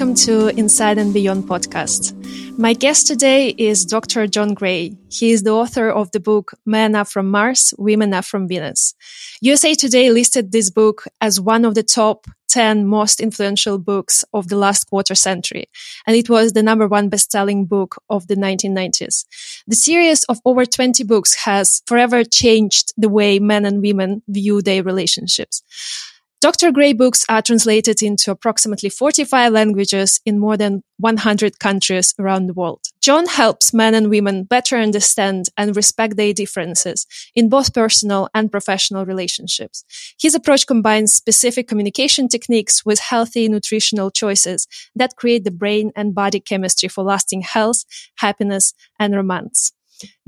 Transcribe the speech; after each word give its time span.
welcome 0.00 0.14
to 0.14 0.48
Inside 0.58 0.96
and 0.96 1.12
Beyond 1.12 1.44
podcast. 1.44 2.14
My 2.58 2.72
guest 2.72 3.06
today 3.06 3.50
is 3.58 3.84
Dr. 3.84 4.26
John 4.26 4.54
Gray. 4.54 4.96
He 5.10 5.30
is 5.30 5.42
the 5.42 5.50
author 5.50 5.90
of 5.90 6.10
the 6.12 6.20
book 6.20 6.52
Men 6.64 6.96
Are 6.96 7.04
From 7.04 7.30
Mars, 7.30 7.74
Women 7.76 8.14
Are 8.14 8.22
From 8.22 8.48
Venus. 8.48 8.94
USA 9.42 9.74
Today 9.74 10.10
listed 10.10 10.52
this 10.52 10.70
book 10.70 11.04
as 11.20 11.38
one 11.38 11.66
of 11.66 11.74
the 11.74 11.82
top 11.82 12.26
10 12.48 12.86
most 12.86 13.20
influential 13.20 13.76
books 13.76 14.24
of 14.32 14.48
the 14.48 14.56
last 14.56 14.84
quarter 14.84 15.14
century, 15.14 15.68
and 16.06 16.16
it 16.16 16.30
was 16.30 16.54
the 16.54 16.62
number 16.62 16.88
one 16.88 17.10
best-selling 17.10 17.66
book 17.66 17.96
of 18.08 18.26
the 18.26 18.36
1990s. 18.36 19.26
The 19.66 19.76
series 19.76 20.24
of 20.24 20.40
over 20.46 20.64
20 20.64 21.04
books 21.04 21.34
has 21.44 21.82
forever 21.84 22.24
changed 22.24 22.94
the 22.96 23.10
way 23.10 23.38
men 23.38 23.66
and 23.66 23.82
women 23.82 24.22
view 24.28 24.62
their 24.62 24.82
relationships. 24.82 25.62
Dr. 26.40 26.72
Gray 26.72 26.94
books 26.94 27.26
are 27.28 27.42
translated 27.42 28.02
into 28.02 28.30
approximately 28.30 28.88
45 28.88 29.52
languages 29.52 30.22
in 30.24 30.38
more 30.38 30.56
than 30.56 30.82
100 30.96 31.58
countries 31.58 32.14
around 32.18 32.46
the 32.46 32.54
world. 32.54 32.80
John 33.02 33.26
helps 33.26 33.74
men 33.74 33.94
and 33.94 34.08
women 34.08 34.44
better 34.44 34.78
understand 34.78 35.50
and 35.58 35.76
respect 35.76 36.16
their 36.16 36.32
differences 36.32 37.06
in 37.34 37.50
both 37.50 37.74
personal 37.74 38.30
and 38.32 38.50
professional 38.50 39.04
relationships. 39.04 39.84
His 40.18 40.34
approach 40.34 40.66
combines 40.66 41.12
specific 41.12 41.68
communication 41.68 42.26
techniques 42.26 42.86
with 42.86 43.00
healthy 43.00 43.46
nutritional 43.46 44.10
choices 44.10 44.66
that 44.96 45.16
create 45.16 45.44
the 45.44 45.50
brain 45.50 45.92
and 45.94 46.14
body 46.14 46.40
chemistry 46.40 46.88
for 46.88 47.04
lasting 47.04 47.42
health, 47.42 47.84
happiness, 48.16 48.72
and 48.98 49.14
romance. 49.14 49.72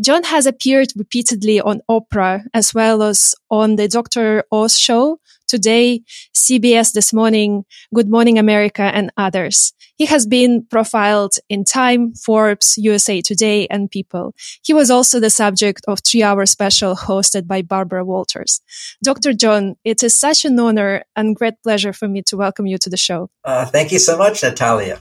John 0.00 0.24
has 0.24 0.46
appeared 0.46 0.92
repeatedly 0.96 1.60
on 1.60 1.80
Oprah 1.88 2.44
as 2.52 2.74
well 2.74 3.02
as 3.02 3.34
on 3.50 3.76
the 3.76 3.88
Dr. 3.88 4.44
Oz 4.52 4.78
show, 4.78 5.18
Today, 5.52 6.00
CBS 6.34 6.94
This 6.94 7.12
Morning, 7.12 7.66
Good 7.94 8.08
Morning 8.08 8.38
America, 8.38 8.80
and 8.80 9.12
others. 9.18 9.74
He 9.96 10.06
has 10.06 10.24
been 10.24 10.64
profiled 10.64 11.34
in 11.50 11.64
Time, 11.64 12.14
Forbes, 12.14 12.78
USA 12.78 13.20
Today, 13.20 13.66
and 13.66 13.90
People. 13.90 14.34
He 14.64 14.72
was 14.72 14.90
also 14.90 15.20
the 15.20 15.28
subject 15.28 15.82
of 15.86 15.98
three 16.00 16.22
hour 16.22 16.46
special 16.46 16.96
hosted 16.96 17.46
by 17.46 17.60
Barbara 17.60 18.02
Walters. 18.02 18.62
Dr. 19.04 19.34
John, 19.34 19.76
it 19.84 20.02
is 20.02 20.16
such 20.16 20.46
an 20.46 20.58
honor 20.58 21.02
and 21.14 21.36
great 21.36 21.56
pleasure 21.62 21.92
for 21.92 22.08
me 22.08 22.22
to 22.28 22.38
welcome 22.38 22.64
you 22.64 22.78
to 22.78 22.88
the 22.88 22.96
show. 22.96 23.28
Uh, 23.44 23.66
thank 23.66 23.92
you 23.92 23.98
so 23.98 24.16
much, 24.16 24.42
Natalia. 24.42 25.00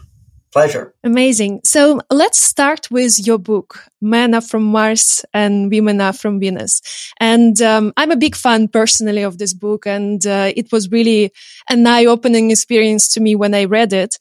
Pleasure. 0.51 0.93
Amazing. 1.03 1.61
So 1.63 2.01
let's 2.11 2.41
start 2.41 2.91
with 2.91 3.25
your 3.25 3.37
book, 3.37 3.85
Men 4.01 4.33
Are 4.33 4.41
from 4.41 4.63
Mars 4.63 5.23
and 5.33 5.71
Women 5.71 6.01
Are 6.01 6.11
from 6.11 6.41
Venus. 6.41 6.81
And 7.21 7.61
um, 7.61 7.93
I'm 7.95 8.11
a 8.11 8.17
big 8.17 8.35
fan 8.35 8.67
personally 8.67 9.23
of 9.23 9.37
this 9.37 9.53
book, 9.53 9.87
and 9.87 10.25
uh, 10.25 10.51
it 10.55 10.71
was 10.71 10.91
really 10.91 11.31
an 11.69 11.87
eye 11.87 12.05
opening 12.05 12.51
experience 12.51 13.13
to 13.13 13.21
me 13.21 13.35
when 13.35 13.53
I 13.53 13.63
read 13.63 13.93
it. 13.93 14.17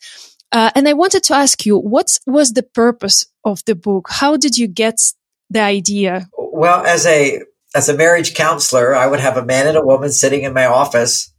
Uh, 0.52 0.70
and 0.74 0.88
I 0.88 0.92
wanted 0.92 1.24
to 1.24 1.34
ask 1.34 1.66
you, 1.66 1.76
what 1.76 2.16
was 2.26 2.52
the 2.52 2.62
purpose 2.62 3.26
of 3.44 3.64
the 3.64 3.74
book? 3.74 4.06
How 4.08 4.36
did 4.36 4.56
you 4.56 4.68
get 4.68 5.00
the 5.48 5.60
idea? 5.60 6.28
Well, 6.36 6.84
as 6.86 7.06
a 7.06 7.40
as 7.74 7.88
a 7.88 7.96
marriage 7.96 8.34
counselor, 8.34 8.94
I 8.94 9.06
would 9.06 9.20
have 9.20 9.36
a 9.36 9.44
man 9.44 9.68
and 9.68 9.76
a 9.76 9.84
woman 9.84 10.10
sitting 10.10 10.42
in 10.42 10.52
my 10.52 10.66
office 10.66 11.32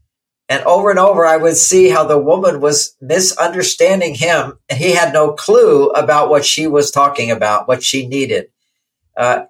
and 0.52 0.66
over 0.66 0.90
and 0.90 1.00
over, 1.00 1.26
I 1.26 1.38
would 1.38 1.56
see 1.56 1.88
how 1.88 2.04
the 2.04 2.20
woman 2.20 2.60
was 2.60 2.98
misunderstanding 3.00 4.16
him, 4.16 4.60
and 4.68 4.78
he 4.78 4.92
had 4.92 5.14
no 5.14 5.32
clue 5.32 5.88
about 5.92 6.30
what 6.30 6.44
she 6.44 6.68
was 6.68 6.92
talking 6.92 7.32
about, 7.32 7.70
what 7.70 7.82
she 7.82 8.06
needed. 8.06 8.48
Uh, 9.16 9.44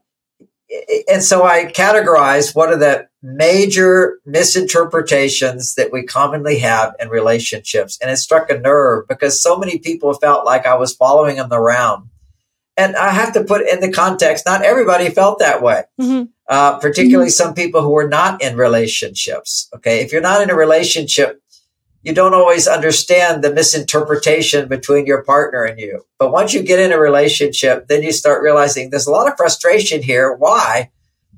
and 1.12 1.24
so 1.24 1.44
I 1.44 1.66
categorized 1.66 2.56
what 2.56 2.70
are 2.70 2.78
the 2.78 3.08
major 3.24 4.20
misinterpretations 4.28 5.74
that 5.74 5.92
we 5.92 6.04
commonly 6.04 6.60
have 6.60 6.94
in 7.00 7.10
relationships. 7.10 7.98
And 8.00 8.12
it 8.12 8.18
struck 8.18 8.52
a 8.52 8.60
nerve 8.60 9.08
because 9.08 9.42
so 9.42 9.58
many 9.58 9.80
people 9.80 10.14
felt 10.14 10.46
like 10.46 10.68
I 10.68 10.76
was 10.76 10.94
following 10.94 11.38
them 11.38 11.52
around. 11.52 12.10
And 12.78 12.96
I 12.96 13.10
have 13.10 13.34
to 13.34 13.44
put 13.44 13.68
in 13.68 13.82
the 13.82 13.92
context, 13.92 14.46
not 14.46 14.64
everybody 14.64 15.10
felt 15.10 15.40
that 15.40 15.62
way. 15.62 15.84
Mm-hmm 16.00 16.24
uh, 16.52 16.78
particularly 16.80 17.30
mm-hmm. 17.30 17.44
some 17.44 17.54
people 17.54 17.82
who 17.82 17.96
are 17.98 18.10
not 18.10 18.42
in 18.44 18.58
relationships. 18.58 19.70
Okay. 19.74 20.02
If 20.02 20.12
you're 20.12 20.22
not 20.22 20.42
in 20.42 20.50
a 20.50 20.56
relationship, 20.56 21.42
you 22.04 22.14
don't 22.14 22.34
always 22.34 22.68
understand 22.68 23.42
the 23.42 23.54
misinterpretation 23.54 24.68
between 24.68 25.06
your 25.06 25.24
partner 25.24 25.64
and 25.64 25.80
you. 25.80 26.06
But 26.20 26.34
once 26.34 26.54
you 26.54 26.62
get 26.62 26.80
in 26.80 26.92
a 26.92 27.00
relationship, 27.00 27.88
then 27.88 28.04
you 28.04 28.12
start 28.12 28.44
realizing 28.44 28.90
there's 28.90 29.08
a 29.08 29.12
lot 29.12 29.32
of 29.32 29.38
frustration 29.38 30.04
here. 30.04 30.36
Why? 30.36 30.92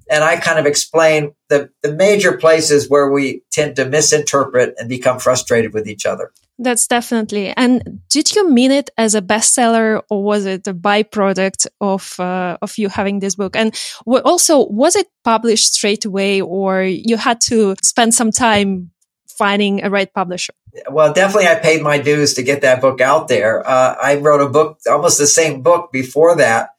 And 0.09 0.23
I 0.23 0.37
kind 0.37 0.59
of 0.59 0.65
explain 0.65 1.33
the, 1.49 1.69
the 1.81 1.93
major 1.93 2.37
places 2.37 2.89
where 2.89 3.09
we 3.09 3.43
tend 3.51 3.75
to 3.77 3.85
misinterpret 3.85 4.75
and 4.77 4.89
become 4.89 5.19
frustrated 5.19 5.73
with 5.73 5.87
each 5.87 6.05
other. 6.05 6.31
That's 6.59 6.87
definitely. 6.87 7.53
And 7.57 8.01
did 8.09 8.35
you 8.35 8.49
mean 8.49 8.71
it 8.71 8.91
as 8.97 9.15
a 9.15 9.21
bestseller, 9.21 10.01
or 10.09 10.23
was 10.23 10.45
it 10.45 10.67
a 10.67 10.73
byproduct 10.73 11.67
of 11.81 12.19
uh, 12.19 12.57
of 12.61 12.77
you 12.77 12.89
having 12.89 13.19
this 13.19 13.35
book? 13.35 13.55
And 13.55 13.75
also, 14.05 14.67
was 14.67 14.95
it 14.95 15.07
published 15.23 15.73
straight 15.73 16.05
away, 16.05 16.41
or 16.41 16.83
you 16.83 17.17
had 17.17 17.41
to 17.41 17.75
spend 17.81 18.13
some 18.13 18.31
time 18.31 18.91
finding 19.27 19.83
a 19.83 19.89
right 19.89 20.13
publisher? 20.13 20.53
Well, 20.91 21.11
definitely, 21.11 21.47
I 21.47 21.55
paid 21.55 21.81
my 21.81 21.97
dues 21.97 22.35
to 22.35 22.43
get 22.43 22.61
that 22.61 22.81
book 22.81 23.01
out 23.01 23.29
there. 23.29 23.67
Uh, 23.67 23.95
I 24.01 24.15
wrote 24.15 24.41
a 24.41 24.49
book, 24.49 24.77
almost 24.87 25.17
the 25.17 25.27
same 25.27 25.63
book 25.63 25.91
before 25.91 26.35
that, 26.35 26.69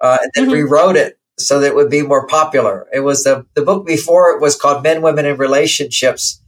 uh, 0.00 0.18
and 0.22 0.30
then 0.34 0.44
mm-hmm. 0.44 0.54
rewrote 0.54 0.96
it 0.96 1.18
so 1.38 1.60
that 1.60 1.68
it 1.68 1.74
would 1.74 1.90
be 1.90 2.02
more 2.02 2.26
popular. 2.26 2.86
It 2.92 3.00
was 3.00 3.24
the 3.24 3.46
the 3.54 3.62
book 3.62 3.86
before 3.86 4.30
it 4.30 4.40
was 4.40 4.56
called 4.56 4.82
Men, 4.82 5.02
Women, 5.02 5.26
and 5.26 5.38
Relationships 5.38 6.40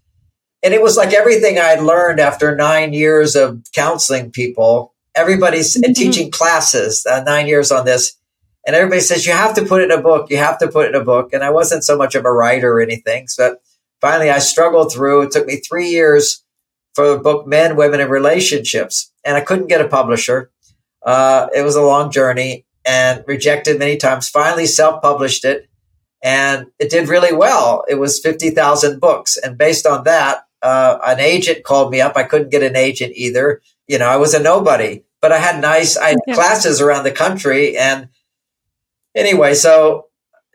and 0.62 0.74
it 0.74 0.82
was 0.82 0.96
like 0.96 1.12
everything 1.12 1.58
I'd 1.58 1.82
learned 1.82 2.20
after 2.20 2.54
nine 2.54 2.92
years 2.92 3.36
of 3.36 3.62
counseling 3.74 4.30
people. 4.30 4.94
Everybody's 5.14 5.76
mm-hmm. 5.76 5.92
teaching 5.92 6.30
classes, 6.30 7.06
uh, 7.06 7.22
nine 7.22 7.46
years 7.46 7.70
on 7.70 7.84
this. 7.84 8.16
And 8.66 8.74
everybody 8.74 9.00
says, 9.00 9.24
you 9.24 9.32
have 9.32 9.54
to 9.54 9.64
put 9.64 9.80
it 9.80 9.90
in 9.90 9.98
a 9.98 10.02
book. 10.02 10.30
You 10.30 10.36
have 10.38 10.58
to 10.58 10.68
put 10.68 10.86
it 10.86 10.94
in 10.94 11.00
a 11.00 11.04
book. 11.04 11.32
And 11.32 11.42
I 11.42 11.50
wasn't 11.50 11.84
so 11.84 11.96
much 11.96 12.14
of 12.14 12.24
a 12.24 12.32
writer 12.32 12.72
or 12.72 12.80
anything. 12.80 13.28
So 13.28 13.56
finally 14.00 14.30
I 14.30 14.40
struggled 14.40 14.92
through. 14.92 15.22
It 15.22 15.30
took 15.30 15.46
me 15.46 15.56
three 15.56 15.88
years 15.88 16.44
for 16.94 17.08
the 17.08 17.18
book 17.18 17.46
Men, 17.46 17.76
Women, 17.76 18.00
and 18.00 18.10
Relationships. 18.10 19.12
And 19.24 19.36
I 19.36 19.40
couldn't 19.40 19.68
get 19.68 19.80
a 19.80 19.88
publisher. 19.88 20.50
Uh, 21.02 21.46
it 21.54 21.62
was 21.62 21.76
a 21.76 21.82
long 21.82 22.10
journey 22.10 22.66
and 22.88 23.22
rejected 23.26 23.78
many 23.78 23.96
times. 23.96 24.28
Finally 24.28 24.66
self 24.66 25.02
published 25.02 25.44
it 25.44 25.68
and 26.22 26.66
it 26.78 26.90
did 26.90 27.08
really 27.08 27.32
well. 27.32 27.84
It 27.88 27.96
was 27.96 28.18
50,000 28.18 29.00
books. 29.00 29.36
And 29.36 29.56
based 29.56 29.86
on 29.86 30.04
that, 30.04 30.44
uh, 30.62 30.98
an 31.06 31.20
agent 31.20 31.64
called 31.64 31.92
me 31.92 32.00
up. 32.00 32.16
I 32.16 32.24
couldn't 32.24 32.50
get 32.50 32.62
an 32.62 32.76
agent 32.76 33.12
either. 33.14 33.60
You 33.86 33.98
know, 33.98 34.08
I 34.08 34.16
was 34.16 34.34
a 34.34 34.42
nobody, 34.42 35.04
but 35.20 35.32
I 35.32 35.38
had 35.38 35.60
nice 35.60 35.96
I 35.96 36.10
had 36.10 36.18
yeah. 36.26 36.34
classes 36.34 36.80
around 36.80 37.04
the 37.04 37.12
country. 37.12 37.76
And 37.76 38.08
anyway, 39.14 39.54
so 39.54 40.06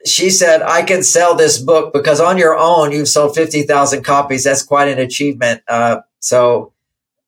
she 0.05 0.29
said, 0.29 0.61
I 0.61 0.81
can 0.81 1.03
sell 1.03 1.35
this 1.35 1.57
book 1.57 1.93
because 1.93 2.19
on 2.19 2.37
your 2.37 2.57
own, 2.57 2.91
you've 2.91 3.07
sold 3.07 3.35
50,000 3.35 4.03
copies. 4.03 4.43
That's 4.43 4.63
quite 4.63 4.89
an 4.89 4.99
achievement. 4.99 5.61
Uh, 5.67 6.01
so 6.19 6.72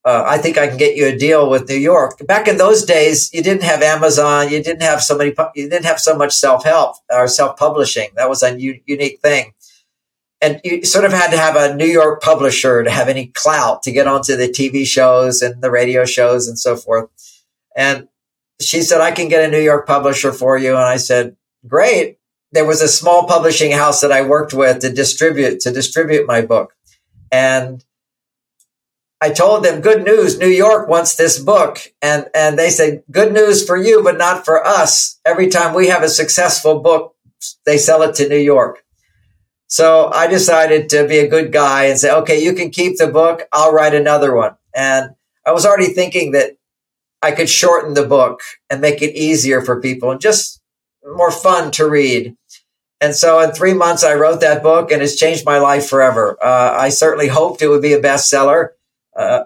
uh, 0.06 0.24
I 0.26 0.38
think 0.38 0.58
I 0.58 0.68
can 0.68 0.78
get 0.78 0.96
you 0.96 1.08
a 1.08 1.18
deal 1.18 1.50
with 1.50 1.68
New 1.68 1.76
York. 1.76 2.26
Back 2.28 2.48
in 2.48 2.58
those 2.58 2.86
days, 2.86 3.34
you 3.34 3.42
didn't 3.42 3.64
have 3.64 3.82
Amazon. 3.82 4.52
You 4.52 4.62
didn't 4.62 4.84
have 4.84 5.02
so 5.02 5.18
many, 5.18 5.34
you 5.56 5.70
didn't 5.70 5.86
have 5.86 6.00
so 6.00 6.16
much 6.16 6.34
self 6.34 6.64
help 6.64 6.98
or 7.10 7.28
self 7.28 7.58
publishing. 7.58 8.10
That 8.16 8.30
was 8.30 8.44
a 8.44 8.60
u- 8.60 8.82
unique 8.86 9.20
thing 9.20 9.54
and 10.46 10.62
you 10.64 10.86
sort 10.86 11.06
of 11.06 11.12
had 11.12 11.32
to 11.32 11.38
have 11.38 11.56
a 11.56 11.76
New 11.76 11.88
York 11.88 12.22
publisher 12.22 12.84
to 12.84 12.92
have 12.92 13.10
any 13.10 13.28
clout 13.28 13.84
to 13.84 13.92
get 13.92 14.08
onto 14.08 14.36
the 14.36 14.48
TV 14.48 14.86
shows 14.86 15.42
and 15.42 15.62
the 15.62 15.72
radio 15.72 16.06
shows 16.06 16.48
and 16.48 16.60
so 16.60 16.76
forth. 16.76 17.10
And 17.76 18.08
she 18.62 18.82
said, 18.82 19.02
I 19.02 19.12
can 19.12 19.28
get 19.28 19.44
a 19.44 19.52
New 19.52 19.60
York 19.60 19.88
publisher 19.88 20.32
for 20.32 20.58
you. 20.58 20.72
And 20.72 20.86
I 20.86 20.98
said, 20.98 21.36
great. 21.68 22.20
There 22.52 22.66
was 22.66 22.82
a 22.82 22.88
small 22.88 23.26
publishing 23.26 23.72
house 23.72 24.02
that 24.02 24.12
I 24.12 24.22
worked 24.22 24.54
with 24.54 24.82
to 24.82 24.92
distribute, 24.92 25.62
to 25.62 25.72
distribute 25.72 26.28
my 26.28 26.42
book. 26.42 26.76
And 27.32 27.84
I 29.22 29.30
told 29.32 29.64
them, 29.64 29.82
good 29.82 30.04
news, 30.04 30.38
New 30.38 30.48
York 30.50 30.90
wants 30.90 31.16
this 31.16 31.40
book. 31.40 31.80
And, 32.02 32.28
and 32.36 32.60
they 32.60 32.70
said, 32.70 33.04
good 33.10 33.34
news 33.34 33.66
for 33.66 33.78
you, 33.78 34.04
but 34.04 34.18
not 34.18 34.46
for 34.46 34.66
us. 34.66 35.20
Every 35.26 35.48
time 35.48 35.74
we 35.74 35.88
have 35.88 36.04
a 36.04 36.10
successful 36.10 36.80
book, 36.80 37.16
they 37.66 37.78
sell 37.78 38.02
it 38.02 38.16
to 38.16 38.30
New 38.30 38.38
York. 38.38 38.84
So 39.68 40.12
I 40.14 40.28
decided 40.28 40.90
to 40.90 41.08
be 41.08 41.18
a 41.20 41.28
good 41.28 41.52
guy 41.52 41.86
and 41.86 41.98
say, 41.98 42.12
okay, 42.12 42.44
you 42.44 42.54
can 42.54 42.70
keep 42.70 42.98
the 42.98 43.08
book. 43.08 43.48
I'll 43.52 43.74
write 43.74 43.96
another 43.96 44.36
one. 44.36 44.56
And 44.76 45.12
I 45.46 45.52
was 45.52 45.66
already 45.66 45.88
thinking 45.88 46.32
that 46.32 46.58
I 47.22 47.32
could 47.32 47.50
shorten 47.50 47.94
the 47.94 48.06
book 48.06 48.42
and 48.70 48.82
make 48.82 49.02
it 49.02 49.16
easier 49.16 49.62
for 49.62 49.82
people 49.82 50.12
and 50.12 50.22
just 50.22 50.62
more 51.04 51.32
fun 51.32 51.72
to 51.72 51.90
read. 51.90 52.36
And 53.02 53.16
so 53.16 53.40
in 53.40 53.52
three 53.52 53.74
months, 53.74 54.04
I 54.04 54.14
wrote 54.14 54.42
that 54.42 54.64
book 54.64 54.92
and 54.92 55.02
it's 55.02 55.16
changed 55.16 55.46
my 55.46 55.58
life 55.58 55.88
forever. 55.90 56.38
Uh, 56.44 56.76
I 56.78 56.90
certainly 56.90 57.28
hoped 57.28 57.62
it 57.62 57.68
would 57.68 57.82
be 57.82 57.94
a 57.94 58.02
bestseller. 58.02 58.70
Uh, 59.16 59.44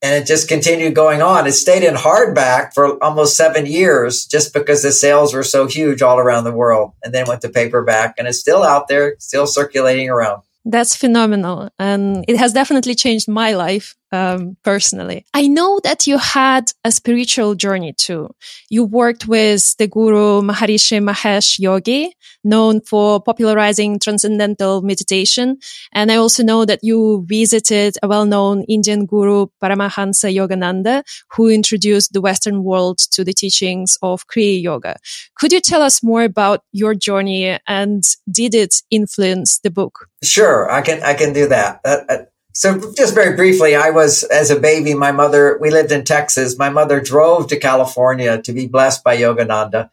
and 0.00 0.14
it 0.14 0.26
just 0.26 0.48
continued 0.48 0.94
going 0.94 1.22
on. 1.22 1.46
It 1.46 1.52
stayed 1.52 1.82
in 1.82 1.94
hardback 1.94 2.72
for 2.72 3.02
almost 3.02 3.36
seven 3.36 3.66
years 3.66 4.26
just 4.26 4.52
because 4.52 4.82
the 4.82 4.92
sales 4.92 5.34
were 5.34 5.42
so 5.42 5.66
huge 5.66 6.02
all 6.02 6.18
around 6.18 6.44
the 6.44 6.52
world 6.52 6.92
and 7.02 7.12
then 7.12 7.26
went 7.26 7.40
to 7.42 7.48
paperback 7.48 8.14
and 8.16 8.28
it's 8.28 8.38
still 8.38 8.62
out 8.62 8.86
there, 8.86 9.16
still 9.18 9.46
circulating 9.46 10.08
around. 10.08 10.42
That's 10.70 10.94
phenomenal. 10.94 11.70
And 11.78 12.26
it 12.28 12.36
has 12.36 12.52
definitely 12.52 12.94
changed 12.94 13.26
my 13.26 13.54
life 13.54 13.96
um, 14.12 14.58
personally. 14.62 15.24
I 15.32 15.46
know 15.46 15.80
that 15.82 16.06
you 16.06 16.18
had 16.18 16.70
a 16.84 16.92
spiritual 16.92 17.54
journey 17.54 17.94
too. 17.94 18.28
You 18.68 18.84
worked 18.84 19.26
with 19.26 19.74
the 19.78 19.86
guru 19.86 20.42
Maharishi 20.42 21.02
Mahesh 21.02 21.58
Yogi, 21.58 22.12
known 22.44 22.82
for 22.82 23.18
popularizing 23.18 23.98
transcendental 23.98 24.82
meditation. 24.82 25.56
And 25.92 26.12
I 26.12 26.16
also 26.16 26.42
know 26.42 26.66
that 26.66 26.80
you 26.82 27.24
visited 27.26 27.96
a 28.02 28.08
well-known 28.08 28.64
Indian 28.64 29.06
guru 29.06 29.46
Paramahansa 29.62 30.28
Yogananda, 30.34 31.02
who 31.30 31.48
introduced 31.48 32.12
the 32.12 32.20
Western 32.20 32.62
world 32.62 32.98
to 33.12 33.24
the 33.24 33.32
teachings 33.32 33.96
of 34.02 34.26
Kriya 34.26 34.60
Yoga. 34.60 34.96
Could 35.38 35.54
you 35.54 35.60
tell 35.60 35.80
us 35.80 36.02
more 36.02 36.24
about 36.24 36.60
your 36.72 36.94
journey 36.94 37.58
and 37.66 38.02
did 38.30 38.54
it 38.54 38.82
influence 38.90 39.60
the 39.60 39.70
book? 39.70 40.07
Sure, 40.22 40.70
I 40.70 40.82
can 40.82 41.02
I 41.02 41.14
can 41.14 41.32
do 41.32 41.48
that. 41.48 41.80
Uh, 41.84 41.98
uh, 42.08 42.16
so 42.52 42.92
just 42.96 43.14
very 43.14 43.36
briefly, 43.36 43.76
I 43.76 43.90
was 43.90 44.24
as 44.24 44.50
a 44.50 44.58
baby. 44.58 44.94
My 44.94 45.12
mother, 45.12 45.58
we 45.60 45.70
lived 45.70 45.92
in 45.92 46.04
Texas. 46.04 46.58
My 46.58 46.70
mother 46.70 47.00
drove 47.00 47.46
to 47.48 47.56
California 47.58 48.42
to 48.42 48.52
be 48.52 48.66
blessed 48.66 49.04
by 49.04 49.16
Yogananda. 49.16 49.90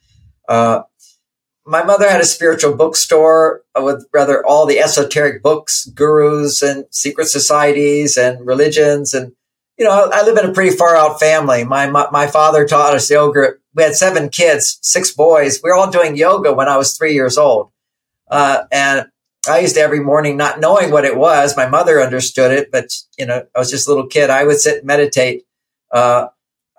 Uh, 0.50 0.82
my 1.66 1.84
mother 1.84 2.10
had 2.10 2.22
a 2.22 2.26
spiritual 2.26 2.76
bookstore 2.76 3.64
with 3.76 4.08
rather 4.14 4.46
all 4.46 4.66
the 4.66 4.80
esoteric 4.80 5.42
books, 5.42 5.86
gurus 5.88 6.62
and 6.62 6.86
secret 6.92 7.28
societies 7.28 8.18
and 8.18 8.46
religions. 8.46 9.14
And, 9.14 9.34
you 9.78 9.86
know, 9.86 10.10
I 10.12 10.24
live 10.24 10.38
in 10.38 10.50
a 10.50 10.54
pretty 10.54 10.76
far 10.76 10.96
out 10.96 11.20
family. 11.20 11.64
My, 11.64 11.90
my, 11.90 12.08
my 12.12 12.28
father 12.28 12.66
taught 12.66 12.96
us 12.96 13.10
yoga. 13.10 13.54
We 13.74 13.84
had 13.84 13.96
seven 13.96 14.30
kids, 14.30 14.78
six 14.82 15.12
boys. 15.12 15.60
We 15.64 15.70
were 15.70 15.76
all 15.76 15.92
doing 15.92 16.16
yoga 16.16 16.54
when 16.54 16.70
I 16.70 16.78
was 16.78 16.96
three 16.96 17.14
years 17.14 17.38
old. 17.38 17.72
Uh, 18.30 18.64
and 18.72 19.08
I 19.48 19.60
used 19.60 19.76
to 19.76 19.82
every 19.82 20.00
morning, 20.00 20.38
not 20.38 20.60
knowing 20.60 20.92
what 20.92 21.06
it 21.06 21.18
was. 21.18 21.56
My 21.56 21.68
mother 21.68 22.02
understood 22.02 22.52
it, 22.52 22.72
but 22.72 22.90
you 23.18 23.26
know, 23.26 23.46
I 23.56 23.60
was 23.60 23.70
just 23.70 23.88
a 23.88 23.92
little 23.92 24.08
kid. 24.08 24.30
I 24.30 24.44
would 24.44 24.60
sit 24.60 24.80
and 24.80 24.88
meditate. 24.88 25.44
Uh, 25.92 26.28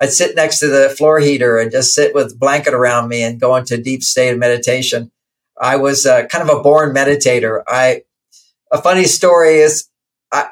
I'd 0.00 0.10
sit 0.10 0.36
next 0.36 0.58
to 0.60 0.68
the 0.68 0.90
floor 0.90 1.20
heater 1.20 1.58
and 1.58 1.70
just 1.70 1.94
sit 1.94 2.14
with 2.14 2.38
blanket 2.38 2.74
around 2.74 3.08
me 3.08 3.22
and 3.22 3.40
go 3.40 3.56
into 3.56 3.74
a 3.74 3.78
deep 3.78 4.02
state 4.02 4.30
of 4.30 4.38
meditation. 4.38 5.10
I 5.60 5.76
was 5.76 6.04
uh, 6.04 6.26
kind 6.26 6.48
of 6.48 6.54
a 6.54 6.62
born 6.62 6.94
meditator. 6.94 7.62
I, 7.66 8.02
a 8.70 8.82
funny 8.82 9.04
story 9.04 9.56
is 9.56 9.88
I, 10.32 10.50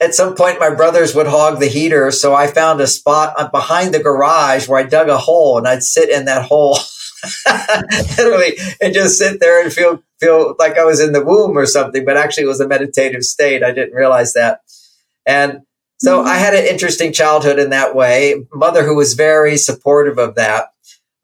at 0.00 0.14
some 0.14 0.34
point 0.34 0.60
my 0.60 0.74
brothers 0.74 1.14
would 1.14 1.26
hog 1.26 1.58
the 1.58 1.68
heater. 1.68 2.10
So 2.10 2.34
I 2.34 2.48
found 2.48 2.80
a 2.80 2.86
spot 2.86 3.50
behind 3.50 3.94
the 3.94 4.02
garage 4.02 4.68
where 4.68 4.80
I 4.80 4.82
dug 4.82 5.08
a 5.08 5.16
hole 5.16 5.56
and 5.56 5.66
I'd 5.66 5.82
sit 5.82 6.10
in 6.10 6.26
that 6.26 6.44
hole. 6.44 6.78
literally 8.18 8.56
and 8.80 8.94
just 8.94 9.18
sit 9.18 9.40
there 9.40 9.62
and 9.62 9.72
feel 9.72 10.02
feel 10.20 10.54
like 10.58 10.78
I 10.78 10.84
was 10.84 11.00
in 11.00 11.12
the 11.12 11.24
womb 11.24 11.56
or 11.56 11.66
something, 11.66 12.04
but 12.04 12.16
actually 12.16 12.44
it 12.44 12.48
was 12.48 12.60
a 12.60 12.68
meditative 12.68 13.24
state. 13.24 13.62
I 13.62 13.72
didn't 13.72 13.94
realize 13.94 14.34
that. 14.34 14.60
And 15.26 15.60
so 15.98 16.18
mm-hmm. 16.18 16.28
I 16.28 16.36
had 16.36 16.54
an 16.54 16.64
interesting 16.64 17.12
childhood 17.12 17.58
in 17.58 17.70
that 17.70 17.94
way. 17.94 18.44
Mother 18.52 18.84
who 18.84 18.96
was 18.96 19.14
very 19.14 19.56
supportive 19.56 20.18
of 20.18 20.36
that. 20.36 20.72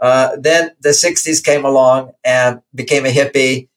Uh, 0.01 0.37
then 0.39 0.71
the 0.81 0.91
60s 0.91 1.45
came 1.45 1.65
along 1.65 2.13
and 2.25 2.61
became 2.75 3.05
a 3.05 3.13
hippie. 3.13 3.69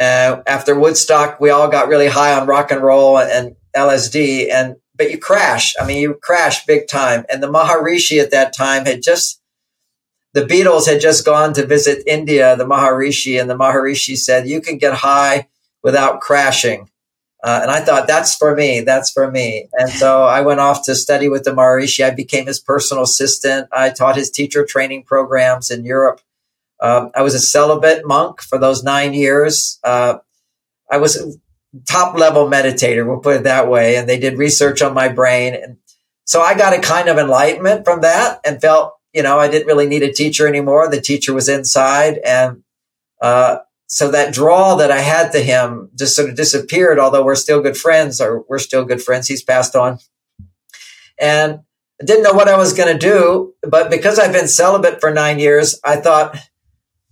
Uh, 0.00 0.42
after 0.46 0.78
Woodstock, 0.78 1.40
we 1.40 1.50
all 1.50 1.68
got 1.68 1.88
really 1.88 2.08
high 2.08 2.38
on 2.38 2.48
rock 2.48 2.72
and 2.72 2.82
roll 2.82 3.18
and 3.18 3.54
LSD. 3.76 4.50
And 4.50 4.76
but 4.94 5.10
you 5.10 5.18
crash. 5.18 5.74
I 5.80 5.86
mean, 5.86 5.98
you 5.98 6.14
crash 6.14 6.66
big 6.66 6.88
time. 6.88 7.24
And 7.30 7.42
the 7.42 7.50
Maharishi 7.50 8.20
at 8.20 8.30
that 8.30 8.54
time 8.54 8.84
had 8.84 9.02
just 9.02 9.40
the 10.34 10.42
Beatles 10.42 10.86
had 10.86 11.00
just 11.00 11.24
gone 11.24 11.52
to 11.54 11.66
visit 11.66 12.02
India, 12.06 12.56
the 12.56 12.64
Maharishi, 12.64 13.40
and 13.40 13.50
the 13.50 13.56
Maharishi 13.56 14.16
said, 14.16 14.48
"You 14.48 14.60
can 14.60 14.78
get 14.78 14.94
high 14.94 15.48
without 15.82 16.20
crashing." 16.20 16.88
Uh, 17.44 17.58
and 17.62 17.70
I 17.72 17.80
thought, 17.80 18.06
that's 18.06 18.36
for 18.36 18.54
me. 18.54 18.82
That's 18.82 19.10
for 19.10 19.28
me. 19.28 19.68
And 19.72 19.90
so 19.90 20.22
I 20.22 20.42
went 20.42 20.60
off 20.60 20.84
to 20.84 20.94
study 20.94 21.28
with 21.28 21.42
the 21.42 21.50
Maharishi. 21.50 22.04
I 22.04 22.10
became 22.10 22.46
his 22.46 22.60
personal 22.60 23.02
assistant. 23.02 23.68
I 23.72 23.90
taught 23.90 24.14
his 24.16 24.30
teacher 24.30 24.64
training 24.64 25.02
programs 25.02 25.68
in 25.68 25.84
Europe. 25.84 26.20
Um, 26.80 27.10
I 27.16 27.22
was 27.22 27.34
a 27.34 27.40
celibate 27.40 28.06
monk 28.06 28.40
for 28.40 28.58
those 28.58 28.84
nine 28.84 29.12
years. 29.12 29.80
Uh, 29.82 30.18
I 30.88 30.98
was 30.98 31.16
a 31.16 31.32
top 31.88 32.16
level 32.16 32.48
meditator, 32.48 33.06
we'll 33.06 33.18
put 33.18 33.36
it 33.36 33.44
that 33.44 33.68
way. 33.68 33.96
And 33.96 34.08
they 34.08 34.18
did 34.18 34.38
research 34.38 34.82
on 34.82 34.94
my 34.94 35.08
brain. 35.08 35.54
And 35.54 35.78
so 36.24 36.42
I 36.42 36.54
got 36.54 36.76
a 36.76 36.80
kind 36.80 37.08
of 37.08 37.18
enlightenment 37.18 37.84
from 37.84 38.02
that 38.02 38.40
and 38.44 38.60
felt, 38.60 38.94
you 39.12 39.22
know, 39.22 39.38
I 39.38 39.48
didn't 39.48 39.66
really 39.66 39.86
need 39.86 40.02
a 40.02 40.12
teacher 40.12 40.46
anymore. 40.46 40.88
The 40.88 41.00
teacher 41.00 41.34
was 41.34 41.48
inside. 41.48 42.18
And, 42.24 42.62
uh, 43.20 43.58
so 43.86 44.10
that 44.10 44.32
draw 44.32 44.76
that 44.76 44.90
I 44.90 45.00
had 45.00 45.32
to 45.32 45.40
him 45.40 45.90
just 45.94 46.16
sort 46.16 46.30
of 46.30 46.34
disappeared, 46.34 46.98
although 46.98 47.22
we're 47.22 47.34
still 47.34 47.60
good 47.60 47.76
friends 47.76 48.22
or 48.22 48.42
we're 48.48 48.58
still 48.58 48.86
good 48.86 49.02
friends. 49.02 49.28
He's 49.28 49.42
passed 49.42 49.76
on. 49.76 49.98
And 51.18 51.60
I 52.00 52.04
didn't 52.04 52.22
know 52.22 52.32
what 52.32 52.48
I 52.48 52.56
was 52.56 52.72
going 52.72 52.90
to 52.90 52.98
do. 52.98 53.54
But 53.62 53.90
because 53.90 54.18
I've 54.18 54.32
been 54.32 54.48
celibate 54.48 54.98
for 54.98 55.12
nine 55.12 55.38
years, 55.38 55.78
I 55.84 55.96
thought, 55.96 56.38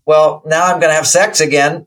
well, 0.06 0.42
now 0.46 0.64
I'm 0.64 0.80
going 0.80 0.90
to 0.90 0.96
have 0.96 1.06
sex 1.06 1.38
again. 1.40 1.86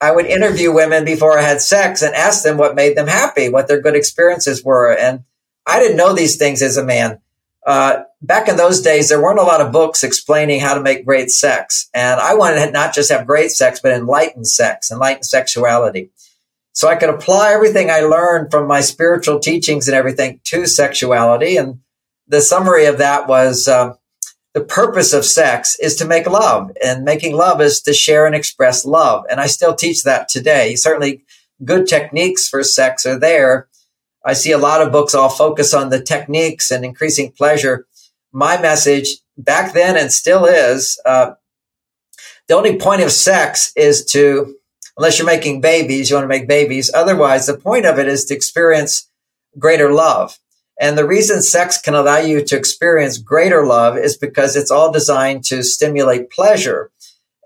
I 0.00 0.12
would 0.12 0.26
interview 0.26 0.72
women 0.72 1.04
before 1.04 1.36
I 1.36 1.42
had 1.42 1.60
sex 1.60 2.02
and 2.02 2.14
ask 2.14 2.44
them 2.44 2.56
what 2.56 2.76
made 2.76 2.96
them 2.96 3.08
happy, 3.08 3.48
what 3.48 3.66
their 3.66 3.80
good 3.80 3.96
experiences 3.96 4.64
were. 4.64 4.96
And 4.96 5.24
I 5.66 5.80
didn't 5.80 5.96
know 5.96 6.14
these 6.14 6.36
things 6.36 6.62
as 6.62 6.76
a 6.76 6.84
man. 6.84 7.20
Uh, 7.66 8.04
back 8.22 8.48
in 8.48 8.56
those 8.56 8.80
days, 8.80 9.08
there 9.08 9.22
weren't 9.22 9.38
a 9.38 9.44
lot 9.44 9.60
of 9.60 9.72
books 9.72 10.02
explaining 10.02 10.60
how 10.60 10.74
to 10.74 10.82
make 10.82 11.06
great 11.06 11.30
sex. 11.30 11.88
And 11.94 12.20
I 12.20 12.34
wanted 12.34 12.66
to 12.66 12.70
not 12.70 12.94
just 12.94 13.10
have 13.10 13.26
great 13.26 13.50
sex, 13.50 13.80
but 13.80 13.92
enlightened 13.92 14.46
sex, 14.46 14.90
enlightened 14.90 15.26
sexuality. 15.26 16.10
So 16.72 16.88
I 16.88 16.96
could 16.96 17.10
apply 17.10 17.52
everything 17.52 17.90
I 17.90 18.00
learned 18.00 18.50
from 18.50 18.68
my 18.68 18.80
spiritual 18.80 19.40
teachings 19.40 19.88
and 19.88 19.96
everything 19.96 20.40
to 20.44 20.66
sexuality. 20.66 21.56
And 21.56 21.80
the 22.28 22.40
summary 22.40 22.86
of 22.86 22.98
that 22.98 23.26
was 23.26 23.66
uh, 23.66 23.94
the 24.54 24.62
purpose 24.62 25.12
of 25.12 25.24
sex 25.24 25.76
is 25.80 25.96
to 25.96 26.04
make 26.04 26.26
love, 26.26 26.70
and 26.84 27.04
making 27.04 27.36
love 27.36 27.60
is 27.60 27.80
to 27.82 27.92
share 27.92 28.26
and 28.26 28.34
express 28.34 28.84
love. 28.84 29.24
And 29.30 29.40
I 29.40 29.46
still 29.46 29.74
teach 29.74 30.04
that 30.04 30.28
today. 30.28 30.76
Certainly, 30.76 31.24
good 31.64 31.88
techniques 31.88 32.48
for 32.48 32.62
sex 32.62 33.04
are 33.06 33.18
there 33.18 33.68
I 34.28 34.34
see 34.34 34.52
a 34.52 34.58
lot 34.58 34.82
of 34.82 34.92
books 34.92 35.14
all 35.14 35.30
focus 35.30 35.72
on 35.72 35.88
the 35.88 36.02
techniques 36.02 36.70
and 36.70 36.84
increasing 36.84 37.32
pleasure. 37.32 37.86
My 38.32 38.60
message 38.60 39.18
back 39.36 39.72
then 39.72 39.96
and 39.96 40.12
still 40.12 40.44
is 40.44 41.00
uh, 41.06 41.32
the 42.48 42.54
only 42.54 42.78
point 42.78 43.02
of 43.02 43.12
sex 43.12 43.72
is 43.76 44.04
to, 44.06 44.56
unless 44.96 45.18
you're 45.18 45.26
making 45.26 45.60
babies, 45.60 46.10
you 46.10 46.16
want 46.16 46.24
to 46.24 46.28
make 46.28 46.48
babies. 46.48 46.90
Otherwise, 46.94 47.46
the 47.46 47.56
point 47.56 47.86
of 47.86 47.98
it 47.98 48.08
is 48.08 48.24
to 48.26 48.34
experience 48.34 49.08
greater 49.58 49.92
love. 49.92 50.38
And 50.80 50.96
the 50.96 51.06
reason 51.06 51.42
sex 51.42 51.80
can 51.80 51.94
allow 51.94 52.18
you 52.18 52.44
to 52.44 52.56
experience 52.56 53.18
greater 53.18 53.66
love 53.66 53.98
is 53.98 54.16
because 54.16 54.54
it's 54.54 54.70
all 54.70 54.92
designed 54.92 55.44
to 55.44 55.62
stimulate 55.62 56.30
pleasure. 56.30 56.90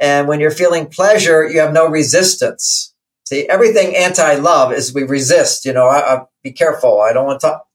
And 0.01 0.29
when 0.29 0.41
you're 0.41 0.51
feeling 0.51 0.87
pleasure, 0.87 1.49
you 1.49 1.61
have 1.61 1.73
no 1.73 1.89
resistance. 1.89 2.93
See, 3.25 3.49
everything 3.49 3.97
anti-love 3.97 4.73
is 4.73 4.93
we 4.93 5.05
resist. 5.05 5.65
You 5.65 5.73
know, 5.73 5.87
I, 5.87 6.17
I, 6.17 6.23
be 6.43 6.53
careful. 6.53 7.01
I 7.01 7.13
don't 7.13 7.25
want 7.25 7.41
to 7.41 7.47
talk. 7.47 7.67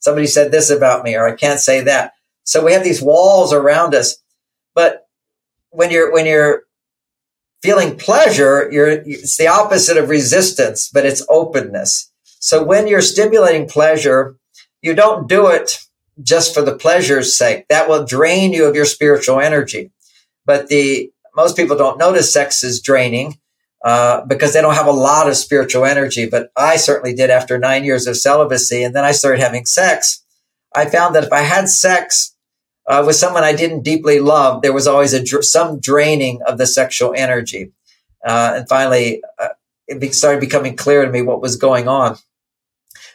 Somebody 0.00 0.26
said 0.26 0.50
this 0.50 0.70
about 0.70 1.04
me, 1.04 1.14
or 1.14 1.28
I 1.28 1.36
can't 1.36 1.60
say 1.60 1.82
that. 1.82 2.13
So 2.44 2.64
we 2.64 2.72
have 2.72 2.84
these 2.84 3.02
walls 3.02 3.52
around 3.52 3.94
us. 3.94 4.16
But 4.74 5.06
when 5.70 5.90
you're 5.90 6.12
when 6.12 6.26
you're 6.26 6.62
feeling 7.62 7.96
pleasure, 7.96 8.68
you're 8.70 8.88
it's 8.88 9.36
the 9.36 9.48
opposite 9.48 9.96
of 9.96 10.08
resistance, 10.08 10.90
but 10.92 11.06
it's 11.06 11.26
openness. 11.28 12.10
So 12.40 12.62
when 12.62 12.86
you're 12.86 13.00
stimulating 13.00 13.66
pleasure, 13.66 14.36
you 14.82 14.94
don't 14.94 15.28
do 15.28 15.48
it 15.48 15.78
just 16.22 16.54
for 16.54 16.62
the 16.62 16.76
pleasure's 16.76 17.36
sake. 17.36 17.66
That 17.68 17.88
will 17.88 18.04
drain 18.04 18.52
you 18.52 18.66
of 18.66 18.76
your 18.76 18.84
spiritual 18.84 19.40
energy. 19.40 19.90
But 20.44 20.68
the 20.68 21.10
most 21.34 21.56
people 21.56 21.76
don't 21.76 21.98
notice 21.98 22.32
sex 22.32 22.62
is 22.62 22.82
draining 22.82 23.38
uh, 23.84 24.24
because 24.26 24.52
they 24.52 24.60
don't 24.60 24.74
have 24.74 24.86
a 24.86 24.92
lot 24.92 25.28
of 25.28 25.36
spiritual 25.36 25.84
energy. 25.84 26.26
But 26.26 26.50
I 26.56 26.76
certainly 26.76 27.14
did 27.14 27.30
after 27.30 27.58
nine 27.58 27.84
years 27.84 28.06
of 28.06 28.16
celibacy. 28.16 28.84
And 28.84 28.94
then 28.94 29.04
I 29.04 29.12
started 29.12 29.40
having 29.40 29.66
sex. 29.66 30.22
I 30.74 30.86
found 30.86 31.14
that 31.14 31.24
if 31.24 31.32
I 31.32 31.40
had 31.40 31.68
sex 31.68 32.33
uh, 32.86 33.02
with 33.06 33.16
someone 33.16 33.44
I 33.44 33.54
didn't 33.54 33.82
deeply 33.82 34.20
love, 34.20 34.62
there 34.62 34.72
was 34.72 34.86
always 34.86 35.12
a 35.12 35.24
dr- 35.24 35.44
some 35.44 35.80
draining 35.80 36.42
of 36.46 36.58
the 36.58 36.66
sexual 36.66 37.14
energy. 37.16 37.72
Uh, 38.24 38.54
and 38.56 38.68
finally, 38.68 39.22
uh, 39.38 39.48
it 39.86 40.14
started 40.14 40.40
becoming 40.40 40.76
clear 40.76 41.04
to 41.04 41.10
me 41.10 41.22
what 41.22 41.40
was 41.40 41.56
going 41.56 41.88
on. 41.88 42.16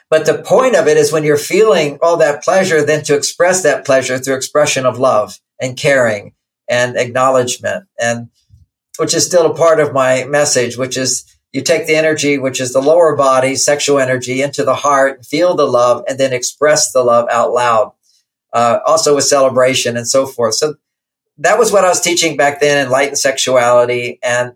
But 0.10 0.26
the 0.26 0.42
point 0.42 0.76
of 0.76 0.88
it 0.88 0.98
is 0.98 1.12
when 1.12 1.24
you're 1.24 1.38
feeling 1.38 2.00
all 2.02 2.18
that 2.18 2.44
pleasure, 2.44 2.84
then 2.84 3.04
to 3.04 3.16
express 3.16 3.62
that 3.64 3.86
pleasure 3.86 4.18
through 4.18 4.36
expression 4.36 4.86
of 4.86 4.98
love 4.98 5.40
and 5.62 5.78
caring 5.78 6.34
and 6.68 6.98
acknowledgement. 6.98 7.86
And 8.00 8.30
which 8.98 9.14
is 9.14 9.26
still 9.26 9.46
a 9.46 9.56
part 9.56 9.80
of 9.80 9.94
my 9.94 10.26
message, 10.26 10.78
which 10.78 10.98
is 10.98 11.24
you 11.52 11.62
take 11.62 11.88
the 11.88 11.96
energy, 11.96 12.38
which 12.38 12.60
is 12.60 12.74
the 12.74 12.82
lower 12.82 13.16
body, 13.16 13.56
sexual 13.56 14.00
energy, 14.00 14.42
into 14.42 14.64
the 14.64 14.76
heart, 14.76 15.26
feel 15.26 15.56
the 15.56 15.66
love, 15.66 16.04
and 16.08 16.20
then 16.20 16.34
express 16.34 16.92
the 16.92 17.04
love 17.04 17.28
out 17.32 17.54
loud. 17.54 17.94
Uh, 18.52 18.80
also 18.86 19.16
with 19.16 19.26
celebration 19.26 19.96
and 19.96 20.08
so 20.08 20.26
forth. 20.26 20.56
So 20.56 20.76
that 21.38 21.60
was 21.60 21.72
what 21.72 21.86
I 21.86 21.90
was 21.90 22.02
teaching 22.02 22.36
back 22.36 22.60
then, 22.60 22.86
enlightened 22.86 23.20
sexuality. 23.20 24.20
And 24.24 24.54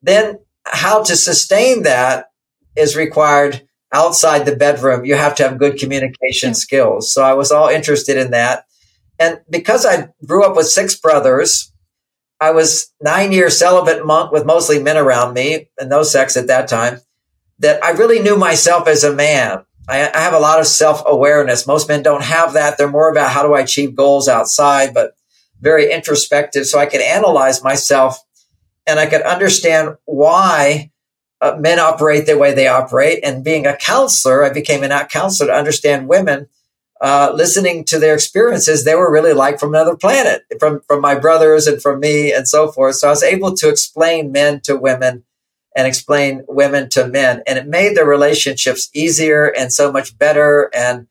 then 0.00 0.38
how 0.64 1.02
to 1.02 1.16
sustain 1.16 1.82
that 1.82 2.30
is 2.76 2.96
required 2.96 3.66
outside 3.92 4.46
the 4.46 4.56
bedroom, 4.56 5.04
you 5.04 5.14
have 5.16 5.34
to 5.34 5.42
have 5.42 5.58
good 5.58 5.78
communication 5.78 6.54
skills. 6.54 7.12
So 7.12 7.22
I 7.22 7.34
was 7.34 7.52
all 7.52 7.68
interested 7.68 8.16
in 8.16 8.30
that. 8.30 8.64
And 9.18 9.40
because 9.50 9.84
I 9.84 10.08
grew 10.24 10.44
up 10.44 10.56
with 10.56 10.66
six 10.68 10.94
brothers, 10.94 11.72
I 12.40 12.50
was 12.50 12.92
nine 13.00 13.32
years 13.32 13.58
celibate 13.58 14.06
monk 14.06 14.32
with 14.32 14.46
mostly 14.46 14.82
men 14.82 14.96
around 14.96 15.34
me 15.34 15.68
and 15.78 15.90
no 15.90 16.02
sex 16.02 16.36
at 16.36 16.46
that 16.46 16.68
time, 16.68 17.00
that 17.58 17.84
I 17.84 17.90
really 17.90 18.20
knew 18.20 18.36
myself 18.36 18.88
as 18.88 19.04
a 19.04 19.14
man. 19.14 19.64
I, 19.88 20.10
I 20.14 20.20
have 20.20 20.34
a 20.34 20.38
lot 20.38 20.60
of 20.60 20.66
self 20.66 21.02
awareness. 21.06 21.66
Most 21.66 21.88
men 21.88 22.02
don't 22.02 22.24
have 22.24 22.52
that. 22.54 22.78
They're 22.78 22.90
more 22.90 23.10
about 23.10 23.30
how 23.30 23.42
do 23.42 23.54
I 23.54 23.60
achieve 23.60 23.96
goals 23.96 24.28
outside, 24.28 24.94
but 24.94 25.16
very 25.60 25.92
introspective. 25.92 26.66
So 26.66 26.78
I 26.78 26.86
could 26.86 27.00
analyze 27.00 27.62
myself 27.62 28.18
and 28.86 28.98
I 28.98 29.06
could 29.06 29.22
understand 29.22 29.96
why 30.04 30.90
uh, 31.40 31.56
men 31.58 31.78
operate 31.78 32.26
the 32.26 32.38
way 32.38 32.54
they 32.54 32.68
operate. 32.68 33.20
And 33.24 33.44
being 33.44 33.66
a 33.66 33.76
counselor, 33.76 34.44
I 34.44 34.52
became 34.52 34.82
an 34.82 35.06
counselor 35.08 35.50
to 35.50 35.56
understand 35.56 36.08
women. 36.08 36.48
Uh, 37.00 37.32
listening 37.34 37.84
to 37.84 37.98
their 37.98 38.14
experiences, 38.14 38.84
they 38.84 38.94
were 38.94 39.10
really 39.10 39.32
like 39.32 39.58
from 39.58 39.74
another 39.74 39.96
planet, 39.96 40.42
from 40.60 40.80
from 40.86 41.00
my 41.00 41.16
brothers 41.16 41.66
and 41.66 41.82
from 41.82 41.98
me 41.98 42.32
and 42.32 42.46
so 42.46 42.70
forth. 42.70 42.94
So 42.94 43.08
I 43.08 43.10
was 43.10 43.24
able 43.24 43.56
to 43.56 43.68
explain 43.68 44.30
men 44.30 44.60
to 44.60 44.76
women 44.76 45.24
and 45.76 45.86
explain 45.86 46.44
women 46.48 46.88
to 46.90 47.06
men, 47.06 47.42
and 47.46 47.58
it 47.58 47.66
made 47.66 47.96
the 47.96 48.04
relationships 48.04 48.90
easier 48.94 49.46
and 49.46 49.72
so 49.72 49.90
much 49.90 50.18
better, 50.18 50.70
and 50.74 51.06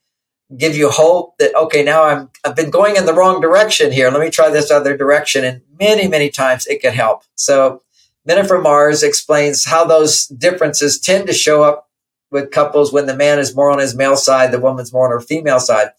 give 0.58 0.76
you 0.76 0.90
hope 0.90 1.38
that 1.40 1.56
okay, 1.56 1.84
now 1.84 2.04
I'm 2.04 2.30
I've 2.44 2.56
been 2.56 2.70
going 2.70 2.96
in 2.96 3.06
the 3.06 3.14
wrong 3.14 3.42
direction 3.42 3.92
here. 3.92 4.10
Let 4.12 4.22
me 4.22 4.30
try 4.30 4.50
this 4.50 4.72
other 4.72 4.96
direction, 4.96 5.44
and 5.44 5.62
many 5.80 6.08
many 6.08 6.30
times 6.30 6.68
it 6.68 6.82
could 6.82 6.94
help. 6.94 7.24
So 7.36 7.82
Men 8.26 8.46
from 8.46 8.64
Mars 8.64 9.02
explains 9.02 9.66
how 9.66 9.86
those 9.86 10.28
differences 10.28 11.00
tend 11.00 11.28
to 11.28 11.34
show 11.34 11.64
up 11.64 11.90
with 12.30 12.52
couples 12.52 12.94
when 12.94 13.08
the 13.08 13.16
man 13.16 13.40
is 13.40 13.56
more 13.56 13.72
on 13.72 13.80
his 13.80 13.96
male 13.96 14.16
side, 14.16 14.52
the 14.52 14.60
woman's 14.60 14.94
more 14.94 15.06
on 15.06 15.12
her 15.12 15.20
female 15.20 15.60
side. 15.60 15.90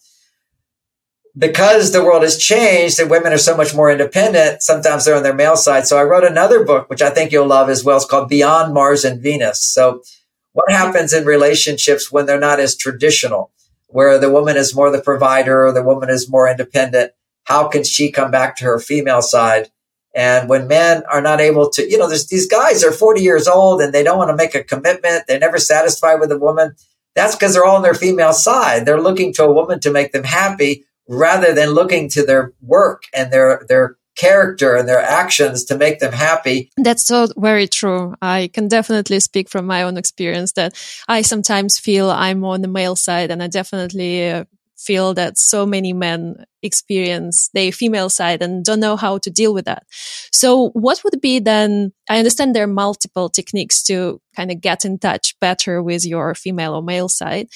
Because 1.35 1.91
the 1.91 2.03
world 2.03 2.21
has 2.21 2.37
changed 2.37 2.99
and 2.99 3.09
women 3.09 3.33
are 3.33 3.39
so 3.39 3.57
much 3.57 3.73
more 3.73 3.91
independent, 3.91 4.61
sometimes 4.61 5.05
they're 5.05 5.15
on 5.15 5.23
their 5.23 5.33
male 5.33 5.55
side. 5.55 5.87
So 5.87 5.97
I 5.97 6.03
wrote 6.03 6.23
another 6.23 6.63
book, 6.63 6.89
which 6.89 7.01
I 7.01 7.09
think 7.09 7.31
you'll 7.31 7.47
love 7.47 7.69
as 7.69 7.83
well. 7.83 7.97
It's 7.97 8.05
called 8.05 8.29
Beyond 8.29 8.73
Mars 8.73 9.03
and 9.03 9.19
Venus. 9.21 9.63
So 9.63 10.03
what 10.51 10.71
happens 10.71 11.11
in 11.11 11.25
relationships 11.25 12.11
when 12.11 12.27
they're 12.27 12.39
not 12.39 12.59
as 12.59 12.77
traditional, 12.77 13.51
where 13.87 14.19
the 14.19 14.29
woman 14.29 14.57
is 14.57 14.75
more 14.75 14.91
the 14.91 15.01
provider 15.01 15.65
or 15.65 15.71
the 15.71 15.81
woman 15.81 16.09
is 16.09 16.29
more 16.29 16.47
independent? 16.47 17.13
How 17.45 17.67
can 17.67 17.83
she 17.83 18.11
come 18.11 18.29
back 18.29 18.55
to 18.57 18.65
her 18.65 18.79
female 18.79 19.23
side? 19.23 19.71
And 20.15 20.47
when 20.47 20.67
men 20.67 21.01
are 21.11 21.21
not 21.21 21.41
able 21.41 21.71
to, 21.71 21.89
you 21.89 21.97
know, 21.97 22.07
there's 22.07 22.27
these 22.27 22.45
guys 22.47 22.83
are 22.83 22.91
40 22.91 23.21
years 23.21 23.47
old 23.47 23.81
and 23.81 23.91
they 23.91 24.03
don't 24.03 24.19
want 24.19 24.29
to 24.29 24.35
make 24.35 24.53
a 24.53 24.63
commitment. 24.63 25.23
They're 25.27 25.39
never 25.39 25.57
satisfied 25.57 26.19
with 26.19 26.31
a 26.31 26.37
woman. 26.37 26.75
That's 27.15 27.35
because 27.35 27.53
they're 27.53 27.65
all 27.65 27.77
on 27.77 27.81
their 27.81 27.95
female 27.95 28.33
side. 28.33 28.85
They're 28.85 29.01
looking 29.01 29.33
to 29.33 29.45
a 29.45 29.51
woman 29.51 29.79
to 29.79 29.91
make 29.91 30.11
them 30.11 30.23
happy 30.23 30.85
rather 31.07 31.53
than 31.53 31.69
looking 31.69 32.09
to 32.09 32.25
their 32.25 32.53
work 32.61 33.03
and 33.13 33.31
their, 33.31 33.65
their 33.67 33.97
character 34.15 34.75
and 34.75 34.87
their 34.87 35.01
actions 35.01 35.65
to 35.65 35.77
make 35.77 35.99
them 35.99 36.13
happy. 36.13 36.71
That's 36.77 37.03
so 37.03 37.27
very 37.35 37.67
true. 37.67 38.15
I 38.21 38.49
can 38.53 38.67
definitely 38.67 39.19
speak 39.19 39.49
from 39.49 39.65
my 39.65 39.83
own 39.83 39.97
experience 39.97 40.53
that 40.53 40.73
I 41.07 41.21
sometimes 41.21 41.79
feel 41.79 42.09
I'm 42.09 42.43
on 42.43 42.61
the 42.61 42.67
male 42.67 42.95
side 42.95 43.31
and 43.31 43.41
I 43.41 43.47
definitely 43.47 44.29
uh, 44.29 44.45
feel 44.77 45.13
that 45.13 45.37
so 45.37 45.65
many 45.65 45.93
men 45.93 46.45
experience 46.61 47.49
their 47.53 47.71
female 47.71 48.09
side 48.09 48.41
and 48.41 48.63
don't 48.65 48.79
know 48.79 48.95
how 48.95 49.17
to 49.17 49.29
deal 49.29 49.53
with 49.53 49.65
that. 49.65 49.83
So 50.31 50.69
what 50.69 51.03
would 51.03 51.21
be 51.21 51.39
then, 51.39 51.93
I 52.09 52.17
understand 52.17 52.53
there 52.55 52.63
are 52.65 52.67
multiple 52.67 53.29
techniques 53.29 53.81
to 53.83 54.21
kind 54.35 54.51
of 54.51 54.61
get 54.61 54.85
in 54.85 54.99
touch 54.99 55.39
better 55.39 55.81
with 55.81 56.05
your 56.05 56.35
female 56.35 56.73
or 56.75 56.81
male 56.81 57.09
side. 57.09 57.47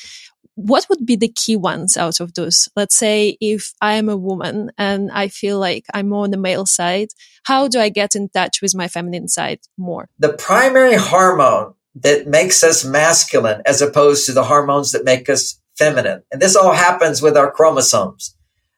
What 0.57 0.87
would 0.89 1.05
be 1.05 1.15
the 1.15 1.27
key 1.27 1.55
ones 1.55 1.97
out 1.97 2.19
of 2.19 2.33
those? 2.33 2.67
Let's 2.75 2.97
say 2.97 3.37
if 3.39 3.73
I 3.79 3.93
am 3.93 4.09
a 4.09 4.17
woman 4.17 4.71
and 4.75 5.11
I 5.11 5.27
feel 5.27 5.59
like 5.59 5.85
I'm 5.93 6.09
more 6.09 6.23
on 6.23 6.31
the 6.31 6.37
male 6.37 6.65
side, 6.65 7.09
how 7.43 7.67
do 7.67 7.79
I 7.79 7.89
get 7.89 8.15
in 8.15 8.29
touch 8.29 8.59
with 8.59 8.73
my 8.73 8.87
feminine 8.87 9.27
side 9.27 9.59
more? 9.77 10.09
The 10.17 10.33
primary 10.33 10.95
hormone 10.95 11.75
that 11.93 12.25
makes 12.25 12.63
us 12.63 12.83
masculine 12.83 13.61
as 13.67 13.83
opposed 13.83 14.25
to 14.25 14.31
the 14.31 14.45
hormones 14.45 14.93
that 14.93 15.05
make 15.05 15.29
us 15.29 15.61
feminine. 15.77 16.23
And 16.31 16.41
this 16.41 16.55
all 16.55 16.73
happens 16.73 17.21
with 17.21 17.37
our 17.37 17.51
chromosomes. 17.51 18.35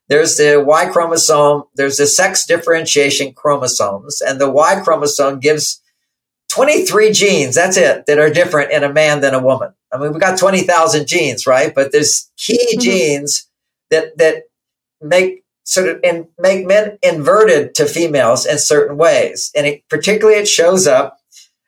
There's 0.09 0.35
the 0.35 0.61
Y 0.61 0.89
chromosome, 0.89 1.63
there's 1.75 1.95
the 1.95 2.07
sex 2.07 2.45
differentiation 2.45 3.31
chromosomes, 3.31 4.19
and 4.21 4.41
the 4.41 4.49
Y 4.49 4.81
chromosome 4.83 5.39
gives 5.39 5.81
23 6.49 7.11
genes, 7.11 7.55
that's 7.55 7.77
it, 7.77 8.05
that 8.07 8.19
are 8.19 8.29
different 8.29 8.71
in 8.71 8.83
a 8.83 8.91
man 8.91 9.21
than 9.21 9.33
a 9.33 9.43
woman. 9.43 9.73
I 9.93 9.97
mean, 9.97 10.11
we've 10.11 10.21
got 10.21 10.37
20,000 10.37 11.07
genes, 11.07 11.47
right? 11.47 11.73
But 11.73 11.91
there's 11.91 12.29
key 12.37 12.73
mm-hmm. 12.73 12.81
genes 12.81 13.47
that, 13.91 14.17
that 14.17 14.43
make 15.01 15.43
sort 15.63 15.89
of 15.89 15.99
in, 16.03 16.27
make 16.37 16.65
men 16.65 16.97
inverted 17.03 17.75
to 17.75 17.85
females 17.85 18.45
in 18.45 18.57
certain 18.57 18.97
ways. 18.97 19.51
And 19.55 19.67
it, 19.67 19.83
particularly 19.89 20.39
it 20.39 20.47
shows 20.47 20.87
up 20.87 21.19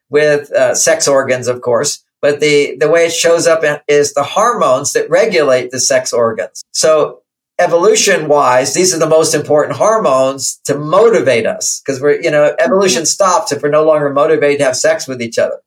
with 0.10 0.52
uh, 0.52 0.76
sex 0.76 1.08
organs, 1.08 1.48
of 1.48 1.62
course, 1.62 2.04
but 2.22 2.40
the, 2.40 2.76
the 2.80 2.90
way 2.90 3.06
it 3.06 3.14
shows 3.14 3.48
up 3.48 3.64
is 3.88 4.14
the 4.14 4.24
hormones 4.24 4.94
that 4.94 5.10
regulate 5.10 5.72
the 5.72 5.80
sex 5.80 6.12
organs. 6.12 6.64
So 6.72 7.21
evolution 7.62 8.28
wise, 8.28 8.74
these 8.74 8.94
are 8.94 9.00
the 9.00 9.08
most 9.08 9.36
important 9.36 9.78
hormones 9.78 10.60
to 10.66 10.78
motivate 10.78 11.46
us 11.46 11.82
because 11.86 12.02
we're, 12.02 12.20
you 12.20 12.32
know, 12.32 12.56
evolution 12.60 13.06
stops 13.06 13.52
if 13.52 13.62
we're 13.62 13.70
no 13.70 13.86
longer 13.86 14.10
motivated 14.10 14.60
to 14.60 14.66
have 14.66 14.76
sex 14.76 15.08
with 15.08 15.22
each 15.22 15.38
other. 15.38 15.60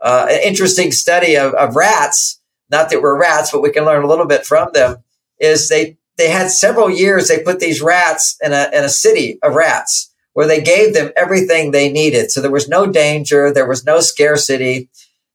Uh, 0.00 0.26
an 0.28 0.40
interesting 0.42 0.92
study 0.92 1.36
of, 1.36 1.54
of 1.54 1.74
rats, 1.74 2.40
not 2.70 2.90
that 2.90 3.00
we're 3.00 3.18
rats, 3.18 3.50
but 3.50 3.62
we 3.62 3.72
can 3.72 3.84
learn 3.84 4.04
a 4.04 4.06
little 4.06 4.26
bit 4.26 4.44
from 4.44 4.68
them, 4.74 4.96
is 5.38 5.68
they, 5.68 5.96
they 6.18 6.28
had 6.28 6.50
several 6.50 6.90
years, 6.90 7.28
they 7.28 7.42
put 7.42 7.60
these 7.60 7.80
rats 7.80 8.36
in 8.42 8.52
a, 8.52 8.68
in 8.72 8.84
a 8.84 8.88
city 8.88 9.38
of 9.42 9.54
rats 9.54 10.12
where 10.34 10.46
they 10.46 10.60
gave 10.60 10.94
them 10.94 11.12
everything 11.16 11.70
they 11.70 11.90
needed. 11.90 12.30
So 12.30 12.40
there 12.40 12.50
was 12.50 12.68
no 12.68 12.86
danger. 12.86 13.52
There 13.52 13.68
was 13.68 13.84
no 13.84 14.00
scarcity. 14.00 14.88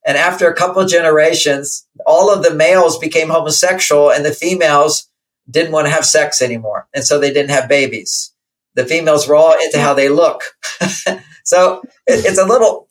And 0.06 0.18
after 0.18 0.48
a 0.48 0.56
couple 0.56 0.82
of 0.82 0.90
generations, 0.90 1.88
all 2.06 2.34
of 2.34 2.44
the 2.44 2.54
males 2.54 2.98
became 2.98 3.30
homosexual 3.30 4.12
and 4.12 4.26
the 4.26 4.34
females 4.34 5.10
didn't 5.50 5.72
want 5.72 5.88
to 5.88 5.92
have 5.92 6.06
sex 6.06 6.42
anymore. 6.42 6.88
And 6.94 7.04
so 7.04 7.20
they 7.20 7.32
didn't 7.32 7.52
have 7.52 7.70
babies. 7.70 8.34
The 8.76 8.86
females 8.86 9.28
were 9.28 9.36
all 9.36 9.54
into 9.54 9.80
how 9.80 9.94
they 9.94 10.10
look. 10.10 10.42
so 11.44 11.82
it, 12.06 12.26
it's 12.26 12.38
a 12.38 12.46
little, 12.46 12.88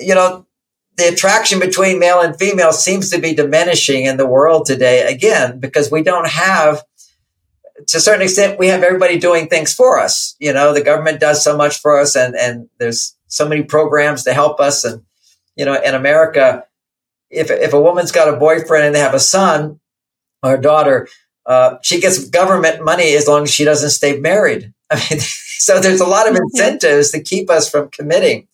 you 0.00 0.14
know, 0.14 0.46
the 0.96 1.08
attraction 1.08 1.58
between 1.58 1.98
male 1.98 2.20
and 2.20 2.36
female 2.36 2.72
seems 2.72 3.10
to 3.10 3.20
be 3.20 3.34
diminishing 3.34 4.06
in 4.06 4.16
the 4.16 4.26
world 4.26 4.66
today 4.66 5.02
again, 5.12 5.60
because 5.60 5.90
we 5.90 6.02
don't 6.02 6.28
have, 6.28 6.82
to 7.88 7.98
a 7.98 8.00
certain 8.00 8.22
extent, 8.22 8.58
we 8.58 8.68
have 8.68 8.82
everybody 8.82 9.18
doing 9.18 9.48
things 9.48 9.74
for 9.74 9.98
us. 9.98 10.36
You 10.38 10.52
know, 10.52 10.72
the 10.72 10.82
government 10.82 11.20
does 11.20 11.44
so 11.44 11.56
much 11.56 11.80
for 11.80 12.00
us 12.00 12.16
and, 12.16 12.34
and 12.34 12.68
there's 12.78 13.14
so 13.26 13.48
many 13.48 13.62
programs 13.62 14.24
to 14.24 14.32
help 14.32 14.60
us. 14.60 14.84
And 14.84 15.02
you 15.56 15.64
know, 15.64 15.74
in 15.74 15.94
America, 15.94 16.64
if, 17.30 17.50
if 17.50 17.72
a 17.72 17.80
woman's 17.80 18.12
got 18.12 18.32
a 18.32 18.36
boyfriend 18.36 18.86
and 18.86 18.94
they 18.94 19.00
have 19.00 19.14
a 19.14 19.20
son 19.20 19.80
or 20.42 20.54
a 20.54 20.60
daughter, 20.60 21.08
uh, 21.46 21.76
she 21.82 22.00
gets 22.00 22.28
government 22.28 22.84
money 22.84 23.14
as 23.14 23.28
long 23.28 23.44
as 23.44 23.52
she 23.52 23.64
doesn't 23.64 23.90
stay 23.90 24.18
married. 24.18 24.72
I 24.90 24.96
mean, 24.96 25.20
so 25.20 25.80
there's 25.80 26.00
a 26.00 26.06
lot 26.06 26.28
of 26.28 26.36
incentives 26.36 27.10
to 27.12 27.22
keep 27.22 27.50
us 27.50 27.68
from 27.70 27.88
committing. 27.90 28.48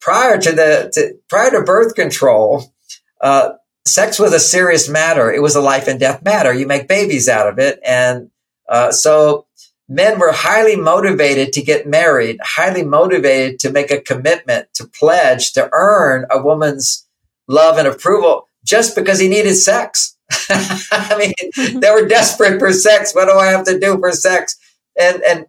Prior 0.00 0.38
to 0.38 0.52
the 0.52 0.90
to, 0.94 1.14
prior 1.28 1.50
to 1.50 1.62
birth 1.62 1.94
control, 1.94 2.72
uh, 3.20 3.52
sex 3.86 4.18
was 4.18 4.32
a 4.32 4.40
serious 4.40 4.88
matter. 4.88 5.32
It 5.32 5.42
was 5.42 5.54
a 5.54 5.60
life 5.60 5.86
and 5.88 6.00
death 6.00 6.22
matter. 6.22 6.52
You 6.52 6.66
make 6.66 6.88
babies 6.88 7.28
out 7.28 7.48
of 7.48 7.58
it, 7.58 7.78
and 7.84 8.30
uh, 8.68 8.90
so 8.90 9.46
men 9.88 10.18
were 10.18 10.32
highly 10.32 10.76
motivated 10.76 11.52
to 11.52 11.62
get 11.62 11.86
married, 11.86 12.38
highly 12.42 12.84
motivated 12.84 13.60
to 13.60 13.70
make 13.70 13.90
a 13.90 14.00
commitment, 14.00 14.68
to 14.74 14.86
pledge, 14.86 15.52
to 15.52 15.68
earn 15.72 16.26
a 16.30 16.42
woman's 16.42 17.06
love 17.46 17.78
and 17.78 17.86
approval 17.86 18.48
just 18.64 18.96
because 18.96 19.18
he 19.18 19.28
needed 19.28 19.54
sex. 19.54 20.16
I 20.90 21.16
mean, 21.18 21.80
they 21.80 21.90
were 21.90 22.06
desperate 22.06 22.58
for 22.58 22.72
sex. 22.72 23.14
What 23.14 23.26
do 23.26 23.32
I 23.32 23.46
have 23.46 23.64
to 23.66 23.78
do 23.78 23.98
for 23.98 24.12
sex? 24.12 24.56
And, 24.98 25.22
and, 25.22 25.46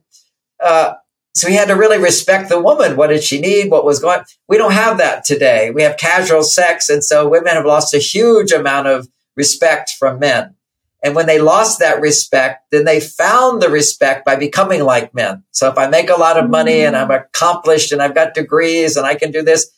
uh, 0.64 0.96
so 1.36 1.48
he 1.48 1.56
had 1.56 1.70
to 1.70 1.76
really 1.76 1.98
respect 1.98 2.50
the 2.50 2.62
woman. 2.62 2.96
What 2.96 3.08
did 3.08 3.24
she 3.24 3.42
need? 3.42 3.72
What 3.72 3.86
was 3.86 4.00
going? 4.00 4.22
We 4.48 4.58
don't 4.58 4.74
have 4.74 5.00
that 5.00 5.26
today. 5.26 5.72
We 5.72 5.82
have 5.82 5.98
casual 5.98 6.44
sex. 6.44 6.90
And 6.90 7.04
so 7.04 7.28
women 7.28 7.54
have 7.54 7.66
lost 7.66 7.94
a 7.96 8.00
huge 8.00 8.52
amount 8.52 8.88
of 8.88 9.08
respect 9.36 9.92
from 9.98 10.20
men. 10.20 10.56
And 11.04 11.16
when 11.16 11.26
they 11.26 11.40
lost 11.40 11.80
that 11.80 12.00
respect, 12.00 12.66
then 12.72 12.86
they 12.86 13.02
found 13.02 13.62
the 13.62 13.70
respect 13.70 14.24
by 14.26 14.38
becoming 14.38 14.84
like 14.84 15.14
men. 15.14 15.44
So 15.52 15.70
if 15.70 15.78
I 15.78 15.88
make 15.88 16.10
a 16.10 16.20
lot 16.20 16.38
of 16.38 16.50
money 16.50 16.82
and 16.82 16.96
I'm 16.96 17.10
mm. 17.10 17.22
accomplished 17.22 17.92
and 17.92 18.02
I've 18.02 18.16
got 18.16 18.34
degrees 18.34 18.96
and 18.96 19.06
I 19.06 19.16
can 19.16 19.32
do 19.32 19.42
this, 19.42 19.70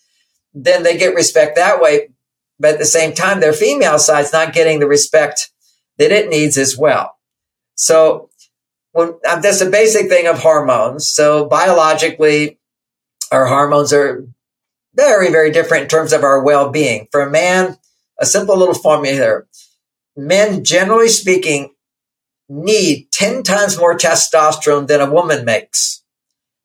then 0.54 0.84
they 0.84 0.98
get 0.98 1.16
respect 1.16 1.56
that 1.56 1.82
way. 1.82 2.10
But 2.60 2.74
at 2.74 2.80
the 2.80 2.86
same 2.86 3.14
time, 3.14 3.40
their 3.40 3.54
female 3.54 4.00
side's 4.00 4.32
not 4.32 4.54
getting 4.54 4.80
the 4.80 4.88
respect 4.88 5.52
that 5.98 6.12
it 6.12 6.30
needs 6.30 6.58
as 6.58 6.78
well. 6.78 7.18
So 7.76 8.30
when 8.96 9.10
um, 9.30 9.42
that's 9.42 9.60
a 9.60 9.70
basic 9.70 10.08
thing 10.08 10.26
of 10.26 10.40
hormones. 10.40 11.10
So 11.10 11.48
biologically, 11.48 12.60
our 13.30 13.46
hormones 13.46 13.92
are 13.92 14.26
very, 14.96 15.30
very 15.32 15.52
different 15.52 15.84
in 15.84 15.90
terms 15.90 16.14
of 16.14 16.24
our 16.24 16.42
well-being. 16.42 17.10
For 17.12 17.20
a 17.20 17.30
man, 17.30 17.78
a 18.22 18.26
simple 18.26 18.58
little 18.58 18.74
formula 18.74 19.14
here. 19.14 19.48
Men, 20.16 20.64
generally 20.64 21.10
speaking, 21.10 21.74
need 22.48 23.12
10 23.12 23.44
times 23.44 23.78
more 23.78 23.98
testosterone 23.98 24.88
than 24.88 25.02
a 25.02 25.12
woman 25.12 25.44
makes 25.44 26.02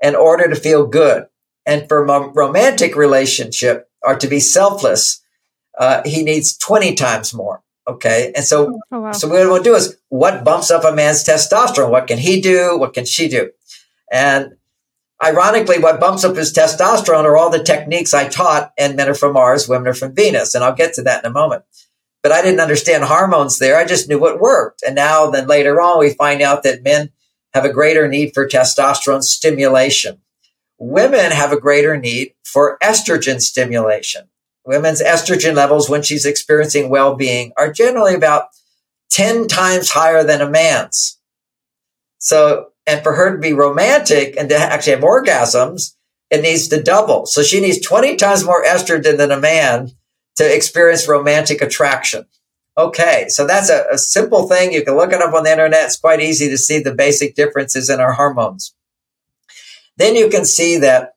in 0.00 0.14
order 0.14 0.48
to 0.48 0.54
feel 0.54 0.86
good. 0.86 1.26
And 1.66 1.88
for 1.88 2.04
a 2.04 2.28
romantic 2.28 2.94
relationship 2.94 3.90
or 4.02 4.16
to 4.16 4.28
be 4.28 4.38
selfless, 4.38 5.20
uh, 5.78 6.02
he 6.04 6.22
needs 6.22 6.56
20 6.58 6.94
times 6.94 7.32
more. 7.34 7.62
Okay. 7.86 8.32
And 8.36 8.44
so, 8.44 8.80
oh, 8.92 9.00
wow. 9.00 9.12
so 9.12 9.28
what 9.28 9.46
we'll 9.48 9.62
do 9.62 9.74
is 9.74 9.96
what 10.10 10.44
bumps 10.44 10.70
up 10.70 10.84
a 10.84 10.94
man's 10.94 11.24
testosterone? 11.24 11.90
What 11.90 12.06
can 12.06 12.18
he 12.18 12.40
do? 12.40 12.78
What 12.78 12.94
can 12.94 13.04
she 13.04 13.28
do? 13.28 13.50
And 14.12 14.52
ironically, 15.22 15.78
what 15.78 15.98
bumps 15.98 16.24
up 16.24 16.36
his 16.36 16.52
testosterone 16.52 17.24
are 17.24 17.36
all 17.36 17.50
the 17.50 17.62
techniques 17.62 18.14
I 18.14 18.28
taught 18.28 18.72
and 18.78 18.96
men 18.96 19.08
are 19.08 19.14
from 19.14 19.32
Mars, 19.32 19.68
women 19.68 19.88
are 19.88 19.94
from 19.94 20.14
Venus. 20.14 20.54
And 20.54 20.62
I'll 20.62 20.74
get 20.74 20.94
to 20.94 21.02
that 21.02 21.24
in 21.24 21.30
a 21.30 21.34
moment. 21.34 21.64
But 22.22 22.32
I 22.32 22.42
didn't 22.42 22.60
understand 22.60 23.04
hormones 23.04 23.58
there. 23.58 23.78
I 23.78 23.86
just 23.86 24.08
knew 24.08 24.18
what 24.18 24.40
worked. 24.40 24.82
And 24.82 24.94
now 24.94 25.30
then 25.30 25.46
later 25.46 25.80
on, 25.80 25.98
we 25.98 26.12
find 26.14 26.42
out 26.42 26.62
that 26.64 26.82
men 26.82 27.10
have 27.54 27.64
a 27.64 27.72
greater 27.72 28.06
need 28.06 28.32
for 28.34 28.46
testosterone 28.46 29.22
stimulation. 29.22 30.20
Women 30.78 31.32
have 31.32 31.52
a 31.52 31.60
greater 31.60 31.96
need 31.96 32.34
for 32.44 32.78
estrogen 32.82 33.40
stimulation. 33.40 34.28
Women's 34.64 35.02
estrogen 35.02 35.54
levels 35.54 35.88
when 35.88 36.02
she's 36.02 36.26
experiencing 36.26 36.90
well-being 36.90 37.52
are 37.56 37.72
generally 37.72 38.14
about 38.14 38.48
10 39.10 39.48
times 39.48 39.90
higher 39.90 40.22
than 40.22 40.40
a 40.40 40.48
man's. 40.48 41.18
So, 42.18 42.68
and 42.86 43.02
for 43.02 43.14
her 43.14 43.32
to 43.32 43.38
be 43.38 43.52
romantic 43.52 44.36
and 44.36 44.48
to 44.50 44.56
actually 44.56 44.94
have 44.94 45.02
orgasms, 45.02 45.94
it 46.30 46.42
needs 46.42 46.68
to 46.68 46.82
double. 46.82 47.26
So 47.26 47.42
she 47.42 47.60
needs 47.60 47.80
20 47.80 48.16
times 48.16 48.44
more 48.44 48.64
estrogen 48.64 49.16
than 49.16 49.30
a 49.30 49.40
man 49.40 49.90
to 50.36 50.54
experience 50.54 51.08
romantic 51.08 51.60
attraction. 51.60 52.26
Okay, 52.78 53.26
so 53.28 53.46
that's 53.46 53.68
a, 53.68 53.84
a, 53.92 53.98
simple 53.98 54.48
thing. 54.48 54.72
You 54.72 54.84
can 54.84 54.96
look 54.96 55.12
it 55.12 55.20
up 55.20 55.34
on 55.34 55.42
the 55.42 55.50
internet. 55.50 55.84
It's 55.84 55.98
quite 55.98 56.20
easy 56.20 56.48
to 56.48 56.56
see 56.56 56.78
the 56.78 56.94
basic 56.94 57.34
differences 57.34 57.90
in 57.90 58.00
our 58.00 58.12
hormones. 58.12 58.74
Then 59.96 60.14
you 60.14 60.30
can 60.30 60.44
see 60.44 60.78
that 60.78 61.14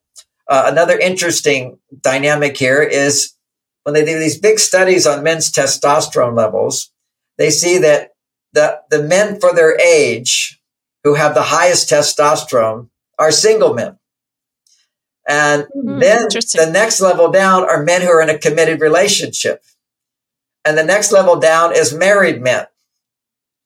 uh, 0.48 0.66
another 0.68 0.98
interesting 0.98 1.80
dynamic 2.02 2.58
here 2.58 2.82
is 2.82 3.34
when 3.84 3.94
they 3.94 4.06
do 4.06 4.20
these 4.20 4.40
big 4.40 4.60
studies 4.60 5.06
on 5.06 5.24
men's 5.24 5.52
testosterone 5.52 6.36
levels, 6.36 6.92
they 7.38 7.50
see 7.50 7.78
that 7.80 8.12
the, 8.54 8.80
the 8.90 9.04
men 9.04 9.40
for 9.40 9.54
their 9.54 9.80
age 9.80 10.62
who 11.04 11.16
have 11.16 11.34
the 11.34 11.42
highest 11.44 11.90
testosterone 11.90 12.90
are 13.20 13.32
single 13.32 13.74
men. 13.74 13.98
And 15.28 15.64
mm-hmm. 15.64 16.00
then 16.00 16.28
the 16.28 16.70
next 16.72 17.02
level 17.02 17.32
down 17.32 17.64
are 17.64 17.84
men 17.84 18.02
who 18.02 18.10
are 18.10 18.22
in 18.22 18.30
a 18.30 18.38
committed 18.38 18.82
relationship. 18.82 19.64
And 20.66 20.78
the 20.78 20.84
next 20.84 21.12
level 21.12 21.40
down 21.40 21.76
is 21.76 21.94
married 21.94 22.42
men. 22.42 22.66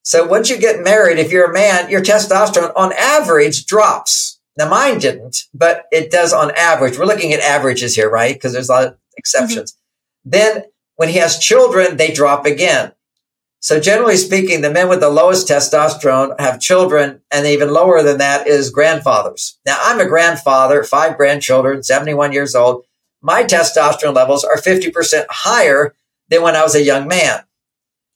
So 0.04 0.26
once 0.26 0.50
you 0.50 0.58
get 0.58 0.84
married, 0.84 1.20
if 1.20 1.32
you're 1.32 1.52
a 1.52 1.54
man, 1.54 1.90
your 1.90 2.02
testosterone 2.02 2.72
on 2.76 2.94
average 2.94 3.66
drops. 3.66 4.37
Now 4.58 4.70
mine 4.70 5.00
didn't, 5.00 5.44
but 5.54 5.86
it 5.92 6.12
does 6.12 6.34
on 6.34 6.52
average. 6.56 6.98
We're 6.98 7.06
looking 7.06 7.34
at 7.34 7.40
averages 7.40 7.96
here, 7.96 8.10
right? 8.10 8.34
Because 8.34 8.54
there's 8.54 8.70
a 8.70 8.74
lot 8.74 8.88
of 8.88 8.98
exceptions. 9.16 9.74
Mm-hmm. 9.74 10.30
Then 10.30 10.64
when 10.96 11.10
he 11.10 11.18
has 11.20 11.40
children, 11.40 11.98
they 11.98 12.12
drop 12.12 12.46
again. 12.46 12.92
So 13.60 13.80
generally 13.80 14.18
speaking, 14.18 14.62
the 14.62 14.72
men 14.72 14.90
with 14.90 15.00
the 15.00 15.10
lowest 15.10 15.48
testosterone 15.48 16.40
have 16.40 16.60
children 16.60 17.22
and 17.32 17.46
even 17.46 17.74
lower 17.74 18.04
than 18.04 18.18
that 18.20 18.48
is 18.48 18.70
grandfathers. 18.70 19.60
Now 19.66 19.78
I'm 19.82 20.00
a 20.00 20.08
grandfather, 20.08 20.84
five 20.84 21.18
grandchildren, 21.18 21.84
71 21.84 22.34
years 22.34 22.56
old. 22.56 22.86
My 23.22 23.44
testosterone 23.44 24.16
levels 24.16 24.44
are 24.44 24.58
50% 24.58 25.26
higher 25.30 25.96
than 26.30 26.44
when 26.44 26.56
I 26.56 26.64
was 26.64 26.76
a 26.76 26.84
young 26.84 27.08
man. 27.08 27.42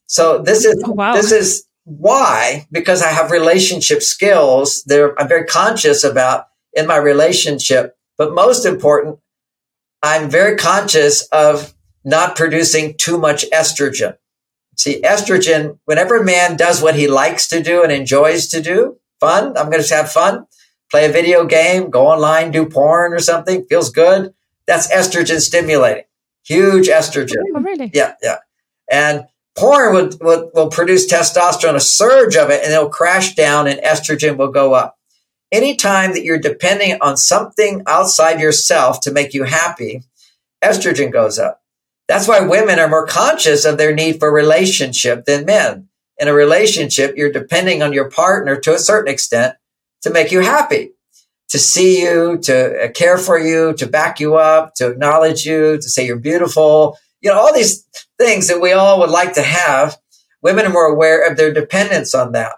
So 0.06 0.42
this 0.42 0.66
is, 0.66 0.82
oh, 0.86 0.92
wow. 0.92 1.14
this 1.14 1.32
is 1.32 1.66
why, 1.84 2.68
because 2.72 3.02
I 3.02 3.10
have 3.10 3.32
relationship 3.32 4.02
skills 4.02 4.84
that 4.84 5.14
I'm 5.18 5.28
very 5.28 5.46
conscious 5.46 6.04
about 6.04 6.48
in 6.74 6.88
my 6.88 6.98
relationship. 6.98 7.98
But 8.18 8.34
most 8.34 8.66
important, 8.66 9.20
I'm 10.04 10.30
very 10.30 10.56
conscious 10.56 11.28
of 11.30 11.74
not 12.04 12.36
producing 12.36 12.96
too 12.98 13.18
much 13.18 13.46
estrogen. 13.52 14.18
See, 14.78 15.02
estrogen, 15.02 15.80
whenever 15.86 16.18
a 16.18 16.24
man 16.24 16.56
does 16.56 16.82
what 16.82 16.96
he 16.96 17.08
likes 17.08 17.48
to 17.50 17.62
do 17.62 17.84
and 17.84 17.92
enjoys 17.92 18.48
to 18.48 18.62
do, 18.62 18.98
fun, 19.20 19.58
I'm 19.58 19.70
going 19.70 19.84
to 19.84 19.96
have 19.96 20.12
fun, 20.12 20.48
play 20.90 21.06
a 21.06 21.12
video 21.12 21.46
game, 21.46 21.90
go 21.90 22.08
online, 22.08 22.52
do 22.52 22.66
porn 22.66 23.14
or 23.14 23.20
something, 23.20 23.66
feels 23.66 23.90
good. 23.92 24.34
That's 24.66 24.92
estrogen 24.92 25.40
stimulating. 25.40 26.06
Huge 26.44 26.88
estrogen. 26.88 27.44
Oh, 27.56 27.62
really? 27.62 27.92
Yeah, 27.94 28.16
yeah. 28.24 28.38
And 28.90 29.26
porn 29.56 29.94
will, 29.94 30.10
will, 30.22 30.52
will 30.54 30.70
produce 30.70 31.12
testosterone, 31.12 31.76
a 31.76 31.80
surge 31.80 32.36
of 32.36 32.50
it, 32.50 32.64
and 32.64 32.72
it'll 32.72 32.90
crash 32.90 33.36
down 33.36 33.68
and 33.68 33.80
estrogen 33.82 34.38
will 34.38 34.52
go 34.52 34.74
up. 34.74 34.98
Anytime 35.52 36.14
that 36.14 36.24
you're 36.24 36.40
depending 36.40 36.98
on 37.02 37.18
something 37.18 37.84
outside 37.88 38.40
yourself 38.40 39.02
to 39.02 39.12
make 39.12 39.34
you 39.34 39.44
happy, 39.44 40.04
estrogen 40.64 41.12
goes 41.12 41.38
up. 41.38 41.62
That's 42.08 42.28
why 42.28 42.42
women 42.42 42.80
are 42.80 42.90
more 42.90 43.06
conscious 43.06 43.66
of 43.66 43.78
their 43.78 43.94
need 43.94 44.20
for 44.20 44.32
relationship 44.32 45.26
than 45.26 45.46
men. 45.46 45.90
In 46.18 46.28
a 46.28 46.34
relationship, 46.34 47.16
you're 47.18 47.32
depending 47.32 47.82
on 47.82 47.94
your 47.94 48.10
partner 48.10 48.60
to 48.60 48.74
a 48.74 48.80
certain 48.80 49.12
extent 49.12 49.56
to 50.04 50.10
make 50.10 50.32
you 50.32 50.40
happy 50.40 50.92
to 51.52 51.60
see 51.60 52.02
you, 52.02 52.38
to 52.38 52.86
uh, 52.86 52.92
care 52.92 53.18
for 53.18 53.38
you, 53.38 53.74
to 53.74 53.86
back 53.86 54.22
you 54.22 54.36
up, 54.36 54.74
to 54.76 54.90
acknowledge 54.90 55.46
you, 55.46 55.76
to 55.76 55.90
say 55.90 56.06
you're 56.06 56.16
beautiful. 56.16 56.98
You 57.22 57.32
know, 57.32 57.40
all 57.40 57.54
these 57.54 57.86
things 58.18 58.48
that 58.48 58.62
we 58.62 58.74
all 58.74 59.00
would 59.00 59.10
like 59.10 59.34
to 59.34 59.44
have. 59.44 59.98
Women 60.42 60.66
are 60.66 60.74
more 60.74 60.88
aware 60.88 61.30
of 61.30 61.38
their 61.38 61.54
dependence 61.54 62.16
on 62.16 62.32
that. 62.32 62.54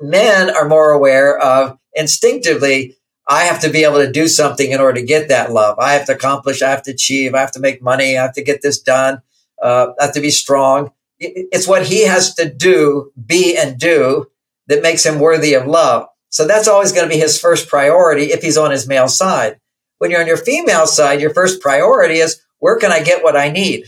Men 0.00 0.50
are 0.50 0.68
more 0.68 0.90
aware 0.90 1.38
of 1.38 1.78
instinctively, 1.94 2.96
I 3.28 3.44
have 3.44 3.60
to 3.62 3.70
be 3.70 3.84
able 3.84 3.96
to 3.96 4.10
do 4.10 4.28
something 4.28 4.70
in 4.70 4.80
order 4.80 5.00
to 5.00 5.06
get 5.06 5.28
that 5.28 5.52
love. 5.52 5.78
I 5.78 5.94
have 5.94 6.06
to 6.06 6.14
accomplish, 6.14 6.62
I 6.62 6.70
have 6.70 6.82
to 6.84 6.92
achieve, 6.92 7.34
I 7.34 7.40
have 7.40 7.52
to 7.52 7.60
make 7.60 7.82
money, 7.82 8.16
I 8.16 8.22
have 8.22 8.34
to 8.34 8.44
get 8.44 8.62
this 8.62 8.80
done, 8.80 9.20
uh, 9.60 9.88
I 9.98 10.04
have 10.04 10.14
to 10.14 10.20
be 10.20 10.30
strong. 10.30 10.92
It's 11.18 11.66
what 11.66 11.86
he 11.86 12.06
has 12.06 12.34
to 12.34 12.48
do, 12.48 13.12
be 13.26 13.56
and 13.56 13.78
do 13.78 14.30
that 14.68 14.82
makes 14.82 15.04
him 15.04 15.18
worthy 15.18 15.54
of 15.54 15.66
love. 15.66 16.06
So 16.28 16.46
that's 16.46 16.68
always 16.68 16.92
going 16.92 17.08
to 17.08 17.14
be 17.14 17.20
his 17.20 17.40
first 17.40 17.68
priority 17.68 18.24
if 18.32 18.42
he's 18.42 18.58
on 18.58 18.70
his 18.70 18.86
male 18.86 19.08
side. 19.08 19.58
When 19.98 20.10
you're 20.10 20.20
on 20.20 20.26
your 20.26 20.36
female 20.36 20.86
side, 20.86 21.20
your 21.20 21.32
first 21.32 21.60
priority 21.62 22.16
is 22.16 22.42
where 22.58 22.78
can 22.78 22.92
I 22.92 23.02
get 23.02 23.22
what 23.22 23.36
I 23.36 23.50
need? 23.50 23.84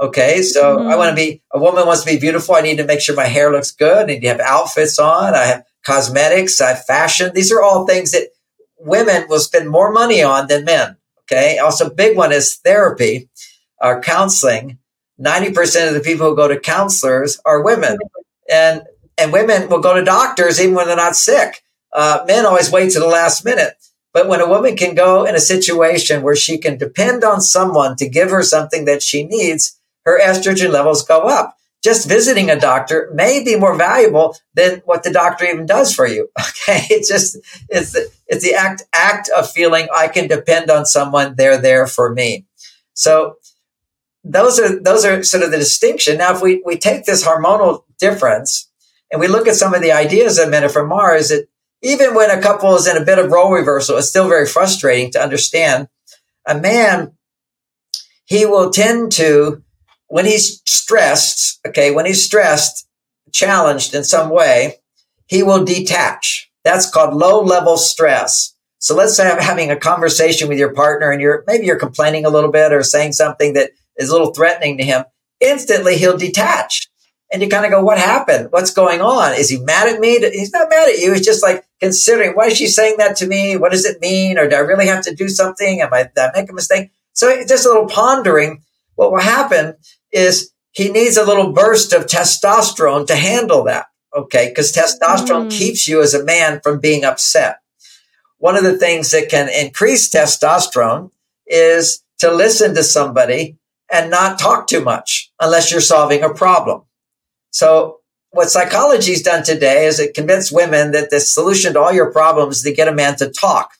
Okay. 0.00 0.42
So 0.42 0.78
mm-hmm. 0.78 0.88
I 0.88 0.96
want 0.96 1.10
to 1.10 1.16
be, 1.16 1.42
a 1.52 1.58
woman 1.58 1.86
wants 1.86 2.04
to 2.04 2.10
be 2.10 2.18
beautiful. 2.18 2.54
I 2.54 2.60
need 2.60 2.78
to 2.78 2.84
make 2.84 3.00
sure 3.00 3.14
my 3.14 3.26
hair 3.26 3.52
looks 3.52 3.70
good. 3.70 4.04
I 4.04 4.14
need 4.14 4.20
to 4.20 4.28
have 4.28 4.40
outfits 4.40 4.98
on. 4.98 5.34
I 5.34 5.44
have 5.44 5.64
cosmetics. 5.84 6.60
I 6.60 6.70
have 6.70 6.84
fashion. 6.84 7.30
These 7.34 7.52
are 7.52 7.62
all 7.62 7.86
things 7.86 8.12
that 8.12 8.28
women 8.78 9.26
will 9.28 9.38
spend 9.38 9.68
more 9.68 9.92
money 9.92 10.22
on 10.22 10.48
than 10.48 10.64
men. 10.64 10.96
Okay. 11.22 11.58
Also, 11.58 11.88
big 11.88 12.16
one 12.16 12.32
is 12.32 12.56
therapy 12.56 13.28
or 13.80 14.00
counseling. 14.00 14.78
90% 15.20 15.88
of 15.88 15.94
the 15.94 16.00
people 16.00 16.28
who 16.28 16.36
go 16.36 16.48
to 16.48 16.58
counselors 16.58 17.40
are 17.44 17.62
women. 17.62 17.96
And 18.50 18.82
and 19.18 19.32
women 19.32 19.68
will 19.68 19.80
go 19.80 19.94
to 19.94 20.02
doctors 20.02 20.60
even 20.60 20.74
when 20.74 20.86
they're 20.86 20.96
not 20.96 21.16
sick. 21.16 21.62
Uh, 21.92 22.24
men 22.26 22.46
always 22.46 22.72
wait 22.72 22.90
to 22.92 22.98
the 22.98 23.06
last 23.06 23.44
minute. 23.44 23.74
But 24.12 24.28
when 24.28 24.40
a 24.40 24.48
woman 24.48 24.76
can 24.76 24.94
go 24.94 25.24
in 25.24 25.34
a 25.34 25.40
situation 25.40 26.22
where 26.22 26.36
she 26.36 26.58
can 26.58 26.76
depend 26.76 27.24
on 27.24 27.40
someone 27.40 27.96
to 27.96 28.08
give 28.08 28.30
her 28.30 28.42
something 28.42 28.84
that 28.84 29.02
she 29.02 29.24
needs, 29.24 29.78
her 30.04 30.20
estrogen 30.20 30.70
levels 30.70 31.02
go 31.04 31.22
up. 31.22 31.56
Just 31.82 32.08
visiting 32.08 32.48
a 32.48 32.60
doctor 32.60 33.10
may 33.12 33.42
be 33.42 33.56
more 33.56 33.74
valuable 33.74 34.36
than 34.54 34.82
what 34.84 35.02
the 35.02 35.10
doctor 35.10 35.44
even 35.44 35.66
does 35.66 35.94
for 35.94 36.06
you. 36.06 36.28
Okay. 36.62 36.86
It's 36.90 37.08
just, 37.08 37.38
it's 37.68 37.90
the, 37.90 38.08
it's 38.28 38.44
the 38.44 38.54
act, 38.54 38.84
act 38.94 39.28
of 39.36 39.50
feeling 39.50 39.88
I 39.92 40.06
can 40.06 40.28
depend 40.28 40.70
on 40.70 40.86
someone. 40.86 41.34
They're 41.34 41.60
there 41.60 41.88
for 41.88 42.14
me. 42.14 42.46
So 42.94 43.34
those 44.22 44.60
are, 44.60 44.80
those 44.80 45.04
are 45.04 45.24
sort 45.24 45.42
of 45.42 45.50
the 45.50 45.58
distinction. 45.58 46.18
Now, 46.18 46.36
if 46.36 46.40
we, 46.40 46.62
we 46.64 46.78
take 46.78 47.04
this 47.04 47.26
hormonal 47.26 47.82
difference 47.98 48.70
and 49.10 49.20
we 49.20 49.26
look 49.26 49.48
at 49.48 49.56
some 49.56 49.74
of 49.74 49.82
the 49.82 49.90
ideas 49.90 50.38
of 50.38 50.50
Men 50.50 50.62
Are 50.62 50.68
From 50.68 50.88
Mars, 50.88 51.30
that 51.30 51.48
even 51.82 52.14
when 52.14 52.30
a 52.30 52.40
couple 52.40 52.74
is 52.76 52.86
in 52.86 52.96
a 52.96 53.04
bit 53.04 53.18
of 53.18 53.30
role 53.30 53.52
reversal, 53.52 53.98
it's 53.98 54.08
still 54.08 54.28
very 54.28 54.46
frustrating 54.46 55.10
to 55.12 55.22
understand. 55.22 55.88
A 56.46 56.58
man, 56.58 57.12
he 58.24 58.46
will 58.46 58.70
tend 58.70 59.12
to, 59.12 59.62
when 60.06 60.24
he's 60.24 60.62
stressed, 60.66 61.60
okay, 61.66 61.90
when 61.90 62.06
he's 62.06 62.24
stressed, 62.24 62.86
challenged 63.32 63.94
in 63.94 64.04
some 64.04 64.30
way, 64.30 64.76
he 65.26 65.42
will 65.42 65.64
detach. 65.64 66.50
That's 66.64 66.88
called 66.88 67.14
low 67.14 67.42
level 67.42 67.76
stress. 67.76 68.54
So 68.78 68.94
let's 68.94 69.16
say 69.16 69.30
I'm 69.30 69.38
having 69.38 69.70
a 69.70 69.76
conversation 69.76 70.48
with 70.48 70.58
your 70.58 70.74
partner 70.74 71.10
and 71.10 71.20
you're, 71.20 71.44
maybe 71.46 71.66
you're 71.66 71.78
complaining 71.78 72.24
a 72.24 72.30
little 72.30 72.50
bit 72.50 72.72
or 72.72 72.82
saying 72.82 73.12
something 73.12 73.54
that 73.54 73.70
is 73.96 74.08
a 74.08 74.12
little 74.12 74.34
threatening 74.34 74.76
to 74.78 74.84
him. 74.84 75.04
Instantly 75.40 75.96
he'll 75.96 76.16
detach 76.16 76.88
and 77.32 77.40
you 77.40 77.48
kind 77.48 77.64
of 77.64 77.70
go, 77.70 77.82
what 77.82 77.98
happened? 77.98 78.48
What's 78.50 78.72
going 78.72 79.00
on? 79.00 79.32
Is 79.34 79.48
he 79.48 79.58
mad 79.58 79.88
at 79.88 80.00
me? 80.00 80.18
He's 80.18 80.52
not 80.52 80.68
mad 80.68 80.90
at 80.90 80.98
you. 80.98 81.14
He's 81.14 81.24
just 81.24 81.42
like 81.42 81.64
considering, 81.80 82.32
why 82.32 82.48
is 82.48 82.58
she 82.58 82.66
saying 82.66 82.96
that 82.98 83.16
to 83.16 83.26
me? 83.26 83.56
What 83.56 83.72
does 83.72 83.86
it 83.86 84.02
mean? 84.02 84.38
Or 84.38 84.48
do 84.48 84.56
I 84.56 84.60
really 84.60 84.86
have 84.86 85.02
to 85.04 85.14
do 85.14 85.30
something? 85.30 85.80
Am 85.80 85.92
I, 85.94 86.02
did 86.02 86.18
I 86.18 86.30
make 86.34 86.50
a 86.50 86.52
mistake? 86.52 86.90
So 87.14 87.34
just 87.46 87.64
a 87.64 87.70
little 87.70 87.88
pondering. 87.88 88.62
What 88.96 89.10
will 89.10 89.20
happen 89.20 89.76
is 90.12 90.52
he 90.72 90.90
needs 90.90 91.16
a 91.16 91.24
little 91.24 91.52
burst 91.52 91.94
of 91.94 92.04
testosterone 92.04 93.06
to 93.06 93.16
handle 93.16 93.64
that. 93.64 93.86
Okay. 94.14 94.50
Because 94.50 94.70
testosterone 94.70 95.46
mm. 95.46 95.58
keeps 95.58 95.88
you 95.88 96.02
as 96.02 96.12
a 96.12 96.24
man 96.24 96.60
from 96.62 96.80
being 96.80 97.02
upset. 97.02 97.60
One 98.36 98.56
of 98.56 98.62
the 98.64 98.76
things 98.76 99.10
that 99.12 99.30
can 99.30 99.48
increase 99.48 100.10
testosterone 100.10 101.10
is 101.46 102.04
to 102.18 102.30
listen 102.30 102.74
to 102.74 102.84
somebody 102.84 103.56
and 103.90 104.10
not 104.10 104.38
talk 104.38 104.66
too 104.66 104.82
much 104.82 105.32
unless 105.40 105.72
you're 105.72 105.80
solving 105.80 106.22
a 106.22 106.34
problem. 106.34 106.82
So 107.52 108.00
what 108.30 108.50
psychology's 108.50 109.22
done 109.22 109.44
today 109.44 109.86
is 109.86 110.00
it 110.00 110.14
convinced 110.14 110.54
women 110.54 110.90
that 110.92 111.10
the 111.10 111.20
solution 111.20 111.74
to 111.74 111.80
all 111.80 111.92
your 111.92 112.10
problems 112.10 112.56
is 112.56 112.62
to 112.62 112.72
get 112.72 112.88
a 112.88 112.94
man 112.94 113.16
to 113.16 113.30
talk. 113.30 113.72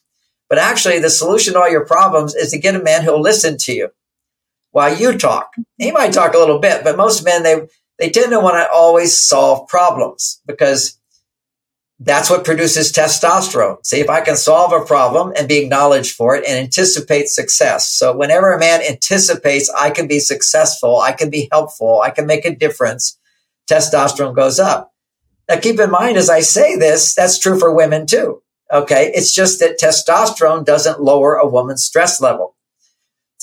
But 0.49 0.59
actually 0.59 0.99
the 0.99 1.11
solution 1.11 1.55
to 1.55 1.61
all 1.61 1.71
your 1.71 1.87
problems 1.87 2.35
is 2.35 2.51
to 2.51 2.59
get 2.59 2.77
a 2.77 2.83
man 2.83 3.03
who'll 3.03 3.21
listen 3.21 3.57
to 3.59 3.73
you 3.73 3.89
while 4.71 4.95
you 4.95 5.17
talk. 5.17 5.55
He 5.79 5.91
might 5.91 6.13
talk 6.13 6.35
a 6.35 6.39
little 6.39 6.59
bit, 6.59 6.85
but 6.85 6.97
most 6.97 7.25
men, 7.25 7.43
they, 7.43 7.67
they 7.99 8.11
tend 8.11 8.31
to 8.33 8.41
want 8.41 8.57
to 8.57 8.71
always 8.71 9.19
solve 9.19 9.69
problems 9.69 10.43
because 10.47 10.99
that's 12.05 12.29
what 12.29 12.45
produces 12.45 12.93
testosterone. 12.93 13.85
See, 13.87 14.01
if 14.01 14.11
I 14.11 14.21
can 14.21 14.37
solve 14.37 14.73
a 14.73 14.85
problem 14.85 15.33
and 15.37 15.49
be 15.49 15.59
acknowledged 15.59 16.15
for 16.15 16.37
it 16.37 16.45
and 16.47 16.59
anticipate 16.59 17.29
success. 17.29 17.89
So 17.89 18.15
whenever 18.15 18.53
a 18.53 18.59
man 18.59 18.83
anticipates 18.83 19.71
I 19.71 19.91
can 19.91 20.09
be 20.09 20.19
successful, 20.19 21.01
I 21.01 21.13
can 21.13 21.31
be 21.31 21.49
helpful, 21.53 22.01
I 22.03 22.11
can 22.11 22.27
make 22.27 22.45
a 22.45 22.55
difference, 22.55 23.19
testosterone 23.71 24.35
goes 24.35 24.59
up. 24.59 24.93
Now 25.49 25.59
keep 25.59 25.81
in 25.81 25.91
mind, 25.91 26.17
as 26.17 26.31
I 26.31 26.41
say 26.41 26.77
this, 26.77 27.15
that's 27.15 27.39
true 27.39 27.59
for 27.59 27.75
women 27.75 28.07
too. 28.07 28.43
Okay. 28.73 29.13
It's 29.15 29.33
just 29.33 29.61
that 29.61 29.79
testosterone 29.79 30.65
doesn't 30.65 31.03
lower 31.03 31.35
a 31.35 31.47
woman's 31.47 31.85
stress 31.85 32.21
level. 32.21 32.57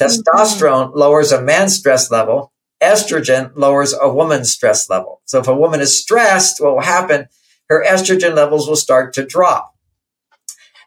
Testosterone 0.02 0.90
mm-hmm. 0.90 0.98
lowers 0.98 1.32
a 1.32 1.42
man's 1.42 1.76
stress 1.76 2.10
level. 2.10 2.52
Estrogen 2.82 3.52
lowers 3.56 3.94
a 4.00 4.10
woman's 4.10 4.52
stress 4.52 4.90
level. 4.90 5.22
So 5.26 5.40
if 5.40 5.48
a 5.48 5.56
woman 5.56 5.82
is 5.82 6.02
stressed, 6.02 6.62
what 6.62 6.76
will 6.76 6.82
happen? 6.82 7.28
Her 7.68 7.86
estrogen 7.86 8.36
levels 8.36 8.68
will 8.68 8.78
start 8.78 9.14
to 9.14 9.26
drop. 9.26 9.76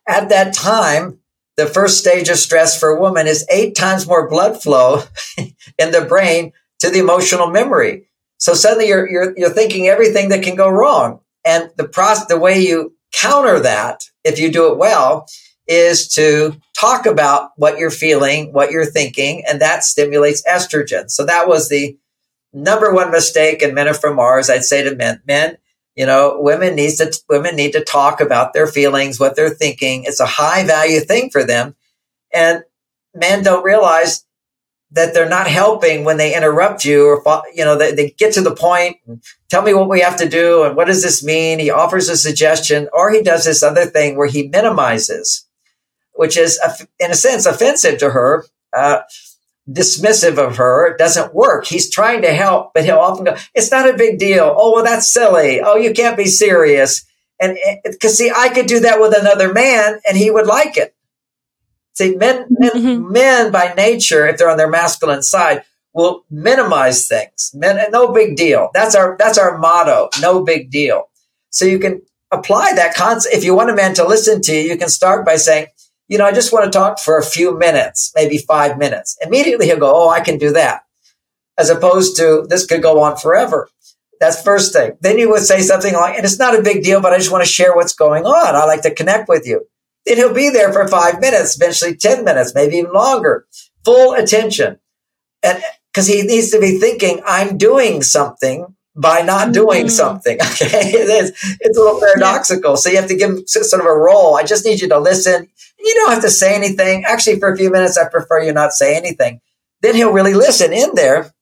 At 0.09 0.31
that 0.31 0.55
time, 0.55 1.19
the 1.57 1.67
first 1.67 1.99
stage 1.99 2.29
of 2.29 2.39
stress 2.39 2.79
for 2.79 2.89
a 2.89 3.01
woman 3.01 3.27
is 3.27 3.47
eight 3.51 3.77
times 3.77 4.07
more 4.07 4.29
blood 4.29 4.63
flow 4.63 5.03
in 5.79 5.93
the 5.93 6.05
brain 6.09 6.53
to 6.81 6.91
the 6.91 6.99
emotional 6.99 7.49
memory. 7.49 8.09
So 8.43 8.55
suddenly 8.55 8.89
you're, 8.89 9.09
you're, 9.09 9.35
you're 9.37 9.51
thinking 9.51 9.87
everything 9.87 10.31
that 10.31 10.43
can 10.43 10.57
go 10.57 10.69
wrong. 10.69 11.21
And 11.45 11.71
the 11.77 11.87
process, 11.87 12.27
the 12.27 12.41
way 12.41 12.61
you 12.61 12.93
counter 13.13 13.61
that, 13.61 14.01
if 14.25 14.41
you 14.41 14.51
do 14.51 14.73
it 14.73 14.79
well, 14.79 15.29
is 15.69 16.09
to 16.15 16.57
talk 16.77 17.07
about 17.07 17.51
what 17.55 17.79
you're 17.79 17.89
feeling, 17.89 18.53
what 18.53 18.73
you're 18.73 18.85
thinking, 18.85 19.45
and 19.49 19.61
that 19.61 19.85
stimulates 19.85 20.43
estrogen. 20.43 21.09
So 21.09 21.25
that 21.25 21.47
was 21.47 21.69
the 21.69 21.97
number 22.53 22.93
one 22.93 23.13
mistake 23.13 23.63
in 23.63 23.75
Men 23.75 23.87
Are 23.87 23.95
From 23.95 24.17
Mars. 24.17 24.51
I'd 24.51 24.65
say 24.65 24.83
to 24.83 24.97
men, 24.97 25.23
men, 25.25 25.57
you 25.95 26.05
know, 26.05 26.37
women 26.41 26.75
needs 26.75 26.97
to, 26.97 27.17
women 27.29 27.55
need 27.55 27.71
to 27.75 27.85
talk 27.85 28.21
about 28.21 28.55
their 28.55 28.67
feelings, 28.67 29.21
what 29.21 29.37
they're 29.37 29.51
thinking. 29.51 30.03
It's 30.03 30.19
a 30.19 30.27
high 30.27 30.67
value 30.67 30.99
thing 30.99 31.31
for 31.31 31.45
them. 31.45 31.77
And 32.35 32.65
men 33.15 33.45
don't 33.45 33.63
realize 33.63 34.25
that 34.93 35.15
they're 35.15 35.29
not 35.29 35.47
helping 35.47 36.05
when 36.05 36.19
they 36.19 36.37
interrupt 36.37 36.85
you 36.85 37.07
or, 37.07 37.43
you 37.55 37.65
know, 37.65 37.77
they, 37.77 37.93
they 37.93 38.11
get 38.11 38.35
to 38.35 38.43
the 38.43 38.55
point 38.55 38.99
and 39.07 39.23
tell 39.49 39.63
me 39.63 39.75
what 39.75 39.89
we 39.89 40.01
have 40.01 40.17
to 40.19 40.29
do 40.29 40.65
and 40.65 40.77
what 40.77 40.87
does 40.87 41.03
this 41.03 41.25
mean? 41.25 41.59
He 41.59 41.71
offers 41.71 42.09
a 42.09 42.17
suggestion 42.17 42.89
or 42.93 43.11
he 43.11 43.23
does 43.23 43.45
this 43.45 43.63
other 43.63 43.87
thing 43.87 44.17
where 44.17 44.29
he 44.29 44.49
minimizes 44.49 45.47
which 46.15 46.37
is, 46.37 46.61
in 47.01 47.11
a 47.11 47.15
sense, 47.15 47.47
offensive 47.47 47.99
to 47.99 48.11
her, 48.11 48.45
uh, 48.73 49.01
dismissive 49.71 50.39
of 50.39 50.57
her. 50.57 50.89
It 50.89 50.99
doesn't 50.99 51.35
work. 51.35 51.67
He's 51.67 51.91
trying 51.91 52.23
to 52.23 52.33
help, 52.33 52.75
but 52.75 52.85
he'll 52.85 52.99
often 52.99 53.25
go, 53.25 53.37
it's 53.55 53.71
not 53.71 53.89
a 53.89 53.97
big 53.97 54.19
deal. 54.19 54.55
Oh, 54.57 54.73
well, 54.75 54.85
that's 54.85 55.13
silly. 55.13 55.61
Oh, 55.61 55.77
you 55.77 55.93
can't 55.93 56.17
be 56.17 56.27
serious. 56.27 57.05
And 57.41 57.59
because 57.85 58.17
see, 58.17 58.31
I 58.35 58.51
could 58.51 58.67
do 58.67 58.81
that 58.81 59.01
with 59.01 59.17
another 59.19 59.53
man 59.53 60.01
and 60.07 60.17
he 60.17 60.31
would 60.31 60.47
like 60.47 60.77
it. 60.77 60.95
See, 61.95 62.17
men, 62.17 62.47
men, 62.51 62.71
mm-hmm. 62.71 63.13
men 63.13 63.53
by 63.53 63.75
nature, 63.77 64.27
if 64.27 64.39
they're 64.39 64.51
on 64.51 64.57
their 64.57 64.71
masculine 64.71 65.23
side, 65.23 65.65
will 65.93 66.25
minimize 66.31 67.07
things. 67.07 67.51
Men, 67.55 67.79
no 67.91 68.13
big 68.13 68.37
deal. 68.37 68.71
That's 68.73 68.95
our, 68.95 69.17
that's 69.19 69.37
our 69.37 69.59
motto. 69.59 70.09
No 70.21 70.43
big 70.43 70.71
deal. 70.71 71.11
So 71.51 71.67
you 71.67 71.79
can 71.79 72.01
apply 72.31 72.73
that 72.75 72.95
concept. 72.95 73.35
If 73.35 73.45
you 73.45 73.55
want 73.55 73.71
a 73.71 73.75
man 73.75 73.95
to 73.95 74.07
listen 74.07 74.41
to 74.43 74.55
you, 74.55 74.71
you 74.71 74.79
can 74.79 74.89
start 74.89 75.27
by 75.27 75.37
saying, 75.37 75.67
you 76.09 76.19
know, 76.19 76.27
I 76.27 76.33
just 76.33 76.53
want 76.53 76.65
to 76.65 76.79
talk 76.79 76.99
for 76.99 77.19
a 77.19 77.25
few 77.25 77.57
minutes, 77.57 78.13
maybe 78.15 78.39
five 78.39 78.79
minutes. 78.79 79.17
Immediately 79.23 79.67
he'll 79.67 79.79
go, 79.79 79.93
Oh, 79.95 80.09
I 80.09 80.21
can 80.21 80.39
do 80.39 80.53
that. 80.53 80.83
As 81.59 81.71
opposed 81.71 82.17
to 82.17 82.47
this 82.49 82.67
could 82.67 82.83
go 82.83 83.01
on 83.03 83.17
forever. 83.17 83.69
That's 84.21 84.43
first 84.43 84.73
thing. 84.73 84.93
Then 85.01 85.19
you 85.19 85.31
would 85.31 85.43
say 85.43 85.61
something 85.63 85.95
like, 85.95 86.17
and 86.17 86.25
it's 86.25 86.39
not 86.39 86.59
a 86.59 86.63
big 86.63 86.83
deal, 86.85 87.01
but 87.01 87.13
I 87.13 87.19
just 87.19 87.33
want 87.33 87.45
to 87.45 87.51
share 87.51 87.75
what's 87.75 87.95
going 87.95 88.25
on. 88.25 88.55
I 88.55 88.65
like 88.65 88.83
to 88.83 88.95
connect 88.95 89.29
with 89.29 89.47
you. 89.47 89.67
Then 90.07 90.17
he'll 90.17 90.35
be 90.35 90.51
there 90.51 90.73
for 90.73 90.89
five 90.89 91.21
minutes, 91.21 91.57
eventually 91.57 91.97
10 91.97 92.25
minutes, 92.25 92.55
maybe 92.55 92.77
even 92.77 92.93
longer, 92.93 93.47
full 93.85 94.15
attention. 94.15 94.79
And 95.43 95.63
because 95.93 96.07
he 96.07 96.23
needs 96.23 96.51
to 96.51 96.61
be 96.61 96.79
thinking, 96.79 97.23
I'm 97.25 97.59
doing 97.59 98.03
something 98.03 98.75
by 98.95 99.23
not 99.23 99.53
doing 99.53 99.87
mm-hmm. 99.87 99.89
something. 99.89 100.39
Okay. 100.53 100.91
It 100.91 101.09
is, 101.09 101.31
it's 101.61 101.79
a 101.79 101.81
little 101.81 102.01
paradoxical. 102.01 102.77
So 102.77 102.91
you 102.91 102.97
have 102.97 103.09
to 103.09 103.17
give 103.17 103.31
him 103.31 103.47
sort 103.47 103.81
of 103.81 103.87
a 103.87 103.95
role. 103.95 104.37
I 104.37 104.43
just 104.43 104.65
need 104.65 104.81
you 104.81 104.89
to 104.89 104.99
listen. 104.99 105.49
You 105.79 105.95
don't 105.95 106.13
have 106.13 106.23
to 106.23 106.31
say 106.31 106.55
anything. 106.55 107.05
Actually, 107.05 107.39
for 107.39 107.53
a 107.53 107.57
few 107.57 107.71
minutes, 107.71 107.97
I 107.97 108.09
prefer 108.09 108.43
you 108.43 108.53
not 108.53 108.73
say 108.73 108.97
anything. 108.97 109.41
Then 109.81 109.95
he'll 109.95 110.13
really 110.13 110.35
listen 110.35 110.73
in 110.73 110.95
there. 110.95 111.33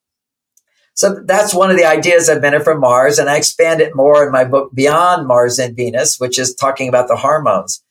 So 0.94 1.22
that's 1.24 1.54
one 1.54 1.70
of 1.70 1.76
the 1.76 1.84
ideas 1.84 2.28
of 2.28 2.40
Men 2.40 2.54
Are 2.54 2.60
From 2.60 2.80
Mars. 2.80 3.18
And 3.18 3.28
I 3.28 3.36
expand 3.36 3.80
it 3.80 3.96
more 3.96 4.24
in 4.24 4.32
my 4.32 4.44
book, 4.44 4.72
Beyond 4.74 5.26
Mars 5.26 5.58
and 5.58 5.76
Venus, 5.76 6.18
which 6.18 6.38
is 6.38 6.54
talking 6.54 6.88
about 6.88 7.08
the 7.08 7.16
hormones. 7.16 7.82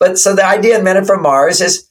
But 0.00 0.18
so 0.18 0.34
the 0.34 0.46
idea 0.46 0.78
in 0.78 0.84
Men 0.84 1.04
From 1.04 1.22
Mars 1.22 1.60
is, 1.60 1.88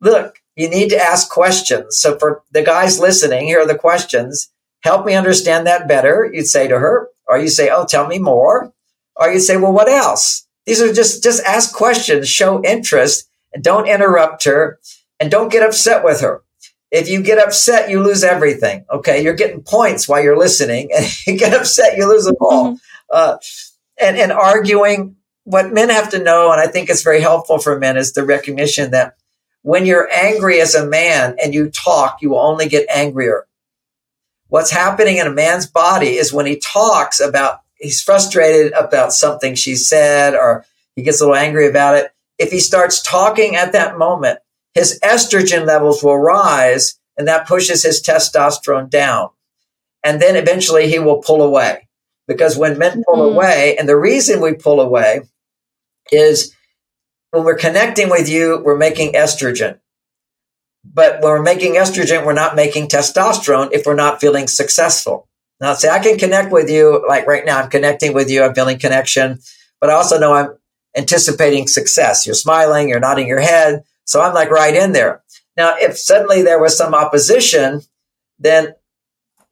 look, 0.00 0.36
you 0.56 0.68
need 0.68 0.90
to 0.90 1.00
ask 1.00 1.30
questions. 1.30 1.98
So 1.98 2.18
for 2.18 2.42
the 2.50 2.62
guys 2.62 2.98
listening, 2.98 3.46
here 3.46 3.60
are 3.60 3.66
the 3.66 3.78
questions 3.78 4.50
help 4.82 5.06
me 5.06 5.14
understand 5.14 5.66
that 5.66 5.88
better. 5.88 6.30
You'd 6.32 6.46
say 6.46 6.68
to 6.68 6.78
her, 6.78 7.08
or 7.26 7.38
you 7.38 7.48
say, 7.48 7.70
oh, 7.70 7.86
tell 7.86 8.06
me 8.06 8.18
more. 8.18 8.72
Or 9.16 9.30
you'd 9.30 9.40
say, 9.40 9.56
well, 9.56 9.72
what 9.72 9.88
else? 9.88 10.46
These 10.66 10.80
are 10.80 10.92
just, 10.92 11.22
just 11.22 11.44
ask 11.44 11.74
questions, 11.74 12.28
show 12.28 12.62
interest 12.64 13.28
and 13.52 13.62
don't 13.62 13.88
interrupt 13.88 14.44
her 14.44 14.78
and 15.18 15.30
don't 15.30 15.52
get 15.52 15.62
upset 15.62 16.04
with 16.04 16.20
her. 16.20 16.42
If 16.90 17.08
you 17.08 17.22
get 17.22 17.38
upset, 17.38 17.90
you 17.90 18.02
lose 18.02 18.24
everything. 18.24 18.84
Okay. 18.90 19.22
You're 19.22 19.34
getting 19.34 19.62
points 19.62 20.08
while 20.08 20.22
you're 20.22 20.38
listening 20.38 20.90
and 20.96 21.06
you 21.26 21.36
get 21.36 21.54
upset, 21.54 21.96
you 21.96 22.08
lose 22.08 22.24
them 22.24 22.36
all. 22.40 22.72
Mm-hmm. 22.72 22.76
Uh, 23.12 23.36
and, 24.00 24.16
and 24.16 24.32
arguing 24.32 25.16
what 25.44 25.72
men 25.72 25.88
have 25.90 26.10
to 26.10 26.22
know. 26.22 26.52
And 26.52 26.60
I 26.60 26.66
think 26.66 26.88
it's 26.88 27.02
very 27.02 27.20
helpful 27.20 27.58
for 27.58 27.78
men 27.78 27.96
is 27.96 28.12
the 28.12 28.24
recognition 28.24 28.90
that 28.92 29.16
when 29.62 29.86
you're 29.86 30.10
angry 30.12 30.60
as 30.60 30.74
a 30.74 30.86
man 30.86 31.36
and 31.42 31.52
you 31.52 31.70
talk, 31.70 32.22
you 32.22 32.30
will 32.30 32.40
only 32.40 32.68
get 32.68 32.86
angrier 32.88 33.46
what's 34.50 34.70
happening 34.70 35.16
in 35.16 35.26
a 35.26 35.32
man's 35.32 35.66
body 35.66 36.16
is 36.16 36.32
when 36.32 36.44
he 36.44 36.56
talks 36.56 37.20
about, 37.20 37.60
he's 37.76 38.02
frustrated 38.02 38.72
about 38.72 39.12
something 39.12 39.54
she 39.54 39.74
said 39.74 40.34
or 40.34 40.66
he 40.94 41.02
gets 41.02 41.20
a 41.20 41.24
little 41.24 41.36
angry 41.36 41.66
about 41.66 41.96
it. 41.96 42.10
If 42.36 42.50
he 42.50 42.60
starts 42.60 43.02
talking 43.02 43.56
at 43.56 43.72
that 43.72 43.96
moment, 43.96 44.40
his 44.74 45.00
estrogen 45.02 45.66
levels 45.66 46.02
will 46.02 46.18
rise 46.18 46.98
and 47.16 47.26
that 47.28 47.48
pushes 47.48 47.82
his 47.82 48.02
testosterone 48.02 48.90
down. 48.90 49.30
And 50.04 50.20
then 50.20 50.36
eventually 50.36 50.88
he 50.88 50.98
will 50.98 51.22
pull 51.22 51.42
away 51.42 51.88
because 52.30 52.56
when 52.56 52.78
men 52.78 53.02
pull 53.04 53.16
mm-hmm. 53.16 53.34
away, 53.34 53.76
and 53.76 53.88
the 53.88 53.96
reason 53.96 54.40
we 54.40 54.54
pull 54.54 54.80
away 54.80 55.22
is 56.12 56.54
when 57.32 57.42
we're 57.42 57.56
connecting 57.56 58.08
with 58.08 58.28
you, 58.28 58.62
we're 58.64 58.78
making 58.78 59.14
estrogen. 59.14 59.80
But 60.84 61.14
when 61.14 61.32
we're 61.32 61.42
making 61.42 61.74
estrogen, 61.74 62.24
we're 62.24 62.32
not 62.32 62.54
making 62.54 62.86
testosterone 62.86 63.70
if 63.72 63.84
we're 63.84 63.96
not 63.96 64.20
feeling 64.20 64.46
successful. 64.46 65.28
Now, 65.60 65.74
say 65.74 65.88
I 65.88 65.98
can 65.98 66.18
connect 66.18 66.52
with 66.52 66.70
you, 66.70 67.04
like 67.08 67.26
right 67.26 67.44
now, 67.44 67.60
I'm 67.60 67.68
connecting 67.68 68.14
with 68.14 68.30
you, 68.30 68.44
I'm 68.44 68.54
feeling 68.54 68.78
connection, 68.78 69.40
but 69.80 69.90
I 69.90 69.94
also 69.94 70.20
know 70.20 70.32
I'm 70.32 70.56
anticipating 70.96 71.66
success. 71.66 72.26
You're 72.26 72.36
smiling, 72.36 72.88
you're 72.88 73.00
nodding 73.00 73.26
your 73.26 73.40
head. 73.40 73.82
So 74.04 74.20
I'm 74.20 74.34
like 74.34 74.50
right 74.50 74.76
in 74.76 74.92
there. 74.92 75.24
Now, 75.56 75.74
if 75.76 75.98
suddenly 75.98 76.42
there 76.42 76.60
was 76.60 76.78
some 76.78 76.94
opposition, 76.94 77.80
then 78.38 78.74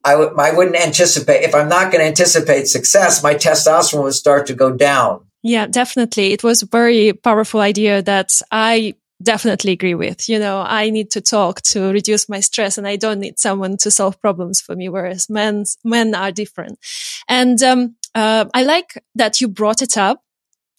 I 0.04 0.12
w- 0.12 0.34
I 0.38 0.52
wouldn't 0.52 0.76
anticipate, 0.76 1.42
if 1.42 1.54
I'm 1.54 1.68
not 1.68 1.90
going 1.92 2.02
to 2.02 2.08
anticipate 2.08 2.68
success, 2.68 3.22
my 3.22 3.34
testosterone 3.34 4.04
would 4.04 4.14
start 4.14 4.46
to 4.46 4.54
go 4.54 4.70
down. 4.70 5.26
Yeah, 5.42 5.66
definitely. 5.66 6.32
It 6.32 6.42
was 6.42 6.62
a 6.62 6.66
very 6.66 7.12
powerful 7.12 7.60
idea 7.60 8.02
that 8.02 8.40
I 8.50 8.94
definitely 9.22 9.72
agree 9.72 9.94
with. 9.94 10.28
You 10.28 10.38
know, 10.38 10.64
I 10.66 10.90
need 10.90 11.10
to 11.12 11.20
talk 11.20 11.60
to 11.62 11.92
reduce 11.92 12.28
my 12.28 12.40
stress 12.40 12.78
and 12.78 12.86
I 12.86 12.96
don't 12.96 13.20
need 13.20 13.38
someone 13.38 13.76
to 13.78 13.90
solve 13.90 14.20
problems 14.20 14.60
for 14.60 14.76
me, 14.76 14.88
whereas 14.88 15.28
men, 15.28 15.64
men 15.84 16.14
are 16.14 16.32
different. 16.32 16.78
And, 17.28 17.62
um, 17.62 17.96
uh, 18.14 18.46
I 18.54 18.62
like 18.62 19.02
that 19.16 19.40
you 19.40 19.48
brought 19.48 19.82
it 19.82 19.96
up, 19.96 20.22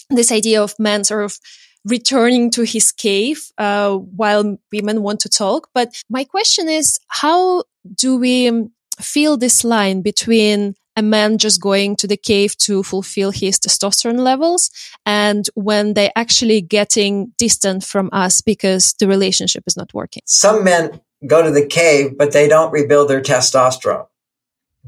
this 0.10 0.32
idea 0.32 0.64
of 0.64 0.74
men 0.80 1.04
sort 1.04 1.26
of 1.26 1.38
returning 1.86 2.52
to 2.52 2.64
his 2.64 2.92
cave, 2.92 3.52
uh, 3.58 3.96
while 3.96 4.58
women 4.72 5.02
want 5.02 5.20
to 5.22 5.30
talk. 5.30 5.70
But 5.74 5.94
my 6.10 6.24
question 6.24 6.68
is, 6.68 7.00
how 7.08 7.64
do 7.96 8.18
we, 8.18 8.70
feel 9.02 9.38
this 9.38 9.64
line 9.64 10.02
between 10.02 10.76
a 10.96 11.02
man 11.02 11.38
just 11.38 11.62
going 11.62 11.96
to 11.96 12.08
the 12.08 12.18
cave 12.18 12.58
to 12.58 12.84
fulfill 12.84 13.32
his 13.32 13.58
testosterone 13.58 14.20
levels 14.20 14.70
and 15.06 15.46
when 15.56 15.94
they 15.94 16.12
actually 16.16 16.62
getting 16.62 17.32
distant 17.38 17.84
from 17.84 18.10
us 18.12 18.42
because 18.42 18.94
the 19.00 19.08
relationship 19.08 19.64
is 19.66 19.78
not 19.78 19.94
working. 19.94 20.22
Some 20.26 20.64
men 20.64 21.00
go 21.26 21.42
to 21.42 21.52
the 21.52 21.66
cave, 21.66 22.18
but 22.18 22.34
they 22.34 22.48
don't 22.48 22.72
rebuild 22.72 23.10
their 23.10 23.22
testosterone. 23.22 24.08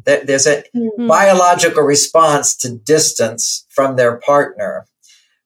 There's 0.04 0.48
a 0.48 0.64
mm-hmm. 0.76 1.08
biological 1.08 1.84
response 1.84 2.56
to 2.58 2.78
distance 2.78 3.66
from 3.70 3.96
their 3.96 4.18
partner. 4.18 4.86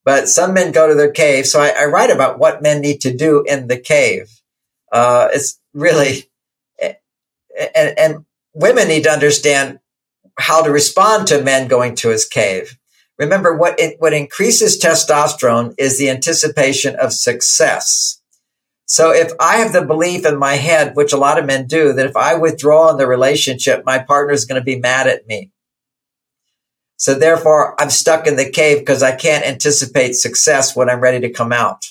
But 0.04 0.30
some 0.30 0.54
men 0.54 0.71
go 0.71 0.88
to 0.88 0.93
their 0.93 1.12
cave. 1.12 1.47
So 1.47 1.60
I, 1.60 1.73
I 1.78 1.86
write 1.86 2.12
about 2.12 2.38
what 2.38 2.62
men 2.62 2.82
need 2.82 3.01
to 3.01 3.15
do 3.15 3.43
in 3.47 3.67
the 3.67 3.78
cave. 3.78 4.30
Uh, 4.91 5.30
it's 5.34 5.60
really, 5.73 6.30
and, 6.80 7.93
and 7.97 8.25
women 8.56 8.88
need 8.88 9.04
to 9.04 9.12
understand 9.12 9.80
how 10.39 10.63
to 10.63 10.72
respond 10.72 11.28
to 11.28 11.44
men 11.44 11.68
going 11.68 11.96
to 11.96 12.10
his 12.10 12.26
cave. 12.26 12.78
Remember, 13.18 13.56
what 13.56 13.80
it, 13.80 13.96
what 14.00 14.13
increases 14.13 14.80
testosterone 14.82 15.74
is 15.78 15.98
the 15.98 16.10
anticipation 16.10 16.96
of 16.96 17.13
success. 17.13 18.22
So 18.88 19.12
if 19.12 19.32
I 19.39 19.58
have 19.58 19.74
the 19.74 19.86
belief 19.86 20.26
in 20.26 20.38
my 20.38 20.56
head, 20.56 20.96
which 20.96 21.13
a 21.13 21.18
lot 21.18 21.39
of 21.39 21.46
men 21.46 21.65
do, 21.68 21.94
that 21.94 22.06
if 22.06 22.15
I 22.15 22.36
withdraw 22.36 22.91
in 22.91 22.98
the 22.98 23.08
relationship, 23.08 23.84
my 23.86 24.00
partner 24.00 24.34
is 24.34 24.46
going 24.46 24.62
to 24.62 24.65
be 24.65 24.80
mad 24.80 25.08
at 25.08 25.26
me. 25.28 25.52
So 26.98 27.13
therefore, 27.13 27.80
I'm 27.80 27.89
stuck 27.89 28.28
in 28.28 28.36
the 28.36 28.50
cave 28.50 28.80
because 28.80 29.02
I 29.02 29.15
can't 29.15 29.46
anticipate 29.46 30.13
success 30.13 30.76
when 30.76 30.89
I'm 30.89 31.02
ready 31.02 31.20
to 31.22 31.34
come 31.34 31.52
out. 31.52 31.86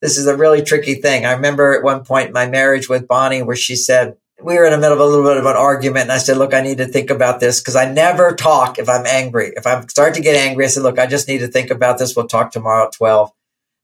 This 0.00 0.18
is 0.18 0.26
a 0.26 0.36
really 0.36 0.62
tricky 0.62 0.94
thing. 0.94 1.24
I 1.24 1.32
remember 1.32 1.76
at 1.76 1.84
one 1.84 2.04
point 2.04 2.32
my 2.32 2.46
marriage 2.46 2.88
with 2.88 3.06
Bonnie 3.06 3.42
where 3.42 3.54
she 3.54 3.76
said, 3.76 4.16
we 4.42 4.54
were 4.54 4.64
in 4.64 4.72
the 4.72 4.78
middle 4.78 4.94
of 4.94 5.00
a 5.00 5.04
little 5.04 5.24
bit 5.24 5.36
of 5.36 5.46
an 5.46 5.56
argument 5.56 6.04
and 6.04 6.12
I 6.12 6.18
said, 6.18 6.36
look, 6.36 6.52
I 6.54 6.60
need 6.60 6.78
to 6.78 6.86
think 6.86 7.10
about 7.10 7.40
this 7.40 7.60
because 7.60 7.76
I 7.76 7.90
never 7.90 8.34
talk 8.34 8.78
if 8.78 8.88
I'm 8.88 9.06
angry. 9.06 9.52
If 9.56 9.66
I 9.66 9.80
start 9.86 10.14
to 10.14 10.20
get 10.20 10.36
angry, 10.36 10.64
I 10.64 10.68
said, 10.68 10.82
look, 10.82 10.98
I 10.98 11.06
just 11.06 11.28
need 11.28 11.38
to 11.38 11.48
think 11.48 11.70
about 11.70 11.98
this. 11.98 12.16
We'll 12.16 12.26
talk 12.26 12.50
tomorrow 12.50 12.86
at 12.86 12.92
12 12.92 13.30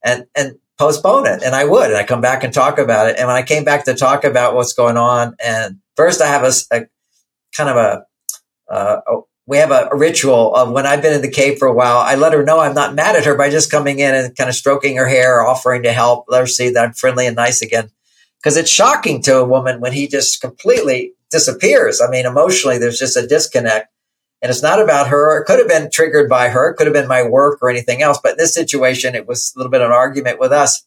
and, 0.04 0.26
and 0.34 0.58
postpone 0.78 1.26
it. 1.26 1.42
And 1.42 1.54
I 1.54 1.64
would, 1.64 1.90
and 1.90 1.96
I 1.96 2.04
come 2.04 2.20
back 2.20 2.44
and 2.44 2.52
talk 2.52 2.78
about 2.78 3.08
it. 3.08 3.16
And 3.18 3.26
when 3.26 3.36
I 3.36 3.42
came 3.42 3.64
back 3.64 3.84
to 3.84 3.94
talk 3.94 4.24
about 4.24 4.54
what's 4.54 4.72
going 4.72 4.96
on, 4.96 5.36
and 5.44 5.78
first 5.96 6.20
I 6.20 6.26
have 6.26 6.42
a, 6.42 6.52
a 6.72 6.86
kind 7.56 7.70
of 7.70 7.76
a, 7.76 8.06
uh, 8.72 9.00
a 9.06 9.20
we 9.46 9.56
have 9.56 9.70
a, 9.70 9.88
a, 9.90 9.96
ritual 9.96 10.54
of 10.54 10.72
when 10.72 10.86
I've 10.86 11.00
been 11.00 11.14
in 11.14 11.22
the 11.22 11.30
cave 11.30 11.58
for 11.58 11.66
a 11.66 11.72
while, 11.72 11.96
I 11.96 12.16
let 12.16 12.34
her 12.34 12.44
know 12.44 12.60
I'm 12.60 12.74
not 12.74 12.94
mad 12.94 13.16
at 13.16 13.24
her 13.24 13.34
by 13.34 13.48
just 13.48 13.70
coming 13.70 13.98
in 13.98 14.14
and 14.14 14.36
kind 14.36 14.50
of 14.50 14.54
stroking 14.54 14.98
her 14.98 15.08
hair, 15.08 15.40
offering 15.40 15.84
to 15.84 15.92
help, 15.92 16.26
let 16.28 16.40
her 16.40 16.46
see 16.46 16.68
that 16.68 16.84
I'm 16.84 16.92
friendly 16.92 17.26
and 17.26 17.34
nice 17.34 17.62
again. 17.62 17.90
Because 18.42 18.56
it's 18.56 18.70
shocking 18.70 19.20
to 19.22 19.38
a 19.38 19.44
woman 19.44 19.80
when 19.80 19.92
he 19.92 20.06
just 20.06 20.40
completely 20.40 21.14
disappears. 21.30 22.00
I 22.00 22.08
mean, 22.08 22.26
emotionally, 22.26 22.78
there's 22.78 22.98
just 22.98 23.16
a 23.16 23.26
disconnect. 23.26 23.88
And 24.40 24.50
it's 24.50 24.62
not 24.62 24.80
about 24.80 25.08
her. 25.08 25.40
It 25.40 25.46
could 25.46 25.58
have 25.58 25.68
been 25.68 25.90
triggered 25.90 26.28
by 26.28 26.48
her. 26.48 26.70
It 26.70 26.76
could 26.76 26.86
have 26.86 26.94
been 26.94 27.08
my 27.08 27.24
work 27.24 27.58
or 27.60 27.68
anything 27.68 28.02
else. 28.02 28.20
But 28.22 28.32
in 28.32 28.38
this 28.38 28.54
situation, 28.54 29.16
it 29.16 29.26
was 29.26 29.52
a 29.54 29.58
little 29.58 29.70
bit 29.70 29.80
of 29.80 29.88
an 29.88 29.92
argument 29.92 30.38
with 30.38 30.52
us. 30.52 30.86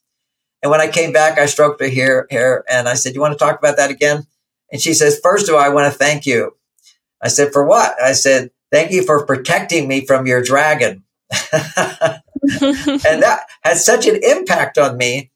And 0.62 0.72
when 0.72 0.80
I 0.80 0.88
came 0.88 1.12
back, 1.12 1.38
I 1.38 1.48
stroked 1.48 1.82
her 1.82 1.90
hair, 1.90 2.28
hair 2.30 2.64
and 2.70 2.88
I 2.88 2.94
said, 2.94 3.14
you 3.14 3.22
want 3.22 3.34
to 3.34 3.44
talk 3.44 3.60
about 3.60 3.78
that 3.78 3.92
again? 3.92 4.26
And 4.72 4.82
she 4.82 4.94
says, 4.94 5.20
first 5.22 5.50
of 5.50 5.56
all, 5.56 5.62
I 5.62 5.70
want 5.70 5.92
to 5.92 5.98
thank 5.98 6.26
you. 6.26 6.56
I 7.22 7.28
said, 7.28 7.52
for 7.52 7.66
what? 7.66 8.02
I 8.02 8.14
said, 8.14 8.52
thank 8.72 8.92
you 8.92 9.04
for 9.04 9.26
protecting 9.26 9.88
me 9.88 10.06
from 10.06 10.28
your 10.28 10.42
dragon. 10.42 11.04
and 11.52 12.22
that 13.22 13.42
had 13.64 13.78
such 13.78 14.08
an 14.08 14.20
impact 14.24 14.78
on 14.78 14.98
me 14.98 15.31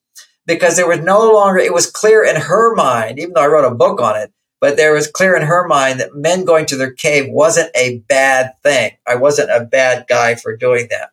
because 0.46 0.76
there 0.76 0.88
was 0.88 1.00
no 1.00 1.32
longer, 1.32 1.60
it 1.60 1.74
was 1.74 1.90
clear 1.90 2.24
in 2.24 2.36
her 2.36 2.76
mind, 2.76 3.20
even 3.20 3.34
though 3.34 3.42
I 3.42 3.48
wrote 3.48 3.70
a 3.70 3.76
book 3.76 4.02
on 4.02 4.16
it, 4.16 4.32
but 4.62 4.78
there 4.78 4.94
was 4.94 5.08
clear 5.08 5.36
in 5.36 5.44
her 5.44 5.68
mind 5.68 6.00
that 6.00 6.16
men 6.16 6.46
going 6.46 6.66
to 6.68 6.76
their 6.76 6.92
cave 6.92 7.26
wasn't 7.30 7.72
a 7.76 8.00
bad 8.08 8.54
thing. 8.64 8.92
I 9.08 9.16
wasn't 9.16 9.52
a 9.52 9.66
bad 9.66 10.06
guy 10.08 10.36
for 10.36 10.56
doing 10.56 10.88
that 10.90 11.12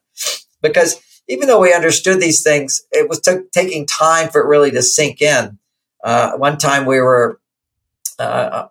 because 0.60 1.00
even 1.28 1.48
though 1.48 1.60
we 1.60 1.72
understood 1.72 2.20
these 2.20 2.42
things, 2.42 2.82
it 2.92 3.08
was 3.08 3.20
t- 3.20 3.44
taking 3.52 3.86
time 3.86 4.28
for 4.28 4.42
it 4.42 4.46
really 4.46 4.70
to 4.70 4.82
sink 4.82 5.22
in. 5.22 5.58
Uh, 6.02 6.32
one 6.32 6.58
time 6.58 6.84
we 6.84 7.00
were 7.00 7.40
uh, 8.18 8.66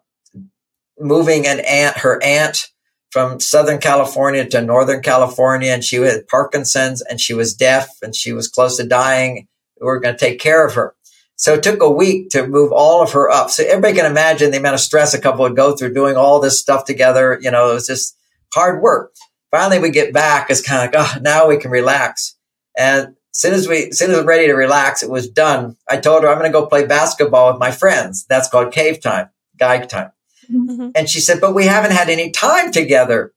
moving 1.00 1.48
an 1.48 1.60
aunt, 1.62 1.98
her 2.00 2.22
aunt, 2.24 2.68
from 3.12 3.42
Southern 3.42 3.78
California 3.78 4.48
to 4.48 4.62
Northern 4.62 5.02
California, 5.02 5.72
and 5.72 5.84
she 5.84 5.98
had 5.98 6.28
Parkinson's 6.28 7.02
and 7.02 7.20
she 7.20 7.34
was 7.34 7.54
deaf 7.54 7.90
and 8.02 8.16
she 8.16 8.32
was 8.32 8.48
close 8.48 8.78
to 8.78 8.88
dying. 8.88 9.48
We 9.82 9.88
were 9.88 10.00
going 10.00 10.16
to 10.16 10.20
take 10.20 10.40
care 10.40 10.66
of 10.66 10.76
her. 10.76 10.96
So 11.36 11.56
it 11.56 11.64
took 11.64 11.82
a 11.82 11.90
week 11.90 12.30
to 12.30 12.48
move 12.48 12.72
all 12.72 13.02
of 13.02 13.14
her 13.14 13.30
up. 13.30 13.50
So 13.50 13.64
everybody 13.64 13.96
can 13.96 14.06
imagine 14.06 14.52
the 14.52 14.58
amount 14.58 14.76
of 14.76 14.80
stress 14.80 15.16
a 15.16 15.20
couple 15.20 15.42
would 15.42 15.56
go 15.56 15.76
through 15.76 15.96
doing 15.96 16.16
all 16.16 16.40
this 16.40 16.60
stuff 16.60 16.86
together. 16.86 17.40
You 17.42 17.50
know, 17.50 17.72
it 17.72 17.74
was 17.74 17.88
just 17.88 18.16
hard 18.54 18.82
work. 18.82 19.16
Finally, 19.50 19.80
we 19.80 19.90
get 19.90 20.14
back. 20.14 20.50
It's 20.50 20.62
kind 20.62 20.88
of 20.88 20.94
like, 20.94 21.16
oh, 21.18 21.20
now 21.22 21.48
we 21.48 21.58
can 21.58 21.72
relax. 21.72 22.38
And 22.78 23.08
as 23.08 23.16
soon 23.32 23.54
as 23.54 23.68
we, 23.68 23.88
as 23.88 23.98
soon 23.98 24.12
as 24.12 24.18
we're 24.18 24.24
ready 24.24 24.48
to 24.48 24.54
relax, 24.54 25.02
it 25.02 25.10
was 25.10 25.28
done. 25.28 25.78
I 25.90 25.98
told 25.98 26.22
her 26.22 26.30
I'm 26.30 26.38
going 26.38 26.52
to 26.52 26.58
go 26.58 26.68
play 26.68 26.86
basketball 26.86 27.52
with 27.52 27.60
my 27.60 27.72
friends. 27.72 28.26
That's 28.30 28.48
called 28.48 28.72
cave 28.72 29.02
time, 29.02 29.30
guy 29.58 29.84
time. 29.86 30.12
Mm-hmm. 30.52 30.90
And 30.96 31.10
she 31.10 31.20
said, 31.22 31.42
but 31.42 31.56
we 31.56 31.66
haven't 31.66 31.92
had 31.92 32.10
any 32.10 32.30
time 32.30 32.72
together. 32.72 33.34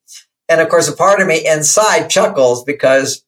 And 0.49 0.61
of 0.61 0.69
course, 0.69 0.89
a 0.89 0.93
part 0.97 1.21
of 1.21 1.27
me 1.27 1.47
inside 1.47 2.09
chuckles 2.09 2.65
because 2.65 3.25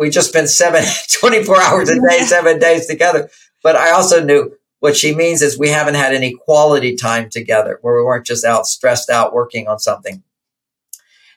we 0.00 0.08
just 0.08 0.30
spent 0.30 0.48
seven, 0.48 0.82
24 1.20 1.62
hours 1.62 1.90
a 1.90 2.00
day, 2.00 2.20
seven 2.20 2.58
days 2.58 2.86
together. 2.86 3.30
But 3.62 3.76
I 3.76 3.90
also 3.90 4.24
knew 4.24 4.56
what 4.80 4.96
she 4.96 5.14
means 5.14 5.42
is 5.42 5.58
we 5.58 5.68
haven't 5.68 5.94
had 5.94 6.14
any 6.14 6.34
quality 6.34 6.96
time 6.96 7.28
together 7.28 7.78
where 7.82 7.94
we 7.94 8.02
weren't 8.02 8.26
just 8.26 8.44
out 8.44 8.66
stressed 8.66 9.10
out 9.10 9.34
working 9.34 9.68
on 9.68 9.78
something. 9.78 10.22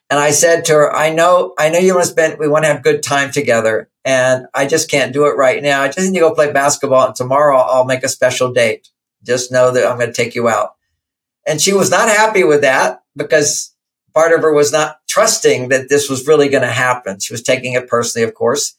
And 0.09 0.19
I 0.19 0.31
said 0.31 0.63
to 0.65 0.73
her, 0.73 0.95
I 0.95 1.09
know, 1.09 1.53
I 1.59 1.69
know 1.69 1.79
you 1.79 1.93
want 1.93 2.05
to 2.05 2.11
spend, 2.11 2.39
we 2.39 2.47
want 2.47 2.63
to 2.63 2.71
have 2.71 2.83
good 2.83 3.03
time 3.03 3.31
together 3.31 3.89
and 4.05 4.45
I 4.53 4.65
just 4.65 4.89
can't 4.89 5.13
do 5.13 5.25
it 5.25 5.35
right 5.35 5.61
now. 5.61 5.81
I 5.81 5.87
just 5.87 5.99
need 5.99 6.19
to 6.19 6.25
go 6.25 6.33
play 6.33 6.51
basketball 6.51 7.07
and 7.07 7.15
tomorrow 7.15 7.57
I'll 7.57 7.85
make 7.85 8.03
a 8.03 8.09
special 8.09 8.53
date. 8.53 8.89
Just 9.23 9.51
know 9.51 9.71
that 9.71 9.85
I'm 9.85 9.97
going 9.97 10.11
to 10.11 10.13
take 10.13 10.35
you 10.35 10.47
out. 10.47 10.75
And 11.45 11.59
she 11.59 11.73
was 11.73 11.91
not 11.91 12.07
happy 12.07 12.45
with 12.45 12.61
that 12.61 13.03
because 13.15 13.75
part 14.13 14.31
of 14.31 14.41
her 14.41 14.53
was 14.53 14.71
not 14.71 14.99
trusting 15.13 15.69
that 15.69 15.89
this 15.89 16.09
was 16.09 16.27
really 16.27 16.49
going 16.49 16.63
to 16.63 16.71
happen. 16.71 17.19
She 17.19 17.33
was 17.33 17.43
taking 17.43 17.73
it 17.73 17.87
personally, 17.87 18.27
of 18.27 18.33
course. 18.33 18.75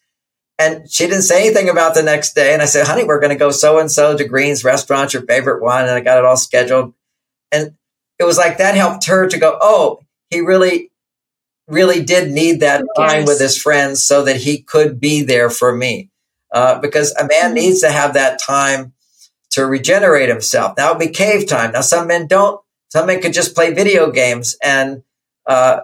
And 0.58 0.90
she 0.90 1.04
didn't 1.04 1.22
say 1.22 1.46
anything 1.46 1.68
about 1.68 1.94
the 1.94 2.02
next 2.02 2.34
day. 2.34 2.52
And 2.52 2.60
I 2.60 2.64
said, 2.64 2.88
honey, 2.88 3.04
we're 3.04 3.20
going 3.20 3.30
to 3.32 3.38
go 3.38 3.52
so 3.52 3.78
and 3.78 3.90
so 3.90 4.16
to 4.16 4.24
Green's 4.26 4.64
restaurant, 4.64 5.14
your 5.14 5.22
favorite 5.22 5.62
one. 5.62 5.82
And 5.82 5.92
I 5.92 6.00
got 6.00 6.18
it 6.18 6.24
all 6.24 6.36
scheduled. 6.36 6.92
And 7.52 7.76
it 8.18 8.24
was 8.24 8.36
like 8.36 8.58
that 8.58 8.74
helped 8.74 9.06
her 9.06 9.28
to 9.28 9.38
go, 9.38 9.56
oh, 9.60 10.00
he 10.30 10.40
really 10.40 10.90
really 11.66 12.02
did 12.04 12.30
need 12.30 12.60
that 12.60 12.84
time 12.94 13.24
with 13.24 13.40
his 13.40 13.56
friends 13.56 14.04
so 14.04 14.24
that 14.24 14.36
he 14.36 14.60
could 14.60 15.00
be 15.00 15.22
there 15.22 15.48
for 15.48 15.74
me. 15.74 16.10
Uh, 16.52 16.78
because 16.78 17.12
a 17.12 17.26
man 17.26 17.46
mm-hmm. 17.46 17.54
needs 17.54 17.80
to 17.80 17.90
have 17.90 18.14
that 18.14 18.38
time 18.38 18.92
to 19.50 19.64
regenerate 19.64 20.28
himself. 20.28 20.76
That 20.76 20.90
would 20.90 20.98
be 20.98 21.10
cave 21.10 21.48
time. 21.48 21.72
Now, 21.72 21.80
some 21.80 22.06
men 22.06 22.26
don't. 22.26 22.60
Some 22.90 23.06
men 23.06 23.22
could 23.22 23.32
just 23.32 23.54
play 23.54 23.72
video 23.72 24.10
games, 24.10 24.56
and 24.62 25.02
uh, 25.46 25.80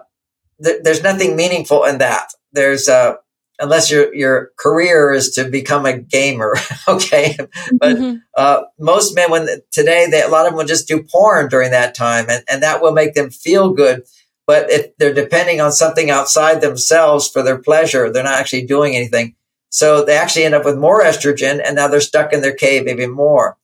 th- 0.63 0.81
there's 0.83 1.03
nothing 1.03 1.35
meaningful 1.35 1.83
in 1.85 1.99
that. 1.99 2.29
There's 2.51 2.87
uh, 2.89 3.15
unless 3.59 3.91
your 3.91 4.13
your 4.13 4.51
career 4.57 5.11
is 5.13 5.31
to 5.31 5.45
become 5.45 5.85
a 5.85 5.97
gamer, 5.97 6.55
okay. 6.87 7.37
But 7.79 7.97
mm-hmm. 7.97 8.17
uh, 8.35 8.63
most 8.79 9.15
men, 9.15 9.31
when 9.31 9.47
today, 9.71 10.07
they, 10.09 10.21
a 10.21 10.27
lot 10.27 10.45
of 10.45 10.51
them 10.51 10.57
will 10.57 10.65
just 10.65 10.87
do 10.87 11.03
porn 11.03 11.49
during 11.49 11.71
that 11.71 11.95
time, 11.95 12.25
and, 12.29 12.43
and 12.49 12.63
that 12.63 12.81
will 12.81 12.93
make 12.93 13.13
them 13.13 13.29
feel 13.29 13.73
good 13.73 14.03
but 14.51 14.69
if 14.69 14.97
they're 14.97 15.13
depending 15.13 15.61
on 15.61 15.71
something 15.71 16.09
outside 16.09 16.59
themselves 16.59 17.29
for 17.29 17.41
their 17.41 17.57
pleasure, 17.57 18.11
they're 18.11 18.23
not 18.23 18.37
actually 18.37 18.65
doing 18.65 18.97
anything. 18.97 19.35
So 19.69 20.03
they 20.03 20.17
actually 20.17 20.43
end 20.43 20.55
up 20.55 20.65
with 20.65 20.77
more 20.77 21.01
estrogen 21.01 21.61
and 21.63 21.77
now 21.77 21.87
they're 21.87 22.01
stuck 22.01 22.33
in 22.33 22.41
their 22.41 22.53
cave 22.53 22.87
even 22.87 23.11
more. 23.11 23.57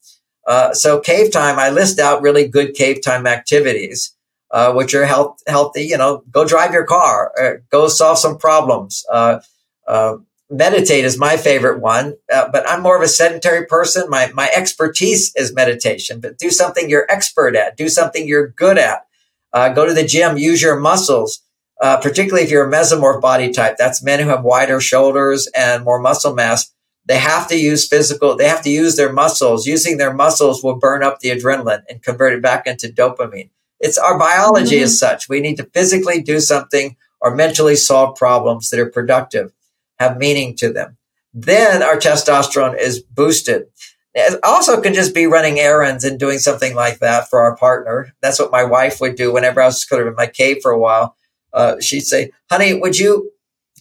Uh, 0.48 0.74
so 0.74 1.02
cave 1.02 1.30
time, 1.30 1.60
I 1.60 1.70
list 1.70 2.00
out 2.00 2.22
really 2.22 2.48
good 2.48 2.74
cave 2.74 3.02
time 3.02 3.28
activities, 3.28 4.16
uh, 4.52 4.74
which 4.74 4.94
are 4.94 5.06
health, 5.06 5.42
healthy, 5.48 5.84
you 5.84 5.98
know, 5.98 6.24
go 6.32 6.46
drive 6.46 6.74
your 6.74 6.86
car, 6.86 7.32
uh, 7.40 7.54
go 7.70 7.88
solve 7.88 8.18
some 8.18 8.38
problems. 8.38 9.06
Uh, 9.12 9.40
uh, 9.88 10.18
meditate 10.50 11.06
is 11.06 11.18
my 11.18 11.38
favorite 11.38 11.80
one, 11.80 12.16
uh, 12.34 12.50
but 12.52 12.68
I'm 12.68 12.82
more 12.82 12.96
of 12.96 13.04
a 13.04 13.08
sedentary 13.08 13.66
person. 13.66 14.10
My, 14.10 14.32
my 14.34 14.50
expertise 14.56 15.34
is 15.36 15.54
meditation, 15.54 16.20
but 16.20 16.38
do 16.38 16.50
something 16.50 16.90
you're 16.90 17.10
expert 17.10 17.56
at, 17.56 17.78
do 17.78 17.90
something 17.90 18.28
you're 18.28 18.48
good 18.48 18.78
at. 18.78 19.06
Uh, 19.54 19.70
go 19.70 19.86
to 19.86 19.94
the 19.94 20.06
gym, 20.06 20.38
use 20.38 20.62
your 20.62 20.80
muscles, 20.80 21.42
uh, 21.82 21.98
particularly 21.98 22.44
if 22.44 22.52
you're 22.52 22.68
a 22.68 22.72
mesomorph 22.72 23.22
body 23.22 23.52
type. 23.52 23.76
That's 23.78 24.04
men 24.04 24.20
who 24.20 24.30
have 24.30 24.44
wider 24.44 24.80
shoulders 24.80 25.48
and 25.56 25.84
more 25.84 26.00
muscle 26.00 26.34
mass. 26.34 26.74
They 27.06 27.18
have 27.18 27.48
to 27.48 27.58
use 27.58 27.88
physical, 27.88 28.36
they 28.36 28.48
have 28.50 28.62
to 28.64 28.70
use 28.70 28.98
their 28.98 29.12
muscles. 29.14 29.66
Using 29.66 29.98
their 29.98 30.14
muscles 30.14 30.62
will 30.62 30.78
burn 30.78 31.04
up 31.04 31.20
the 31.20 31.30
adrenaline 31.30 31.84
and 31.90 32.04
convert 32.04 32.34
it 32.34 32.42
back 32.42 32.68
into 32.68 32.88
dopamine. 32.88 33.50
It's 33.80 33.98
our 33.98 34.18
biology 34.18 34.78
mm-hmm. 34.78 34.84
as 34.86 35.00
such. 35.00 35.30
We 35.30 35.40
need 35.40 35.58
to 35.58 35.70
physically 35.74 36.22
do 36.22 36.40
something 36.40 36.96
or 37.22 37.36
mentally 37.36 37.76
solve 37.76 38.16
problems 38.16 38.70
that 38.70 38.80
are 38.80 38.90
productive, 38.90 39.54
have 40.00 40.18
meaning 40.18 40.56
to 40.58 40.72
them. 40.72 40.98
Then 41.34 41.84
our 41.84 41.98
testosterone 41.98 42.80
is 42.80 43.02
boosted. 43.02 43.68
It 44.14 44.40
also 44.44 44.82
can 44.82 44.96
just 44.96 45.14
be 45.14 45.28
running 45.28 45.60
errands 45.60 46.04
and 46.04 46.20
doing 46.20 46.40
something 46.40 46.74
like 46.74 47.00
that 47.00 47.30
for 47.30 47.40
our 47.42 47.56
partner. 47.56 48.14
That's 48.22 48.40
what 48.40 48.52
my 48.52 48.64
wife 48.64 49.00
would 49.00 49.16
do 49.16 49.32
whenever 49.32 49.62
I 49.62 49.68
was 49.68 49.86
kind 49.86 50.02
of 50.02 50.08
in 50.08 50.16
my 50.16 50.26
cave 50.26 50.58
for 50.62 50.72
a 50.72 50.80
while. 50.80 51.16
Uh, 51.54 51.80
she'd 51.80 52.02
say, 52.02 52.32
honey, 52.50 52.74
would 52.74 52.98
you 52.98 53.32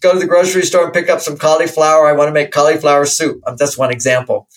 go 0.01 0.13
to 0.13 0.19
the 0.19 0.27
grocery 0.27 0.63
store 0.63 0.85
and 0.85 0.93
pick 0.93 1.09
up 1.09 1.21
some 1.21 1.39
cauliflower? 1.39 2.07
I 2.07 2.13
want 2.13 2.29
to 2.29 2.33
make 2.33 2.51
cauliflower 2.51 3.07
soup. 3.07 3.41
Um, 3.47 3.57
that's 3.57 3.79
one 3.79 3.91
example. 3.91 4.49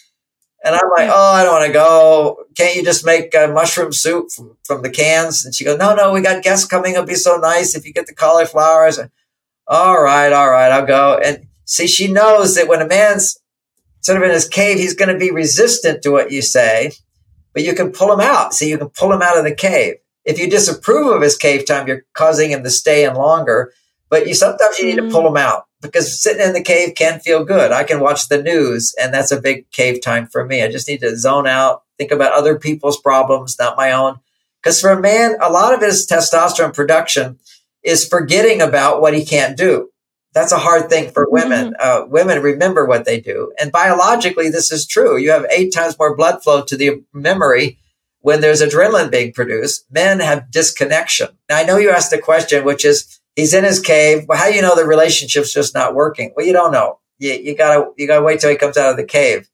And 0.63 0.76
I'm 0.76 0.89
like, 0.98 1.10
oh, 1.10 1.34
I 1.34 1.43
don't 1.43 1.54
want 1.54 1.67
to 1.67 1.74
go. 1.74 2.43
Can't 2.58 2.76
you 2.76 2.84
just 2.84 3.06
make 3.06 3.34
uh, 3.34 3.48
mushroom 3.48 3.93
soup 3.93 4.30
from, 4.32 4.58
from 4.63 4.82
the 4.82 4.89
cans? 4.89 5.45
And 5.45 5.56
she 5.56 5.63
goes, 5.63 5.78
no, 5.78 5.95
no, 5.95 6.12
we 6.12 6.22
got 6.22 6.43
guests 6.43 6.67
coming. 6.67 6.93
It'll 6.93 7.06
be 7.06 7.15
so 7.15 7.38
nice 7.38 7.76
if 7.76 7.86
you 7.86 7.93
get 7.93 8.08
the 8.08 8.15
cauliflowers. 8.15 9.00
All 9.67 10.02
right, 10.02 10.34
all 10.34 10.50
right, 10.50 10.72
I'll 10.72 10.86
go. 10.86 11.17
And 11.24 11.48
see, 11.63 11.88
she 11.88 12.12
knows 12.12 12.56
that 12.56 12.67
when 12.67 12.82
a 12.82 12.88
man's 12.88 13.39
sort 14.02 14.17
of 14.17 14.24
in 14.24 14.32
his 14.32 14.50
cave, 14.50 14.78
he's 14.78 14.95
going 14.95 15.13
to 15.13 15.17
be 15.17 15.32
resistant 15.32 16.02
to 16.04 16.12
what 16.12 16.32
you 16.32 16.41
say, 16.41 16.91
but 17.54 17.63
you 17.63 17.74
can 17.74 17.91
pull 17.91 18.12
him 18.12 18.19
out. 18.19 18.54
See, 18.54 18.69
you 18.69 18.78
can 18.78 18.89
pull 18.89 19.13
him 19.13 19.22
out 19.22 19.38
of 19.38 19.45
the 19.45 19.56
cave. 19.56 19.95
If 20.26 20.39
you 20.39 20.50
disapprove 20.50 21.15
of 21.15 21.22
his 21.22 21.38
cave 21.38 21.65
time, 21.65 21.88
you're 21.88 22.06
causing 22.13 22.52
him 22.52 22.63
to 22.63 22.69
stay 22.69 23.06
in 23.06 23.15
longer. 23.15 23.72
But 24.10 24.28
you 24.28 24.34
sometimes 24.34 24.78
you 24.80 24.88
need 24.88 25.02
to 25.02 25.10
pull 25.10 25.28
him 25.28 25.38
out 25.38 25.68
because 25.82 26.22
sitting 26.22 26.46
in 26.46 26.54
the 26.54 26.63
cave 26.63 26.96
can 26.96 27.20
feel 27.20 27.46
good. 27.46 27.72
I 27.72 27.84
can 27.84 28.00
watch 28.00 28.28
the 28.28 28.42
news, 28.42 28.94
and 29.02 29.13
that's 29.13 29.32
a 29.32 29.42
big 29.42 29.70
cave 29.72 30.02
time 30.02 30.28
for 30.28 30.46
me. 30.46 30.63
I 30.63 30.72
just 30.72 30.88
need 30.88 31.02
to 31.02 31.15
zone 31.18 31.48
out, 31.48 31.84
think 31.98 32.12
about 32.12 32.34
other 32.34 32.58
people's 32.60 33.00
problems, 33.00 33.58
not 33.60 33.78
my 33.78 33.92
own. 33.92 34.20
Because 34.62 34.82
for 34.82 34.89
a 34.89 35.00
man, 35.00 35.36
a 35.42 35.52
lot 35.52 35.74
of 35.74 35.82
his 35.82 36.06
testosterone 36.06 36.74
production 36.74 37.39
is 37.84 38.08
forgetting 38.08 38.62
about 38.62 39.02
what 39.02 39.13
he 39.13 39.24
can't 39.24 39.58
do. 39.58 39.89
That's 40.34 40.52
a 40.52 40.58
hard 40.58 40.89
thing 40.89 41.12
for 41.12 41.28
women. 41.30 41.74
Mm-hmm. 41.74 42.04
Uh, 42.04 42.08
women 42.08 42.42
remember 42.42 42.86
what 42.86 43.06
they 43.06 43.20
do. 43.20 43.54
And 43.60 43.72
biologically, 43.72 44.50
this 44.50 44.72
is 44.72 44.86
true. 44.86 45.18
You 45.18 45.32
have 45.32 45.46
eight 45.50 45.74
times 45.74 45.98
more 45.98 46.15
blood 46.15 46.44
flow 46.44 46.63
to 46.63 46.78
the 46.78 47.04
memory 47.13 47.80
when 48.22 48.42
there's 48.42 48.62
adrenaline 48.62 49.12
being 49.12 49.32
produced. 49.34 49.86
Men 49.89 50.20
have 50.20 50.52
disconnection. 50.52 51.30
Now, 51.50 51.58
I 51.58 51.63
know 51.63 51.78
you 51.78 51.89
asked 51.89 52.13
a 52.13 52.20
question, 52.20 52.65
which 52.65 52.86
is 52.86 53.18
he's 53.39 53.54
in 53.54 53.63
his 53.63 53.80
cave. 53.80 54.25
Well, 54.28 54.38
how 54.38 54.49
do 54.49 54.56
you 54.56 54.62
know 54.62 54.75
the 54.75 54.86
relationship's 54.86 55.54
just 55.54 55.73
not 55.73 55.95
working? 55.95 56.34
Well, 56.36 56.45
you 56.45 56.54
don't 56.54 56.71
know. 56.71 56.99
You, 57.17 57.34
you 57.34 57.56
gotta, 57.56 57.91
you 57.97 58.08
gotta 58.08 58.23
wait 58.23 58.39
till 58.39 58.49
he 58.49 58.56
comes 58.56 58.78
out 58.78 58.91
of 58.91 58.97
the 58.97 59.04
cave. 59.04 59.49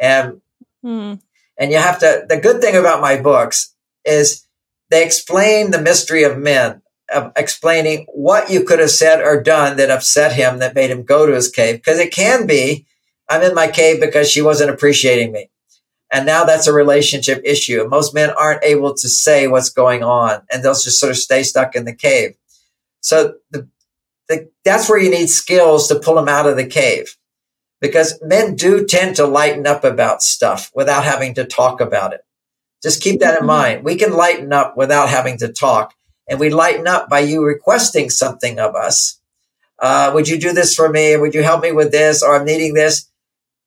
And, 0.00 0.40
mm. 0.84 1.20
and 1.58 1.72
you 1.72 1.78
have 1.78 1.98
to, 2.00 2.24
the 2.28 2.38
good 2.38 2.60
thing 2.60 2.76
about 2.76 3.00
my 3.00 3.20
books 3.20 3.74
is 4.04 4.46
they 4.90 5.04
explain 5.04 5.70
the 5.70 5.80
mystery 5.80 6.22
of 6.22 6.38
men 6.38 6.82
of 7.12 7.32
explaining 7.36 8.06
what 8.12 8.50
you 8.50 8.64
could 8.64 8.78
have 8.78 8.90
said 8.90 9.20
or 9.20 9.42
done 9.42 9.76
that 9.76 9.90
upset 9.90 10.32
him 10.32 10.58
that 10.58 10.74
made 10.74 10.90
him 10.90 11.02
go 11.02 11.26
to 11.26 11.34
his 11.34 11.50
cave. 11.50 11.76
Because 11.76 11.98
it 11.98 12.12
can 12.12 12.46
be, 12.46 12.86
I'm 13.28 13.42
in 13.42 13.54
my 13.54 13.68
cave 13.68 14.00
because 14.00 14.30
she 14.30 14.42
wasn't 14.42 14.70
appreciating 14.70 15.32
me. 15.32 15.50
And 16.12 16.26
now 16.26 16.44
that's 16.44 16.66
a 16.66 16.72
relationship 16.72 17.40
issue. 17.44 17.86
Most 17.88 18.14
men 18.14 18.30
aren't 18.30 18.64
able 18.64 18.94
to 18.94 19.08
say 19.08 19.46
what's 19.46 19.70
going 19.70 20.02
on 20.02 20.42
and 20.50 20.62
they'll 20.62 20.72
just 20.72 20.98
sort 20.98 21.10
of 21.10 21.18
stay 21.18 21.42
stuck 21.42 21.76
in 21.76 21.84
the 21.84 21.94
cave. 21.94 22.34
So 23.00 23.34
the, 23.50 23.68
the, 24.28 24.50
that's 24.64 24.88
where 24.88 24.98
you 24.98 25.10
need 25.10 25.28
skills 25.28 25.88
to 25.88 25.98
pull 25.98 26.14
them 26.14 26.28
out 26.28 26.46
of 26.46 26.56
the 26.56 26.66
cave 26.66 27.16
because 27.80 28.20
men 28.22 28.54
do 28.54 28.86
tend 28.86 29.16
to 29.16 29.26
lighten 29.26 29.66
up 29.66 29.84
about 29.84 30.22
stuff 30.22 30.70
without 30.74 31.04
having 31.04 31.34
to 31.34 31.44
talk 31.44 31.80
about 31.80 32.12
it. 32.12 32.20
Just 32.82 33.02
keep 33.02 33.20
that 33.20 33.34
in 33.34 33.38
mm-hmm. 33.38 33.46
mind. 33.46 33.84
We 33.84 33.96
can 33.96 34.12
lighten 34.12 34.52
up 34.52 34.76
without 34.76 35.08
having 35.08 35.38
to 35.38 35.48
talk 35.48 35.94
and 36.28 36.38
we 36.38 36.50
lighten 36.50 36.86
up 36.86 37.08
by 37.08 37.20
you 37.20 37.44
requesting 37.44 38.08
something 38.08 38.58
of 38.58 38.74
us. 38.74 39.20
Uh, 39.78 40.12
would 40.14 40.28
you 40.28 40.38
do 40.38 40.52
this 40.52 40.74
for 40.74 40.88
me? 40.88 41.16
Would 41.16 41.34
you 41.34 41.42
help 41.42 41.62
me 41.62 41.72
with 41.72 41.90
this? 41.90 42.22
Or 42.22 42.36
I'm 42.36 42.44
needing 42.44 42.74
this. 42.74 43.08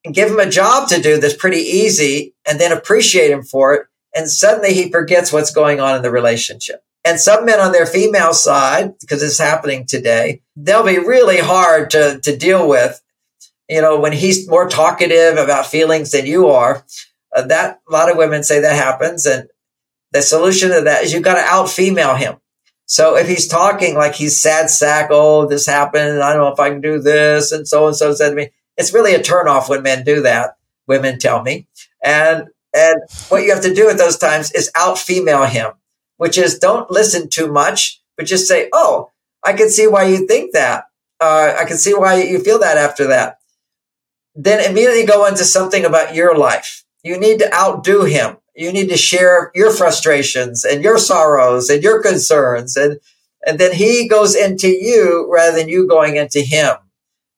And 0.06 0.14
give 0.14 0.30
him 0.30 0.40
a 0.40 0.50
job 0.50 0.90
to 0.90 1.02
do 1.02 1.20
that's 1.20 1.36
pretty 1.36 1.62
easy 1.62 2.36
and 2.48 2.60
then 2.60 2.72
appreciate 2.72 3.32
him 3.32 3.44
for 3.44 3.74
it. 3.74 3.88
And 4.16 4.30
suddenly 4.30 4.74
he 4.74 4.92
forgets 4.92 5.34
what's 5.34 5.52
going 5.52 5.80
on 5.80 5.96
in 5.96 6.02
the 6.02 6.12
relationship. 6.12 6.84
And 7.06 7.20
some 7.20 7.46
men 7.46 7.60
on 7.60 7.72
their 7.72 7.86
female 7.86 8.34
side, 8.34 8.94
because 9.00 9.22
it's 9.22 9.40
happening 9.40 9.86
today, 9.86 10.42
they'll 10.56 10.86
be 10.86 11.00
really 11.00 11.40
hard 11.40 11.90
to, 11.92 12.20
to 12.22 12.38
deal 12.38 12.68
with. 12.68 13.02
You 13.70 13.82
know, 13.82 14.00
when 14.00 14.14
he's 14.14 14.48
more 14.48 14.70
talkative 14.70 15.38
about 15.38 15.68
feelings 15.68 16.12
than 16.12 16.26
you 16.26 16.48
are, 16.48 16.86
uh, 17.36 17.42
that 17.44 17.82
a 17.88 17.92
lot 17.92 18.10
of 18.10 18.18
women 18.18 18.44
say 18.44 18.62
that 18.62 18.76
happens. 18.76 19.26
And 19.26 19.50
the 20.12 20.22
solution 20.22 20.70
to 20.70 20.82
that 20.82 21.04
is 21.04 21.14
you've 21.14 21.24
got 21.24 21.36
to 21.36 21.42
out 21.42 21.70
female 21.70 22.16
him. 22.16 22.36
So 22.86 23.16
if 23.16 23.28
he's 23.28 23.48
talking 23.48 23.96
like 23.96 24.14
he's 24.14 24.42
sad 24.42 24.70
sack, 24.70 25.08
oh, 25.10 25.48
this 25.48 25.66
happened, 25.66 26.22
I 26.22 26.34
don't 26.34 26.44
know 26.44 26.54
if 26.54 26.60
I 26.60 26.70
can 26.70 26.82
do 26.82 27.00
this, 27.00 27.52
and 27.52 27.68
so 27.68 27.88
and 27.88 27.96
so 27.96 28.14
said 28.14 28.30
to 28.30 28.36
me, 28.36 28.50
it's 28.78 28.94
really 28.94 29.16
a 29.16 29.20
turnoff 29.20 29.70
when 29.70 29.84
men 29.84 30.04
do 30.04 30.22
that. 30.22 30.58
Women 30.86 31.18
tell 31.18 31.42
me, 31.42 31.68
and 32.04 32.50
and 32.74 33.02
what 33.30 33.44
you 33.44 33.52
have 33.54 33.64
to 33.64 33.74
do 33.74 33.90
at 33.90 33.98
those 33.98 34.18
times 34.18 34.52
is 34.52 34.70
out 34.76 35.00
female 35.00 35.46
him, 35.46 35.72
which 36.24 36.38
is 36.38 36.58
don't 36.58 36.90
listen 36.90 37.30
too 37.30 37.52
much, 37.52 38.02
but 38.18 38.26
just 38.26 38.48
say, 38.48 38.70
oh, 38.74 39.12
I 39.44 39.54
can 39.54 39.70
see 39.70 39.88
why 39.88 40.06
you 40.06 40.26
think 40.26 40.54
that. 40.54 40.86
Uh, 41.20 41.54
I 41.60 41.66
can 41.66 41.78
see 41.78 41.94
why 41.94 42.24
you 42.24 42.40
feel 42.40 42.60
that 42.60 42.78
after 42.78 43.08
that. 43.08 43.38
Then 44.34 44.64
immediately 44.68 45.06
go 45.06 45.26
into 45.26 45.44
something 45.44 45.86
about 45.86 46.16
your 46.16 46.38
life. 46.38 46.84
You 47.04 47.20
need 47.20 47.40
to 47.40 47.54
outdo 47.54 48.04
him 48.04 48.38
you 48.56 48.72
need 48.72 48.90
to 48.90 48.98
share 48.98 49.52
your 49.56 49.72
frustrations 49.72 50.64
and 50.64 50.84
your 50.84 50.98
sorrows 50.98 51.70
and 51.70 51.84
your 51.84 52.02
concerns 52.02 52.76
and 52.76 53.00
and 53.46 53.60
then 53.60 53.74
he 53.74 54.08
goes 54.08 54.36
into 54.36 54.70
you 54.70 55.28
rather 55.32 55.58
than 55.58 55.70
you 55.70 55.88
going 55.88 56.16
into 56.16 56.42
him 56.42 56.76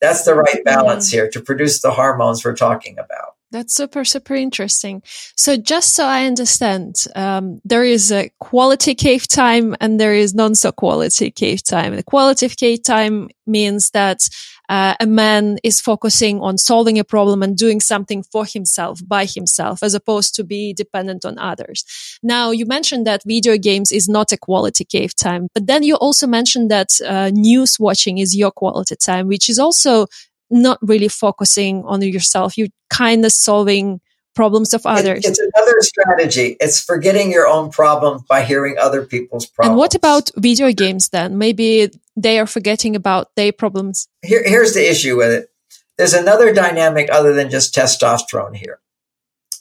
that's 0.01 0.23
the 0.23 0.35
right 0.35 0.63
balance 0.63 1.09
here 1.09 1.29
to 1.29 1.41
produce 1.41 1.81
the 1.81 1.91
hormones 1.91 2.43
we're 2.43 2.55
talking 2.55 2.97
about 2.99 3.34
that's 3.55 3.73
super, 3.73 4.03
super 4.03 4.35
interesting. 4.35 5.01
So, 5.37 5.55
just 5.55 5.95
so 5.95 6.05
I 6.05 6.25
understand, 6.25 7.05
um, 7.15 7.61
there 7.63 7.83
is 7.83 8.11
a 8.11 8.29
quality 8.39 8.95
cave 8.95 9.27
time 9.27 9.75
and 9.79 9.99
there 9.99 10.13
is 10.13 10.35
non 10.35 10.55
so 10.55 10.71
quality 10.71 11.31
cave 11.31 11.63
time. 11.63 11.95
The 11.95 12.03
quality 12.03 12.45
of 12.45 12.57
cave 12.57 12.83
time 12.83 13.29
means 13.47 13.91
that 13.91 14.27
uh, 14.67 14.95
a 14.99 15.05
man 15.05 15.57
is 15.63 15.79
focusing 15.79 16.41
on 16.41 16.57
solving 16.57 16.99
a 16.99 17.03
problem 17.03 17.43
and 17.43 17.55
doing 17.55 17.79
something 17.79 18.23
for 18.23 18.45
himself 18.45 18.99
by 19.07 19.25
himself 19.25 19.83
as 19.83 19.93
opposed 19.93 20.35
to 20.35 20.43
be 20.43 20.73
dependent 20.73 21.23
on 21.23 21.37
others. 21.37 21.85
Now, 22.23 22.51
you 22.51 22.65
mentioned 22.65 23.07
that 23.07 23.21
video 23.25 23.57
games 23.57 23.91
is 23.91 24.09
not 24.09 24.31
a 24.31 24.37
quality 24.37 24.83
cave 24.83 25.15
time, 25.15 25.47
but 25.53 25.67
then 25.67 25.83
you 25.83 25.95
also 25.95 26.27
mentioned 26.27 26.69
that 26.71 26.89
uh, 27.05 27.29
news 27.33 27.77
watching 27.79 28.17
is 28.17 28.35
your 28.35 28.51
quality 28.51 28.95
time, 28.95 29.27
which 29.27 29.49
is 29.49 29.59
also 29.59 30.07
not 30.49 30.77
really 30.81 31.07
focusing 31.07 31.83
on 31.85 32.01
yourself. 32.01 32.57
You're 32.57 32.69
kind 32.89 33.25
of 33.25 33.31
solving 33.31 34.01
problems 34.35 34.73
of 34.73 34.85
others. 34.85 35.25
It's 35.25 35.39
another 35.39 35.75
strategy. 35.79 36.57
It's 36.59 36.83
forgetting 36.83 37.31
your 37.31 37.47
own 37.47 37.71
problems 37.71 38.21
by 38.29 38.43
hearing 38.43 38.75
other 38.77 39.05
people's 39.05 39.45
problems. 39.45 39.71
And 39.71 39.77
what 39.77 39.95
about 39.95 40.29
video 40.35 40.71
games 40.71 41.09
then? 41.09 41.37
Maybe 41.37 41.89
they 42.15 42.39
are 42.39 42.45
forgetting 42.45 42.95
about 42.95 43.33
their 43.35 43.51
problems. 43.51 44.07
Here, 44.21 44.43
here's 44.45 44.73
the 44.73 44.89
issue 44.89 45.17
with 45.17 45.31
it. 45.31 45.49
There's 45.97 46.13
another 46.13 46.53
dynamic 46.53 47.09
other 47.11 47.33
than 47.33 47.49
just 47.49 47.73
testosterone 47.73 48.55
here. 48.55 48.79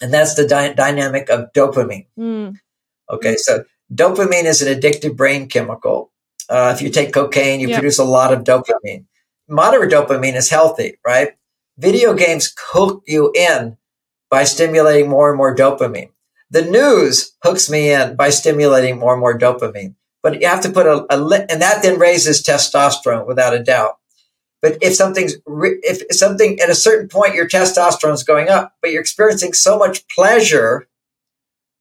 And 0.02 0.12
that's 0.12 0.34
the 0.34 0.46
dy- 0.46 0.74
dynamic 0.74 1.30
of 1.30 1.52
dopamine. 1.52 2.06
Mm. 2.18 2.56
Okay. 3.08 3.36
So 3.36 3.64
dopamine 3.94 4.44
is 4.44 4.60
an 4.60 4.76
addictive 4.76 5.16
brain 5.16 5.48
chemical. 5.48 6.10
Uh, 6.48 6.72
if 6.74 6.82
you 6.82 6.90
take 6.90 7.12
cocaine, 7.12 7.60
you 7.60 7.68
yep. 7.68 7.78
produce 7.78 7.98
a 7.98 8.04
lot 8.04 8.32
of 8.32 8.42
dopamine. 8.42 9.04
Moderate 9.48 9.92
dopamine 9.92 10.34
is 10.36 10.50
healthy, 10.50 10.98
right? 11.06 11.32
Video 11.76 12.14
games 12.14 12.54
hook 12.58 13.02
you 13.06 13.32
in 13.34 13.76
by 14.30 14.44
stimulating 14.44 15.08
more 15.08 15.28
and 15.28 15.36
more 15.36 15.54
dopamine. 15.54 16.10
The 16.50 16.62
news 16.62 17.36
hooks 17.42 17.68
me 17.68 17.92
in 17.92 18.16
by 18.16 18.30
stimulating 18.30 18.98
more 18.98 19.12
and 19.12 19.20
more 19.20 19.38
dopamine. 19.38 19.94
But 20.22 20.40
you 20.40 20.48
have 20.48 20.62
to 20.62 20.70
put 20.70 20.86
a, 20.86 21.04
a 21.10 21.18
li- 21.18 21.44
and 21.50 21.60
that 21.60 21.82
then 21.82 21.98
raises 21.98 22.42
testosterone 22.42 23.26
without 23.26 23.54
a 23.54 23.62
doubt. 23.62 23.98
But 24.62 24.78
if 24.80 24.94
something's, 24.94 25.34
re- 25.46 25.78
if 25.82 26.16
something 26.16 26.58
at 26.60 26.70
a 26.70 26.74
certain 26.74 27.08
point, 27.08 27.34
your 27.34 27.46
testosterone 27.46 28.14
is 28.14 28.22
going 28.22 28.48
up, 28.48 28.74
but 28.80 28.92
you're 28.92 29.02
experiencing 29.02 29.52
so 29.52 29.78
much 29.78 30.08
pleasure, 30.08 30.88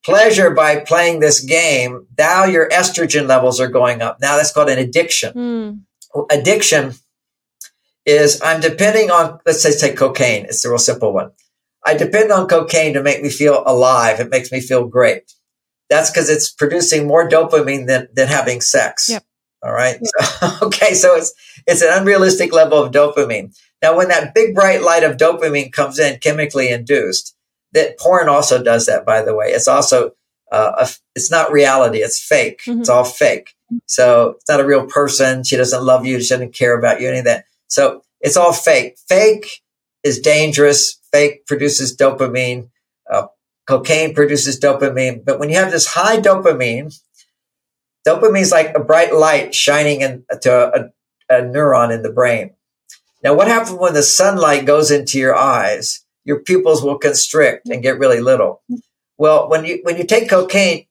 pleasure 0.04 0.50
by 0.50 0.80
playing 0.80 1.22
this 1.22 1.40
game, 1.40 2.08
now 2.18 2.44
your 2.44 2.68
estrogen 2.70 3.28
levels 3.28 3.62
are 3.62 3.70
going 3.70 4.02
up. 4.02 4.20
Now 4.20 4.36
that's 4.36 4.52
called 4.52 4.70
an 4.70 4.80
addiction. 4.80 5.34
Mm. 5.34 6.26
Addiction 6.30 6.94
is 8.06 8.42
I'm 8.42 8.62
depending 8.62 9.12
on, 9.12 9.40
let's 9.46 9.62
say, 9.62 9.76
take 9.76 9.98
cocaine. 9.98 10.46
It's 10.46 10.66
a 10.66 10.70
real 10.70 10.78
simple 10.78 11.14
one. 11.14 11.32
I 11.86 11.96
depend 11.96 12.32
on 12.32 12.48
cocaine 12.48 12.94
to 12.94 13.04
make 13.04 13.22
me 13.22 13.30
feel 13.30 13.64
alive. 13.66 14.20
It 14.20 14.30
makes 14.30 14.52
me 14.52 14.62
feel 14.62 14.88
great. 14.88 15.34
That's 15.90 16.10
because 16.10 16.30
it's 16.30 16.52
producing 16.52 17.08
more 17.08 17.28
dopamine 17.28 17.88
than, 17.88 18.08
than 18.14 18.28
having 18.28 18.62
sex. 18.62 19.10
Yep. 19.10 19.24
All 19.64 19.74
right. 19.74 19.98
Yep. 20.02 20.26
So, 20.26 20.48
okay. 20.68 20.94
So 20.94 21.16
it's, 21.16 21.34
it's 21.68 21.82
an 21.82 21.90
unrealistic 21.92 22.54
level 22.54 22.82
of 22.82 22.92
dopamine. 22.92 23.56
Now, 23.82 23.98
when 23.98 24.08
that 24.10 24.34
big 24.34 24.56
bright 24.56 24.82
light 24.82 25.04
of 25.04 25.18
dopamine 25.18 25.72
comes 25.72 26.00
in 26.00 26.20
chemically 26.20 26.70
induced, 26.70 27.36
that 27.74 28.00
porn 28.00 28.30
also 28.30 28.64
does 28.64 28.86
that, 28.86 29.06
by 29.06 29.22
the 29.22 29.36
way. 29.36 29.48
It's 29.48 29.68
also, 29.68 30.12
uh, 30.52 30.72
a, 30.80 30.90
it's 31.16 31.32
not 31.32 31.52
reality. 31.52 32.00
It's 32.00 32.24
fake. 32.24 32.62
Mm-hmm. 32.66 32.82
It's 32.82 32.90
all 32.90 33.04
fake. 33.04 33.56
So 33.88 34.36
it's 34.38 34.50
not 34.50 34.62
a 34.62 34.66
real 34.66 34.86
person. 34.86 35.44
She 35.44 35.58
doesn't 35.58 35.84
love 35.84 36.06
you. 36.06 36.22
She 36.22 36.30
doesn't 36.30 36.54
care 36.54 36.78
about 36.78 37.02
you, 37.02 37.10
any 37.10 37.20
of 37.20 37.26
that. 37.26 37.46
So 37.74 38.04
it's 38.22 38.38
all 38.38 38.54
fake. 38.54 38.98
Fake 39.08 39.62
is 40.04 40.20
dangerous 40.20 41.00
fake 41.12 41.48
produces 41.48 41.98
dopamine. 41.98 42.70
Uh, 43.12 43.28
cocaine 43.68 44.14
produces 44.14 44.60
dopamine. 44.60 45.26
But 45.26 45.40
when 45.40 45.50
you 45.50 45.56
have 45.56 45.72
this 45.72 45.88
high 45.88 46.18
dopamine, 46.18 46.94
dopamine 48.08 48.42
is 48.42 48.52
like 48.52 48.76
a 48.76 48.80
bright 48.80 49.16
light 49.16 49.56
shining 49.56 50.02
into 50.02 50.52
a, 50.52 50.92
a 51.36 51.42
neuron 51.42 51.92
in 51.92 52.04
the 52.04 52.12
brain. 52.12 52.52
Now, 53.24 53.34
what 53.34 53.48
happens 53.48 53.80
when 53.80 53.96
the 53.96 54.04
sunlight 54.04 54.66
goes 54.66 54.92
into 54.92 55.18
your 55.18 55.36
eyes? 55.36 56.06
Your 56.26 56.42
pupils 56.42 56.84
will 56.84 57.00
constrict 57.00 57.70
and 57.70 57.82
get 57.82 57.98
really 57.98 58.20
little. 58.20 58.62
Well, 59.18 59.50
when 59.50 59.66
you 59.66 59.80
when 59.82 59.98
you 59.98 60.06
take 60.06 60.30
cocaine, 60.30 60.86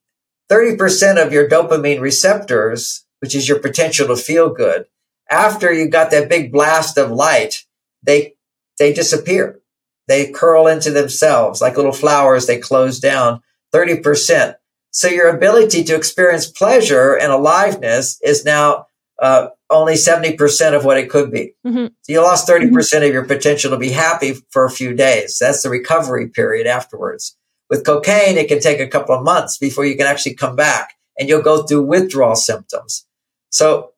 30% 0.50 1.24
of 1.24 1.32
your 1.32 1.48
dopamine 1.48 2.00
receptors, 2.00 3.04
which 3.20 3.36
is 3.36 3.48
your 3.48 3.60
potential 3.60 4.08
to 4.08 4.16
feel 4.16 4.50
good, 4.50 4.86
after 5.32 5.72
you 5.72 5.88
got 5.88 6.10
that 6.10 6.28
big 6.28 6.52
blast 6.52 6.98
of 6.98 7.10
light, 7.10 7.64
they 8.02 8.34
they 8.78 8.92
disappear. 8.92 9.60
They 10.08 10.30
curl 10.30 10.66
into 10.66 10.90
themselves 10.90 11.60
like 11.60 11.76
little 11.76 11.92
flowers, 11.92 12.46
they 12.46 12.58
close 12.58 13.00
down 13.00 13.40
30%. 13.72 14.56
So 14.90 15.08
your 15.08 15.34
ability 15.34 15.84
to 15.84 15.96
experience 15.96 16.50
pleasure 16.50 17.14
and 17.14 17.32
aliveness 17.32 18.20
is 18.22 18.44
now 18.44 18.86
uh, 19.22 19.48
only 19.70 19.94
70% 19.94 20.76
of 20.76 20.84
what 20.84 20.98
it 20.98 21.08
could 21.08 21.30
be. 21.30 21.54
Mm-hmm. 21.66 21.86
So 22.02 22.12
you 22.12 22.20
lost 22.20 22.48
30% 22.48 22.64
mm-hmm. 22.64 22.74
percent 22.74 23.04
of 23.04 23.12
your 23.12 23.24
potential 23.24 23.70
to 23.70 23.78
be 23.78 23.90
happy 23.90 24.34
for 24.50 24.64
a 24.64 24.70
few 24.70 24.94
days. 24.94 25.38
That's 25.40 25.62
the 25.62 25.70
recovery 25.70 26.28
period 26.28 26.66
afterwards. 26.66 27.36
With 27.70 27.86
cocaine, 27.86 28.36
it 28.36 28.48
can 28.48 28.60
take 28.60 28.80
a 28.80 28.88
couple 28.88 29.14
of 29.14 29.24
months 29.24 29.56
before 29.56 29.86
you 29.86 29.96
can 29.96 30.06
actually 30.06 30.34
come 30.34 30.56
back 30.56 30.94
and 31.18 31.28
you'll 31.28 31.42
go 31.42 31.62
through 31.62 31.84
withdrawal 31.84 32.36
symptoms. 32.36 33.06
So 33.50 33.92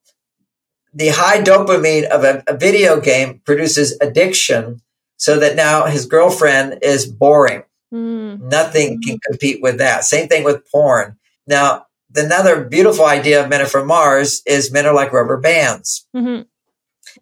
the 0.95 1.09
high 1.09 1.43
dopamine 1.43 2.05
of 2.05 2.25
a, 2.25 2.43
a 2.47 2.57
video 2.57 3.01
game 3.01 3.41
produces 3.45 3.99
addiction 4.01 4.81
so 5.17 5.39
that 5.39 5.57
now 5.57 5.87
his 5.87 6.07
girlfriend 6.07 6.79
is 6.83 7.07
boring. 7.07 7.65
Mm. 7.93 8.43
Nothing 8.43 9.01
can 9.03 9.19
compete 9.19 9.61
with 9.63 9.79
that. 9.79 10.05
Same 10.05 10.29
thing 10.29 10.45
with 10.45 10.71
porn. 10.71 11.17
Now, 11.47 11.87
another 12.15 12.65
beautiful 12.65 13.07
idea 13.07 13.43
of 13.43 13.51
men 13.51 13.67
from 13.67 13.87
Mars 13.87 14.43
is 14.47 14.73
men 14.73 14.87
are 14.87 14.95
like 14.95 15.13
rubber 15.13 15.37
bands. 15.37 16.07
Mm-hmm. 16.15 16.43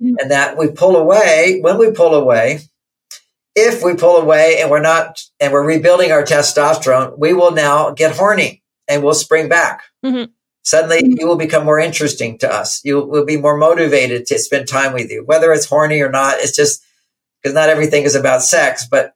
And 0.00 0.30
that 0.30 0.56
we 0.56 0.70
pull 0.70 0.96
away, 0.96 1.60
when 1.60 1.78
we 1.78 1.90
pull 1.90 2.14
away, 2.14 2.60
if 3.54 3.82
we 3.82 3.94
pull 3.94 4.16
away 4.16 4.58
and 4.60 4.70
we're 4.70 4.80
not, 4.80 5.22
and 5.38 5.52
we're 5.52 5.66
rebuilding 5.66 6.12
our 6.12 6.22
testosterone, 6.22 7.18
we 7.18 7.34
will 7.34 7.52
now 7.52 7.90
get 7.90 8.16
horny 8.16 8.62
and 8.88 9.02
we'll 9.02 9.14
spring 9.14 9.48
back. 9.48 9.82
Mm-hmm. 10.04 10.30
Suddenly 10.62 11.16
you 11.18 11.26
will 11.26 11.36
become 11.36 11.64
more 11.64 11.80
interesting 11.80 12.38
to 12.38 12.52
us. 12.52 12.80
You 12.84 13.00
will 13.00 13.24
be 13.24 13.36
more 13.36 13.56
motivated 13.56 14.26
to 14.26 14.38
spend 14.38 14.68
time 14.68 14.92
with 14.92 15.10
you, 15.10 15.24
whether 15.24 15.52
it's 15.52 15.66
horny 15.66 16.00
or 16.00 16.10
not. 16.10 16.38
It's 16.38 16.54
just 16.54 16.84
because 17.42 17.54
not 17.54 17.68
everything 17.68 18.04
is 18.04 18.14
about 18.14 18.42
sex, 18.42 18.86
but 18.88 19.14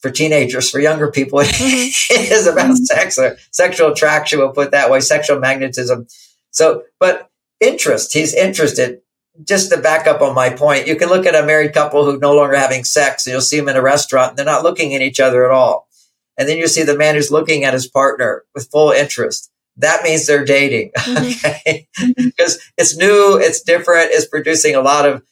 for 0.00 0.10
teenagers, 0.10 0.70
for 0.70 0.80
younger 0.80 1.10
people, 1.10 1.38
mm-hmm. 1.42 2.14
it 2.14 2.32
is 2.32 2.46
about 2.46 2.70
mm-hmm. 2.70 2.84
sex 2.84 3.18
or 3.18 3.36
sexual 3.50 3.92
attraction. 3.92 4.38
We'll 4.38 4.52
put 4.52 4.70
that 4.70 4.90
way, 4.90 5.00
sexual 5.00 5.38
magnetism. 5.38 6.06
So, 6.50 6.84
but 6.98 7.30
interest, 7.60 8.12
he's 8.12 8.34
interested. 8.34 9.02
Just 9.44 9.70
to 9.70 9.76
back 9.76 10.06
up 10.06 10.20
on 10.20 10.34
my 10.34 10.50
point, 10.50 10.88
you 10.88 10.96
can 10.96 11.08
look 11.08 11.26
at 11.26 11.34
a 11.34 11.46
married 11.46 11.72
couple 11.72 12.04
who 12.04 12.18
no 12.18 12.34
longer 12.34 12.56
having 12.56 12.82
sex 12.82 13.26
and 13.26 13.32
you'll 13.32 13.40
see 13.40 13.58
them 13.58 13.68
in 13.68 13.76
a 13.76 13.82
restaurant 13.82 14.30
and 14.30 14.38
they're 14.38 14.44
not 14.44 14.64
looking 14.64 14.94
at 14.94 15.02
each 15.02 15.20
other 15.20 15.44
at 15.44 15.52
all. 15.52 15.88
And 16.36 16.48
then 16.48 16.58
you 16.58 16.66
see 16.66 16.82
the 16.82 16.96
man 16.96 17.14
who's 17.14 17.30
looking 17.30 17.64
at 17.64 17.74
his 17.74 17.86
partner 17.86 18.44
with 18.54 18.70
full 18.70 18.90
interest. 18.90 19.50
That 19.78 20.02
means 20.02 20.26
they're 20.26 20.44
dating. 20.44 20.92
Mm-hmm. 20.98 21.46
Okay. 21.46 21.88
Because 22.16 22.60
it's 22.76 22.96
new, 22.96 23.38
it's 23.40 23.62
different, 23.62 24.10
it's 24.12 24.26
producing 24.26 24.74
a 24.74 24.80
lot 24.80 25.06
of 25.06 25.22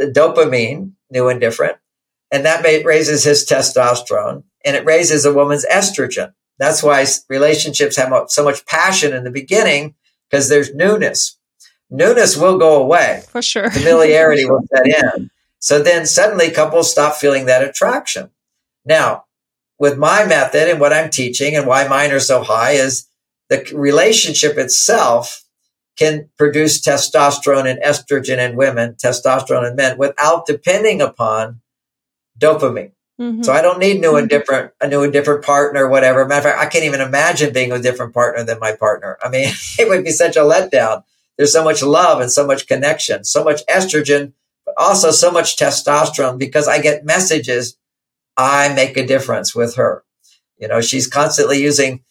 dopamine, 0.00 0.92
new 1.10 1.28
and 1.28 1.40
different 1.40 1.76
and 2.30 2.44
that 2.44 2.64
raises 2.84 3.24
his 3.24 3.46
testosterone 3.46 4.42
and 4.64 4.76
it 4.76 4.84
raises 4.84 5.24
a 5.24 5.32
woman's 5.32 5.66
estrogen. 5.66 6.32
That's 6.58 6.82
why 6.82 7.06
relationships 7.28 7.96
have 7.96 8.12
so 8.28 8.42
much 8.44 8.66
passion 8.66 9.12
in 9.12 9.24
the 9.24 9.30
beginning 9.30 9.94
because 10.28 10.48
there's 10.48 10.74
newness. 10.74 11.38
Newness 11.90 12.36
will 12.36 12.58
go 12.58 12.82
away. 12.82 13.22
For 13.28 13.42
sure. 13.42 13.70
Familiarity 13.70 14.44
will 14.48 14.62
set 14.74 14.86
in. 14.86 15.30
So 15.58 15.82
then 15.82 16.06
suddenly 16.06 16.50
couples 16.50 16.90
stop 16.90 17.14
feeling 17.14 17.46
that 17.46 17.62
attraction. 17.62 18.30
Now, 18.84 19.24
with 19.78 19.98
my 19.98 20.24
method 20.24 20.68
and 20.68 20.80
what 20.80 20.92
I'm 20.92 21.10
teaching 21.10 21.54
and 21.54 21.66
why 21.66 21.86
mine 21.86 22.10
are 22.12 22.20
so 22.20 22.42
high 22.42 22.72
is 22.72 23.06
the 23.48 23.70
relationship 23.74 24.56
itself 24.58 25.44
can 25.96 26.28
produce 26.36 26.80
testosterone 26.80 27.70
and 27.70 27.82
estrogen 27.82 28.38
in 28.38 28.56
women, 28.56 28.94
testosterone 28.94 29.70
in 29.70 29.76
men 29.76 29.96
without 29.96 30.46
depending 30.46 31.00
upon 31.00 31.60
dopamine. 32.38 32.92
Mm-hmm. 33.20 33.42
So 33.42 33.52
I 33.52 33.62
don't 33.62 33.78
need 33.78 34.00
new 34.00 34.16
and 34.16 34.28
mm-hmm. 34.28 34.38
different, 34.38 34.72
a 34.80 34.88
new 34.88 35.02
and 35.02 35.12
different 35.12 35.42
partner, 35.42 35.88
whatever. 35.88 36.26
Matter 36.26 36.48
of 36.48 36.54
fact, 36.54 36.62
I 36.62 36.68
can't 36.68 36.84
even 36.84 37.00
imagine 37.00 37.52
being 37.52 37.72
a 37.72 37.78
different 37.78 38.12
partner 38.12 38.44
than 38.44 38.58
my 38.58 38.72
partner. 38.72 39.16
I 39.24 39.30
mean, 39.30 39.48
it 39.78 39.88
would 39.88 40.04
be 40.04 40.10
such 40.10 40.36
a 40.36 40.40
letdown. 40.40 41.02
There's 41.38 41.52
so 41.52 41.64
much 41.64 41.82
love 41.82 42.20
and 42.20 42.30
so 42.30 42.46
much 42.46 42.66
connection, 42.66 43.24
so 43.24 43.42
much 43.42 43.64
estrogen, 43.66 44.32
but 44.66 44.74
also 44.76 45.10
so 45.10 45.30
much 45.30 45.56
testosterone 45.56 46.38
because 46.38 46.68
I 46.68 46.80
get 46.80 47.04
messages. 47.04 47.76
I 48.36 48.72
make 48.74 48.98
a 48.98 49.06
difference 49.06 49.54
with 49.54 49.76
her. 49.76 50.04
You 50.58 50.68
know, 50.68 50.82
she's 50.82 51.06
constantly 51.06 51.62
using 51.62 52.04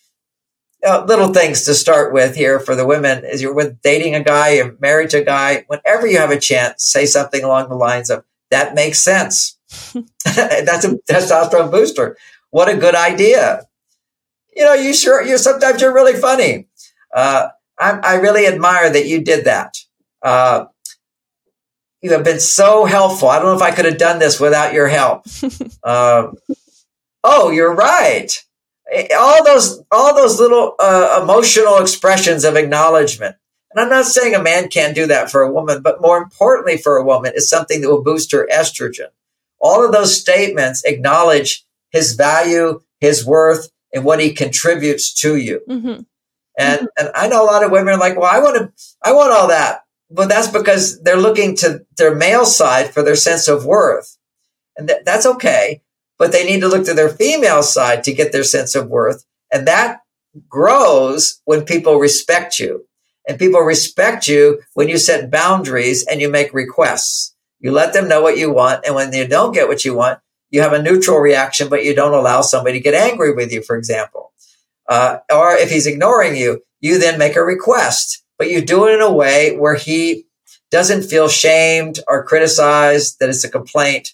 know, 0.89 1.05
little 1.05 1.33
things 1.33 1.63
to 1.65 1.73
start 1.73 2.13
with 2.13 2.35
here 2.35 2.59
for 2.59 2.75
the 2.75 2.85
women 2.85 3.23
is 3.25 3.41
you're 3.41 3.53
with 3.53 3.81
dating 3.81 4.15
a 4.15 4.23
guy, 4.23 4.55
you're 4.55 4.77
married 4.79 5.09
to 5.11 5.21
a 5.21 5.25
guy. 5.25 5.65
Whenever 5.67 6.07
you 6.07 6.17
have 6.17 6.31
a 6.31 6.39
chance, 6.39 6.85
say 6.85 7.05
something 7.05 7.43
along 7.43 7.69
the 7.69 7.75
lines 7.75 8.09
of, 8.09 8.23
that 8.51 8.75
makes 8.75 9.01
sense 9.01 9.55
That's 10.25 10.85
a 10.85 10.97
testosterone 11.09 11.71
booster. 11.71 12.17
What 12.49 12.69
a 12.69 12.77
good 12.77 12.95
idea. 12.95 13.61
You 14.55 14.63
know, 14.63 14.73
you 14.73 14.93
sure, 14.93 15.21
you 15.21 15.37
sometimes 15.37 15.81
you're 15.81 15.93
really 15.93 16.13
funny. 16.19 16.67
Uh, 17.13 17.49
I, 17.77 17.99
I, 18.03 18.15
really 18.15 18.47
admire 18.47 18.89
that 18.89 19.05
you 19.05 19.21
did 19.21 19.45
that. 19.45 19.77
Uh, 20.21 20.65
you 22.01 22.11
have 22.11 22.23
been 22.23 22.39
so 22.39 22.85
helpful. 22.85 23.29
I 23.29 23.39
don't 23.39 23.47
know 23.47 23.55
if 23.55 23.61
I 23.61 23.75
could 23.75 23.85
have 23.85 23.97
done 23.97 24.19
this 24.19 24.39
without 24.39 24.73
your 24.73 24.87
help. 24.87 25.25
uh, 25.83 26.27
oh, 27.23 27.51
you're 27.51 27.73
right. 27.73 28.43
All 29.17 29.43
those, 29.43 29.83
all 29.91 30.15
those 30.15 30.39
little 30.39 30.75
uh, 30.79 31.19
emotional 31.23 31.77
expressions 31.77 32.43
of 32.43 32.55
acknowledgement. 32.55 33.35
And 33.71 33.83
I'm 33.83 33.89
not 33.89 34.05
saying 34.05 34.35
a 34.35 34.41
man 34.41 34.69
can't 34.69 34.95
do 34.95 35.07
that 35.07 35.29
for 35.29 35.41
a 35.41 35.51
woman, 35.51 35.81
but 35.81 36.01
more 36.01 36.17
importantly 36.17 36.77
for 36.77 36.97
a 36.97 37.03
woman 37.03 37.33
is 37.35 37.49
something 37.49 37.81
that 37.81 37.89
will 37.89 38.03
boost 38.03 38.31
her 38.31 38.47
estrogen. 38.51 39.09
All 39.59 39.83
of 39.83 39.91
those 39.91 40.19
statements 40.19 40.83
acknowledge 40.85 41.65
his 41.89 42.13
value, 42.13 42.81
his 42.99 43.25
worth, 43.25 43.69
and 43.93 44.05
what 44.05 44.19
he 44.19 44.33
contributes 44.33 45.13
to 45.21 45.35
you. 45.35 45.61
Mm-hmm. 45.67 46.01
And 46.57 46.79
mm-hmm. 46.81 46.85
and 46.97 47.09
I 47.15 47.27
know 47.27 47.43
a 47.43 47.47
lot 47.47 47.63
of 47.63 47.71
women 47.71 47.95
are 47.95 47.99
like, 47.99 48.17
well, 48.17 48.31
I 48.31 48.39
want 48.39 48.57
to, 48.57 48.71
I 49.01 49.13
want 49.13 49.33
all 49.33 49.47
that, 49.47 49.81
but 50.09 50.29
that's 50.29 50.49
because 50.49 51.01
they're 51.01 51.17
looking 51.17 51.55
to 51.57 51.85
their 51.97 52.13
male 52.13 52.45
side 52.45 52.93
for 52.93 53.01
their 53.01 53.15
sense 53.15 53.47
of 53.47 53.65
worth, 53.65 54.17
and 54.77 54.87
th- 54.87 55.03
that's 55.05 55.25
okay. 55.25 55.81
But 56.17 56.31
they 56.31 56.45
need 56.45 56.61
to 56.61 56.67
look 56.67 56.85
to 56.85 56.93
their 56.93 57.09
female 57.09 57.63
side 57.63 58.03
to 58.03 58.13
get 58.13 58.31
their 58.31 58.43
sense 58.43 58.75
of 58.75 58.89
worth, 58.89 59.25
and 59.51 59.67
that 59.67 59.99
grows 60.49 61.41
when 61.45 61.63
people 61.63 61.97
respect 61.97 62.59
you, 62.59 62.85
and 63.27 63.39
people 63.39 63.61
respect 63.61 64.27
you 64.27 64.61
when 64.73 64.87
you 64.87 64.97
set 64.97 65.31
boundaries 65.31 66.05
and 66.05 66.21
you 66.21 66.29
make 66.29 66.53
requests. 66.53 67.33
You 67.59 67.71
let 67.71 67.93
them 67.93 68.07
know 68.07 68.21
what 68.21 68.37
you 68.37 68.53
want. 68.53 68.85
And 68.85 68.95
when 68.95 69.11
you 69.13 69.27
don't 69.27 69.53
get 69.53 69.67
what 69.67 69.85
you 69.85 69.95
want, 69.95 70.19
you 70.51 70.61
have 70.61 70.73
a 70.73 70.81
neutral 70.81 71.19
reaction, 71.19 71.67
but 71.67 71.83
you 71.83 71.95
don't 71.95 72.13
allow 72.13 72.41
somebody 72.41 72.77
to 72.77 72.83
get 72.83 72.93
angry 72.93 73.33
with 73.33 73.51
you, 73.51 73.61
for 73.61 73.75
example. 73.75 74.33
Uh, 74.87 75.17
or 75.33 75.53
if 75.53 75.71
he's 75.71 75.87
ignoring 75.87 76.35
you, 76.35 76.61
you 76.79 76.99
then 76.99 77.17
make 77.17 77.35
a 77.35 77.43
request, 77.43 78.23
but 78.37 78.49
you 78.49 78.61
do 78.61 78.87
it 78.87 78.93
in 78.93 79.01
a 79.01 79.11
way 79.11 79.57
where 79.57 79.75
he 79.75 80.25
doesn't 80.69 81.03
feel 81.03 81.27
shamed 81.27 81.99
or 82.07 82.25
criticized 82.25 83.19
that 83.19 83.29
it's 83.29 83.43
a 83.43 83.49
complaint. 83.49 84.13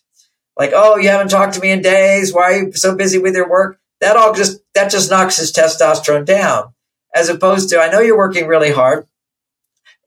Like, 0.61 0.73
oh, 0.75 0.97
you 0.97 1.09
haven't 1.09 1.29
talked 1.29 1.55
to 1.55 1.59
me 1.59 1.71
in 1.71 1.81
days. 1.81 2.33
Why 2.33 2.43
are 2.43 2.63
you 2.63 2.73
so 2.73 2.95
busy 2.95 3.17
with 3.17 3.35
your 3.35 3.49
work? 3.49 3.79
That 3.99 4.15
all 4.15 4.33
just, 4.33 4.61
that 4.75 4.91
just 4.91 5.09
knocks 5.09 5.37
his 5.37 5.51
testosterone 5.51 6.25
down. 6.25 6.73
As 7.15 7.29
opposed 7.29 7.69
to, 7.69 7.79
I 7.79 7.89
know 7.89 7.99
you're 7.99 8.17
working 8.17 8.47
really 8.47 8.71
hard 8.71 9.07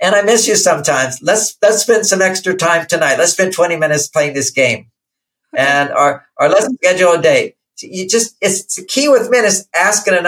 and 0.01 0.15
I 0.15 0.23
miss 0.23 0.47
you 0.47 0.55
sometimes. 0.57 1.21
Let's 1.23 1.57
let's 1.63 1.83
spend 1.83 2.07
some 2.07 2.23
extra 2.23 2.55
time 2.55 2.87
tonight. 2.87 3.19
Let's 3.19 3.33
spend 3.33 3.53
20 3.53 3.77
minutes 3.77 4.09
playing 4.09 4.35
this 4.35 4.51
game. 4.51 4.87
And 5.57 5.93
or 5.93 6.27
or 6.37 6.49
let's 6.49 6.67
schedule 6.75 7.13
a 7.13 7.23
date. 7.23 7.55
You 7.81 8.09
just 8.09 8.37
it's 8.41 8.75
the 8.75 8.85
key 8.85 9.09
with 9.09 9.31
men 9.31 9.45
is 9.45 9.69
ask 9.73 10.05
in 10.09 10.15
a 10.15 10.21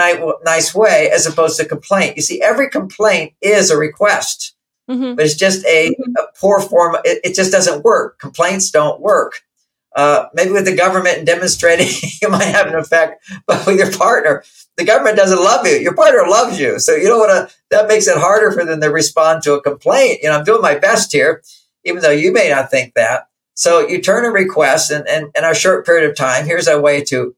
nice 0.45 0.73
way 0.73 1.09
as 1.13 1.25
opposed 1.25 1.59
to 1.59 1.65
complaint. 1.65 2.15
You 2.15 2.21
see, 2.21 2.41
every 2.41 2.69
complaint 2.69 3.33
is 3.41 3.69
a 3.69 3.77
request, 3.77 4.55
mm-hmm. 4.89 5.15
but 5.15 5.25
it's 5.25 5.35
just 5.35 5.65
a, 5.65 5.89
a 5.89 6.21
poor 6.39 6.61
form. 6.61 6.95
It, 7.03 7.19
it, 7.25 7.35
just 7.35 7.51
doesn't 7.51 7.83
work. 7.83 8.19
Complaints 8.19 8.71
don't 8.71 9.01
work. 9.01 9.41
Uh, 9.97 10.29
maybe 10.35 10.51
with 10.51 10.65
the 10.65 10.75
government 10.75 11.17
and 11.17 11.25
demonstrating, 11.25 11.87
you 12.21 12.29
might 12.29 12.43
have 12.43 12.67
an 12.67 12.75
effect, 12.75 13.27
but 13.47 13.65
with 13.65 13.79
your 13.79 13.91
partner, 13.91 14.43
the 14.77 14.85
government 14.85 15.17
doesn't 15.17 15.39
love 15.39 15.65
you. 15.65 15.73
Your 15.73 15.95
partner 15.95 16.29
loves 16.29 16.59
you. 16.59 16.77
So 16.77 16.93
you 16.93 17.07
don't 17.07 17.19
want 17.19 17.49
to, 17.49 17.55
that 17.71 17.87
makes 17.87 18.07
it 18.07 18.15
harder 18.15 18.51
for 18.51 18.63
them 18.63 18.79
to 18.79 18.89
respond 18.89 19.41
to 19.43 19.55
a 19.55 19.61
complaint. 19.61 20.19
You 20.21 20.29
know, 20.29 20.37
I'm 20.37 20.45
doing 20.45 20.61
my 20.61 20.77
best 20.77 21.11
here, 21.11 21.41
even 21.83 22.03
though 22.03 22.11
you 22.11 22.31
may 22.31 22.49
not 22.49 22.69
think 22.69 22.93
that. 22.93 23.27
So 23.55 23.87
you 23.87 23.99
turn 23.99 24.23
a 24.23 24.29
request 24.29 24.91
and, 24.91 25.07
and 25.07 25.31
in 25.35 25.43
a 25.43 25.55
short 25.55 25.83
period 25.83 26.07
of 26.07 26.15
time, 26.15 26.45
here's 26.45 26.67
a 26.67 26.79
way 26.79 27.03
to 27.05 27.35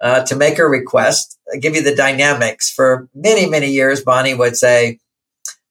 uh, 0.00 0.24
to 0.24 0.36
make 0.36 0.58
a 0.58 0.66
request. 0.66 1.38
I'll 1.52 1.60
give 1.60 1.74
you 1.74 1.82
the 1.82 1.94
dynamics. 1.94 2.70
For 2.70 3.08
many, 3.14 3.46
many 3.46 3.68
years, 3.70 4.02
Bonnie 4.02 4.34
would 4.34 4.56
say, 4.56 5.00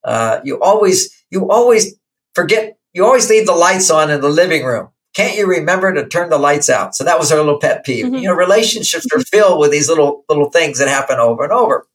uh, 0.03 0.41
you 0.43 0.61
always, 0.61 1.23
you 1.31 1.49
always 1.49 1.95
forget, 2.35 2.77
you 2.93 3.05
always 3.05 3.29
leave 3.29 3.47
the 3.47 3.55
lights 3.55 3.89
on 3.89 4.11
in 4.11 4.21
the 4.21 4.29
living 4.29 4.63
room. 4.63 4.89
Can't 5.17 5.35
you 5.35 5.47
remember 5.47 5.91
to 5.95 6.07
turn 6.07 6.29
the 6.29 6.37
lights 6.37 6.69
out? 6.69 6.93
So 6.93 7.03
that 7.03 7.17
was 7.17 7.31
our 7.31 7.39
little 7.39 7.59
pet 7.59 7.83
peeve. 7.83 8.05
Mm-hmm. 8.05 8.15
You 8.17 8.27
know, 8.27 8.35
relationships 8.35 9.07
are 9.11 9.19
filled 9.19 9.59
with 9.59 9.71
these 9.71 9.89
little, 9.89 10.23
little 10.29 10.51
things 10.51 10.77
that 10.77 10.87
happen 10.87 11.17
over 11.17 11.43
and 11.43 11.51
over. 11.51 11.87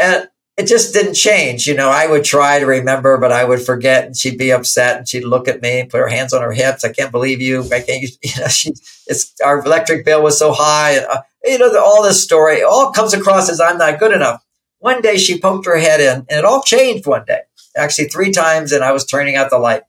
And 0.00 0.28
it 0.56 0.68
just 0.68 0.94
didn't 0.94 1.14
change. 1.14 1.66
You 1.66 1.74
know, 1.74 1.88
I 1.88 2.06
would 2.06 2.22
try 2.22 2.60
to 2.60 2.66
remember, 2.66 3.18
but 3.18 3.32
I 3.32 3.44
would 3.44 3.60
forget 3.60 4.04
and 4.04 4.16
she'd 4.16 4.38
be 4.38 4.52
upset 4.52 4.98
and 4.98 5.08
she'd 5.08 5.24
look 5.24 5.48
at 5.48 5.60
me 5.60 5.80
and 5.80 5.90
put 5.90 5.98
her 5.98 6.06
hands 6.06 6.32
on 6.32 6.40
her 6.40 6.52
hips. 6.52 6.84
I 6.84 6.92
can't 6.92 7.10
believe 7.10 7.40
you. 7.40 7.64
I 7.72 7.80
can't, 7.80 8.08
you 8.22 8.40
know, 8.40 8.46
she, 8.46 8.72
it's, 9.08 9.34
our 9.44 9.58
electric 9.64 10.04
bill 10.04 10.22
was 10.22 10.38
so 10.38 10.52
high. 10.52 10.92
And, 10.92 11.06
uh, 11.06 11.22
you 11.42 11.58
know, 11.58 11.72
the, 11.72 11.80
all 11.80 12.04
this 12.04 12.22
story 12.22 12.62
all 12.62 12.92
comes 12.92 13.12
across 13.12 13.50
as 13.50 13.60
I'm 13.60 13.78
not 13.78 13.98
good 13.98 14.12
enough. 14.12 14.40
One 14.78 15.00
day 15.00 15.16
she 15.16 15.40
poked 15.40 15.66
her 15.66 15.78
head 15.78 16.00
in 16.00 16.26
and 16.30 16.38
it 16.38 16.44
all 16.44 16.62
changed 16.62 17.08
one 17.08 17.24
day, 17.24 17.40
actually 17.76 18.06
three 18.06 18.30
times. 18.30 18.70
And 18.70 18.84
I 18.84 18.92
was 18.92 19.04
turning 19.04 19.34
out 19.34 19.50
the 19.50 19.58
light. 19.58 19.82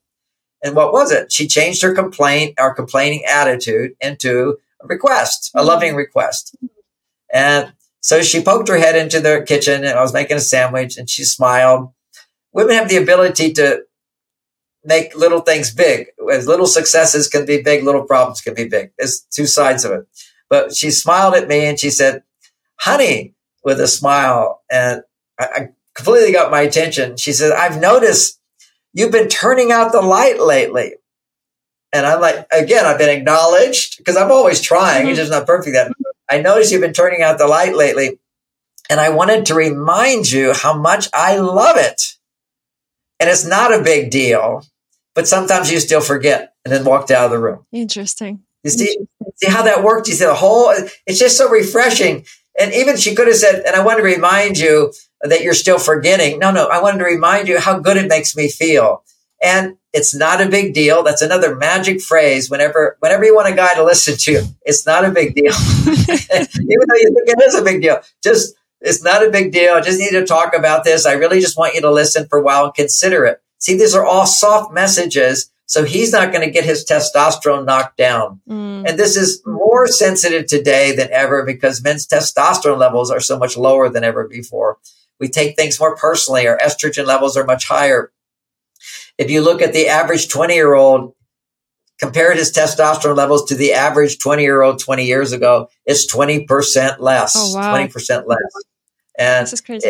And 0.68 0.76
what 0.76 0.92
was 0.92 1.12
it? 1.12 1.32
She 1.32 1.48
changed 1.48 1.82
her 1.82 1.96
complaint, 1.96 2.60
our 2.60 2.74
complaining 2.74 3.24
attitude 3.26 3.94
into 4.02 4.58
a 4.82 4.88
request, 4.88 5.50
a 5.56 5.64
loving 5.64 5.96
request. 5.96 6.56
And 7.34 7.74
so 8.02 8.22
she 8.22 8.44
poked 8.44 8.68
her 8.68 8.78
head 8.78 8.96
into 8.96 9.20
the 9.20 9.44
kitchen 9.48 9.84
and 9.84 9.98
I 9.98 10.02
was 10.02 10.14
making 10.14 10.38
a 10.38 10.42
sandwich 10.42 10.98
and 10.98 11.10
she 11.10 11.24
smiled. 11.24 11.92
Women 12.52 12.76
have 12.76 12.90
the 12.90 12.98
ability 12.98 13.54
to 13.54 13.84
make 14.84 15.16
little 15.16 15.42
things 15.42 15.74
big. 15.74 16.08
As 16.32 16.48
little 16.48 16.68
successes 16.68 17.28
can 17.28 17.46
be 17.46 17.62
big, 17.62 17.84
little 17.84 18.04
problems 18.04 18.42
can 18.42 18.54
be 18.54 18.68
big. 18.68 18.92
There's 18.98 19.22
two 19.32 19.46
sides 19.46 19.86
of 19.86 19.92
it. 19.92 20.08
But 20.50 20.76
she 20.76 20.92
smiled 20.92 21.36
at 21.36 21.48
me 21.48 21.66
and 21.66 21.80
she 21.80 21.90
said, 21.90 22.24
honey, 22.78 23.36
with 23.64 23.80
a 23.80 23.88
smile. 23.88 24.62
And 24.70 25.02
I, 25.40 25.46
I 25.46 25.70
completely 25.94 26.32
got 26.32 26.52
my 26.52 26.62
attention. 26.62 27.18
She 27.18 27.32
said, 27.32 27.52
I've 27.52 27.80
noticed 27.80 28.40
you've 28.94 29.12
been 29.12 29.30
turning 29.30 29.72
out 29.72 29.92
the 29.92 30.02
light 30.02 30.40
lately. 30.40 30.96
And 31.94 32.06
I'm 32.06 32.20
like, 32.20 32.46
again, 32.52 32.86
I've 32.86 32.98
been 32.98 33.16
acknowledged 33.16 33.98
because 33.98 34.18
I'm 34.18 34.32
always 34.32 34.62
trying. 34.62 35.04
Mm-hmm. 35.04 35.10
It's 35.10 35.20
just 35.20 35.32
not 35.32 35.48
perfect. 35.48 35.74
That 35.74 35.94
I 36.30 36.42
noticed 36.42 36.72
you've 36.72 36.82
been 36.82 36.94
turning 36.94 37.22
out 37.22 37.38
the 37.38 37.48
light 37.48 37.76
lately. 37.76 38.20
And 38.90 39.00
I 39.00 39.10
wanted 39.10 39.46
to 39.48 39.54
remind 39.54 40.32
you 40.32 40.54
how 40.54 40.78
much 40.78 41.10
I 41.14 41.38
love 41.38 41.78
it. 41.78 42.02
And 43.20 43.30
it's 43.30 43.46
not 43.46 43.74
a 43.74 43.84
big 43.84 44.12
deal, 44.12 44.64
but 45.16 45.28
sometimes 45.28 45.72
you 45.72 45.80
still 45.80 46.02
forget 46.02 46.54
and 46.64 46.74
then 46.74 46.86
walked 46.86 47.12
out 47.12 47.26
of 47.26 47.32
the 47.32 47.40
room. 47.40 47.66
Interesting. 47.72 48.44
You 48.64 48.70
see, 48.70 48.98
see 49.36 49.50
how 49.50 49.64
that 49.64 49.84
worked? 49.84 50.08
You 50.08 50.14
see 50.14 50.26
the 50.26 50.36
whole, 50.36 50.74
it's 51.06 51.20
just 51.20 51.38
so 51.38 51.50
refreshing. 51.50 52.26
And 52.60 52.74
even 52.74 52.98
she 52.98 53.16
could 53.16 53.28
have 53.28 53.38
said, 53.38 53.64
and 53.66 53.76
I 53.76 53.84
want 53.84 53.98
to 53.98 54.04
remind 54.04 54.58
you 54.58 54.94
that 55.22 55.42
you're 55.42 55.54
still 55.54 55.80
forgetting. 55.80 56.40
No, 56.40 56.52
no, 56.52 56.68
I 56.68 56.82
wanted 56.82 57.00
to 57.00 57.06
remind 57.06 57.48
you 57.48 57.60
how 57.60 57.80
good 57.80 57.98
it 57.98 58.08
makes 58.08 58.36
me 58.36 58.50
feel. 58.50 59.04
And 59.42 59.78
it's 59.94 60.16
not 60.16 60.42
a 60.42 60.50
big 60.50 60.74
deal. 60.74 61.04
That's 61.04 61.22
another 61.22 61.56
magic 61.56 62.02
phrase. 62.02 62.50
Whenever, 62.50 62.98
whenever 63.00 63.24
you 63.24 63.36
want 63.36 63.52
a 63.52 63.56
guy 63.56 63.74
to 63.76 63.84
listen 63.84 64.16
to 64.18 64.44
it's 64.64 64.86
not 64.86 65.06
a 65.06 65.12
big 65.12 65.36
deal. 65.36 65.54
Even 65.88 66.88
though 66.88 66.96
you 66.96 67.14
think 67.14 67.30
it 67.30 67.44
is 67.44 67.56
a 67.56 67.64
big 67.64 67.82
deal, 67.82 68.00
just, 68.24 68.56
it's 68.82 69.04
not 69.04 69.26
a 69.26 69.30
big 69.30 69.52
deal. 69.52 69.74
I 69.74 69.82
just 69.82 70.00
need 70.00 70.12
to 70.12 70.26
talk 70.26 70.56
about 70.56 70.84
this. 70.84 71.06
I 71.06 71.14
really 71.14 71.40
just 71.40 71.58
want 71.58 71.76
you 71.76 71.82
to 71.82 71.92
listen 71.92 72.28
for 72.28 72.40
a 72.40 72.44
while 72.44 72.66
and 72.66 72.74
consider 72.74 73.26
it. 73.26 73.42
See, 73.60 73.78
these 73.78 73.96
are 73.96 74.06
all 74.06 74.26
soft 74.26 74.72
messages. 74.72 75.52
So 75.66 75.84
he's 75.84 76.14
not 76.14 76.32
going 76.32 76.46
to 76.46 76.52
get 76.52 76.64
his 76.64 76.86
testosterone 76.86 77.66
knocked 77.66 77.98
down. 77.98 78.40
Mm. 78.48 78.88
And 78.88 79.00
this 79.00 79.18
is 79.18 79.42
more 79.46 79.86
sensitive 79.88 80.48
today 80.48 80.96
than 80.96 81.10
ever 81.12 81.44
because 81.44 81.84
men's 81.84 82.08
testosterone 82.08 82.78
levels 82.78 83.12
are 83.12 83.20
so 83.20 83.38
much 83.38 83.58
lower 83.58 83.90
than 83.90 84.04
ever 84.04 84.28
before. 84.28 84.78
We 85.20 85.30
take 85.30 85.56
things 85.56 85.80
more 85.80 85.96
personally. 85.96 86.48
Our 86.48 86.58
estrogen 86.58 87.06
levels 87.06 87.36
are 87.38 87.46
much 87.46 87.68
higher. 87.68 88.12
If 89.18 89.32
you 89.32 89.42
look 89.42 89.62
at 89.62 89.74
the 89.74 89.88
average 89.88 90.30
20 90.30 90.54
year 90.54 90.74
old, 90.74 91.14
compared 92.00 92.38
his 92.38 92.52
testosterone 92.52 93.18
levels 93.18 93.46
to 93.46 93.56
the 93.56 93.74
average 93.74 94.20
20 94.20 94.44
year 94.44 94.62
old 94.62 94.80
20 94.80 95.06
years 95.06 95.32
ago, 95.32 95.70
it's 95.86 96.12
20% 96.12 97.00
less. 97.00 97.34
Oh, 97.36 97.56
wow. 97.56 97.76
20% 97.76 98.28
less. 98.28 98.40
And, 99.18 99.48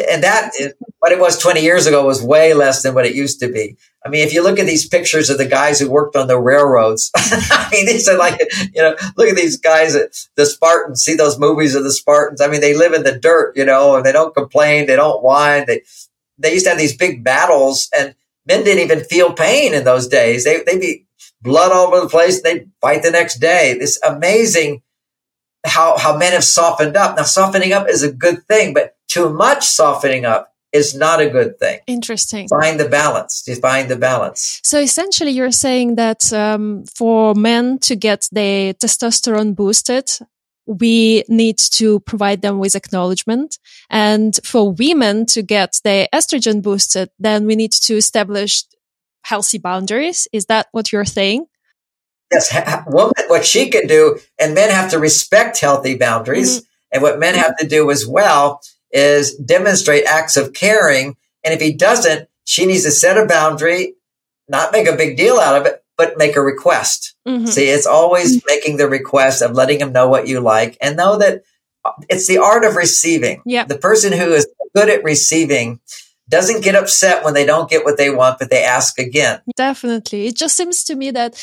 and 0.10 0.24
that 0.24 0.52
is, 0.58 0.74
what 1.00 1.12
it 1.12 1.20
was 1.20 1.38
20 1.38 1.62
years 1.62 1.86
ago 1.86 2.06
was 2.06 2.24
way 2.24 2.54
less 2.54 2.82
than 2.82 2.94
what 2.94 3.06
it 3.06 3.14
used 3.14 3.42
to 3.42 3.52
be. 3.52 3.76
I 4.06 4.10
mean, 4.10 4.26
if 4.26 4.34
you 4.34 4.42
look 4.42 4.58
at 4.58 4.66
these 4.66 4.88
pictures 4.88 5.30
of 5.30 5.38
the 5.38 5.46
guys 5.46 5.80
who 5.80 5.92
worked 5.92 6.16
on 6.16 6.28
the 6.28 6.40
railroads, 6.40 7.12
I 7.16 7.68
mean, 7.72 7.86
these 7.86 8.08
are 8.08 8.18
like, 8.18 8.40
you 8.74 8.82
know, 8.82 8.96
look 9.18 9.28
at 9.28 9.36
these 9.36 9.58
guys, 9.58 9.96
at 9.96 10.16
the 10.36 10.46
Spartans, 10.46 11.04
see 11.04 11.16
those 11.16 11.38
movies 11.38 11.76
of 11.76 11.84
the 11.84 11.92
Spartans. 11.92 12.40
I 12.40 12.48
mean, 12.48 12.62
they 12.62 12.74
live 12.74 12.94
in 12.94 13.04
the 13.04 13.18
dirt, 13.18 13.58
you 13.58 13.66
know, 13.66 13.98
and 13.98 14.06
they 14.06 14.14
don't 14.14 14.34
complain. 14.34 14.88
They 14.88 14.96
don't 14.96 15.22
whine. 15.22 15.66
They, 15.68 15.82
they 16.38 16.54
used 16.54 16.66
to 16.66 16.70
have 16.70 16.80
these 16.80 16.96
big 16.96 17.24
battles 17.24 17.90
and 17.98 18.16
men 18.46 18.64
didn't 18.64 18.84
even 18.84 19.04
feel 19.04 19.34
pain 19.34 19.74
in 19.74 19.84
those 19.84 20.08
days. 20.08 20.46
They, 20.46 20.64
they'd 20.64 20.80
be 20.80 21.06
blood 21.42 21.72
all 21.72 21.88
over 21.88 22.00
the 22.00 22.10
place. 22.10 22.42
They'd 22.42 22.72
fight 22.82 23.04
the 23.04 23.12
next 23.12 23.40
day. 23.40 23.78
This 23.78 24.00
amazing 24.08 24.84
how, 25.66 25.98
how 25.98 26.18
men 26.18 26.32
have 26.32 26.44
softened 26.44 26.96
up. 26.96 27.18
Now, 27.18 27.24
softening 27.24 27.74
up 27.74 27.90
is 27.90 28.04
a 28.04 28.12
good 28.12 28.46
thing, 28.48 28.74
but 28.74 28.97
too 29.08 29.30
much 29.30 29.66
softening 29.66 30.26
up 30.26 30.54
is 30.74 30.96
not 30.96 31.20
a 31.20 31.30
good 31.30 31.60
thing. 31.60 31.80
Interesting. 31.88 32.48
Find 32.48 32.80
the 32.80 32.90
balance. 32.90 33.48
Find 33.62 33.90
the 33.90 33.96
balance. 33.96 34.60
So 34.64 34.80
essentially, 34.80 35.32
you're 35.32 35.52
saying 35.52 35.96
that 35.96 36.32
um, 36.34 36.84
for 36.96 37.34
men 37.36 37.80
to 37.80 37.96
get 37.96 38.28
their 38.32 38.74
testosterone 38.74 39.56
boosted, 39.56 40.10
we 40.66 41.24
need 41.30 41.58
to 41.58 42.02
provide 42.02 42.42
them 42.42 42.60
with 42.60 42.76
acknowledgement. 42.76 43.58
And 43.90 44.38
for 44.44 44.72
women 44.72 45.26
to 45.28 45.42
get 45.42 45.80
their 45.84 46.08
estrogen 46.14 46.62
boosted, 46.62 47.10
then 47.18 47.46
we 47.46 47.56
need 47.56 47.72
to 47.72 47.96
establish 47.96 48.64
healthy 49.24 49.58
boundaries. 49.58 50.28
Is 50.34 50.46
that 50.46 50.68
what 50.72 50.92
you're 50.92 51.06
saying? 51.06 51.46
Yes. 52.32 52.54
Woman, 52.88 53.14
what 53.28 53.46
she 53.46 53.70
can 53.70 53.88
do, 53.88 54.20
and 54.38 54.54
men 54.54 54.70
have 54.70 54.92
to 54.92 55.00
respect 55.00 55.60
healthy 55.62 55.98
boundaries. 55.98 56.58
Mm-hmm. 56.58 56.64
And 56.90 57.04
what 57.04 57.20
men 57.20 57.36
have 57.36 57.58
to 57.58 57.68
do 57.68 57.92
as 57.92 58.08
well 58.08 58.62
is 58.92 59.36
demonstrate 59.36 60.06
acts 60.06 60.38
of 60.38 60.54
caring. 60.54 61.16
And 61.44 61.54
if 61.54 61.62
he 61.62 61.74
doesn't, 61.74 62.30
she 62.44 62.66
needs 62.66 62.84
to 62.84 62.92
set 62.92 63.18
a 63.18 63.26
boundary, 63.26 63.96
not 64.48 64.72
make 64.72 64.88
a 64.88 64.96
big 64.96 65.18
deal 65.18 65.38
out 65.38 65.60
of 65.60 65.66
it, 65.66 65.84
but 65.98 66.18
make 66.18 66.36
a 66.36 66.42
request. 66.42 67.16
Mm-hmm. 67.28 67.48
See, 67.48 67.70
it's 67.70 67.88
always 67.88 68.44
making 68.46 68.78
the 68.78 68.88
request 68.88 69.42
of 69.42 69.52
letting 69.52 69.80
him 69.80 69.92
know 69.92 70.08
what 70.08 70.28
you 70.28 70.40
like 70.40 70.78
and 70.80 70.96
know 70.96 71.18
that 71.18 71.44
it's 72.10 72.28
the 72.28 72.38
art 72.38 72.64
of 72.64 72.76
receiving. 72.76 73.42
Yeah. 73.46 73.66
The 73.66 73.78
person 73.78 74.14
who 74.14 74.32
is 74.34 74.48
good 74.76 74.90
at 74.90 75.04
receiving 75.04 75.80
doesn't 76.30 76.64
get 76.64 76.76
upset 76.76 77.24
when 77.24 77.34
they 77.34 77.46
don't 77.46 77.70
get 77.70 77.86
what 77.86 77.98
they 77.98 78.10
want, 78.10 78.40
but 78.40 78.50
they 78.50 78.64
ask 78.64 79.00
again. 79.00 79.42
Definitely. 79.56 80.28
It 80.28 80.36
just 80.36 80.58
seems 80.58 80.84
to 80.86 80.96
me 80.96 81.12
that 81.12 81.34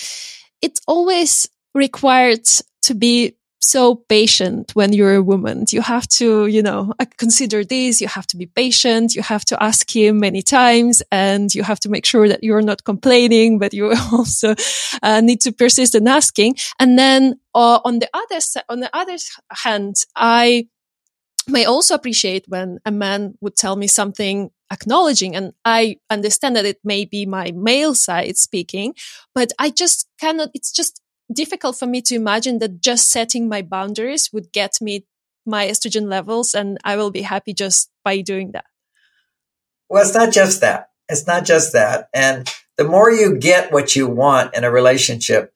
it's 0.61 0.81
always 0.87 1.49
required 1.75 2.45
to 2.83 2.95
be 2.95 3.35
so 3.65 3.95
patient 3.95 4.73
when 4.75 4.93
you're 4.93 5.15
a 5.15 5.23
woman. 5.23 5.65
You 5.71 5.83
have 5.83 6.07
to, 6.19 6.47
you 6.47 6.63
know, 6.63 6.93
consider 7.17 7.65
this. 7.65 8.01
You 8.01 8.09
have 8.09 8.27
to 8.29 8.37
be 8.37 8.47
patient. 8.47 9.15
You 9.15 9.23
have 9.23 9.45
to 9.47 9.63
ask 9.63 9.95
him 9.95 10.21
many 10.21 10.43
times 10.43 11.03
and 11.11 11.55
you 11.55 11.63
have 11.63 11.81
to 11.81 11.89
make 11.89 12.07
sure 12.07 12.29
that 12.29 12.45
you're 12.45 12.63
not 12.63 12.85
complaining, 12.85 13.59
but 13.59 13.73
you 13.73 13.93
also 14.13 14.55
uh, 15.03 15.21
need 15.21 15.41
to 15.43 15.53
persist 15.53 15.95
in 15.95 16.07
asking. 16.07 16.57
And 16.79 16.99
then 16.99 17.41
uh, 17.55 17.81
on 17.85 17.99
the 17.99 18.09
other, 18.13 18.39
on 18.69 18.81
the 18.81 18.91
other 18.97 19.17
hand, 19.51 19.97
I 20.15 20.69
may 21.47 21.65
also 21.65 21.95
appreciate 21.95 22.47
when 22.49 22.79
a 22.85 22.91
man 22.91 23.35
would 23.41 23.57
tell 23.57 23.77
me 23.77 23.87
something 23.87 24.51
acknowledging 24.73 25.37
and 25.37 25.53
i 25.65 25.97
understand 26.09 26.57
that 26.57 26.65
it 26.65 26.79
may 26.83 27.05
be 27.05 27.27
my 27.27 27.53
male 27.55 27.95
side 27.95 28.37
speaking 28.37 28.95
but 29.35 29.53
i 29.59 29.69
just 29.69 30.09
cannot 30.19 30.49
it's 30.55 30.73
just 30.73 31.01
difficult 31.35 31.77
for 31.77 31.87
me 31.87 32.01
to 32.03 32.15
imagine 32.15 32.59
that 32.61 32.81
just 32.81 33.11
setting 33.11 33.49
my 33.49 33.63
boundaries 33.63 34.31
would 34.33 34.53
get 34.53 34.81
me 34.81 35.07
my 35.47 35.67
estrogen 35.67 36.09
levels 36.09 36.55
and 36.55 36.79
I 36.85 36.97
will 36.97 37.11
be 37.11 37.23
happy 37.23 37.53
just 37.53 37.91
by 38.05 38.21
doing 38.21 38.53
that. 38.53 38.65
Well, 39.89 40.03
it's 40.03 40.15
not 40.15 40.33
just 40.33 40.61
that. 40.63 40.91
It's 41.09 41.27
not 41.27 41.45
just 41.45 41.73
that. 41.75 42.09
And 42.15 42.51
the 42.77 42.85
more 42.85 43.11
you 43.11 43.37
get 43.37 43.73
what 43.73 43.95
you 43.95 44.09
want 44.09 44.55
in 44.55 44.65
a 44.65 44.71
relationship, 44.71 45.53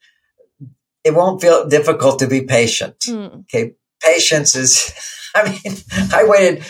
it 1.04 1.14
won't 1.14 1.40
feel 1.40 1.68
difficult 1.68 2.18
to 2.18 2.26
be 2.26 2.42
patient. 2.42 2.98
Mm. 3.00 3.40
Okay. 3.40 3.74
Patience 4.02 4.54
is, 4.54 4.92
I 5.34 5.50
mean, 5.50 5.76
I 6.12 6.24
waited 6.24 6.64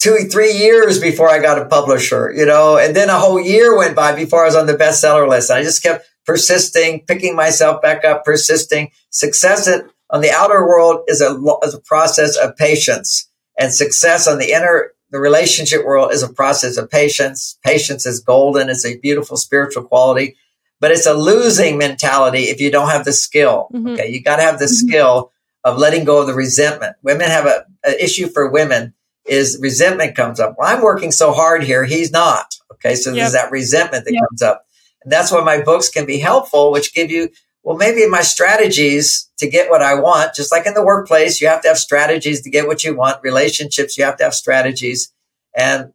two, 0.00 0.28
three 0.30 0.52
years 0.52 0.98
before 0.98 1.30
I 1.30 1.38
got 1.38 1.58
a 1.58 1.66
publisher, 1.66 2.32
you 2.34 2.46
know, 2.46 2.76
and 2.76 2.96
then 2.96 3.08
a 3.08 3.18
whole 3.18 3.40
year 3.40 3.76
went 3.76 3.94
by 3.94 4.14
before 4.14 4.42
I 4.42 4.46
was 4.46 4.56
on 4.56 4.66
the 4.66 4.74
bestseller 4.74 5.28
list. 5.28 5.50
I 5.50 5.62
just 5.62 5.82
kept 5.82 6.09
persisting, 6.26 7.04
picking 7.06 7.34
myself 7.34 7.80
back 7.82 8.04
up, 8.04 8.24
persisting. 8.24 8.90
Success 9.10 9.68
on 10.10 10.20
the 10.20 10.30
outer 10.30 10.66
world 10.66 11.04
is 11.08 11.20
a, 11.20 11.38
is 11.62 11.74
a 11.74 11.80
process 11.80 12.36
of 12.36 12.56
patience 12.56 13.30
and 13.60 13.72
success 13.72 14.26
on 14.26 14.38
the 14.38 14.52
inner, 14.52 14.92
the 15.10 15.20
relationship 15.20 15.84
world 15.84 16.12
is 16.12 16.22
a 16.22 16.32
process 16.32 16.78
of 16.78 16.90
patience. 16.90 17.58
Patience 17.62 18.06
is 18.06 18.20
golden. 18.20 18.70
It's 18.70 18.86
a 18.86 18.96
beautiful 18.98 19.36
spiritual 19.36 19.84
quality, 19.84 20.36
but 20.80 20.90
it's 20.90 21.06
a 21.06 21.12
losing 21.12 21.76
mentality 21.76 22.44
if 22.44 22.60
you 22.60 22.70
don't 22.70 22.88
have 22.88 23.04
the 23.04 23.12
skill. 23.12 23.68
Mm-hmm. 23.74 23.88
Okay. 23.88 24.08
You 24.08 24.22
got 24.22 24.36
to 24.36 24.42
have 24.42 24.58
the 24.58 24.64
mm-hmm. 24.64 24.88
skill 24.88 25.32
of 25.62 25.76
letting 25.76 26.04
go 26.04 26.22
of 26.22 26.26
the 26.26 26.34
resentment. 26.34 26.96
Women 27.02 27.28
have 27.28 27.44
a, 27.44 27.66
an 27.84 27.96
issue 28.00 28.28
for 28.28 28.50
women 28.50 28.94
is 29.26 29.58
resentment 29.60 30.16
comes 30.16 30.40
up. 30.40 30.56
Well, 30.56 30.74
I'm 30.74 30.82
working 30.82 31.12
so 31.12 31.32
hard 31.32 31.62
here. 31.62 31.84
He's 31.84 32.10
not. 32.10 32.54
Okay. 32.72 32.94
So 32.94 33.10
yep. 33.10 33.16
there's 33.16 33.32
that 33.32 33.50
resentment 33.50 34.06
that 34.06 34.14
yep. 34.14 34.22
comes 34.30 34.40
up. 34.40 34.64
That's 35.04 35.32
why 35.32 35.42
my 35.42 35.62
books 35.62 35.88
can 35.88 36.06
be 36.06 36.18
helpful, 36.18 36.72
which 36.72 36.94
give 36.94 37.10
you, 37.10 37.30
well, 37.62 37.76
maybe 37.76 38.06
my 38.08 38.22
strategies 38.22 39.28
to 39.38 39.48
get 39.48 39.70
what 39.70 39.82
I 39.82 39.94
want, 39.94 40.34
just 40.34 40.52
like 40.52 40.66
in 40.66 40.74
the 40.74 40.84
workplace, 40.84 41.40
you 41.40 41.48
have 41.48 41.62
to 41.62 41.68
have 41.68 41.78
strategies 41.78 42.42
to 42.42 42.50
get 42.50 42.66
what 42.66 42.84
you 42.84 42.94
want. 42.96 43.22
Relationships, 43.22 43.96
you 43.96 44.04
have 44.04 44.16
to 44.18 44.24
have 44.24 44.34
strategies. 44.34 45.12
And 45.56 45.92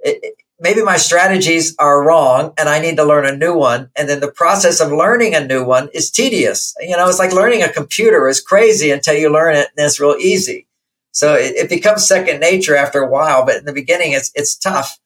it, 0.00 0.34
maybe 0.60 0.82
my 0.82 0.96
strategies 0.96 1.74
are 1.78 2.06
wrong 2.06 2.52
and 2.56 2.68
I 2.68 2.80
need 2.80 2.96
to 2.96 3.04
learn 3.04 3.26
a 3.26 3.36
new 3.36 3.56
one. 3.56 3.90
And 3.96 4.08
then 4.08 4.20
the 4.20 4.30
process 4.30 4.80
of 4.80 4.92
learning 4.92 5.34
a 5.34 5.46
new 5.46 5.64
one 5.64 5.88
is 5.92 6.10
tedious. 6.10 6.74
You 6.80 6.96
know, 6.96 7.08
it's 7.08 7.18
like 7.18 7.32
learning 7.32 7.62
a 7.62 7.72
computer 7.72 8.28
is 8.28 8.40
crazy 8.40 8.90
until 8.90 9.14
you 9.14 9.32
learn 9.32 9.56
it 9.56 9.68
and 9.76 9.86
it's 9.86 10.00
real 10.00 10.16
easy. 10.18 10.66
So 11.12 11.34
it, 11.34 11.54
it 11.56 11.68
becomes 11.68 12.06
second 12.06 12.40
nature 12.40 12.76
after 12.76 13.00
a 13.00 13.10
while, 13.10 13.44
but 13.44 13.56
in 13.56 13.64
the 13.64 13.72
beginning, 13.72 14.12
it's, 14.12 14.32
it's 14.34 14.56
tough. 14.56 14.98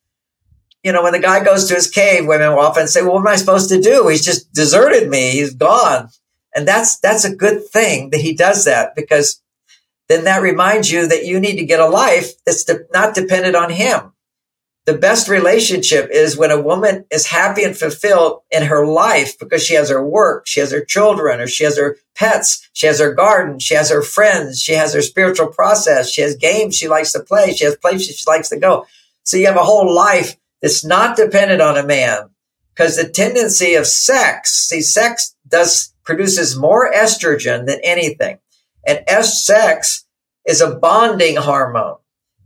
You 0.83 0.93
know, 0.93 1.03
when 1.03 1.13
the 1.13 1.19
guy 1.19 1.45
goes 1.45 1.67
to 1.67 1.75
his 1.75 1.91
cave, 1.91 2.27
women 2.27 2.51
will 2.51 2.61
often 2.61 2.87
say, 2.87 3.03
well, 3.03 3.15
what 3.15 3.21
am 3.21 3.29
I 3.29 3.37
supposed 3.37 3.69
to 3.71 3.81
do? 3.81 4.09
He's 4.09 4.25
just 4.25 4.53
deserted 4.53 5.09
me. 5.09 5.33
He's 5.33 5.55
gone. 5.55 6.09
And 6.55 6.67
that's, 6.67 6.99
that's 7.01 7.25
a 7.25 7.35
good 7.35 7.67
thing 7.67 8.11
that 8.11 8.21
he 8.21 8.35
does 8.35 8.65
that 8.65 8.95
because 8.95 9.43
then 10.09 10.25
that 10.25 10.41
reminds 10.41 10.91
you 10.91 11.07
that 11.09 11.27
you 11.27 11.41
need 11.41 11.57
to 11.57 11.67
get 11.67 11.81
a 11.81 11.87
life 11.87 12.33
that's 12.45 12.65
de- 12.65 12.87
not 12.93 13.15
dependent 13.15 13.57
on 13.57 13.71
him 13.71 14.13
the 14.89 14.97
best 14.97 15.29
relationship 15.29 16.09
is 16.11 16.39
when 16.39 16.51
a 16.51 16.59
woman 16.59 17.05
is 17.11 17.27
happy 17.27 17.63
and 17.63 17.77
fulfilled 17.77 18.41
in 18.51 18.63
her 18.63 18.87
life 18.87 19.39
because 19.39 19.63
she 19.63 19.75
has 19.75 19.91
her 19.91 20.03
work, 20.03 20.47
she 20.47 20.61
has 20.61 20.73
her 20.73 20.83
children, 20.83 21.43
or 21.43 21.47
she 21.47 21.65
has 21.65 21.77
her 21.77 21.99
pets, 22.17 22.67
she 22.73 22.87
has 22.87 22.99
her 22.99 23.13
garden, 23.13 23.59
she 23.59 23.75
has 23.75 23.91
her 23.91 24.01
friends, 24.01 24.63
she 24.63 24.73
has 24.73 24.95
her 24.95 25.03
spiritual 25.03 25.49
process, 25.49 26.11
she 26.11 26.23
has 26.23 26.37
games 26.37 26.75
she 26.75 26.89
likes 26.89 27.13
to 27.13 27.21
play, 27.21 27.53
she 27.53 27.67
has 27.67 27.77
places 27.77 28.17
she 28.17 28.25
likes 28.27 28.49
to 28.49 28.59
go. 28.59 28.87
So 29.25 29.37
you 29.37 29.45
have 29.45 29.57
a 29.57 29.63
whole 29.63 29.95
life 29.95 30.37
that's 30.63 30.85
not 30.85 31.17
dependent 31.17 31.61
on 31.61 31.77
a 31.77 31.87
man 31.87 32.31
because 32.75 32.97
the 32.97 33.09
tendency 33.09 33.75
of 33.75 33.87
sex, 33.87 34.69
see, 34.69 34.81
sex 34.81 35.35
does 35.47 35.93
produces 36.05 36.57
more 36.57 36.91
estrogen 36.93 37.67
than 37.67 37.81
anything. 37.83 38.39
And 38.87 39.05
S 39.07 39.45
sex 39.45 40.07
is 40.47 40.61
a 40.61 40.75
bonding 40.75 41.37
hormone. 41.37 41.97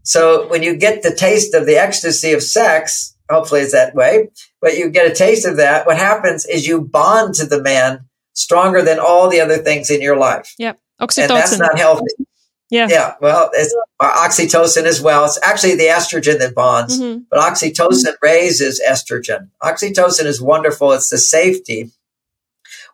So 0.03 0.49
when 0.49 0.63
you 0.63 0.77
get 0.77 1.03
the 1.03 1.15
taste 1.15 1.55
of 1.55 1.67
the 1.67 1.77
ecstasy 1.77 2.33
of 2.33 2.43
sex, 2.43 3.17
hopefully 3.31 3.61
it's 3.61 3.73
that 3.73 3.95
way, 3.95 4.31
but 4.61 4.77
you 4.77 4.91
get 4.91 5.11
a 5.11 5.15
taste 5.15 5.47
of 5.47 5.59
that, 5.59 5.87
what 5.87 5.97
happens 5.97 6.45
is 6.45 6.67
you 6.67 6.81
bond 6.81 7.35
to 7.37 7.47
the 7.47 7.63
man 7.63 8.07
stronger 8.33 8.83
than 8.83 8.99
all 8.99 9.29
the 9.29 9.41
other 9.41 9.59
things 9.59 9.91
in 9.91 10.03
your 10.03 10.17
life. 10.17 10.55
Yep. 10.59 10.79
Oxytocin. 11.01 11.23
And 11.23 11.31
that's 11.31 11.59
not 11.59 11.79
healthy. 11.79 12.27
Yeah. 12.73 12.89
Yeah. 12.89 13.15
Well, 13.21 13.51
it's 13.53 13.77
oxytocin 14.01 14.85
as 14.85 15.03
well. 15.03 15.27
It's 15.27 15.39
actually 15.43 15.77
the 15.77 15.89
estrogen 15.89 16.39
that 16.39 16.55
bonds, 16.55 16.99
mm-hmm. 16.99 17.25
but 17.31 17.39
oxytocin 17.39 17.77
mm-hmm. 17.77 18.25
raises 18.27 18.81
estrogen. 18.89 19.51
Oxytocin 19.63 20.25
is 20.25 20.41
wonderful. 20.41 20.93
It's 20.93 21.11
the 21.11 21.19
safety, 21.19 21.91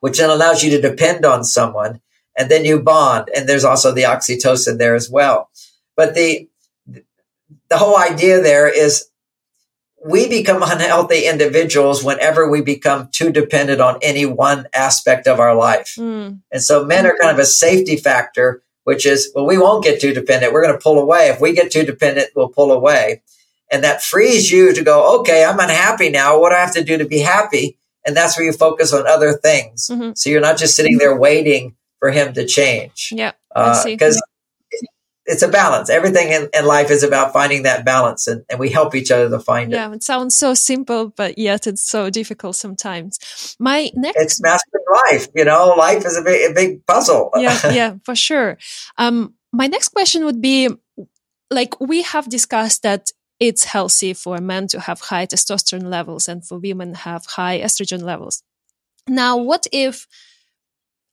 which 0.00 0.18
then 0.18 0.30
allows 0.30 0.64
you 0.64 0.70
to 0.70 0.80
depend 0.80 1.24
on 1.24 1.44
someone 1.44 2.00
and 2.36 2.50
then 2.50 2.64
you 2.64 2.82
bond. 2.82 3.28
And 3.34 3.48
there's 3.48 3.64
also 3.64 3.92
the 3.92 4.02
oxytocin 4.02 4.78
there 4.78 4.96
as 4.96 5.08
well. 5.08 5.48
But 5.96 6.16
the, 6.16 6.48
the 7.68 7.78
whole 7.78 7.96
idea 7.96 8.42
there 8.42 8.68
is 8.68 9.08
we 10.04 10.28
become 10.28 10.62
unhealthy 10.62 11.26
individuals 11.26 12.02
whenever 12.02 12.50
we 12.50 12.62
become 12.62 13.10
too 13.12 13.30
dependent 13.30 13.80
on 13.80 13.98
any 14.02 14.26
one 14.26 14.66
aspect 14.74 15.28
of 15.28 15.38
our 15.38 15.54
life. 15.54 15.94
Mm. 15.96 16.40
And 16.50 16.62
so 16.62 16.84
men 16.84 17.06
are 17.06 17.16
kind 17.20 17.32
of 17.32 17.38
a 17.38 17.46
safety 17.46 17.96
factor, 17.96 18.62
which 18.88 19.04
is, 19.04 19.30
well, 19.34 19.44
we 19.44 19.58
won't 19.58 19.84
get 19.84 20.00
too 20.00 20.14
dependent. 20.14 20.50
We're 20.50 20.62
going 20.62 20.72
to 20.72 20.82
pull 20.82 20.98
away. 20.98 21.28
If 21.28 21.42
we 21.42 21.52
get 21.52 21.70
too 21.70 21.84
dependent, 21.84 22.30
we'll 22.34 22.48
pull 22.48 22.72
away. 22.72 23.20
And 23.70 23.84
that 23.84 24.02
frees 24.02 24.50
you 24.50 24.72
to 24.72 24.82
go, 24.82 25.20
okay, 25.20 25.44
I'm 25.44 25.60
unhappy 25.60 26.08
now. 26.08 26.40
What 26.40 26.48
do 26.48 26.56
I 26.56 26.60
have 26.60 26.72
to 26.72 26.82
do 26.82 26.96
to 26.96 27.04
be 27.04 27.18
happy? 27.18 27.76
And 28.06 28.16
that's 28.16 28.38
where 28.38 28.46
you 28.46 28.52
focus 28.54 28.94
on 28.94 29.06
other 29.06 29.34
things. 29.34 29.90
Mm-hmm. 29.92 30.12
So 30.14 30.30
you're 30.30 30.40
not 30.40 30.56
just 30.56 30.74
sitting 30.74 30.96
there 30.96 31.14
waiting 31.14 31.76
for 31.98 32.10
him 32.10 32.32
to 32.32 32.46
change. 32.46 33.10
Yeah. 33.14 33.32
Because 33.54 34.16
uh, 34.16 34.20
it's 35.28 35.42
a 35.42 35.48
balance. 35.48 35.90
Everything 35.90 36.30
in, 36.30 36.48
in, 36.54 36.64
life 36.64 36.90
is 36.90 37.02
about 37.02 37.34
finding 37.34 37.64
that 37.64 37.84
balance 37.84 38.26
and, 38.26 38.44
and 38.48 38.58
we 38.58 38.70
help 38.70 38.94
each 38.94 39.10
other 39.10 39.28
to 39.28 39.38
find 39.38 39.70
yeah, 39.70 39.86
it. 39.86 39.90
Yeah, 39.90 39.94
it 39.96 40.02
sounds 40.02 40.34
so 40.34 40.54
simple, 40.54 41.10
but 41.10 41.36
yet 41.36 41.66
it's 41.66 41.82
so 41.82 42.08
difficult 42.08 42.56
sometimes. 42.56 43.54
My 43.60 43.90
next 43.94 44.16
It's 44.20 44.40
mastering 44.40 44.84
life, 45.10 45.28
you 45.34 45.44
know, 45.44 45.74
life 45.76 46.06
is 46.06 46.16
a 46.16 46.22
big, 46.22 46.50
a 46.50 46.54
big 46.54 46.86
puzzle. 46.86 47.30
yeah, 47.36 47.70
yeah, 47.70 47.94
for 48.04 48.16
sure. 48.16 48.56
Um, 48.96 49.34
my 49.52 49.66
next 49.66 49.88
question 49.88 50.24
would 50.24 50.40
be 50.40 50.70
like 51.50 51.78
we 51.78 52.02
have 52.02 52.28
discussed 52.30 52.82
that 52.82 53.10
it's 53.38 53.64
healthy 53.64 54.14
for 54.14 54.38
men 54.38 54.66
to 54.68 54.80
have 54.80 55.00
high 55.00 55.26
testosterone 55.26 55.90
levels 55.90 56.26
and 56.26 56.44
for 56.44 56.58
women 56.58 56.94
have 56.94 57.26
high 57.26 57.60
estrogen 57.60 58.02
levels. 58.02 58.42
Now, 59.06 59.36
what 59.36 59.66
if 59.72 60.06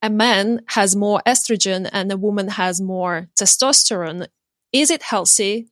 a 0.05 0.09
man 0.09 0.61
has 0.67 0.95
more 0.95 1.19
estrogen 1.25 1.89
and 1.91 2.11
a 2.11 2.17
woman 2.17 2.47
has 2.47 2.79
more 2.79 3.27
testosterone, 3.39 4.27
is 4.71 4.91
it 4.91 5.01
healthy, 5.01 5.67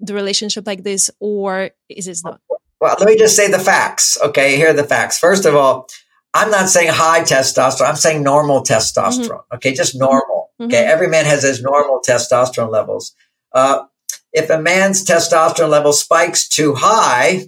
the 0.00 0.14
relationship 0.14 0.66
like 0.66 0.82
this, 0.82 1.10
or 1.20 1.70
is 1.88 2.08
it 2.08 2.18
not? 2.24 2.40
Well, 2.80 2.96
let 2.98 3.06
me 3.06 3.16
just 3.16 3.36
say 3.36 3.48
the 3.48 3.60
facts. 3.60 4.18
Okay, 4.20 4.56
here 4.56 4.70
are 4.70 4.72
the 4.82 4.84
facts. 4.84 5.16
First 5.18 5.44
of 5.44 5.54
all, 5.54 5.86
I'm 6.34 6.50
not 6.50 6.68
saying 6.68 6.88
high 6.92 7.20
testosterone. 7.20 7.88
I'm 7.88 7.96
saying 7.96 8.24
normal 8.24 8.64
testosterone. 8.64 9.28
Mm-hmm. 9.28 9.54
Okay, 9.54 9.74
just 9.74 9.94
normal. 9.94 10.50
Mm-hmm. 10.60 10.64
Okay, 10.64 10.84
every 10.84 11.06
man 11.06 11.24
has 11.24 11.44
his 11.44 11.62
normal 11.62 12.00
testosterone 12.06 12.72
levels. 12.72 13.14
Uh, 13.52 13.84
if 14.32 14.50
a 14.50 14.60
man's 14.60 15.04
testosterone 15.04 15.68
level 15.68 15.92
spikes 15.92 16.48
too 16.48 16.74
high 16.74 17.46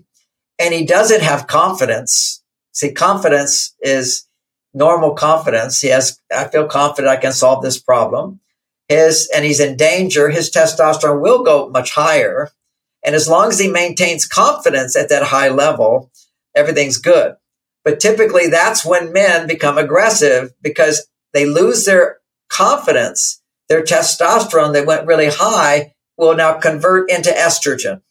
and 0.60 0.72
he 0.74 0.84
doesn't 0.84 1.22
have 1.22 1.48
confidence, 1.48 2.42
see, 2.72 2.92
confidence 2.92 3.74
is 3.80 4.28
normal 4.74 5.14
confidence. 5.14 5.80
He 5.80 5.88
has, 5.88 6.20
I 6.34 6.48
feel 6.48 6.66
confident 6.66 7.12
I 7.12 7.20
can 7.20 7.32
solve 7.32 7.62
this 7.62 7.78
problem. 7.78 8.40
His, 8.88 9.30
and 9.34 9.44
he's 9.44 9.60
in 9.60 9.76
danger. 9.76 10.28
His 10.28 10.50
testosterone 10.50 11.20
will 11.20 11.44
go 11.44 11.68
much 11.68 11.92
higher. 11.92 12.50
And 13.04 13.14
as 13.14 13.28
long 13.28 13.48
as 13.48 13.58
he 13.58 13.70
maintains 13.70 14.26
confidence 14.26 14.96
at 14.96 15.08
that 15.08 15.24
high 15.24 15.48
level, 15.48 16.10
everything's 16.54 16.98
good. 16.98 17.34
But 17.84 18.00
typically 18.00 18.48
that's 18.48 18.84
when 18.84 19.12
men 19.12 19.46
become 19.46 19.78
aggressive 19.78 20.52
because 20.62 21.06
they 21.32 21.46
lose 21.46 21.84
their 21.84 22.18
confidence. 22.48 23.40
Their 23.68 23.82
testosterone 23.82 24.72
that 24.74 24.86
went 24.86 25.06
really 25.06 25.28
high 25.30 25.94
will 26.16 26.36
now 26.36 26.58
convert 26.58 27.10
into 27.10 27.30
estrogen 27.30 28.02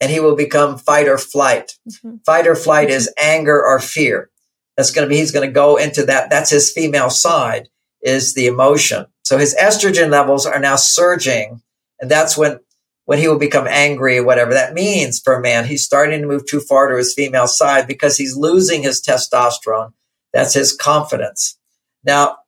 and 0.00 0.10
he 0.10 0.20
will 0.20 0.36
become 0.36 0.76
fight 0.76 1.08
or 1.08 1.18
flight. 1.18 1.78
Mm-hmm. 1.88 2.16
Fight 2.26 2.46
or 2.46 2.56
flight 2.56 2.90
is 2.90 3.12
anger 3.18 3.64
or 3.64 3.80
fear. 3.80 4.30
That's 4.76 4.90
going 4.90 5.06
to 5.06 5.08
be, 5.08 5.18
he's 5.18 5.32
going 5.32 5.48
to 5.48 5.52
go 5.52 5.76
into 5.76 6.04
that. 6.06 6.30
That's 6.30 6.50
his 6.50 6.72
female 6.72 7.10
side 7.10 7.68
is 8.02 8.34
the 8.34 8.46
emotion. 8.46 9.06
So 9.22 9.38
his 9.38 9.54
estrogen 9.54 10.10
levels 10.10 10.46
are 10.46 10.58
now 10.58 10.76
surging. 10.76 11.62
And 12.00 12.10
that's 12.10 12.36
when, 12.36 12.60
when 13.06 13.18
he 13.18 13.28
will 13.28 13.38
become 13.38 13.66
angry, 13.68 14.20
whatever 14.20 14.52
that 14.52 14.74
means 14.74 15.20
for 15.20 15.34
a 15.34 15.40
man. 15.40 15.66
He's 15.66 15.84
starting 15.84 16.20
to 16.20 16.26
move 16.26 16.46
too 16.46 16.60
far 16.60 16.88
to 16.88 16.96
his 16.96 17.14
female 17.14 17.46
side 17.46 17.86
because 17.86 18.16
he's 18.16 18.36
losing 18.36 18.82
his 18.82 19.00
testosterone. 19.00 19.92
That's 20.32 20.54
his 20.54 20.74
confidence. 20.74 21.58
Now, 22.04 22.38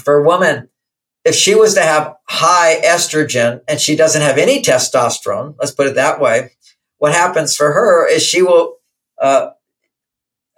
for 0.00 0.16
a 0.16 0.24
woman, 0.24 0.68
if 1.24 1.34
she 1.34 1.54
was 1.54 1.74
to 1.74 1.82
have 1.82 2.14
high 2.28 2.80
estrogen 2.84 3.60
and 3.68 3.78
she 3.78 3.94
doesn't 3.94 4.22
have 4.22 4.38
any 4.38 4.62
testosterone, 4.62 5.54
let's 5.58 5.72
put 5.72 5.86
it 5.86 5.94
that 5.94 6.20
way, 6.20 6.52
what 6.98 7.12
happens 7.12 7.54
for 7.54 7.72
her 7.72 8.08
is 8.08 8.22
she 8.22 8.42
will 8.42 8.76
uh, 9.20 9.50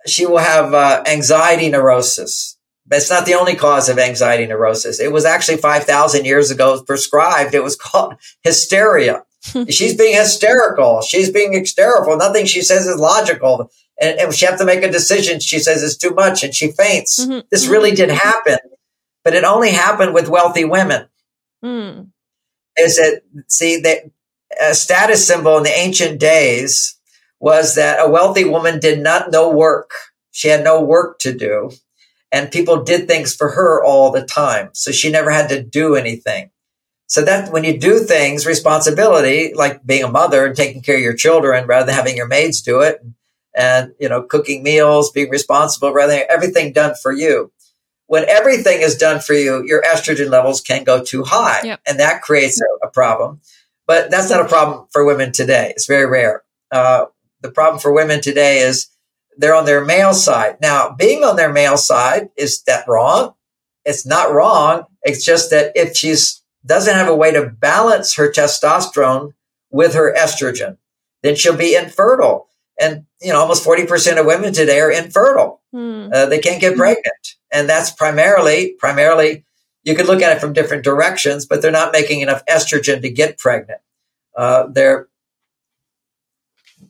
she 0.06 0.26
will 0.26 0.38
have 0.38 0.74
uh, 0.74 1.02
anxiety 1.06 1.68
neurosis. 1.68 2.56
But 2.86 2.96
it's 2.96 3.10
not 3.10 3.24
the 3.24 3.34
only 3.34 3.54
cause 3.54 3.88
of 3.88 3.98
anxiety 3.98 4.46
neurosis. 4.46 5.00
It 5.00 5.10
was 5.10 5.24
actually 5.24 5.56
5,000 5.56 6.26
years 6.26 6.50
ago 6.50 6.82
prescribed. 6.82 7.54
It 7.54 7.62
was 7.62 7.76
called 7.76 8.16
hysteria. 8.42 9.24
She's 9.70 9.96
being 9.96 10.16
hysterical. 10.16 11.00
She's 11.00 11.30
being 11.30 11.52
hysterical. 11.52 12.16
Nothing 12.16 12.44
she 12.46 12.62
says 12.62 12.86
is 12.86 12.98
logical. 12.98 13.70
And, 14.00 14.18
and 14.18 14.34
she 14.34 14.44
have 14.44 14.58
to 14.58 14.64
make 14.64 14.82
a 14.82 14.90
decision. 14.90 15.40
She 15.40 15.58
says 15.58 15.82
it's 15.82 15.96
too 15.96 16.10
much 16.10 16.42
and 16.42 16.54
she 16.54 16.72
faints. 16.72 17.24
Mm-hmm. 17.24 17.40
This 17.50 17.66
really 17.66 17.92
did 17.92 18.10
happen, 18.10 18.58
but 19.22 19.34
it 19.34 19.44
only 19.44 19.70
happened 19.70 20.12
with 20.12 20.28
wealthy 20.28 20.64
women. 20.64 21.08
Mm. 21.64 22.10
Is 22.76 22.98
it, 22.98 23.24
see, 23.48 23.80
that 23.80 24.10
a 24.60 24.74
status 24.74 25.26
symbol 25.26 25.56
in 25.56 25.62
the 25.62 25.78
ancient 25.78 26.20
days 26.20 26.98
was 27.44 27.74
that 27.74 27.98
a 28.00 28.10
wealthy 28.10 28.44
woman 28.44 28.80
did 28.80 28.98
not 29.00 29.30
know 29.30 29.50
work. 29.50 29.90
She 30.30 30.48
had 30.48 30.64
no 30.64 30.82
work 30.82 31.18
to 31.20 31.32
do 31.32 31.70
and 32.34 32.50
people 32.50 32.82
did 32.82 33.06
things 33.06 33.32
for 33.32 33.50
her 33.50 33.82
all 33.84 34.10
the 34.10 34.24
time. 34.24 34.70
So 34.72 34.90
she 34.90 35.08
never 35.08 35.30
had 35.30 35.48
to 35.50 35.62
do 35.62 35.94
anything. 35.94 36.50
So 37.06 37.22
that 37.22 37.52
when 37.52 37.62
you 37.62 37.78
do 37.78 38.00
things, 38.00 38.44
responsibility, 38.44 39.52
like 39.54 39.86
being 39.86 40.02
a 40.02 40.08
mother 40.08 40.44
and 40.44 40.56
taking 40.56 40.82
care 40.82 40.96
of 40.96 41.02
your 41.02 41.14
children 41.14 41.68
rather 41.68 41.86
than 41.86 41.94
having 41.94 42.16
your 42.16 42.26
maids 42.26 42.60
do 42.60 42.80
it 42.80 43.00
and, 43.54 43.92
you 44.00 44.08
know, 44.08 44.22
cooking 44.22 44.64
meals, 44.64 45.12
being 45.12 45.30
responsible 45.30 45.92
rather 45.92 46.14
than 46.14 46.24
everything 46.28 46.72
done 46.72 46.94
for 47.00 47.12
you. 47.12 47.52
when 48.06 48.28
everything 48.28 48.80
is 48.82 48.96
done 48.96 49.20
for 49.20 49.34
you, 49.34 49.62
your 49.64 49.82
estrogen 49.82 50.28
levels 50.28 50.60
can 50.60 50.82
go 50.82 51.04
too 51.04 51.22
high. 51.22 51.60
Yep. 51.62 51.80
And 51.86 52.00
that 52.00 52.22
creates 52.22 52.60
a, 52.60 52.86
a, 52.86 52.90
problem. 52.90 53.40
But 53.86 54.10
that's 54.10 54.28
not 54.28 54.44
a 54.44 54.48
problem 54.48 54.88
for 54.92 55.06
women 55.06 55.30
today. 55.30 55.70
It's 55.70 55.86
very 55.86 56.06
rare. 56.06 56.42
Uh, 56.70 57.06
the 57.44 57.50
problem 57.50 57.78
for 57.78 57.92
women 57.92 58.22
today 58.22 58.58
is 58.58 58.88
they're 59.36 59.54
on 59.54 59.66
their 59.66 59.84
male 59.84 60.14
side. 60.14 60.56
Now, 60.62 60.94
being 60.98 61.24
on 61.24 61.36
their 61.36 61.52
male 61.52 61.76
side, 61.76 62.30
is 62.36 62.62
that 62.62 62.88
wrong? 62.88 63.34
It's 63.84 64.06
not 64.06 64.32
wrong. 64.32 64.84
It's 65.02 65.24
just 65.24 65.50
that 65.50 65.72
if 65.74 65.94
she's 65.94 66.42
doesn't 66.66 66.94
have 66.94 67.08
a 67.08 67.14
way 67.14 67.30
to 67.30 67.50
balance 67.50 68.14
her 68.14 68.32
testosterone 68.32 69.34
with 69.70 69.92
her 69.92 70.14
estrogen, 70.14 70.78
then 71.22 71.36
she'll 71.36 71.54
be 71.56 71.76
infertile. 71.76 72.48
And, 72.80 73.04
you 73.20 73.32
know, 73.32 73.40
almost 73.40 73.66
40% 73.66 74.18
of 74.18 74.24
women 74.24 74.54
today 74.54 74.80
are 74.80 74.90
infertile. 74.90 75.60
Hmm. 75.72 76.08
Uh, 76.10 76.24
they 76.26 76.38
can't 76.38 76.62
get 76.62 76.76
pregnant. 76.76 77.36
And 77.52 77.68
that's 77.68 77.90
primarily, 77.90 78.74
primarily, 78.78 79.44
you 79.82 79.94
could 79.94 80.06
look 80.06 80.22
at 80.22 80.34
it 80.34 80.40
from 80.40 80.54
different 80.54 80.84
directions, 80.84 81.44
but 81.44 81.60
they're 81.60 81.70
not 81.70 81.92
making 81.92 82.20
enough 82.20 82.42
estrogen 82.46 83.02
to 83.02 83.10
get 83.10 83.36
pregnant. 83.36 83.80
Uh, 84.34 84.68
they're, 84.72 85.08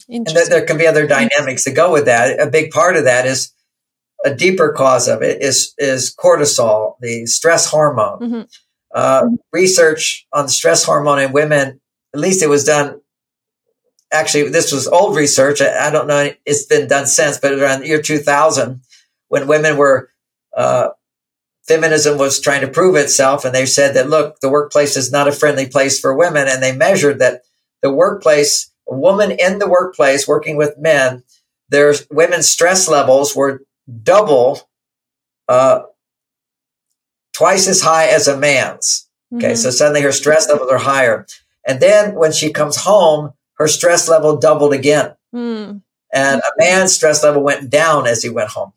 and 0.08 0.26
th- 0.26 0.48
there 0.48 0.64
can 0.64 0.78
be 0.78 0.86
other 0.86 1.06
dynamics 1.06 1.64
that 1.64 1.74
go 1.74 1.92
with 1.92 2.06
that. 2.06 2.40
A 2.40 2.50
big 2.50 2.70
part 2.70 2.96
of 2.96 3.04
that 3.04 3.26
is 3.26 3.52
a 4.24 4.34
deeper 4.34 4.72
cause 4.72 5.08
of 5.08 5.22
it 5.22 5.42
is, 5.42 5.74
is 5.78 6.14
cortisol, 6.14 6.94
the 7.00 7.26
stress 7.26 7.66
hormone. 7.66 8.20
Mm-hmm. 8.20 8.42
Uh, 8.94 9.26
research 9.52 10.26
on 10.32 10.48
stress 10.48 10.84
hormone 10.84 11.18
in 11.18 11.32
women, 11.32 11.80
at 12.14 12.20
least 12.20 12.42
it 12.42 12.48
was 12.48 12.64
done 12.64 13.00
actually, 14.14 14.48
this 14.48 14.72
was 14.72 14.86
old 14.86 15.16
research. 15.16 15.60
I, 15.60 15.88
I, 15.88 15.90
don't 15.90 16.06
know. 16.06 16.30
It's 16.46 16.64
been 16.64 16.88
done 16.88 17.06
since, 17.06 17.38
but 17.38 17.52
around 17.52 17.80
the 17.80 17.88
year 17.88 18.00
2000, 18.00 18.80
when 19.28 19.46
women 19.46 19.76
were, 19.76 20.10
uh, 20.56 20.90
feminism 21.66 22.18
was 22.18 22.40
trying 22.40 22.60
to 22.60 22.68
prove 22.68 22.94
itself. 22.94 23.44
And 23.44 23.54
they 23.54 23.66
said 23.66 23.94
that, 23.96 24.08
look, 24.08 24.40
the 24.40 24.48
workplace 24.48 24.96
is 24.96 25.10
not 25.10 25.28
a 25.28 25.32
friendly 25.32 25.66
place 25.66 25.98
for 25.98 26.16
women. 26.16 26.46
And 26.48 26.62
they 26.62 26.76
measured 26.76 27.18
that 27.18 27.42
the 27.82 27.92
workplace, 27.92 28.70
a 28.88 28.94
woman 28.94 29.32
in 29.32 29.58
the 29.58 29.68
workplace 29.68 30.28
working 30.28 30.56
with 30.56 30.78
men, 30.78 31.22
their 31.68 31.94
women's 32.10 32.48
stress 32.48 32.88
levels 32.88 33.34
were 33.34 33.62
double, 34.02 34.68
uh, 35.48 35.82
twice 37.32 37.68
as 37.68 37.82
high 37.82 38.06
as 38.06 38.28
a 38.28 38.36
man's. 38.36 39.08
Okay. 39.34 39.48
Mm-hmm. 39.48 39.56
So 39.56 39.70
suddenly 39.70 40.02
her 40.02 40.12
stress 40.12 40.48
levels 40.48 40.70
are 40.70 40.78
higher. 40.78 41.26
And 41.66 41.80
then 41.80 42.14
when 42.14 42.32
she 42.32 42.52
comes 42.52 42.76
home, 42.76 43.32
her 43.54 43.68
stress 43.68 44.08
level 44.08 44.36
doubled 44.36 44.72
again. 44.72 45.14
Mm. 45.34 45.82
And 46.12 46.40
a 46.40 46.52
man's 46.58 46.94
stress 46.94 47.24
level 47.24 47.42
went 47.42 47.70
down 47.70 48.06
as 48.06 48.22
he 48.22 48.28
went 48.28 48.50
home. 48.50 48.72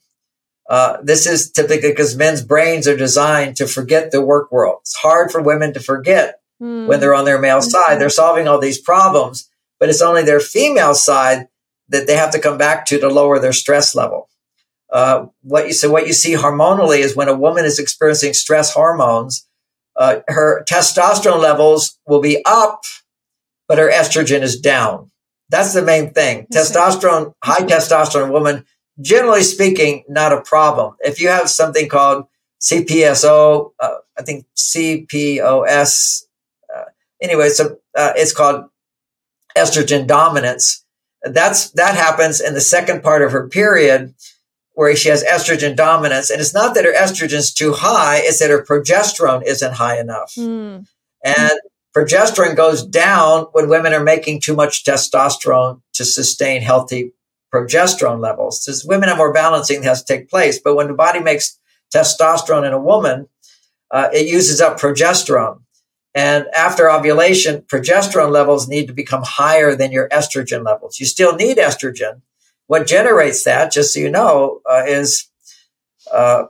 Uh, 0.70 0.98
this 1.02 1.26
is 1.26 1.52
typically 1.52 1.90
because 1.90 2.16
men's 2.16 2.42
brains 2.42 2.88
are 2.88 2.98
designed 2.98 3.56
to 3.58 3.68
forget 3.68 4.12
the 4.12 4.22
work 4.22 4.52
world. 4.52 4.80
It's 4.82 4.96
hard 4.96 5.32
for 5.32 5.42
women 5.42 5.74
to 5.74 5.80
forget 5.80 6.42
mm. 6.62 6.88
when 6.88 7.00
they're 7.00 7.14
on 7.14 7.26
their 7.26 7.40
male 7.40 7.62
side. 7.62 8.00
They're 8.02 8.10
solving 8.10 8.48
all 8.48 8.60
these 8.60 8.80
problems, 8.80 9.50
but 9.80 9.90
it's 9.90 10.02
only 10.02 10.24
their 10.24 10.40
female 10.40 10.96
side 10.96 11.48
that 11.90 12.08
they 12.08 12.16
have 12.16 12.32
to 12.32 12.40
come 12.40 12.58
back 12.58 12.86
to 12.86 13.00
to 13.00 13.08
lower 13.08 13.40
their 13.40 13.54
stress 13.54 13.96
level. 13.96 14.30
Uh, 14.92 15.28
what 15.42 15.68
you 15.68 15.74
so 15.74 15.92
what 15.92 16.08
you 16.08 16.14
see 16.14 16.34
hormonally 16.34 17.00
is 17.00 17.16
when 17.16 17.28
a 17.28 17.38
woman 17.38 17.66
is 17.66 17.80
experiencing 17.80 18.34
stress 18.34 18.74
hormones, 18.74 19.48
uh, 19.96 20.20
her 20.28 20.64
testosterone 20.66 21.42
levels 21.42 22.00
will 22.08 22.22
be 22.22 22.42
up 22.46 22.82
but 23.68 23.78
her 23.78 23.92
estrogen 23.92 24.42
is 24.42 24.60
down. 24.60 25.12
That's 25.50 25.74
the 25.74 25.82
main 25.82 26.14
thing. 26.14 26.48
Testosterone, 26.54 27.34
high 27.44 27.66
testosterone 27.66 28.32
woman, 28.32 28.66
generally 29.02 29.44
speaking, 29.44 30.04
not 30.08 30.34
a 30.34 30.42
problem. 30.42 30.96
If 31.00 31.22
you 31.22 31.30
have 31.30 31.50
something 31.50 31.88
called 31.88 32.26
CPSO, 32.62 33.72
uh, 33.80 33.96
I 34.18 34.22
think 34.24 34.46
CPOS, 34.56 36.24
uh, 36.74 36.84
anyway, 37.22 37.50
so 37.50 37.78
uh, 37.96 38.14
it's 38.16 38.34
called 38.34 38.66
estrogen 39.58 40.08
dominance. 40.08 40.86
That's 41.24 41.72
that 41.72 41.96
happens 41.96 42.40
in 42.40 42.54
the 42.54 42.62
second 42.62 43.04
part 43.04 43.22
of 43.22 43.32
her 43.32 43.50
period, 43.50 44.14
where 44.74 44.96
she 44.96 45.10
has 45.10 45.24
estrogen 45.24 45.76
dominance, 45.76 46.30
and 46.30 46.40
it's 46.40 46.54
not 46.54 46.76
that 46.76 46.86
her 46.86 46.94
estrogen 46.94 47.34
is 47.34 47.54
too 47.54 47.74
high; 47.74 48.20
it's 48.22 48.40
that 48.40 48.50
her 48.50 48.64
progesterone 48.64 49.44
isn't 49.46 49.74
high 49.74 50.00
enough. 50.00 50.34
Mm. 50.38 50.88
And 51.26 51.60
Progesterone 51.98 52.56
goes 52.56 52.86
down 52.86 53.48
when 53.54 53.70
women 53.70 53.92
are 53.92 54.04
making 54.04 54.40
too 54.40 54.56
much 54.56 54.84
testosterone 54.84 55.82
to 55.94 56.06
sustain 56.06 56.62
healthy 56.62 57.12
progesterone 57.52 58.20
levels. 58.20 58.68
As 58.68 58.86
women 58.86 59.10
have 59.10 59.18
more 59.18 59.34
balancing 59.34 59.82
has 59.82 60.04
to 60.04 60.14
take 60.14 60.30
place, 60.30 60.60
but 60.60 60.76
when 60.76 60.90
the 60.90 60.94
body 60.94 61.22
makes 61.22 61.58
testosterone 61.92 62.68
in 62.68 62.74
a 62.74 62.80
woman, 62.80 63.28
uh, 63.90 64.10
it 64.14 64.28
uses 64.28 64.62
up 64.62 64.80
progesterone. 64.80 65.62
And 66.18 66.48
after 66.48 66.90
ovulation, 66.90 67.62
progesterone 67.62 68.32
levels 68.32 68.68
need 68.68 68.88
to 68.88 68.94
become 68.94 69.22
higher 69.24 69.76
than 69.76 69.92
your 69.92 70.10
estrogen 70.10 70.66
levels. 70.66 71.00
You 71.00 71.06
still 71.06 71.36
need 71.36 71.58
estrogen. 71.58 72.22
What 72.66 72.88
generates 72.88 73.44
that, 73.44 73.72
just 73.72 73.94
so 73.94 74.00
you 74.00 74.10
know, 74.10 74.62
uh, 74.68 74.82
is 74.88 75.30
uh, 76.12 76.46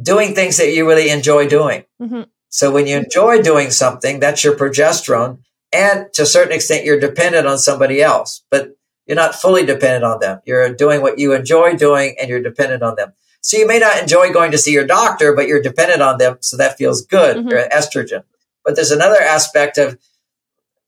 doing 0.00 0.34
things 0.34 0.56
that 0.56 0.72
you 0.72 0.88
really 0.88 1.10
enjoy 1.10 1.50
doing. 1.50 1.84
Mm-hmm. 2.00 2.22
So 2.48 2.72
when 2.72 2.86
you 2.86 2.96
enjoy 2.96 3.42
doing 3.42 3.70
something, 3.70 4.20
that's 4.20 4.42
your 4.42 4.56
progesterone. 4.56 5.40
And 5.70 6.06
to 6.14 6.22
a 6.22 6.26
certain 6.26 6.54
extent, 6.54 6.86
you're 6.86 6.98
dependent 6.98 7.46
on 7.46 7.58
somebody 7.58 8.00
else, 8.00 8.42
but 8.50 8.70
you're 9.06 9.16
not 9.16 9.34
fully 9.34 9.66
dependent 9.66 10.04
on 10.04 10.20
them. 10.20 10.40
You're 10.46 10.72
doing 10.72 11.02
what 11.02 11.18
you 11.18 11.34
enjoy 11.34 11.76
doing 11.76 12.16
and 12.18 12.30
you're 12.30 12.42
dependent 12.42 12.82
on 12.82 12.96
them. 12.96 13.12
So 13.48 13.56
you 13.56 13.66
may 13.66 13.78
not 13.78 13.98
enjoy 13.98 14.30
going 14.30 14.50
to 14.50 14.58
see 14.58 14.74
your 14.74 14.86
doctor, 14.86 15.34
but 15.34 15.48
you're 15.48 15.62
dependent 15.62 16.02
on 16.02 16.18
them. 16.18 16.36
So 16.42 16.58
that 16.58 16.76
feels 16.76 17.06
good. 17.06 17.38
Mm-hmm. 17.38 17.48
You're 17.48 17.66
estrogen. 17.70 18.24
But 18.62 18.76
there's 18.76 18.90
another 18.90 19.18
aspect 19.22 19.78
of 19.78 19.98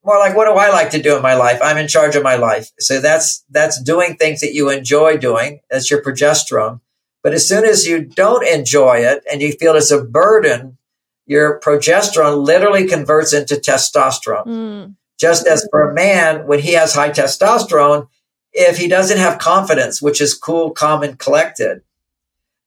more 0.05 0.19
like, 0.19 0.37
what 0.37 0.45
do 0.45 0.53
I 0.53 0.69
like 0.69 0.91
to 0.91 1.01
do 1.01 1.17
in 1.17 1.23
my 1.23 1.33
life? 1.33 1.59
I'm 1.63 1.79
in 1.79 1.89
charge 1.89 2.17
of 2.17 2.23
my 2.23 2.37
life. 2.37 2.71
So 2.79 3.01
that's, 3.01 3.47
that's 3.49 3.83
doing 3.83 4.17
things 4.17 4.43
that 4.43 4.53
you 4.53 4.69
enjoy 4.69 5.17
doing. 5.17 5.61
That's 5.71 5.91
your 5.91 6.03
progesterone. 6.03 6.81
But 7.23 7.33
as 7.33 7.49
soon 7.49 7.65
as 7.65 7.87
you 7.87 8.05
don't 8.05 8.47
enjoy 8.47 8.99
it 8.99 9.23
and 9.33 9.41
you 9.41 9.53
feel 9.53 9.75
it's 9.75 9.91
a 9.91 10.05
burden, 10.05 10.77
your 11.25 11.61
progesterone 11.61 12.45
literally 12.45 12.87
converts 12.87 13.33
into 13.33 13.55
testosterone. 13.55 14.47
Mm. 14.47 14.95
Just 15.19 15.47
as 15.47 15.67
for 15.71 15.89
a 15.89 15.95
man, 15.95 16.47
when 16.47 16.59
he 16.59 16.75
has 16.75 16.95
high 16.95 17.11
testosterone, 17.11 18.09
if 18.53 18.77
he 18.77 18.87
doesn't 18.87 19.17
have 19.17 19.39
confidence, 19.39 20.03
which 20.03 20.21
is 20.21 20.35
cool, 20.35 20.73
calm, 20.73 21.03
and 21.03 21.19
collected, 21.19 21.81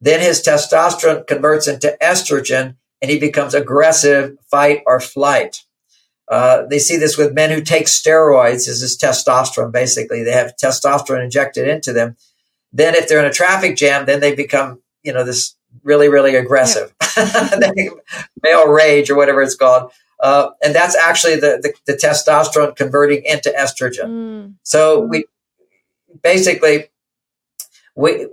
then 0.03 0.19
his 0.19 0.41
testosterone 0.41 1.25
converts 1.25 1.65
into 1.65 1.97
estrogen 2.01 2.75
and 3.01 3.09
he 3.09 3.17
becomes 3.17 3.53
aggressive, 3.53 4.37
fight 4.51 4.83
or 4.85 4.99
flight. 4.99 5.63
Uh, 6.27 6.65
they 6.65 6.77
see 6.77 6.97
this 6.97 7.17
with 7.17 7.33
men 7.33 7.51
who 7.51 7.61
take 7.61 7.85
steroids 7.85 8.67
as 8.67 8.81
his 8.81 8.97
testosterone, 8.97 9.71
basically. 9.71 10.21
They 10.21 10.33
have 10.33 10.57
testosterone 10.61 11.23
injected 11.23 11.69
into 11.69 11.93
them. 11.93 12.17
Then 12.73 12.95
if 12.95 13.07
they're 13.07 13.19
in 13.19 13.25
a 13.25 13.31
traffic 13.31 13.77
jam, 13.77 14.05
then 14.05 14.19
they 14.19 14.35
become, 14.35 14.81
you 15.03 15.13
know, 15.13 15.23
this 15.23 15.55
really, 15.83 16.09
really 16.09 16.35
aggressive. 16.35 16.93
Yeah. 17.15 17.89
male 18.41 18.67
rage 18.67 19.11
or 19.11 19.15
whatever 19.15 19.43
it's 19.43 19.55
called. 19.55 19.91
Uh, 20.19 20.49
and 20.63 20.73
that's 20.73 20.95
actually 20.95 21.35
the, 21.35 21.59
the, 21.61 21.73
the, 21.85 21.93
testosterone 21.93 22.75
converting 22.75 23.23
into 23.23 23.49
estrogen. 23.51 24.05
Mm. 24.05 24.53
So 24.63 25.01
we 25.01 25.25
basically, 26.23 26.89
we, 27.95 28.27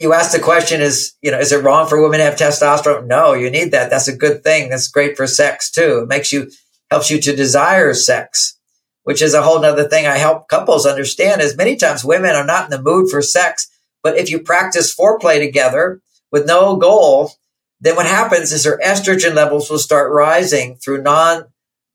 you 0.00 0.12
ask 0.12 0.32
the 0.32 0.40
question 0.40 0.80
is, 0.80 1.14
you 1.22 1.30
know, 1.30 1.38
is 1.38 1.52
it 1.52 1.62
wrong 1.62 1.88
for 1.88 2.02
women 2.02 2.18
to 2.18 2.24
have 2.24 2.36
testosterone? 2.36 3.06
No, 3.06 3.32
you 3.32 3.50
need 3.50 3.70
that. 3.72 3.90
That's 3.90 4.08
a 4.08 4.16
good 4.16 4.42
thing. 4.42 4.68
That's 4.68 4.88
great 4.88 5.16
for 5.16 5.26
sex 5.26 5.70
too. 5.70 6.00
It 6.02 6.08
makes 6.08 6.32
you, 6.32 6.50
helps 6.90 7.10
you 7.10 7.20
to 7.20 7.36
desire 7.36 7.94
sex, 7.94 8.58
which 9.04 9.22
is 9.22 9.34
a 9.34 9.42
whole 9.42 9.60
nother 9.60 9.88
thing 9.88 10.06
I 10.06 10.18
help 10.18 10.48
couples 10.48 10.86
understand 10.86 11.40
is 11.40 11.56
many 11.56 11.76
times 11.76 12.04
women 12.04 12.34
are 12.34 12.46
not 12.46 12.64
in 12.64 12.70
the 12.70 12.82
mood 12.82 13.10
for 13.10 13.22
sex, 13.22 13.68
but 14.02 14.18
if 14.18 14.30
you 14.30 14.40
practice 14.40 14.94
foreplay 14.94 15.38
together 15.38 16.00
with 16.30 16.46
no 16.46 16.76
goal, 16.76 17.32
then 17.80 17.96
what 17.96 18.06
happens 18.06 18.52
is 18.52 18.64
their 18.64 18.78
estrogen 18.78 19.34
levels 19.34 19.70
will 19.70 19.78
start 19.78 20.12
rising 20.12 20.76
through 20.76 21.02
non 21.02 21.44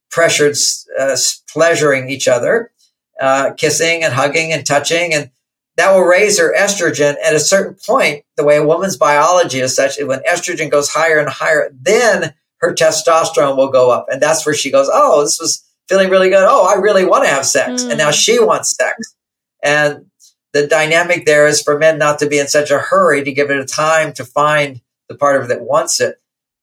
pressured 0.09 0.55
uh, 0.97 1.15
pleasuring 1.51 2.09
each 2.09 2.27
other, 2.27 2.71
uh, 3.19 3.51
kissing 3.57 4.03
and 4.03 4.13
hugging 4.13 4.51
and 4.51 4.65
touching. 4.65 5.13
And 5.13 5.31
that 5.79 5.93
will 5.93 6.03
raise 6.03 6.37
her 6.37 6.53
estrogen. 6.57 7.15
At 7.23 7.33
a 7.33 7.39
certain 7.39 7.77
point, 7.87 8.25
the 8.35 8.43
way 8.43 8.57
a 8.57 8.65
woman's 8.65 8.97
biology 8.97 9.61
is 9.61 9.75
such, 9.75 9.97
when 10.01 10.19
estrogen 10.29 10.69
goes 10.69 10.89
higher 10.89 11.17
and 11.19 11.29
higher, 11.29 11.71
then 11.73 12.33
her 12.57 12.73
testosterone 12.73 13.55
will 13.55 13.69
go 13.69 13.89
up. 13.89 14.07
And 14.09 14.21
that's 14.21 14.45
where 14.45 14.53
she 14.53 14.71
goes, 14.71 14.89
Oh, 14.91 15.23
this 15.23 15.39
was 15.39 15.65
feeling 15.87 16.09
really 16.09 16.29
good. 16.29 16.45
Oh, 16.45 16.67
I 16.67 16.79
really 16.79 17.05
want 17.05 17.23
to 17.23 17.29
have 17.29 17.45
sex. 17.45 17.83
Mm. 17.83 17.89
And 17.91 17.97
now 17.97 18.11
she 18.11 18.39
wants 18.39 18.75
sex. 18.75 19.15
And 19.63 20.07
the 20.51 20.67
dynamic 20.67 21.25
there 21.25 21.47
is 21.47 21.61
for 21.61 21.79
men 21.79 21.97
not 21.97 22.19
to 22.19 22.27
be 22.27 22.39
in 22.39 22.47
such 22.47 22.71
a 22.71 22.79
hurry 22.79 23.23
to 23.23 23.31
give 23.31 23.49
it 23.49 23.59
a 23.59 23.65
time 23.65 24.11
to 24.13 24.25
find 24.25 24.81
the 25.07 25.15
part 25.15 25.37
of 25.37 25.45
it 25.45 25.47
that 25.47 25.61
wants 25.61 26.01
it. 26.01 26.17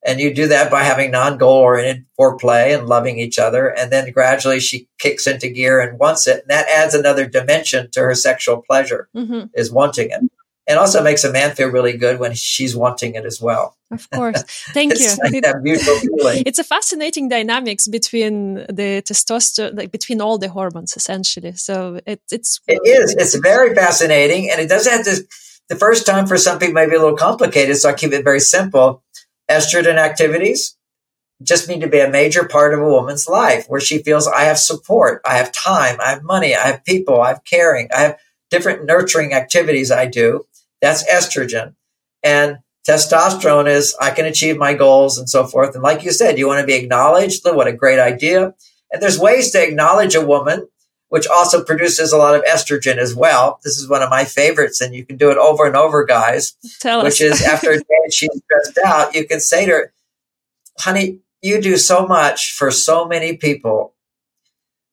And 0.06 0.20
you 0.20 0.32
do 0.32 0.46
that 0.48 0.70
by 0.70 0.84
having 0.84 1.10
non-goal 1.10 1.58
oriented 1.58 2.06
foreplay 2.18 2.78
and 2.78 2.86
loving 2.86 3.18
each 3.18 3.38
other. 3.40 3.68
And 3.68 3.90
then 3.90 4.12
gradually 4.12 4.60
she 4.60 4.88
kicks 4.98 5.26
into 5.26 5.48
gear 5.48 5.80
and 5.80 5.98
wants 5.98 6.28
it. 6.28 6.42
And 6.42 6.50
that 6.50 6.68
adds 6.68 6.94
another 6.94 7.26
dimension 7.26 7.90
to 7.90 8.00
her 8.00 8.14
sexual 8.14 8.62
pleasure 8.62 9.08
mm-hmm. 9.14 9.46
is 9.54 9.72
wanting 9.72 10.10
it. 10.10 10.20
and 10.68 10.78
also 10.78 11.02
makes 11.02 11.24
a 11.24 11.32
man 11.32 11.54
feel 11.54 11.68
really 11.68 11.96
good 11.96 12.20
when 12.20 12.34
she's 12.34 12.76
wanting 12.76 13.14
it 13.16 13.24
as 13.24 13.40
well. 13.40 13.76
Of 13.90 14.08
course. 14.10 14.42
Thank 14.74 14.92
it's 14.92 15.16
you. 15.16 15.22
Like 15.22 16.02
feeling. 16.02 16.42
It's 16.46 16.58
a 16.58 16.64
fascinating 16.64 17.28
dynamics 17.28 17.86
between 17.88 18.54
the 18.54 19.02
testosterone, 19.02 19.76
like 19.76 19.90
between 19.92 20.20
all 20.20 20.38
the 20.38 20.48
hormones, 20.48 20.96
essentially. 20.96 21.52
So 21.52 22.00
it, 22.06 22.20
it's 22.30 22.60
it 22.66 22.80
is. 22.84 23.14
It's 23.14 23.36
very 23.36 23.74
fascinating, 23.74 24.50
and 24.50 24.60
it 24.60 24.68
doesn't 24.68 24.92
have 24.92 25.04
to. 25.04 25.24
The 25.68 25.76
first 25.76 26.06
time 26.06 26.26
for 26.26 26.36
some 26.36 26.58
people 26.60 26.74
may 26.74 26.86
be 26.86 26.94
a 26.94 27.00
little 27.00 27.16
complicated, 27.16 27.76
so 27.76 27.88
I 27.88 27.94
keep 27.94 28.12
it 28.12 28.22
very 28.22 28.40
simple. 28.40 29.02
Estrogen 29.50 29.96
activities 29.96 30.76
just 31.42 31.68
need 31.68 31.82
to 31.82 31.88
be 31.88 32.00
a 32.00 32.10
major 32.10 32.44
part 32.44 32.72
of 32.72 32.80
a 32.80 32.88
woman's 32.88 33.28
life 33.28 33.66
where 33.68 33.80
she 33.80 34.02
feels 34.02 34.26
I 34.26 34.44
have 34.44 34.58
support, 34.58 35.20
I 35.26 35.36
have 35.36 35.52
time, 35.52 35.98
I 36.00 36.10
have 36.10 36.22
money, 36.22 36.54
I 36.54 36.66
have 36.66 36.84
people, 36.84 37.20
I 37.20 37.28
have 37.28 37.44
caring, 37.44 37.88
I 37.94 38.00
have 38.00 38.18
different 38.50 38.86
nurturing 38.86 39.34
activities 39.34 39.90
I 39.90 40.06
do. 40.06 40.46
That's 40.80 41.08
estrogen. 41.10 41.74
And 42.22 42.58
testosterone 42.88 43.68
is 43.68 43.94
I 44.00 44.10
can 44.10 44.24
achieve 44.24 44.56
my 44.56 44.74
goals 44.74 45.18
and 45.18 45.28
so 45.28 45.46
forth. 45.46 45.74
And 45.74 45.82
like 45.82 46.04
you 46.04 46.12
said, 46.12 46.38
you 46.38 46.46
want 46.46 46.60
to 46.60 46.66
be 46.66 46.74
acknowledged. 46.74 47.42
What 47.44 47.66
a 47.66 47.72
great 47.72 47.98
idea. 47.98 48.54
And 48.90 49.02
there's 49.02 49.18
ways 49.18 49.50
to 49.50 49.62
acknowledge 49.62 50.14
a 50.14 50.26
woman, 50.26 50.68
which 51.16 51.26
also 51.26 51.64
produces 51.64 52.12
a 52.12 52.18
lot 52.18 52.34
of 52.34 52.44
estrogen 52.44 52.98
as 52.98 53.14
well. 53.14 53.58
This 53.64 53.78
is 53.78 53.88
one 53.88 54.02
of 54.02 54.10
my 54.10 54.26
favorites, 54.26 54.82
and 54.82 54.94
you 54.94 55.02
can 55.02 55.16
do 55.16 55.30
it 55.30 55.38
over 55.38 55.64
and 55.64 55.74
over, 55.74 56.04
guys. 56.04 56.58
Tell 56.78 57.02
which 57.02 57.22
us. 57.22 57.40
is 57.40 57.42
after 57.42 57.70
a 57.70 57.78
day 57.78 57.84
she's 58.10 58.28
stressed 58.44 58.78
out, 58.84 59.14
you 59.14 59.26
can 59.26 59.40
say 59.40 59.64
to 59.64 59.72
her, 59.72 59.92
honey, 60.78 61.20
you 61.40 61.62
do 61.62 61.78
so 61.78 62.06
much 62.06 62.52
for 62.52 62.70
so 62.70 63.06
many 63.06 63.34
people. 63.34 63.94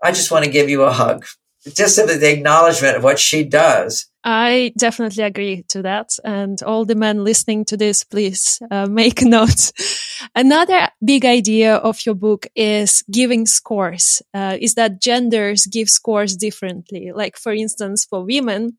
I 0.02 0.14
just 0.14 0.32
want 0.32 0.46
to 0.46 0.52
give 0.52 0.70
you 0.70 0.84
a 0.84 0.94
hug. 0.94 1.26
Just 1.68 1.98
simply 1.98 2.16
the 2.16 2.32
acknowledgement 2.32 2.96
of 2.96 3.04
what 3.04 3.20
she 3.20 3.44
does. 3.44 4.06
I 4.24 4.72
definitely 4.78 5.24
agree 5.24 5.64
to 5.70 5.82
that. 5.82 6.12
And 6.24 6.62
all 6.64 6.86
the 6.86 6.96
men 6.96 7.24
listening 7.24 7.66
to 7.66 7.78
this, 7.78 8.04
please 8.04 8.62
uh, 8.72 8.88
make 8.88 9.22
note. 9.22 9.72
Another 10.36 10.88
big 11.04 11.26
idea 11.26 11.76
of 11.76 12.06
your 12.06 12.16
book 12.16 12.48
is 12.56 13.04
giving 13.12 13.46
scores, 13.46 14.22
uh, 14.34 14.58
is 14.60 14.76
that 14.76 15.02
genders 15.02 15.66
give 15.66 15.90
scores 15.90 16.38
differently. 16.38 17.12
Like, 17.14 17.38
for 17.38 17.54
instance, 17.54 18.06
for 18.06 18.24
women, 18.24 18.78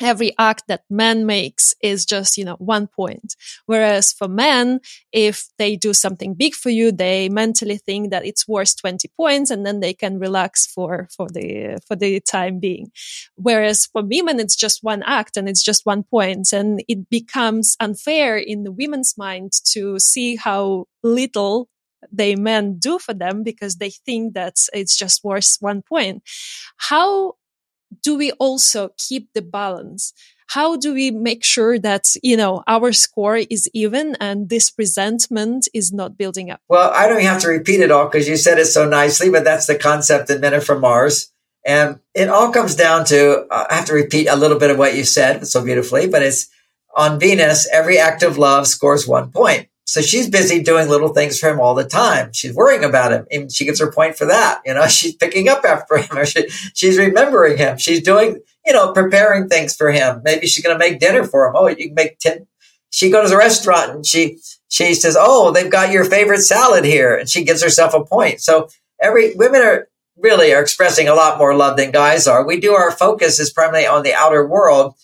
every 0.00 0.32
act 0.38 0.64
that 0.68 0.84
man 0.90 1.26
makes 1.26 1.74
is 1.82 2.04
just, 2.04 2.36
you 2.36 2.44
know, 2.44 2.56
one 2.56 2.86
point. 2.86 3.36
Whereas 3.66 4.12
for 4.12 4.28
men, 4.28 4.80
if 5.12 5.48
they 5.58 5.76
do 5.76 5.92
something 5.92 6.34
big 6.34 6.54
for 6.54 6.70
you, 6.70 6.92
they 6.92 7.28
mentally 7.28 7.78
think 7.78 8.10
that 8.10 8.24
it's 8.24 8.48
worth 8.48 8.76
20 8.76 9.08
points 9.16 9.50
and 9.50 9.64
then 9.64 9.80
they 9.80 9.94
can 9.94 10.18
relax 10.18 10.66
for, 10.66 11.08
for 11.14 11.28
the, 11.28 11.80
for 11.86 11.96
the 11.96 12.20
time 12.20 12.58
being. 12.58 12.90
Whereas 13.36 13.86
for 13.86 14.02
women, 14.02 14.40
it's 14.40 14.56
just 14.56 14.82
one 14.82 15.02
act 15.04 15.36
and 15.36 15.48
it's 15.48 15.62
just 15.62 15.86
one 15.86 16.02
point 16.02 16.52
and 16.52 16.82
it 16.88 17.08
becomes 17.10 17.76
unfair 17.80 18.36
in 18.36 18.64
the 18.64 18.72
women's 18.72 19.16
mind 19.16 19.52
to 19.72 19.98
see 19.98 20.36
how 20.36 20.86
little 21.02 21.68
they 22.10 22.34
men 22.34 22.78
do 22.78 22.98
for 22.98 23.14
them 23.14 23.42
because 23.42 23.76
they 23.76 23.90
think 23.90 24.34
that 24.34 24.54
it's 24.72 24.96
just 24.96 25.22
worth 25.24 25.56
one 25.60 25.82
point. 25.82 26.22
How 26.76 27.34
do 28.02 28.16
we 28.16 28.32
also 28.32 28.90
keep 28.98 29.28
the 29.34 29.42
balance? 29.42 30.12
How 30.48 30.76
do 30.76 30.92
we 30.92 31.12
make 31.12 31.44
sure 31.44 31.78
that, 31.78 32.06
you 32.24 32.36
know, 32.36 32.64
our 32.66 32.92
score 32.92 33.36
is 33.36 33.68
even 33.72 34.16
and 34.18 34.48
this 34.48 34.72
resentment 34.76 35.68
is 35.72 35.92
not 35.92 36.18
building 36.18 36.50
up? 36.50 36.60
Well, 36.68 36.90
I 36.92 37.06
don't 37.06 37.22
have 37.22 37.40
to 37.42 37.48
repeat 37.48 37.80
it 37.80 37.92
all 37.92 38.06
because 38.06 38.28
you 38.28 38.36
said 38.36 38.58
it 38.58 38.66
so 38.66 38.88
nicely, 38.88 39.30
but 39.30 39.44
that's 39.44 39.66
the 39.66 39.76
concept 39.76 40.28
in 40.28 40.40
Men 40.40 40.60
From 40.60 40.80
Mars. 40.80 41.32
And 41.64 42.00
it 42.14 42.28
all 42.28 42.50
comes 42.52 42.74
down 42.74 43.04
to, 43.06 43.46
uh, 43.48 43.66
I 43.70 43.76
have 43.76 43.84
to 43.86 43.94
repeat 43.94 44.26
a 44.26 44.34
little 44.34 44.58
bit 44.58 44.70
of 44.70 44.78
what 44.78 44.96
you 44.96 45.04
said 45.04 45.46
so 45.46 45.62
beautifully, 45.62 46.08
but 46.08 46.22
it's 46.22 46.48
on 46.96 47.20
Venus, 47.20 47.68
every 47.72 47.98
act 47.98 48.24
of 48.24 48.36
love 48.36 48.66
scores 48.66 49.06
one 49.06 49.30
point. 49.30 49.68
So 49.90 50.00
she's 50.00 50.30
busy 50.30 50.62
doing 50.62 50.88
little 50.88 51.08
things 51.08 51.40
for 51.40 51.48
him 51.48 51.58
all 51.58 51.74
the 51.74 51.84
time. 51.84 52.32
She's 52.32 52.54
worrying 52.54 52.84
about 52.84 53.10
him. 53.10 53.26
And 53.32 53.50
she 53.50 53.64
gets 53.64 53.80
her 53.80 53.90
point 53.90 54.16
for 54.16 54.24
that. 54.26 54.60
You 54.64 54.74
know, 54.74 54.86
she's 54.86 55.16
picking 55.16 55.48
up 55.48 55.64
after 55.64 55.96
him 55.96 56.16
or 56.16 56.24
she, 56.24 56.48
she's 56.74 56.96
remembering 56.96 57.58
him. 57.58 57.76
She's 57.76 58.00
doing, 58.00 58.40
you 58.64 58.72
know, 58.72 58.92
preparing 58.92 59.48
things 59.48 59.74
for 59.74 59.90
him. 59.90 60.22
Maybe 60.22 60.46
she's 60.46 60.62
going 60.64 60.78
to 60.78 60.78
make 60.78 61.00
dinner 61.00 61.24
for 61.24 61.48
him. 61.48 61.54
Oh, 61.56 61.66
you 61.66 61.88
can 61.88 61.94
make 61.94 62.20
10. 62.20 62.46
She 62.90 63.10
goes 63.10 63.30
to 63.30 63.34
a 63.34 63.38
restaurant 63.38 63.90
and 63.90 64.06
she, 64.06 64.38
she 64.68 64.94
says, 64.94 65.16
Oh, 65.18 65.50
they've 65.50 65.68
got 65.68 65.90
your 65.90 66.04
favorite 66.04 66.42
salad 66.42 66.84
here. 66.84 67.16
And 67.16 67.28
she 67.28 67.42
gives 67.42 67.60
herself 67.60 67.92
a 67.92 68.04
point. 68.04 68.40
So 68.40 68.68
every 69.02 69.34
women 69.34 69.60
are 69.60 69.88
really 70.16 70.54
are 70.54 70.62
expressing 70.62 71.08
a 71.08 71.14
lot 71.14 71.36
more 71.36 71.56
love 71.56 71.76
than 71.76 71.90
guys 71.90 72.28
are. 72.28 72.46
We 72.46 72.60
do 72.60 72.74
our 72.74 72.92
focus 72.92 73.40
is 73.40 73.52
primarily 73.52 73.88
on 73.88 74.04
the 74.04 74.14
outer 74.14 74.46
world 74.46 74.94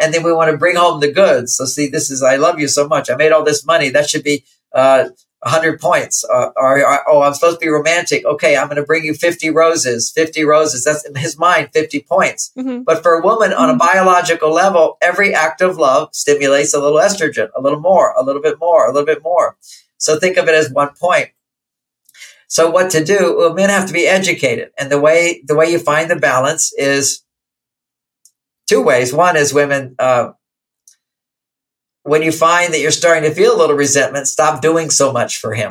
and 0.00 0.12
then 0.12 0.22
we 0.22 0.32
want 0.32 0.50
to 0.50 0.56
bring 0.56 0.76
home 0.76 1.00
the 1.00 1.12
goods. 1.12 1.56
So 1.56 1.64
see, 1.64 1.88
this 1.88 2.10
is 2.10 2.22
I 2.22 2.36
love 2.36 2.58
you 2.58 2.68
so 2.68 2.86
much. 2.86 3.10
I 3.10 3.16
made 3.16 3.32
all 3.32 3.44
this 3.44 3.64
money. 3.64 3.88
That 3.90 4.08
should 4.08 4.22
be 4.22 4.44
uh, 4.74 5.08
100 5.40 5.80
points. 5.80 6.24
Uh, 6.24 6.50
or, 6.56 6.84
or, 6.84 7.08
oh, 7.08 7.22
I'm 7.22 7.34
supposed 7.34 7.60
to 7.60 7.64
be 7.64 7.70
romantic. 7.70 8.24
Okay, 8.24 8.56
I'm 8.56 8.66
going 8.66 8.76
to 8.76 8.82
bring 8.82 9.04
you 9.04 9.14
50 9.14 9.50
roses. 9.50 10.10
50 10.10 10.44
roses. 10.44 10.84
That's 10.84 11.06
in 11.06 11.14
his 11.14 11.38
mind 11.38 11.70
50 11.72 12.00
points. 12.00 12.52
Mm-hmm. 12.58 12.82
But 12.82 13.02
for 13.02 13.14
a 13.14 13.22
woman 13.22 13.52
on 13.52 13.68
a 13.68 13.72
mm-hmm. 13.72 13.78
biological 13.78 14.52
level, 14.52 14.98
every 15.00 15.34
act 15.34 15.60
of 15.60 15.78
love 15.78 16.14
stimulates 16.14 16.74
a 16.74 16.80
little 16.80 16.98
estrogen, 16.98 17.48
a 17.54 17.60
little 17.60 17.80
more, 17.80 18.12
a 18.16 18.24
little 18.24 18.42
bit 18.42 18.58
more, 18.58 18.86
a 18.86 18.92
little 18.92 19.06
bit 19.06 19.22
more. 19.22 19.56
So 19.98 20.18
think 20.18 20.36
of 20.36 20.48
it 20.48 20.54
as 20.54 20.70
one 20.70 20.90
point. 21.00 21.30
So 22.48 22.70
what 22.70 22.90
to 22.90 23.04
do? 23.04 23.36
Well, 23.36 23.54
men 23.54 23.70
have 23.70 23.86
to 23.88 23.92
be 23.92 24.06
educated, 24.06 24.70
and 24.78 24.90
the 24.90 25.00
way 25.00 25.42
the 25.44 25.56
way 25.56 25.66
you 25.70 25.80
find 25.80 26.08
the 26.08 26.16
balance 26.16 26.72
is 26.74 27.22
two 28.66 28.82
ways. 28.82 29.12
One 29.12 29.36
is 29.36 29.54
women, 29.54 29.94
uh, 29.98 30.32
when 32.02 32.22
you 32.22 32.32
find 32.32 32.72
that 32.72 32.80
you're 32.80 32.90
starting 32.92 33.28
to 33.28 33.34
feel 33.34 33.54
a 33.54 33.58
little 33.58 33.76
resentment, 33.76 34.28
stop 34.28 34.62
doing 34.62 34.90
so 34.90 35.12
much 35.12 35.38
for 35.38 35.54
him 35.54 35.70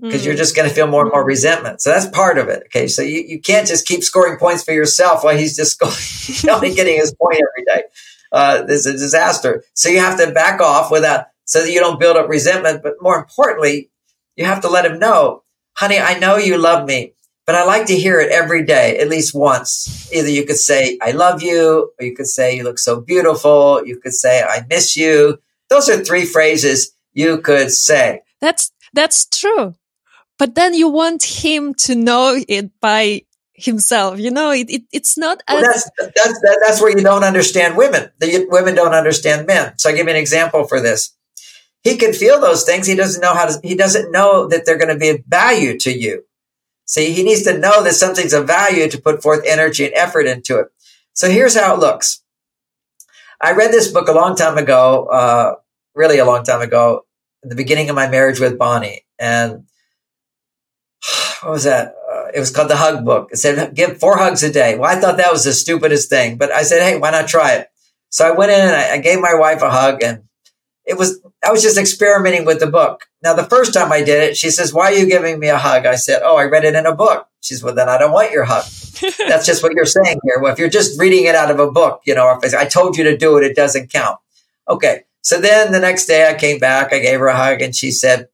because 0.00 0.22
mm. 0.22 0.26
you're 0.26 0.36
just 0.36 0.56
going 0.56 0.68
to 0.68 0.74
feel 0.74 0.86
more 0.86 1.02
and 1.02 1.12
more 1.12 1.24
resentment. 1.24 1.80
So 1.80 1.90
that's 1.90 2.06
part 2.06 2.38
of 2.38 2.48
it. 2.48 2.64
Okay. 2.66 2.86
So 2.86 3.02
you, 3.02 3.22
you 3.26 3.40
can't 3.40 3.66
just 3.66 3.86
keep 3.86 4.02
scoring 4.02 4.38
points 4.38 4.62
for 4.62 4.72
yourself 4.72 5.24
while 5.24 5.36
he's 5.36 5.56
just 5.56 5.78
going, 6.44 6.54
only 6.54 6.74
getting 6.74 6.96
his 6.96 7.14
point 7.14 7.40
every 7.40 7.64
day. 7.64 7.88
Uh, 8.32 8.62
this 8.62 8.86
is 8.86 8.86
a 8.86 8.92
disaster. 8.92 9.64
So 9.74 9.88
you 9.88 10.00
have 10.00 10.18
to 10.18 10.30
back 10.32 10.60
off 10.60 10.90
without, 10.90 11.26
so 11.44 11.62
that 11.62 11.72
you 11.72 11.80
don't 11.80 11.98
build 11.98 12.16
up 12.16 12.28
resentment. 12.28 12.82
But 12.82 12.94
more 13.00 13.18
importantly, 13.18 13.90
you 14.36 14.44
have 14.44 14.60
to 14.62 14.68
let 14.68 14.86
him 14.86 14.98
know, 14.98 15.42
honey, 15.74 15.98
I 15.98 16.18
know 16.18 16.36
you 16.36 16.56
love 16.56 16.86
me 16.86 17.14
but 17.50 17.58
I 17.58 17.64
like 17.64 17.86
to 17.86 17.98
hear 17.98 18.20
it 18.20 18.30
every 18.30 18.64
day, 18.64 18.96
at 18.98 19.08
least 19.08 19.34
once. 19.34 20.08
Either 20.12 20.28
you 20.28 20.46
could 20.46 20.56
say, 20.56 20.96
I 21.02 21.10
love 21.10 21.42
you, 21.42 21.90
or 21.98 22.06
you 22.06 22.14
could 22.14 22.28
say, 22.28 22.56
you 22.56 22.62
look 22.62 22.78
so 22.78 23.00
beautiful. 23.00 23.84
You 23.84 23.98
could 23.98 24.12
say, 24.12 24.40
I 24.40 24.64
miss 24.70 24.96
you. 24.96 25.36
Those 25.68 25.90
are 25.90 26.04
three 26.04 26.24
phrases 26.26 26.92
you 27.12 27.40
could 27.40 27.72
say. 27.72 28.22
That's, 28.40 28.70
that's 28.92 29.26
true. 29.26 29.74
But 30.38 30.54
then 30.54 30.74
you 30.74 30.90
want 30.90 31.24
him 31.24 31.74
to 31.86 31.96
know 31.96 32.40
it 32.46 32.70
by 32.80 33.22
himself. 33.52 34.20
You 34.20 34.30
know, 34.30 34.52
it, 34.52 34.70
it 34.70 34.82
it's 34.92 35.18
not 35.18 35.42
well, 35.48 35.60
that's, 35.60 35.90
that's, 35.98 36.40
that's 36.64 36.80
where 36.80 36.96
you 36.96 37.02
don't 37.02 37.24
understand 37.24 37.76
women. 37.76 38.12
The 38.20 38.46
women 38.48 38.76
don't 38.76 38.94
understand 38.94 39.48
men. 39.48 39.76
So 39.76 39.90
I 39.90 39.96
give 39.96 40.06
you 40.06 40.12
an 40.12 40.16
example 40.16 40.68
for 40.68 40.80
this. 40.80 41.16
He 41.82 41.96
can 41.96 42.12
feel 42.12 42.40
those 42.40 42.62
things. 42.62 42.86
He 42.86 42.94
doesn't 42.94 43.20
know 43.20 43.34
how 43.34 43.46
to, 43.46 43.58
he 43.64 43.74
doesn't 43.74 44.12
know 44.12 44.46
that 44.46 44.66
they're 44.66 44.78
going 44.78 44.94
to 44.94 45.00
be 45.00 45.08
of 45.08 45.24
value 45.26 45.76
to 45.80 45.90
you. 45.90 46.22
See, 46.90 47.12
he 47.12 47.22
needs 47.22 47.44
to 47.44 47.56
know 47.56 47.84
that 47.84 47.92
something's 47.92 48.32
of 48.32 48.48
value 48.48 48.88
to 48.88 49.00
put 49.00 49.22
forth 49.22 49.44
energy 49.46 49.84
and 49.84 49.94
effort 49.94 50.26
into 50.26 50.58
it. 50.58 50.66
So 51.12 51.30
here's 51.30 51.56
how 51.56 51.72
it 51.72 51.78
looks. 51.78 52.24
I 53.40 53.52
read 53.52 53.70
this 53.70 53.92
book 53.92 54.08
a 54.08 54.12
long 54.12 54.34
time 54.34 54.58
ago, 54.58 55.04
uh, 55.04 55.54
really 55.94 56.18
a 56.18 56.24
long 56.24 56.42
time 56.42 56.60
ago, 56.60 57.06
the 57.44 57.54
beginning 57.54 57.90
of 57.90 57.94
my 57.94 58.08
marriage 58.08 58.40
with 58.40 58.58
Bonnie. 58.58 59.02
And 59.20 59.66
what 61.42 61.52
was 61.52 61.62
that? 61.62 61.94
Uh, 62.12 62.24
it 62.34 62.40
was 62.40 62.50
called 62.50 62.70
the 62.70 62.76
Hug 62.76 63.04
Book. 63.04 63.28
It 63.30 63.36
said, 63.36 63.72
give 63.76 64.00
four 64.00 64.16
hugs 64.18 64.42
a 64.42 64.52
day. 64.52 64.76
Well, 64.76 64.90
I 64.90 65.00
thought 65.00 65.18
that 65.18 65.30
was 65.30 65.44
the 65.44 65.52
stupidest 65.52 66.10
thing, 66.10 66.38
but 66.38 66.50
I 66.50 66.64
said, 66.64 66.82
hey, 66.82 66.98
why 66.98 67.12
not 67.12 67.28
try 67.28 67.52
it? 67.52 67.68
So 68.08 68.26
I 68.26 68.36
went 68.36 68.50
in 68.50 68.62
and 68.62 68.74
I, 68.74 68.94
I 68.94 68.98
gave 68.98 69.20
my 69.20 69.34
wife 69.34 69.62
a 69.62 69.70
hug 69.70 70.02
and 70.02 70.24
it 70.90 70.98
was, 70.98 71.20
I 71.46 71.52
was 71.52 71.62
just 71.62 71.78
experimenting 71.78 72.44
with 72.44 72.58
the 72.58 72.66
book. 72.66 73.06
Now, 73.22 73.32
the 73.32 73.44
first 73.44 73.72
time 73.72 73.92
I 73.92 74.02
did 74.02 74.30
it, 74.30 74.36
she 74.36 74.50
says, 74.50 74.74
why 74.74 74.86
are 74.86 74.94
you 74.94 75.06
giving 75.06 75.38
me 75.38 75.48
a 75.48 75.56
hug? 75.56 75.86
I 75.86 75.94
said, 75.94 76.22
oh, 76.24 76.36
I 76.36 76.46
read 76.46 76.64
it 76.64 76.74
in 76.74 76.84
a 76.84 76.94
book. 76.94 77.28
She 77.40 77.54
says, 77.54 77.62
well, 77.62 77.76
then 77.76 77.88
I 77.88 77.96
don't 77.96 78.10
want 78.10 78.32
your 78.32 78.44
hug. 78.44 78.64
That's 79.28 79.46
just 79.46 79.62
what 79.62 79.72
you're 79.72 79.86
saying 79.86 80.18
here. 80.24 80.40
Well, 80.40 80.52
if 80.52 80.58
you're 80.58 80.68
just 80.68 80.98
reading 80.98 81.26
it 81.26 81.36
out 81.36 81.52
of 81.52 81.60
a 81.60 81.70
book, 81.70 82.02
you 82.06 82.16
know, 82.16 82.36
if 82.42 82.54
I 82.54 82.64
told 82.64 82.96
you 82.98 83.04
to 83.04 83.16
do 83.16 83.38
it, 83.38 83.44
it 83.44 83.54
doesn't 83.54 83.92
count. 83.92 84.18
Okay. 84.68 85.04
So 85.22 85.40
then 85.40 85.70
the 85.70 85.78
next 85.78 86.06
day 86.06 86.28
I 86.28 86.34
came 86.34 86.58
back, 86.58 86.92
I 86.92 86.98
gave 86.98 87.20
her 87.20 87.28
a 87.28 87.36
hug 87.36 87.62
and 87.62 87.74
she 87.74 87.92
said, 87.92 88.28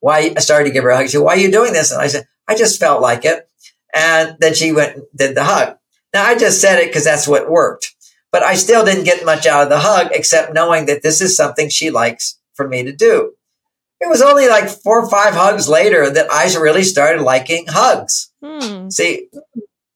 why, 0.00 0.34
I 0.36 0.40
started 0.40 0.64
to 0.64 0.72
give 0.72 0.82
her 0.82 0.90
a 0.90 0.96
hug. 0.96 1.06
She 1.06 1.12
said, 1.12 1.22
why 1.22 1.34
are 1.34 1.38
you 1.38 1.52
doing 1.52 1.72
this? 1.72 1.92
And 1.92 2.02
I 2.02 2.08
said, 2.08 2.26
I 2.48 2.56
just 2.56 2.80
felt 2.80 3.00
like 3.00 3.24
it. 3.24 3.48
And 3.94 4.36
then 4.40 4.54
she 4.54 4.72
went 4.72 4.96
and 4.96 5.04
did 5.14 5.36
the 5.36 5.44
hug. 5.44 5.76
Now 6.12 6.24
I 6.24 6.36
just 6.36 6.60
said 6.60 6.80
it 6.80 6.88
because 6.88 7.04
that's 7.04 7.28
what 7.28 7.48
worked. 7.48 7.93
But 8.34 8.42
I 8.42 8.56
still 8.56 8.84
didn't 8.84 9.04
get 9.04 9.24
much 9.24 9.46
out 9.46 9.62
of 9.62 9.68
the 9.68 9.78
hug 9.78 10.08
except 10.10 10.52
knowing 10.52 10.86
that 10.86 11.04
this 11.04 11.20
is 11.20 11.36
something 11.36 11.68
she 11.68 11.92
likes 11.92 12.36
for 12.54 12.66
me 12.66 12.82
to 12.82 12.90
do. 12.90 13.34
It 14.00 14.08
was 14.08 14.22
only 14.22 14.48
like 14.48 14.68
four 14.68 15.04
or 15.04 15.08
five 15.08 15.34
hugs 15.34 15.68
later 15.68 16.10
that 16.10 16.32
I 16.32 16.52
really 16.58 16.82
started 16.82 17.22
liking 17.22 17.66
hugs. 17.68 18.32
Hmm. 18.42 18.90
See, 18.90 19.28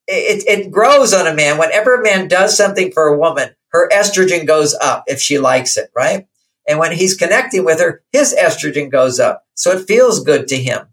it, 0.06 0.44
it 0.46 0.70
grows 0.70 1.12
on 1.12 1.26
a 1.26 1.34
man. 1.34 1.58
Whenever 1.58 1.96
a 1.96 2.02
man 2.04 2.28
does 2.28 2.56
something 2.56 2.92
for 2.92 3.08
a 3.08 3.18
woman, 3.18 3.56
her 3.72 3.88
estrogen 3.88 4.46
goes 4.46 4.72
up 4.72 5.02
if 5.08 5.20
she 5.20 5.40
likes 5.40 5.76
it, 5.76 5.90
right? 5.92 6.28
And 6.68 6.78
when 6.78 6.92
he's 6.92 7.16
connecting 7.16 7.64
with 7.64 7.80
her, 7.80 8.04
his 8.12 8.32
estrogen 8.40 8.88
goes 8.88 9.18
up. 9.18 9.46
So 9.54 9.72
it 9.72 9.88
feels 9.88 10.22
good 10.22 10.46
to 10.46 10.56
him. 10.56 10.86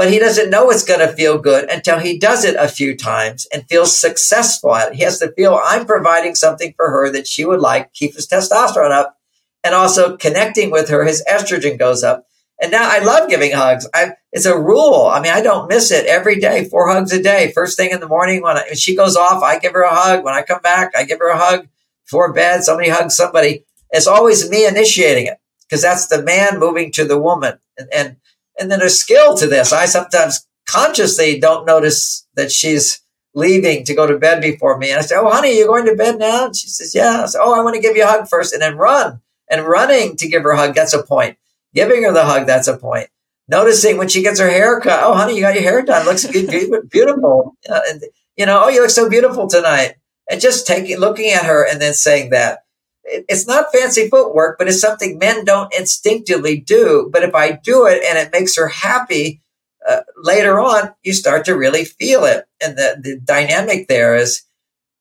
But 0.00 0.10
he 0.10 0.18
doesn't 0.18 0.48
know 0.48 0.70
it's 0.70 0.82
going 0.82 1.06
to 1.06 1.12
feel 1.12 1.36
good 1.36 1.68
until 1.68 1.98
he 1.98 2.16
does 2.18 2.42
it 2.46 2.56
a 2.56 2.68
few 2.68 2.96
times 2.96 3.46
and 3.52 3.68
feels 3.68 4.00
successful 4.00 4.74
at 4.74 4.92
it. 4.92 4.94
He 4.94 5.02
has 5.02 5.18
to 5.18 5.30
feel 5.32 5.60
I'm 5.62 5.84
providing 5.84 6.34
something 6.34 6.72
for 6.74 6.88
her 6.88 7.12
that 7.12 7.26
she 7.26 7.44
would 7.44 7.60
like, 7.60 7.92
keep 7.92 8.14
his 8.14 8.26
testosterone 8.26 8.92
up, 8.92 9.18
and 9.62 9.74
also 9.74 10.16
connecting 10.16 10.70
with 10.70 10.88
her, 10.88 11.04
his 11.04 11.22
estrogen 11.30 11.78
goes 11.78 12.02
up. 12.02 12.24
And 12.62 12.72
now 12.72 12.88
I 12.90 13.00
love 13.00 13.28
giving 13.28 13.52
hugs. 13.52 13.86
I, 13.92 14.12
it's 14.32 14.46
a 14.46 14.58
rule. 14.58 15.04
I 15.04 15.20
mean, 15.20 15.34
I 15.34 15.42
don't 15.42 15.68
miss 15.68 15.90
it 15.90 16.06
every 16.06 16.40
day, 16.40 16.64
four 16.64 16.88
hugs 16.88 17.12
a 17.12 17.22
day. 17.22 17.52
First 17.54 17.76
thing 17.76 17.90
in 17.90 18.00
the 18.00 18.08
morning 18.08 18.40
when, 18.40 18.56
I, 18.56 18.62
when 18.62 18.76
she 18.76 18.96
goes 18.96 19.16
off, 19.16 19.42
I 19.42 19.58
give 19.58 19.74
her 19.74 19.82
a 19.82 19.94
hug. 19.94 20.24
When 20.24 20.32
I 20.32 20.40
come 20.40 20.62
back, 20.62 20.92
I 20.96 21.04
give 21.04 21.18
her 21.18 21.28
a 21.28 21.36
hug 21.36 21.68
before 22.06 22.32
bed. 22.32 22.62
Somebody 22.62 22.88
hugs 22.88 23.16
somebody. 23.16 23.66
It's 23.90 24.06
always 24.06 24.48
me 24.48 24.66
initiating 24.66 25.26
it 25.26 25.36
because 25.68 25.82
that's 25.82 26.06
the 26.06 26.22
man 26.22 26.58
moving 26.58 26.90
to 26.92 27.04
the 27.04 27.20
woman. 27.20 27.58
And, 27.76 27.88
and, 27.92 28.16
and 28.60 28.70
then 28.70 28.78
there's 28.78 29.00
skill 29.00 29.36
to 29.38 29.46
this. 29.46 29.72
I 29.72 29.86
sometimes 29.86 30.46
consciously 30.68 31.40
don't 31.40 31.66
notice 31.66 32.26
that 32.34 32.52
she's 32.52 33.00
leaving 33.34 33.84
to 33.84 33.94
go 33.94 34.06
to 34.06 34.18
bed 34.18 34.42
before 34.42 34.76
me. 34.78 34.90
And 34.90 34.98
I 34.98 35.02
say, 35.02 35.16
Oh, 35.16 35.30
honey, 35.30 35.56
you're 35.56 35.66
going 35.66 35.86
to 35.86 35.96
bed 35.96 36.18
now? 36.18 36.46
And 36.46 36.56
she 36.56 36.68
says, 36.68 36.94
Yeah. 36.94 37.22
I 37.22 37.26
say, 37.26 37.38
Oh, 37.40 37.58
I 37.58 37.62
want 37.62 37.74
to 37.76 37.82
give 37.82 37.96
you 37.96 38.04
a 38.04 38.06
hug 38.06 38.28
first 38.28 38.52
and 38.52 38.62
then 38.62 38.76
run 38.76 39.20
and 39.50 39.66
running 39.66 40.16
to 40.16 40.28
give 40.28 40.42
her 40.42 40.50
a 40.50 40.56
hug. 40.56 40.74
That's 40.74 40.94
a 40.94 41.02
point. 41.02 41.38
Giving 41.74 42.04
her 42.04 42.12
the 42.12 42.24
hug. 42.24 42.46
That's 42.46 42.68
a 42.68 42.76
point. 42.76 43.08
Noticing 43.48 43.96
when 43.96 44.08
she 44.08 44.22
gets 44.22 44.38
her 44.38 44.48
hair 44.48 44.80
cut. 44.80 45.00
Oh, 45.02 45.14
honey, 45.14 45.34
you 45.34 45.40
got 45.40 45.54
your 45.54 45.62
hair 45.62 45.82
done. 45.82 46.06
Looks 46.06 46.26
beautiful. 46.90 47.56
And, 47.68 48.04
you 48.36 48.46
know, 48.46 48.64
oh, 48.64 48.68
you 48.68 48.80
look 48.80 48.90
so 48.90 49.08
beautiful 49.08 49.48
tonight. 49.48 49.94
And 50.30 50.40
just 50.40 50.66
taking, 50.66 50.98
looking 50.98 51.30
at 51.30 51.44
her 51.44 51.66
and 51.66 51.80
then 51.80 51.92
saying 51.92 52.30
that 52.30 52.60
it's 53.04 53.46
not 53.46 53.72
fancy 53.72 54.08
footwork, 54.08 54.58
but 54.58 54.68
it's 54.68 54.80
something 54.80 55.18
men 55.18 55.44
don't 55.44 55.72
instinctively 55.74 56.60
do. 56.60 57.08
But 57.12 57.22
if 57.22 57.34
I 57.34 57.52
do 57.52 57.86
it 57.86 58.02
and 58.04 58.18
it 58.18 58.32
makes 58.32 58.56
her 58.56 58.68
happy, 58.68 59.42
uh, 59.88 60.00
later 60.16 60.60
on, 60.60 60.94
you 61.02 61.12
start 61.12 61.44
to 61.46 61.56
really 61.56 61.84
feel 61.84 62.24
it. 62.24 62.46
And 62.62 62.76
the, 62.76 62.98
the 63.02 63.18
dynamic 63.18 63.88
there 63.88 64.14
is 64.14 64.42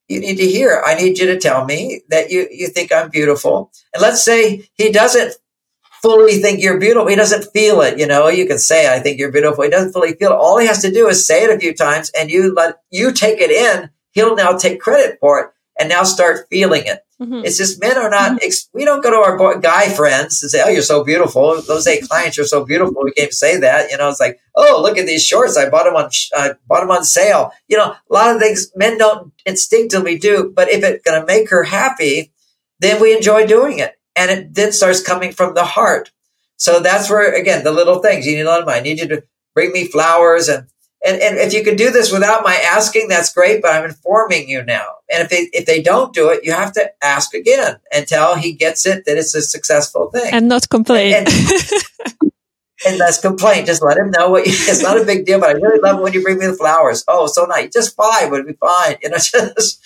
you 0.08 0.20
need 0.20 0.38
to 0.38 0.47
hear, 0.47 0.82
I 0.86 0.95
need 0.95 1.20
you 1.20 1.28
to 1.28 1.39
tell 1.39 1.66
me 1.66 2.02
that 2.10 2.32
you, 2.32 2.47
you 2.52 2.68
think 2.68 2.91
I'm 2.91 3.10
beautiful. 3.10 3.72
And 3.93 4.02
let's 4.02 4.24
say 4.24 4.68
he 4.74 4.91
doesn't 4.91 5.36
fully 6.02 6.38
think 6.38 6.62
you're 6.62 6.80
beautiful. 6.80 7.08
He 7.08 7.16
doesn't 7.16 7.52
feel 7.52 7.82
it. 7.82 8.00
You 8.00 8.08
know, 8.08 8.28
you 8.28 8.47
can 8.47 8.58
say, 8.58 8.93
I 8.93 9.00
think 9.00 9.20
you're 9.20 9.32
beautiful. 9.32 9.64
He 9.64 9.70
doesn't 9.70 9.93
fully 9.93 10.14
feel 10.14 10.32
it. 10.32 10.38
All 10.38 10.58
he 10.58 10.66
has 10.68 10.82
to 10.82 10.91
do 10.91 11.08
is 11.08 11.28
say 11.28 11.43
it 11.43 11.56
a 11.56 11.60
few 11.60 11.76
times 11.76 12.10
and 12.18 12.32
you 12.32 12.54
let 12.54 12.82
you 12.89 13.12
take 13.12 13.39
it 13.39 13.52
in. 13.52 13.89
He'll 14.12 14.36
now 14.36 14.58
take 14.58 14.82
credit 14.82 15.18
for 15.20 15.39
it 15.41 15.52
and 15.80 15.89
now 15.89 16.04
start 16.04 16.47
feeling 16.50 16.84
it. 16.86 17.02
Mm-hmm. 17.22 17.44
It's 17.44 17.58
just 17.58 17.82
men 17.82 17.98
are 17.98 18.10
not, 18.10 18.40
mm-hmm. 18.40 18.78
we 18.78 18.86
don't 18.86 19.04
go 19.04 19.12
to 19.12 19.18
our 19.18 19.38
boy, 19.38 19.60
guy 19.60 19.90
friends 19.90 20.42
and 20.42 20.50
say, 20.50 20.62
Oh, 20.64 20.70
you're 20.70 20.82
so 20.82 21.04
beautiful. 21.04 21.62
Those 21.62 21.86
eight 21.86 22.08
clients, 22.08 22.38
you're 22.38 22.46
so 22.46 22.64
beautiful. 22.64 23.04
We 23.04 23.12
can't 23.12 23.34
say 23.34 23.58
that. 23.60 23.92
You 23.92 23.98
know, 23.98 24.10
it's 24.10 24.22
like, 24.22 24.40
Oh, 24.56 24.80
look 24.82 24.98
at 24.98 25.06
these 25.06 25.26
shorts. 25.26 25.58
I 25.58 25.70
bought 25.70 25.84
them 25.84 25.96
on, 25.96 26.10
uh, 26.36 26.54
bought 26.66 26.80
them 26.80 26.92
on 26.92 27.04
sale. 27.04 27.52
You 27.68 27.78
know, 27.78 27.92
a 27.92 28.14
lot 28.14 28.34
of 28.34 28.42
things 28.42 28.72
men 28.76 28.98
don't 28.98 29.34
instinctively 29.46 30.18
do, 30.18 30.54
but 30.56 30.70
if 30.70 30.84
it's 30.84 31.04
going 31.04 31.20
to 31.20 31.28
make 31.28 31.50
her 31.50 31.64
happy, 31.64 32.32
then 32.80 33.02
we 33.02 33.16
enjoy 33.16 33.46
doing 33.46 33.80
it. 33.80 34.00
And 34.16 34.32
it 34.32 34.54
then 34.54 34.72
starts 34.72 35.04
coming 35.04 35.34
from 35.34 35.56
the 35.56 35.66
heart. 35.66 36.12
So 36.56 36.80
that's 36.80 37.10
where, 37.10 37.34
again, 37.34 37.64
the 37.64 37.72
little 37.72 38.00
things 38.00 38.26
you 38.26 38.38
need 38.38 38.44
to 38.44 38.46
them. 38.46 38.70
I 38.70 38.80
need 38.80 39.00
you 39.00 39.08
to 39.10 39.24
bring 39.54 39.72
me 39.72 39.88
flowers 39.88 40.48
and 40.48 40.68
and, 41.06 41.22
and 41.22 41.38
if 41.38 41.54
you 41.54 41.64
can 41.64 41.78
do 41.78 41.92
this 41.92 42.12
without 42.12 42.44
my 42.44 42.56
asking, 42.56 43.08
that's 43.08 43.34
great, 43.34 43.62
but 43.62 43.74
I'm 43.74 43.86
informing 43.86 44.50
you 44.50 44.64
now. 44.64 44.99
And 45.12 45.24
if 45.24 45.30
they, 45.30 45.49
if 45.53 45.66
they 45.66 45.82
don't 45.82 46.14
do 46.14 46.30
it, 46.30 46.43
you 46.43 46.51
have 46.51 46.72
to 46.74 46.91
ask 47.03 47.34
again 47.34 47.80
until 47.91 48.36
he 48.36 48.53
gets 48.53 48.86
it 48.86 49.05
that 49.05 49.18
it's 49.18 49.34
a 49.36 49.41
successful 49.41 50.10
thing. 50.12 50.32
And 50.32 50.47
not 50.47 50.70
complain. 50.70 51.14
And, 51.16 51.28
and, 51.28 52.32
and 52.86 52.99
that's 52.99 53.20
complain. 53.20 53.66
Just 53.66 53.84
let 53.84 53.97
him 53.97 54.12
know 54.12 54.30
what 54.30 54.45
you, 54.45 54.53
it's 54.53 54.84
not 54.84 55.01
a 55.01 55.05
big 55.05 55.26
deal, 55.26 55.39
but 55.39 55.49
I 55.49 55.53
really 55.53 55.80
love 55.80 55.99
it 55.99 56.03
when 56.03 56.14
you 56.14 56.22
bring 56.22 56.38
me 56.38 56.45
the 56.45 56.53
flowers. 56.53 57.03
Oh, 57.07 57.28
so 57.28 57.45
nice. 57.45 57.74
Just 57.74 57.95
five 57.95 58.30
would 58.30 58.45
be 58.45 58.53
fine. 58.53 58.97
You 59.01 59.10
know, 59.10 59.18
just, 59.18 59.82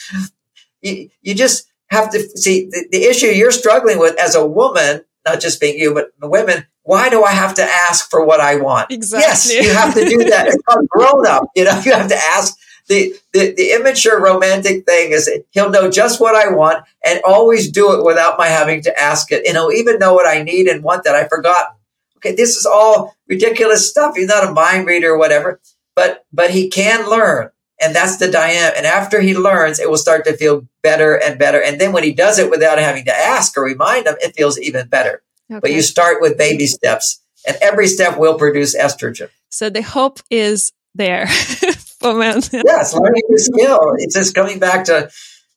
you, 0.82 1.10
you 1.22 1.36
just 1.36 1.68
have 1.88 2.12
to 2.12 2.20
see 2.38 2.66
the, 2.66 2.88
the 2.92 3.04
issue 3.06 3.28
you're 3.28 3.52
struggling 3.52 4.00
with 4.00 4.20
as 4.20 4.36
a 4.36 4.46
woman, 4.46 5.06
not 5.26 5.40
just 5.40 5.62
being 5.62 5.78
you, 5.80 5.94
but 5.94 6.12
the 6.20 6.28
women 6.28 6.66
why 6.84 7.10
do 7.10 7.24
I 7.24 7.32
have 7.32 7.54
to 7.56 7.64
ask 7.64 8.10
for 8.10 8.26
what 8.26 8.42
I 8.42 8.56
want? 8.56 8.92
Exactly. 8.92 9.26
Yes, 9.26 9.54
you 9.54 9.74
have 9.74 9.94
to 9.94 10.04
do 10.04 10.18
that. 10.30 10.48
It's 10.48 10.62
called 10.64 10.88
grown 10.90 11.26
up. 11.26 11.46
You 11.56 11.64
know, 11.64 11.82
you 11.86 11.94
have 11.94 12.10
to 12.10 12.16
ask. 12.16 12.58
The, 12.90 13.16
the, 13.32 13.54
the 13.56 13.72
immature 13.72 14.22
romantic 14.22 14.86
thing 14.86 15.12
is 15.12 15.30
he'll 15.52 15.70
know 15.70 15.90
just 15.90 16.20
what 16.20 16.36
I 16.36 16.54
want 16.54 16.84
and 17.06 17.22
always 17.26 17.72
do 17.72 17.98
it 17.98 18.04
without 18.04 18.38
my 18.38 18.48
having 18.48 18.82
to 18.84 19.02
ask 19.02 19.32
it. 19.32 19.44
And 19.46 19.56
he'll 19.56 19.72
even 19.72 20.00
know 20.00 20.14
what 20.14 20.28
I 20.28 20.44
need 20.44 20.68
and 20.68 20.84
want 20.84 21.06
that 21.06 21.16
I've 21.16 21.30
forgotten. 21.30 21.76
Okay, 22.18 22.36
this 22.36 22.56
is 22.56 22.66
all 22.66 23.16
ridiculous 23.28 23.90
stuff. 23.90 24.16
He's 24.16 24.28
not 24.28 24.48
a 24.48 24.52
mind 24.52 24.86
reader 24.86 25.12
or 25.12 25.18
whatever, 25.18 25.60
but 25.96 26.26
but 26.32 26.52
he 26.52 26.70
can 26.70 27.10
learn. 27.10 27.50
And 27.82 27.94
that's 27.94 28.18
the 28.18 28.32
dynamic. 28.32 28.78
And 28.78 28.86
after 28.86 29.20
he 29.20 29.36
learns, 29.36 29.80
it 29.80 29.90
will 29.90 29.98
start 29.98 30.24
to 30.26 30.38
feel 30.38 30.66
better 30.84 31.16
and 31.16 31.38
better. 31.38 31.62
And 31.62 31.82
then 31.82 31.92
when 31.92 32.04
he 32.04 32.14
does 32.14 32.40
it 32.40 32.50
without 32.50 32.80
having 32.80 33.04
to 33.06 33.14
ask 33.14 33.58
or 33.58 33.64
remind 33.64 34.08
him, 34.08 34.16
it 34.22 34.36
feels 34.36 34.60
even 34.60 34.88
better. 34.88 35.22
Okay. 35.52 35.60
But 35.60 35.72
you 35.72 35.82
start 35.82 36.22
with 36.22 36.38
baby 36.38 36.66
steps, 36.66 37.22
and 37.46 37.58
every 37.62 37.88
step 37.88 38.18
will 38.18 38.38
produce 38.38 38.76
estrogen. 38.76 39.30
So 39.50 39.70
the 39.70 39.82
hope 39.82 40.20
is 40.30 40.72
there 40.96 41.28
Oh, 42.06 42.12
for 42.12 42.20
men. 42.20 42.42
yes, 42.52 42.94
learning 42.94 43.24
a 43.34 43.38
skill. 43.38 43.94
It's 43.98 44.14
just 44.14 44.36
coming 44.36 44.60
back 44.60 44.86
to, 44.86 45.10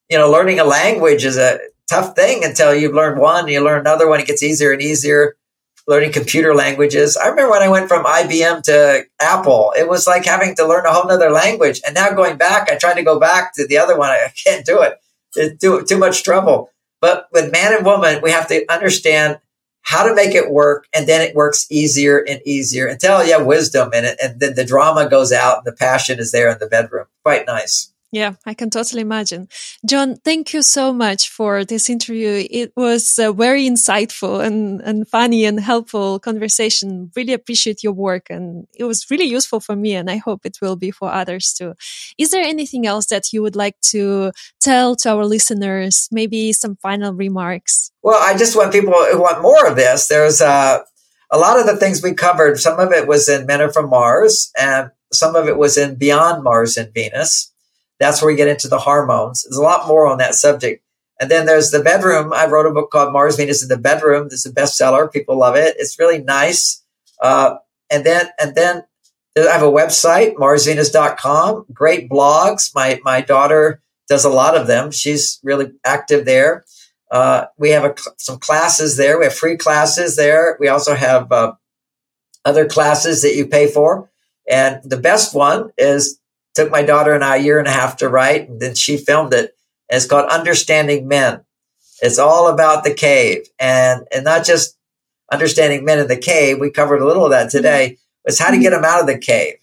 you 0.09 0.16
know, 0.16 0.30
learning 0.30 0.61
a 0.61 0.64
language 0.64 1.24
is 1.24 1.36
a 1.36 1.59
tough 1.90 2.14
thing 2.14 2.44
until 2.44 2.74
you've 2.74 2.94
learned 2.94 3.20
one, 3.20 3.49
you 3.49 3.61
learn 3.61 3.80
another 3.80 4.09
one. 4.09 4.20
It 4.20 4.26
gets 4.26 4.42
easier 4.42 4.72
and 4.72 4.80
easier. 4.80 5.36
Learning 5.88 6.12
computer 6.12 6.55
languages. 6.55 7.16
I 7.16 7.28
remember 7.28 7.53
when 7.53 7.62
I 7.62 7.68
went 7.68 7.88
from 7.88 8.05
IBM 8.05 8.62
to 8.64 9.05
Apple, 9.20 9.72
it 9.78 9.88
was 9.88 10.07
like 10.07 10.24
having 10.24 10.57
to 10.57 10.66
learn 10.66 10.84
a 10.84 10.92
whole 10.92 11.09
other 11.09 11.30
language. 11.30 11.80
And 11.86 11.94
now 11.94 12.11
going 12.11 12.36
back, 12.36 12.68
I 12.70 12.76
tried 12.76 12.94
to 12.94 13.05
go 13.05 13.20
back 13.20 13.55
to 13.55 13.66
the 13.66 13.78
other 13.78 13.97
one. 13.97 14.11
I 14.11 14.32
can't 14.44 14.66
do 14.66 14.82
it. 14.82 14.94
It's 15.36 15.61
too, 15.61 15.84
too 15.84 15.99
much 15.99 16.24
trouble. 16.24 16.70
But 17.01 17.28
with 17.32 17.53
man 17.53 17.72
and 17.72 17.84
woman, 17.84 18.20
we 18.22 18.32
have 18.32 18.49
to 18.49 18.64
understand 18.72 19.38
how 19.87 20.07
to 20.07 20.14
make 20.14 20.34
it 20.34 20.51
work. 20.51 20.89
And 20.93 21.07
then 21.07 21.22
it 21.22 21.34
works 21.34 21.66
easier 21.70 22.18
and 22.18 22.41
easier 22.45 22.87
until 22.87 23.24
you 23.24 23.32
have 23.32 23.47
wisdom 23.47 23.91
in 23.95 24.05
it. 24.05 24.18
And 24.20 24.41
then 24.41 24.55
the 24.55 24.64
drama 24.64 25.09
goes 25.09 25.32
out 25.32 25.59
and 25.59 25.66
the 25.66 25.72
passion 25.72 26.18
is 26.18 26.32
there 26.32 26.51
in 26.51 26.59
the 26.59 26.66
bedroom. 26.66 27.07
Quite 27.22 27.47
nice. 27.47 27.93
Yeah, 28.12 28.34
I 28.46 28.54
can 28.54 28.70
totally 28.70 29.02
imagine. 29.02 29.48
John, 29.84 30.16
thank 30.16 30.54
you 30.54 30.62
so 30.62 30.92
much 30.92 31.28
for 31.28 31.64
this 31.64 31.90
interview. 31.90 32.46
It 32.48 32.72
was 32.76 33.18
a 33.18 33.32
very 33.32 33.68
insightful 33.68 34.44
and, 34.44 34.80
and 34.80 35.09
funny 35.09 35.44
and 35.44 35.59
helpful 35.59 36.20
conversation. 36.20 37.11
Really 37.16 37.32
appreciate 37.32 37.82
your 37.82 37.92
work 37.92 38.30
and 38.30 38.68
it 38.74 38.84
was 38.84 39.11
really 39.11 39.24
useful 39.24 39.59
for 39.59 39.74
me 39.74 39.94
and 39.94 40.09
I 40.09 40.18
hope 40.18 40.46
it 40.46 40.59
will 40.62 40.76
be 40.76 40.92
for 40.92 41.12
others 41.12 41.52
too. 41.52 41.74
Is 42.16 42.30
there 42.30 42.44
anything 42.44 42.86
else 42.86 43.07
that 43.07 43.32
you 43.32 43.42
would 43.42 43.57
like 43.57 43.78
to 43.90 44.30
tell 44.61 44.94
to 44.96 45.11
our 45.11 45.26
listeners? 45.26 46.09
Maybe 46.12 46.52
some 46.52 46.76
final 46.76 47.12
remarks? 47.12 47.90
Well, 48.02 48.22
I 48.22 48.38
just 48.38 48.57
want 48.57 48.72
people 48.72 48.92
who 48.92 49.20
want 49.20 49.42
more 49.42 49.66
of 49.66 49.74
this. 49.74 50.07
There's 50.07 50.40
uh, 50.40 50.78
a 51.32 51.38
lot 51.38 51.59
of 51.59 51.66
the 51.66 51.76
things 51.76 52.02
we 52.02 52.14
covered. 52.14 52.61
Some 52.61 52.78
of 52.78 52.92
it 52.92 53.09
was 53.09 53.28
in 53.28 53.46
Men 53.46 53.61
Are 53.62 53.72
From 53.72 53.90
Mars 53.90 54.52
and 54.57 54.90
some 55.12 55.34
of 55.34 55.48
it 55.48 55.59
was 55.59 55.76
in 55.76 55.96
Beyond 55.96 56.44
Mars 56.44 56.76
and 56.76 56.94
Venus. 56.94 57.52
That's 57.99 58.20
where 58.20 58.30
we 58.30 58.36
get 58.36 58.49
into 58.49 58.68
the 58.68 58.78
hormones. 58.78 59.44
There's 59.44 59.57
a 59.57 59.62
lot 59.62 59.88
more 59.88 60.07
on 60.07 60.18
that 60.18 60.34
subject. 60.34 60.82
And 61.18 61.30
then 61.30 61.47
there's 61.47 61.70
the 61.70 61.82
bedroom. 61.82 62.32
I 62.32 62.47
wrote 62.47 62.66
a 62.66 62.72
book 62.72 62.90
called 62.90 63.12
Mars 63.12 63.36
Venus 63.36 63.62
in 63.62 63.68
the 63.68 63.78
Bedroom. 63.78 64.28
This 64.28 64.44
is 64.44 64.53
a 64.53 64.55
bestseller. 64.55 65.11
People 65.11 65.38
love 65.38 65.57
it. 65.57 65.74
It's 65.78 65.99
really 65.99 66.22
nice. 66.22 66.84
Uh, 67.22 67.57
and 67.90 68.05
then, 68.05 68.28
and 68.38 68.55
then 68.55 68.82
I 69.36 69.53
have 69.53 69.62
a 69.62 69.70
website, 69.70 70.34
marsvenus.com. 70.34 71.66
Great 71.72 72.11
blogs. 72.11 72.74
My, 72.74 73.01
my 73.03 73.22
daughter 73.22 73.82
does 74.09 74.24
a 74.24 74.30
lot 74.30 74.57
of 74.57 74.66
them. 74.66 74.90
She's 74.90 75.40
really 75.42 75.72
active 75.84 76.26
there. 76.26 76.64
Uh, 77.11 77.47
we 77.57 77.70
have 77.70 77.84
a, 77.84 77.94
some 78.18 78.38
classes 78.38 78.97
there. 78.97 79.18
We 79.18 79.24
have 79.24 79.34
free 79.34 79.57
classes 79.57 80.16
there. 80.16 80.57
We 80.61 80.68
also 80.68 80.94
have 80.94 81.30
uh, 81.32 81.53
other 82.44 82.66
classes 82.66 83.22
that 83.22 83.36
you 83.36 83.47
pay 83.47 83.68
for. 83.68 84.11
And 84.49 84.80
the 84.84 84.97
best 84.97 85.34
one 85.34 85.70
is 85.78 86.20
took 86.57 86.70
my 86.70 86.82
daughter 86.82 87.14
and 87.14 87.22
I 87.22 87.36
a 87.36 87.42
year 87.42 87.59
and 87.59 87.68
a 87.68 87.72
half 87.72 87.98
to 87.98 88.09
write, 88.09 88.48
and 88.48 88.61
then 88.61 88.74
she 88.74 88.96
filmed 88.96 89.34
it. 89.34 89.54
And 89.88 89.98
it's 89.98 90.07
called 90.07 90.28
Understanding 90.28 91.07
Men. 91.07 91.44
It's 92.02 92.18
all 92.18 92.48
about 92.48 92.82
the 92.82 92.94
cave 92.94 93.46
and, 93.59 94.07
and 94.12 94.24
not 94.24 94.44
just 94.44 94.76
understanding 95.32 95.84
men 95.84 95.98
in 95.98 96.09
the 96.09 96.16
cave. 96.16 96.59
We 96.59 96.70
covered 96.70 97.00
a 97.00 97.07
little 97.07 97.24
of 97.24 97.30
that 97.30 97.50
today. 97.50 97.90
Mm-hmm. 97.90 98.28
It's 98.28 98.38
how 98.38 98.50
to 98.50 98.59
get 98.59 98.72
mm-hmm. 98.72 98.82
them 98.82 98.90
out 98.90 99.00
of 99.00 99.07
the 99.07 99.18
cave 99.18 99.54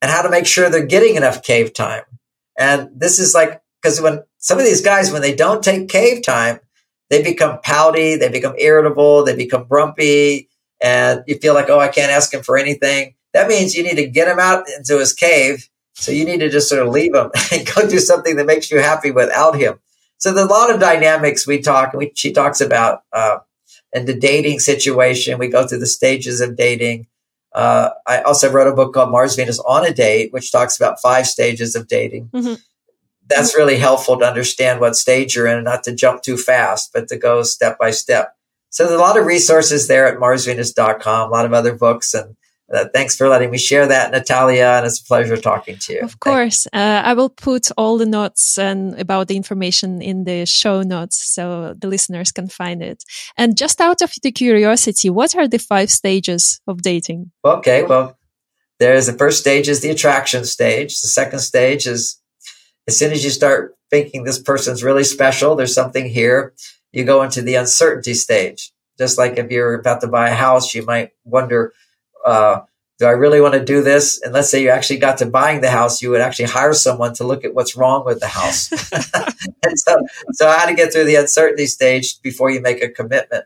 and 0.00 0.10
how 0.10 0.22
to 0.22 0.30
make 0.30 0.46
sure 0.46 0.70
they're 0.70 0.86
getting 0.86 1.16
enough 1.16 1.42
cave 1.42 1.74
time. 1.74 2.02
And 2.58 2.90
this 2.94 3.18
is 3.18 3.34
like, 3.34 3.60
because 3.82 4.00
when 4.00 4.22
some 4.38 4.58
of 4.58 4.64
these 4.64 4.82
guys, 4.82 5.10
when 5.10 5.22
they 5.22 5.34
don't 5.34 5.62
take 5.62 5.88
cave 5.88 6.22
time, 6.22 6.60
they 7.10 7.22
become 7.22 7.60
pouty, 7.62 8.16
they 8.16 8.28
become 8.28 8.54
irritable, 8.58 9.24
they 9.24 9.34
become 9.34 9.66
grumpy, 9.66 10.48
and 10.80 11.22
you 11.26 11.38
feel 11.38 11.54
like, 11.54 11.70
oh, 11.70 11.80
I 11.80 11.88
can't 11.88 12.12
ask 12.12 12.32
him 12.32 12.42
for 12.42 12.58
anything. 12.58 13.14
That 13.32 13.48
means 13.48 13.74
you 13.74 13.82
need 13.82 13.96
to 13.96 14.08
get 14.08 14.28
him 14.28 14.38
out 14.38 14.66
into 14.76 14.98
his 14.98 15.12
cave 15.12 15.68
so 15.98 16.12
you 16.12 16.24
need 16.24 16.38
to 16.40 16.48
just 16.48 16.68
sort 16.68 16.80
of 16.80 16.92
leave 16.92 17.12
him 17.12 17.30
and 17.52 17.66
go 17.74 17.88
do 17.88 17.98
something 17.98 18.36
that 18.36 18.46
makes 18.46 18.70
you 18.70 18.78
happy 18.78 19.10
without 19.10 19.58
him. 19.58 19.80
So 20.18 20.32
there's 20.32 20.46
a 20.46 20.50
lot 20.50 20.72
of 20.72 20.80
dynamics 20.80 21.46
we 21.46 21.60
talk. 21.60 21.92
We, 21.92 22.12
she 22.14 22.32
talks 22.32 22.60
about 22.60 23.02
uh, 23.12 23.38
in 23.92 24.06
the 24.06 24.14
dating 24.14 24.60
situation. 24.60 25.38
We 25.38 25.48
go 25.48 25.66
through 25.66 25.80
the 25.80 25.86
stages 25.86 26.40
of 26.40 26.56
dating. 26.56 27.08
Uh, 27.52 27.90
I 28.06 28.20
also 28.22 28.50
wrote 28.50 28.68
a 28.68 28.76
book 28.76 28.94
called 28.94 29.10
Mars 29.10 29.34
Venus 29.34 29.58
on 29.58 29.84
a 29.84 29.92
Date, 29.92 30.32
which 30.32 30.52
talks 30.52 30.76
about 30.76 31.00
five 31.00 31.26
stages 31.26 31.74
of 31.74 31.88
dating. 31.88 32.28
Mm-hmm. 32.28 32.54
That's 33.26 33.56
really 33.56 33.76
helpful 33.76 34.18
to 34.18 34.24
understand 34.24 34.80
what 34.80 34.96
stage 34.96 35.34
you're 35.34 35.46
in, 35.46 35.56
and 35.56 35.64
not 35.64 35.82
to 35.84 35.94
jump 35.94 36.22
too 36.22 36.36
fast, 36.36 36.92
but 36.92 37.08
to 37.08 37.16
go 37.16 37.42
step 37.42 37.78
by 37.78 37.90
step. 37.90 38.34
So 38.70 38.84
there's 38.84 38.98
a 38.98 39.02
lot 39.02 39.18
of 39.18 39.26
resources 39.26 39.88
there 39.88 40.06
at 40.06 40.18
marsvenus.com, 40.18 41.28
a 41.28 41.32
lot 41.32 41.44
of 41.44 41.52
other 41.52 41.74
books 41.74 42.14
and 42.14 42.36
uh, 42.72 42.84
thanks 42.92 43.16
for 43.16 43.28
letting 43.28 43.50
me 43.50 43.58
share 43.58 43.86
that, 43.86 44.12
Natalia, 44.12 44.66
and 44.76 44.86
it's 44.86 45.00
a 45.00 45.04
pleasure 45.04 45.36
talking 45.36 45.76
to 45.78 45.94
you. 45.94 46.00
Of 46.00 46.20
course, 46.20 46.66
uh, 46.72 47.02
I 47.04 47.14
will 47.14 47.30
put 47.30 47.68
all 47.76 47.96
the 47.96 48.06
notes 48.06 48.58
and 48.58 48.98
about 49.00 49.28
the 49.28 49.36
information 49.36 50.02
in 50.02 50.24
the 50.24 50.44
show 50.44 50.82
notes 50.82 51.16
so 51.16 51.74
the 51.78 51.88
listeners 51.88 52.30
can 52.30 52.48
find 52.48 52.82
it. 52.82 53.04
And 53.36 53.56
just 53.56 53.80
out 53.80 54.02
of 54.02 54.12
the 54.22 54.32
curiosity, 54.32 55.08
what 55.08 55.34
are 55.34 55.48
the 55.48 55.58
five 55.58 55.90
stages 55.90 56.60
of 56.66 56.82
dating? 56.82 57.30
Okay, 57.44 57.84
well, 57.84 58.18
there's 58.78 59.06
the 59.06 59.12
first 59.12 59.40
stage 59.40 59.68
is 59.68 59.80
the 59.80 59.90
attraction 59.90 60.44
stage. 60.44 61.00
The 61.00 61.08
second 61.08 61.40
stage 61.40 61.86
is 61.86 62.20
as 62.86 62.98
soon 62.98 63.12
as 63.12 63.24
you 63.24 63.30
start 63.30 63.76
thinking 63.90 64.24
this 64.24 64.38
person's 64.38 64.84
really 64.84 65.04
special, 65.04 65.56
there's 65.56 65.74
something 65.74 66.08
here 66.08 66.54
you 66.92 67.04
go 67.04 67.22
into 67.22 67.42
the 67.42 67.54
uncertainty 67.54 68.14
stage. 68.14 68.72
Just 68.98 69.18
like 69.18 69.38
if 69.38 69.50
you're 69.50 69.74
about 69.74 70.00
to 70.00 70.08
buy 70.08 70.30
a 70.30 70.34
house, 70.34 70.74
you 70.74 70.84
might 70.84 71.10
wonder, 71.24 71.72
uh, 72.28 72.64
do 72.98 73.06
I 73.06 73.10
really 73.10 73.40
want 73.40 73.54
to 73.54 73.64
do 73.64 73.82
this? 73.82 74.20
And 74.22 74.32
let's 74.32 74.50
say 74.50 74.62
you 74.62 74.70
actually 74.70 74.98
got 74.98 75.18
to 75.18 75.26
buying 75.26 75.60
the 75.60 75.70
house, 75.70 76.02
you 76.02 76.10
would 76.10 76.20
actually 76.20 76.46
hire 76.46 76.74
someone 76.74 77.14
to 77.14 77.24
look 77.24 77.44
at 77.44 77.54
what's 77.54 77.76
wrong 77.76 78.04
with 78.04 78.20
the 78.20 78.26
house. 78.26 78.72
and 79.64 79.78
so, 79.78 79.96
so 80.32 80.50
how 80.50 80.66
to 80.66 80.74
get 80.74 80.92
through 80.92 81.04
the 81.04 81.14
uncertainty 81.14 81.66
stage 81.66 82.20
before 82.22 82.50
you 82.50 82.60
make 82.60 82.82
a 82.82 82.88
commitment. 82.88 83.44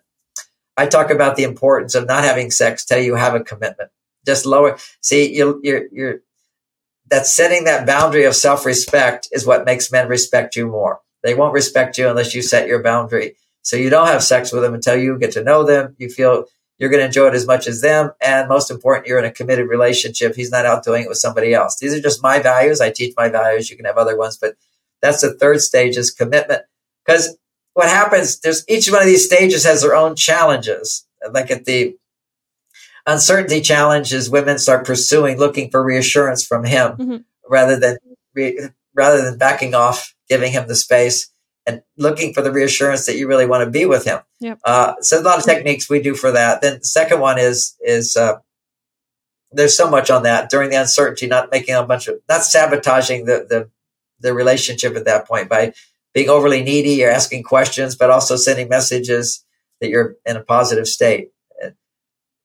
I 0.77 0.87
talk 0.87 1.11
about 1.11 1.37
the 1.37 1.43
importance 1.43 1.95
of 1.95 2.07
not 2.07 2.25
having 2.25 2.51
sex 2.51 2.85
till 2.85 2.99
you 2.99 3.15
have 3.15 3.35
a 3.35 3.41
commitment. 3.41 3.91
Just 4.25 4.47
lower. 4.47 4.79
See, 5.03 5.35
you, 5.35 5.61
you're, 5.63 5.85
you're, 5.93 6.21
that 7.11 7.27
setting 7.27 7.65
that 7.65 7.87
boundary 7.87 8.25
of 8.25 8.35
self 8.35 8.65
respect 8.65 9.29
is 9.33 9.47
what 9.47 9.67
makes 9.67 9.93
men 9.93 10.09
respect 10.09 10.57
you 10.57 10.67
more. 10.67 11.01
They 11.23 11.35
won't 11.35 11.53
respect 11.53 11.99
you 11.99 12.09
unless 12.09 12.35
you 12.35 12.41
set 12.41 12.69
your 12.69 12.83
boundary. 12.83 13.37
So 13.61 13.77
you 13.77 13.91
don't 13.91 14.09
have 14.09 14.25
sex 14.25 14.51
with 14.51 14.63
them 14.63 14.75
until 14.75 14.97
you 14.97 15.19
get 15.19 15.33
to 15.33 15.45
know 15.45 15.63
them. 15.63 15.95
You 15.99 16.09
feel 16.09 16.47
you're 16.83 16.91
going 16.91 16.99
to 16.99 17.07
enjoy 17.07 17.29
it 17.29 17.35
as 17.35 17.47
much 17.47 17.69
as 17.69 17.81
them. 17.81 18.11
And 18.21 18.49
most 18.49 18.69
important, 18.69 19.07
you're 19.07 19.21
in 19.21 19.25
a 19.25 19.31
committed 19.31 19.69
relationship. 19.69 20.35
He's 20.35 20.51
not 20.51 20.67
out 20.67 20.83
doing 20.83 21.05
it 21.05 21.09
with 21.09 21.19
somebody 21.19 21.55
else. 21.55 21.79
These 21.79 21.95
are 21.95 22.01
just 22.01 22.25
my 22.25 22.41
values. 22.41 22.81
I 22.81 22.91
teach 22.91 23.15
my 23.17 23.29
values. 23.29 23.71
You 23.71 23.77
can 23.77 23.87
have 23.87 23.99
other 23.99 24.17
ones, 24.17 24.37
but 24.37 24.57
that's 25.01 25.21
the 25.21 25.33
third 25.33 25.61
stage 25.61 25.97
is 25.97 26.11
commitment. 26.11 26.63
Because 27.07 27.39
what 27.75 27.89
happens, 27.89 28.41
there's 28.41 28.65
each 28.69 28.91
one 28.91 29.01
of 29.01 29.07
these 29.07 29.25
stages 29.25 29.63
has 29.63 29.83
their 29.83 29.95
own 29.95 30.17
challenges. 30.17 31.07
Like 31.31 31.53
at 31.53 31.67
the 31.67 31.97
uncertainty 33.07 33.61
challenge 33.61 34.13
is 34.13 34.29
women 34.29 34.59
start 34.59 34.85
pursuing, 34.85 35.39
looking 35.39 35.71
for 35.71 35.85
reassurance 35.85 36.45
from 36.45 36.65
him 36.65 36.97
mm-hmm. 36.97 37.17
rather 37.49 37.79
than, 37.79 37.99
re- 38.35 38.71
rather 38.93 39.23
than 39.23 39.39
backing 39.39 39.77
off 39.77 40.17
giving 40.29 40.51
him 40.51 40.67
the 40.67 40.75
space 40.75 41.31
and 41.67 41.83
looking 41.97 42.35
for 42.35 42.43
the 42.43 42.53
reassurance 42.53 43.07
that 43.07 43.17
you 43.17 43.29
really 43.29 43.47
want 43.47 43.65
to 43.65 43.71
be 43.71 43.87
with 43.87 44.05
him. 44.05 44.21
Yep. 44.41 44.59
Uh, 44.65 44.95
so 45.01 45.21
a 45.21 45.23
lot 45.23 45.39
of 45.39 45.45
techniques 45.45 45.89
we 45.89 46.03
do 46.03 46.15
for 46.15 46.33
that. 46.33 46.61
Then 46.61 46.79
the 46.79 46.85
second 46.85 47.21
one 47.21 47.39
is 47.39 47.77
is 47.81 48.17
uh, 48.17 48.39
there's 49.53 49.77
so 49.77 49.89
much 49.89 50.11
on 50.11 50.23
that 50.25 50.51
during 50.51 50.71
the 50.71 50.81
uncertainty, 50.81 51.27
not 51.27 51.51
making 51.53 51.75
a 51.75 51.85
bunch 51.85 52.09
of 52.09 52.17
not 52.29 52.43
sabotaging 52.43 53.27
the 53.27 53.47
the 53.49 53.71
the 54.21 54.35
relationship 54.35 54.97
at 54.97 55.05
that 55.05 55.27
point 55.27 55.49
by 55.49 55.73
being 56.15 56.29
overly 56.29 56.63
needy 56.63 57.05
or 57.05 57.11
asking 57.11 57.43
questions, 57.43 57.97
but 57.97 58.11
also 58.11 58.37
sending 58.37 58.69
messages 58.69 59.45
that 59.81 59.89
you're 59.89 60.17
in 60.27 60.37
a 60.37 60.43
positive 60.43 60.87
state, 60.87 61.31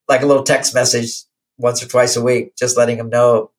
like 0.08 0.22
a 0.22 0.26
little 0.26 0.42
text 0.42 0.74
message 0.74 1.24
once 1.58 1.82
or 1.82 1.88
twice 1.88 2.16
a 2.16 2.22
week, 2.22 2.56
just 2.56 2.76
letting 2.76 2.98
him 2.98 3.10
know, 3.10 3.50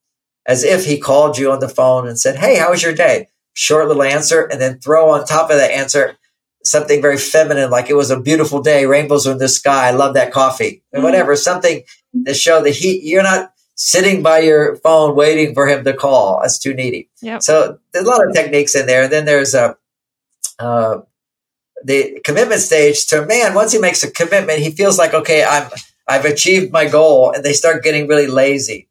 as 0.45 0.63
if 0.63 0.85
he 0.85 0.97
called 0.97 1.37
you 1.37 1.51
on 1.51 1.59
the 1.59 1.69
phone 1.69 2.07
and 2.07 2.19
said, 2.19 2.37
"Hey, 2.37 2.57
how 2.57 2.71
was 2.71 2.83
your 2.83 2.93
day?" 2.93 3.27
Short 3.59 3.87
little 3.87 4.03
answer 4.03 4.45
and 4.45 4.61
then 4.61 4.79
throw 4.79 5.11
on 5.11 5.25
top 5.25 5.51
of 5.51 5.57
that 5.57 5.71
answer 5.71 6.17
something 6.63 7.01
very 7.01 7.17
feminine, 7.17 7.69
like 7.69 7.89
it 7.89 7.95
was 7.95 8.09
a 8.09 8.19
beautiful 8.19 8.61
day, 8.61 8.85
rainbows 8.85 9.25
in 9.25 9.37
the 9.37 9.49
sky, 9.49 9.89
I 9.89 9.91
love 9.91 10.13
that 10.13 10.31
coffee, 10.31 10.83
and 10.91 10.99
mm-hmm. 10.99 11.03
whatever, 11.03 11.35
something 11.35 11.83
to 12.25 12.33
show 12.33 12.61
the 12.61 12.71
heat. 12.71 13.03
You're 13.03 13.23
not 13.23 13.51
sitting 13.75 14.21
by 14.21 14.39
your 14.39 14.75
phone 14.77 15.15
waiting 15.15 15.53
for 15.53 15.67
him 15.67 15.83
to 15.85 15.93
call. 15.93 16.39
That's 16.41 16.59
too 16.59 16.73
needy. 16.73 17.09
Yep. 17.21 17.43
So 17.43 17.79
there's 17.93 18.05
a 18.05 18.09
lot 18.09 18.27
of 18.27 18.33
techniques 18.33 18.75
in 18.75 18.87
there. 18.87 19.03
And 19.03 19.11
then 19.11 19.23
there's 19.23 19.53
a, 19.53 19.77
uh, 20.59 20.99
the 21.85 22.19
commitment 22.25 22.59
stage 22.59 23.07
to 23.07 23.23
a 23.23 23.25
man. 23.25 23.53
Once 23.53 23.71
he 23.71 23.79
makes 23.79 24.03
a 24.03 24.11
commitment, 24.11 24.59
he 24.59 24.71
feels 24.71 24.97
like, 24.97 25.13
okay, 25.13 25.45
I'm, 25.45 25.69
I've 26.09 26.25
achieved 26.25 26.73
my 26.73 26.89
goal 26.89 27.31
and 27.31 27.43
they 27.43 27.53
start 27.53 27.83
getting 27.83 28.05
really 28.07 28.27
lazy. 28.27 28.88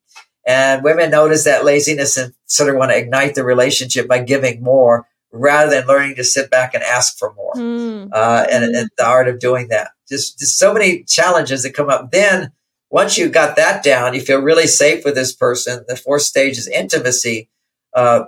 And 0.49 0.83
women 0.83 1.11
notice 1.11 1.45
that 1.45 1.67
laziness 1.67 2.17
and 2.17 2.33
sort 2.47 2.71
of 2.71 2.77
want 2.77 2.91
to 2.91 2.97
ignite 2.97 3.35
the 3.35 3.45
relationship 3.45 4.09
by 4.09 4.21
giving 4.21 4.63
more 4.63 5.07
rather 5.31 5.71
than 5.71 5.87
learning 5.87 6.17
to 6.17 6.25
sit 6.25 6.51
back 6.51 6.73
and 6.73 6.83
ask 6.83 7.19
for 7.19 7.35
more. 7.35 7.53
Mm. 7.53 8.09
Uh, 8.11 8.47
and, 8.51 8.65
and, 8.75 8.89
the 8.97 9.05
art 9.05 9.29
of 9.29 9.41
doing 9.41 9.69
that. 9.69 9.91
Just, 10.09 10.39
just 10.39 10.59
so 10.59 10.73
many 10.73 11.05
challenges 11.05 11.65
that 11.65 11.75
come 11.75 11.91
up. 11.91 12.13
Then 12.13 12.53
once 12.89 13.19
you 13.19 13.29
got 13.29 13.57
that 13.57 13.85
down, 13.85 14.15
you 14.15 14.23
feel 14.23 14.41
really 14.41 14.67
safe 14.67 15.05
with 15.05 15.15
this 15.15 15.35
person. 15.35 15.85
The 15.87 15.97
fourth 15.97 16.23
stage 16.23 16.57
is 16.57 16.67
intimacy. 16.67 17.51
Uh, 17.93 18.25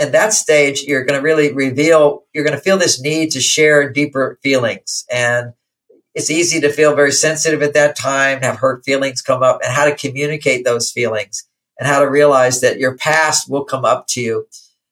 and 0.00 0.14
that 0.14 0.32
stage, 0.32 0.84
you're 0.84 1.04
going 1.04 1.20
to 1.20 1.22
really 1.22 1.52
reveal, 1.52 2.24
you're 2.32 2.44
going 2.44 2.56
to 2.56 2.62
feel 2.62 2.78
this 2.78 2.98
need 2.98 3.32
to 3.32 3.42
share 3.42 3.92
deeper 3.92 4.38
feelings. 4.42 5.04
And 5.12 5.52
it's 6.14 6.30
easy 6.30 6.62
to 6.62 6.72
feel 6.72 6.96
very 6.96 7.12
sensitive 7.12 7.60
at 7.60 7.74
that 7.74 7.94
time, 7.94 8.40
have 8.40 8.56
hurt 8.56 8.86
feelings 8.86 9.20
come 9.20 9.42
up, 9.42 9.60
and 9.62 9.70
how 9.70 9.84
to 9.84 9.94
communicate 9.94 10.64
those 10.64 10.90
feelings 10.90 11.44
and 11.78 11.86
how 11.86 12.00
to 12.00 12.10
realize 12.10 12.60
that 12.60 12.78
your 12.78 12.96
past 12.96 13.50
will 13.50 13.64
come 13.64 13.84
up 13.84 14.06
to 14.08 14.20
you 14.20 14.46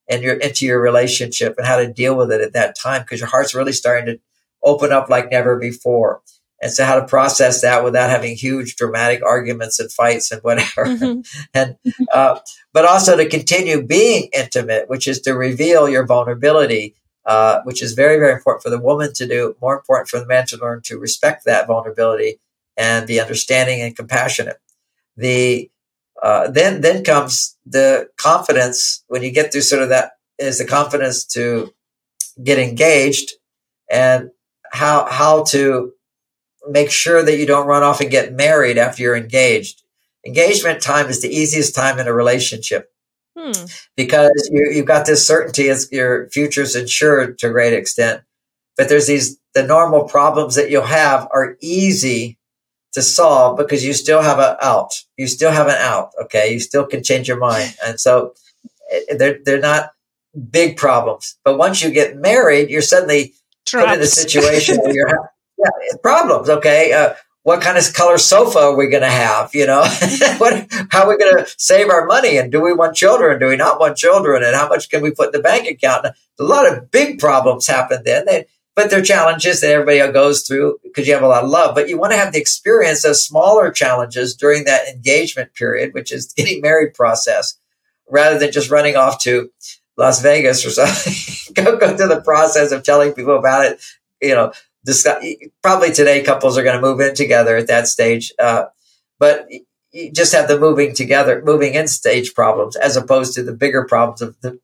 and 0.08 0.22
your 0.22 0.34
into 0.34 0.64
your 0.66 0.80
relationship 0.80 1.54
and 1.58 1.66
how 1.66 1.76
to 1.76 1.92
deal 1.92 2.16
with 2.16 2.30
it 2.30 2.40
at 2.40 2.52
that 2.52 2.76
time 2.78 3.02
because 3.02 3.20
your 3.20 3.28
heart's 3.28 3.54
really 3.54 3.72
starting 3.72 4.06
to 4.06 4.20
open 4.62 4.92
up 4.92 5.08
like 5.08 5.30
never 5.30 5.58
before. 5.58 6.22
And 6.62 6.72
so 6.72 6.84
how 6.84 6.98
to 6.98 7.06
process 7.06 7.60
that 7.60 7.84
without 7.84 8.08
having 8.08 8.34
huge 8.34 8.76
dramatic 8.76 9.22
arguments 9.22 9.78
and 9.78 9.92
fights 9.92 10.32
and 10.32 10.42
whatever. 10.42 10.86
Mm-hmm. 10.86 11.20
and, 11.54 11.76
uh, 12.12 12.38
but 12.72 12.86
also 12.86 13.16
to 13.16 13.28
continue 13.28 13.82
being 13.82 14.30
intimate, 14.32 14.88
which 14.88 15.06
is 15.06 15.20
to 15.22 15.32
reveal 15.32 15.88
your 15.88 16.06
vulnerability, 16.06 16.94
uh, 17.26 17.60
which 17.64 17.82
is 17.82 17.92
very, 17.92 18.18
very 18.18 18.32
important 18.32 18.62
for 18.62 18.70
the 18.70 18.80
woman 18.80 19.12
to 19.14 19.26
do, 19.26 19.54
more 19.60 19.76
important 19.76 20.08
for 20.08 20.18
the 20.18 20.26
man 20.26 20.46
to 20.46 20.56
learn 20.56 20.80
to 20.84 20.98
respect 20.98 21.44
that 21.44 21.66
vulnerability 21.66 22.38
and 22.76 23.06
be 23.06 23.20
understanding 23.20 23.82
and 23.82 23.94
compassionate. 23.94 24.58
The, 25.16 25.70
uh, 26.22 26.48
then 26.48 26.80
then 26.80 27.04
comes 27.04 27.56
the 27.66 28.08
confidence 28.16 29.04
when 29.08 29.22
you 29.22 29.30
get 29.30 29.52
through 29.52 29.60
sort 29.60 29.82
of 29.82 29.90
that 29.90 30.12
is 30.38 30.58
the 30.58 30.64
confidence 30.64 31.24
to 31.24 31.72
get 32.42 32.58
engaged 32.58 33.32
and 33.90 34.30
how 34.72 35.06
how 35.10 35.44
to 35.44 35.92
make 36.68 36.90
sure 36.90 37.22
that 37.22 37.38
you 37.38 37.46
don't 37.46 37.66
run 37.66 37.82
off 37.82 38.00
and 38.00 38.10
get 38.10 38.34
married 38.34 38.78
after 38.78 39.02
you're 39.02 39.16
engaged. 39.16 39.82
Engagement 40.26 40.82
time 40.82 41.06
is 41.06 41.22
the 41.22 41.28
easiest 41.28 41.74
time 41.74 41.98
in 41.98 42.08
a 42.08 42.12
relationship 42.12 42.90
hmm. 43.38 43.52
because 43.96 44.50
you, 44.52 44.72
you've 44.72 44.86
got 44.86 45.06
this 45.06 45.24
certainty 45.24 45.68
as 45.68 45.90
your 45.92 46.28
future's 46.30 46.74
insured 46.74 47.38
to 47.38 47.48
a 47.48 47.52
great 47.52 47.72
extent. 47.72 48.22
But 48.76 48.88
there's 48.88 49.06
these 49.06 49.38
the 49.54 49.62
normal 49.62 50.04
problems 50.04 50.54
that 50.56 50.70
you'll 50.70 50.82
have 50.82 51.28
are 51.32 51.56
easy 51.60 52.35
to 52.96 53.02
solve 53.02 53.58
because 53.58 53.84
you 53.84 53.92
still 53.92 54.22
have 54.22 54.38
an 54.38 54.56
out. 54.62 55.04
You 55.18 55.26
still 55.26 55.52
have 55.52 55.66
an 55.66 55.76
out. 55.76 56.12
Okay. 56.22 56.50
You 56.50 56.58
still 56.58 56.86
can 56.86 57.04
change 57.04 57.28
your 57.28 57.36
mind. 57.36 57.76
And 57.86 58.00
so 58.00 58.32
eh, 58.90 59.16
they're, 59.18 59.38
they're 59.44 59.60
not 59.60 59.90
big 60.50 60.78
problems. 60.78 61.36
But 61.44 61.58
once 61.58 61.82
you 61.82 61.90
get 61.90 62.16
married, 62.16 62.70
you're 62.70 62.80
suddenly 62.80 63.34
Traps. 63.66 63.86
put 63.86 63.96
in 63.96 64.02
a 64.02 64.06
situation 64.06 64.78
where 64.78 64.94
you're 64.94 65.30
yeah, 65.58 65.96
problems. 66.02 66.48
Okay. 66.48 66.94
Uh, 66.94 67.12
what 67.42 67.60
kind 67.60 67.76
of 67.76 67.92
color 67.92 68.16
sofa 68.16 68.60
are 68.60 68.76
we 68.76 68.88
going 68.88 69.02
to 69.02 69.10
have? 69.10 69.54
You 69.54 69.66
know, 69.66 69.82
what, 70.38 70.66
how 70.90 71.04
are 71.04 71.10
we 71.10 71.18
going 71.18 71.36
to 71.36 71.54
save 71.58 71.90
our 71.90 72.06
money? 72.06 72.38
And 72.38 72.50
do 72.50 72.62
we 72.62 72.72
want 72.72 72.96
children? 72.96 73.38
Do 73.38 73.48
we 73.48 73.56
not 73.56 73.78
want 73.78 73.98
children? 73.98 74.42
And 74.42 74.56
how 74.56 74.68
much 74.68 74.88
can 74.88 75.02
we 75.02 75.10
put 75.10 75.26
in 75.26 75.32
the 75.32 75.42
bank 75.42 75.68
account? 75.68 76.06
A 76.06 76.42
lot 76.42 76.66
of 76.66 76.90
big 76.90 77.18
problems 77.18 77.66
happen 77.66 78.02
then. 78.06 78.24
They, 78.24 78.46
but 78.76 78.90
there 78.90 79.00
are 79.00 79.04
challenges 79.04 79.62
that 79.62 79.70
everybody 79.70 80.12
goes 80.12 80.42
through 80.42 80.78
because 80.84 81.08
you 81.08 81.14
have 81.14 81.22
a 81.22 81.28
lot 81.28 81.42
of 81.42 81.50
love. 81.50 81.74
But 81.74 81.88
you 81.88 81.98
want 81.98 82.12
to 82.12 82.18
have 82.18 82.34
the 82.34 82.38
experience 82.38 83.04
of 83.06 83.16
smaller 83.16 83.70
challenges 83.70 84.36
during 84.36 84.64
that 84.64 84.86
engagement 84.86 85.54
period, 85.54 85.94
which 85.94 86.12
is 86.12 86.32
getting 86.36 86.60
married 86.60 86.92
process, 86.92 87.58
rather 88.08 88.38
than 88.38 88.52
just 88.52 88.70
running 88.70 88.94
off 88.94 89.18
to 89.20 89.50
Las 89.96 90.20
Vegas 90.20 90.64
or 90.66 90.70
something. 90.70 91.54
go 91.54 91.78
go 91.78 91.96
through 91.96 92.08
the 92.08 92.20
process 92.20 92.70
of 92.70 92.82
telling 92.82 93.14
people 93.14 93.38
about 93.38 93.64
it. 93.64 93.80
You 94.20 94.34
know, 94.34 94.52
probably 95.62 95.92
today 95.92 96.22
couples 96.22 96.58
are 96.58 96.62
going 96.62 96.76
to 96.76 96.82
move 96.82 97.00
in 97.00 97.14
together 97.14 97.56
at 97.56 97.68
that 97.68 97.88
stage, 97.88 98.32
uh, 98.38 98.66
but 99.18 99.48
you 99.92 100.12
just 100.12 100.34
have 100.34 100.48
the 100.48 100.60
moving 100.60 100.94
together, 100.94 101.42
moving 101.42 101.74
in 101.74 101.88
stage 101.88 102.34
problems 102.34 102.76
as 102.76 102.96
opposed 102.96 103.32
to 103.34 103.42
the 103.42 103.54
bigger 103.54 103.84
problems 103.84 104.20
of 104.20 104.38
the, 104.42 104.60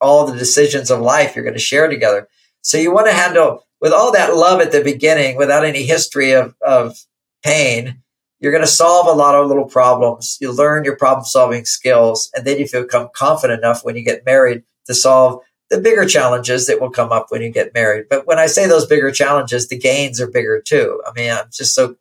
all 0.00 0.24
the 0.26 0.38
decisions 0.38 0.90
of 0.90 1.00
life 1.00 1.34
you're 1.34 1.44
going 1.44 1.54
to 1.54 1.60
share 1.60 1.88
together. 1.88 2.28
So 2.66 2.78
you 2.78 2.92
want 2.92 3.06
to 3.06 3.12
handle 3.12 3.64
with 3.80 3.92
all 3.92 4.10
that 4.10 4.34
love 4.34 4.60
at 4.60 4.72
the 4.72 4.82
beginning, 4.82 5.36
without 5.36 5.64
any 5.64 5.84
history 5.84 6.32
of, 6.32 6.56
of 6.66 6.98
pain, 7.44 8.02
you're 8.40 8.50
going 8.50 8.64
to 8.64 8.66
solve 8.66 9.06
a 9.06 9.12
lot 9.12 9.36
of 9.36 9.46
little 9.46 9.66
problems. 9.66 10.36
You 10.40 10.50
learn 10.50 10.82
your 10.82 10.96
problem 10.96 11.24
solving 11.24 11.64
skills, 11.64 12.28
and 12.34 12.44
then 12.44 12.58
you 12.58 12.66
become 12.68 13.08
confident 13.14 13.60
enough 13.60 13.84
when 13.84 13.94
you 13.94 14.02
get 14.02 14.26
married 14.26 14.64
to 14.86 14.94
solve 14.94 15.44
the 15.70 15.78
bigger 15.78 16.06
challenges 16.06 16.66
that 16.66 16.80
will 16.80 16.90
come 16.90 17.12
up 17.12 17.26
when 17.28 17.40
you 17.40 17.50
get 17.50 17.72
married. 17.72 18.06
But 18.10 18.26
when 18.26 18.40
I 18.40 18.46
say 18.46 18.66
those 18.66 18.84
bigger 18.84 19.12
challenges, 19.12 19.68
the 19.68 19.78
gains 19.78 20.20
are 20.20 20.28
bigger 20.28 20.60
too. 20.60 21.00
I 21.06 21.12
mean, 21.12 21.30
I'm 21.30 21.46
just 21.52 21.72
so, 21.72 21.94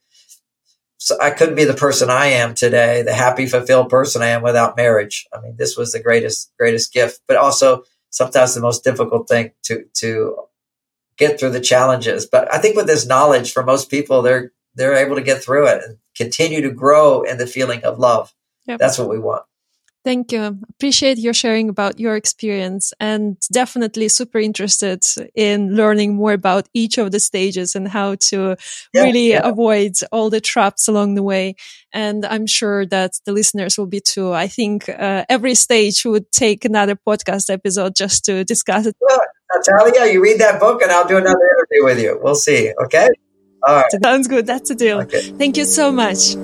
so 0.97 1.15
I 1.21 1.29
couldn't 1.29 1.55
be 1.55 1.65
the 1.65 1.75
person 1.75 2.09
I 2.09 2.25
am 2.25 2.55
today, 2.55 3.03
the 3.03 3.13
happy, 3.13 3.45
fulfilled 3.45 3.89
person 3.89 4.23
I 4.23 4.29
am 4.29 4.41
without 4.41 4.77
marriage. 4.77 5.27
I 5.31 5.41
mean, 5.41 5.57
this 5.59 5.77
was 5.77 5.91
the 5.91 6.01
greatest, 6.01 6.51
greatest 6.57 6.91
gift, 6.91 7.21
but 7.27 7.37
also 7.37 7.83
sometimes 8.09 8.55
the 8.55 8.61
most 8.61 8.83
difficult 8.83 9.27
thing 9.27 9.51
to, 9.65 9.85
to 9.97 10.35
get 11.17 11.39
through 11.39 11.51
the 11.51 11.61
challenges. 11.61 12.25
But 12.25 12.53
I 12.53 12.57
think 12.57 12.75
with 12.75 12.87
this 12.87 13.05
knowledge 13.05 13.51
for 13.51 13.63
most 13.63 13.89
people, 13.89 14.21
they're, 14.21 14.51
they're 14.75 14.95
able 14.95 15.15
to 15.15 15.21
get 15.21 15.43
through 15.43 15.67
it 15.67 15.83
and 15.83 15.97
continue 16.15 16.61
to 16.61 16.71
grow 16.71 17.21
in 17.23 17.37
the 17.37 17.47
feeling 17.47 17.83
of 17.83 17.99
love. 17.99 18.33
Yep. 18.67 18.79
That's 18.79 18.97
what 18.97 19.09
we 19.09 19.19
want. 19.19 19.43
Thank 20.05 20.31
you. 20.31 20.59
Appreciate 20.69 21.17
your 21.17 21.33
sharing 21.33 21.67
about 21.67 21.99
your 21.99 22.15
experience 22.15 22.93
and 22.99 23.37
definitely 23.51 24.07
super 24.07 24.37
interested 24.37 25.03
in 25.33 25.75
learning 25.75 26.13
more 26.13 26.33
about 26.33 26.69
each 26.75 26.99
of 26.99 27.09
the 27.09 27.19
stages 27.19 27.73
and 27.73 27.87
how 27.87 28.13
to 28.29 28.55
yeah, 28.93 29.01
really 29.01 29.29
yeah. 29.31 29.41
avoid 29.43 29.93
all 30.11 30.29
the 30.29 30.39
traps 30.39 30.87
along 30.87 31.15
the 31.15 31.23
way. 31.23 31.55
And 31.91 32.23
I'm 32.23 32.45
sure 32.45 32.85
that 32.85 33.13
the 33.25 33.31
listeners 33.31 33.79
will 33.79 33.87
be 33.87 33.99
too. 33.99 34.31
I 34.31 34.47
think 34.47 34.87
uh, 34.89 35.25
every 35.27 35.55
stage 35.55 36.05
would 36.05 36.31
take 36.31 36.65
another 36.65 36.95
podcast 36.95 37.49
episode 37.49 37.95
just 37.95 38.25
to 38.25 38.43
discuss 38.43 38.85
it. 38.85 38.95
Well, 39.01 39.19
Natalia, 39.55 40.13
you 40.13 40.21
read 40.21 40.39
that 40.39 40.59
book 40.59 40.83
and 40.83 40.91
I'll 40.91 41.07
do 41.07 41.17
another 41.17 41.39
interview 41.57 41.83
with 41.83 41.99
you. 41.99 42.19
We'll 42.21 42.35
see. 42.35 42.71
Okay. 42.83 43.09
All 43.67 43.77
right. 43.77 44.03
Sounds 44.03 44.27
good. 44.27 44.45
That's 44.45 44.69
a 44.69 44.75
deal. 44.75 45.01
Okay. 45.01 45.21
Thank 45.31 45.57
you 45.57 45.65
so 45.65 45.91
much. 45.91 46.35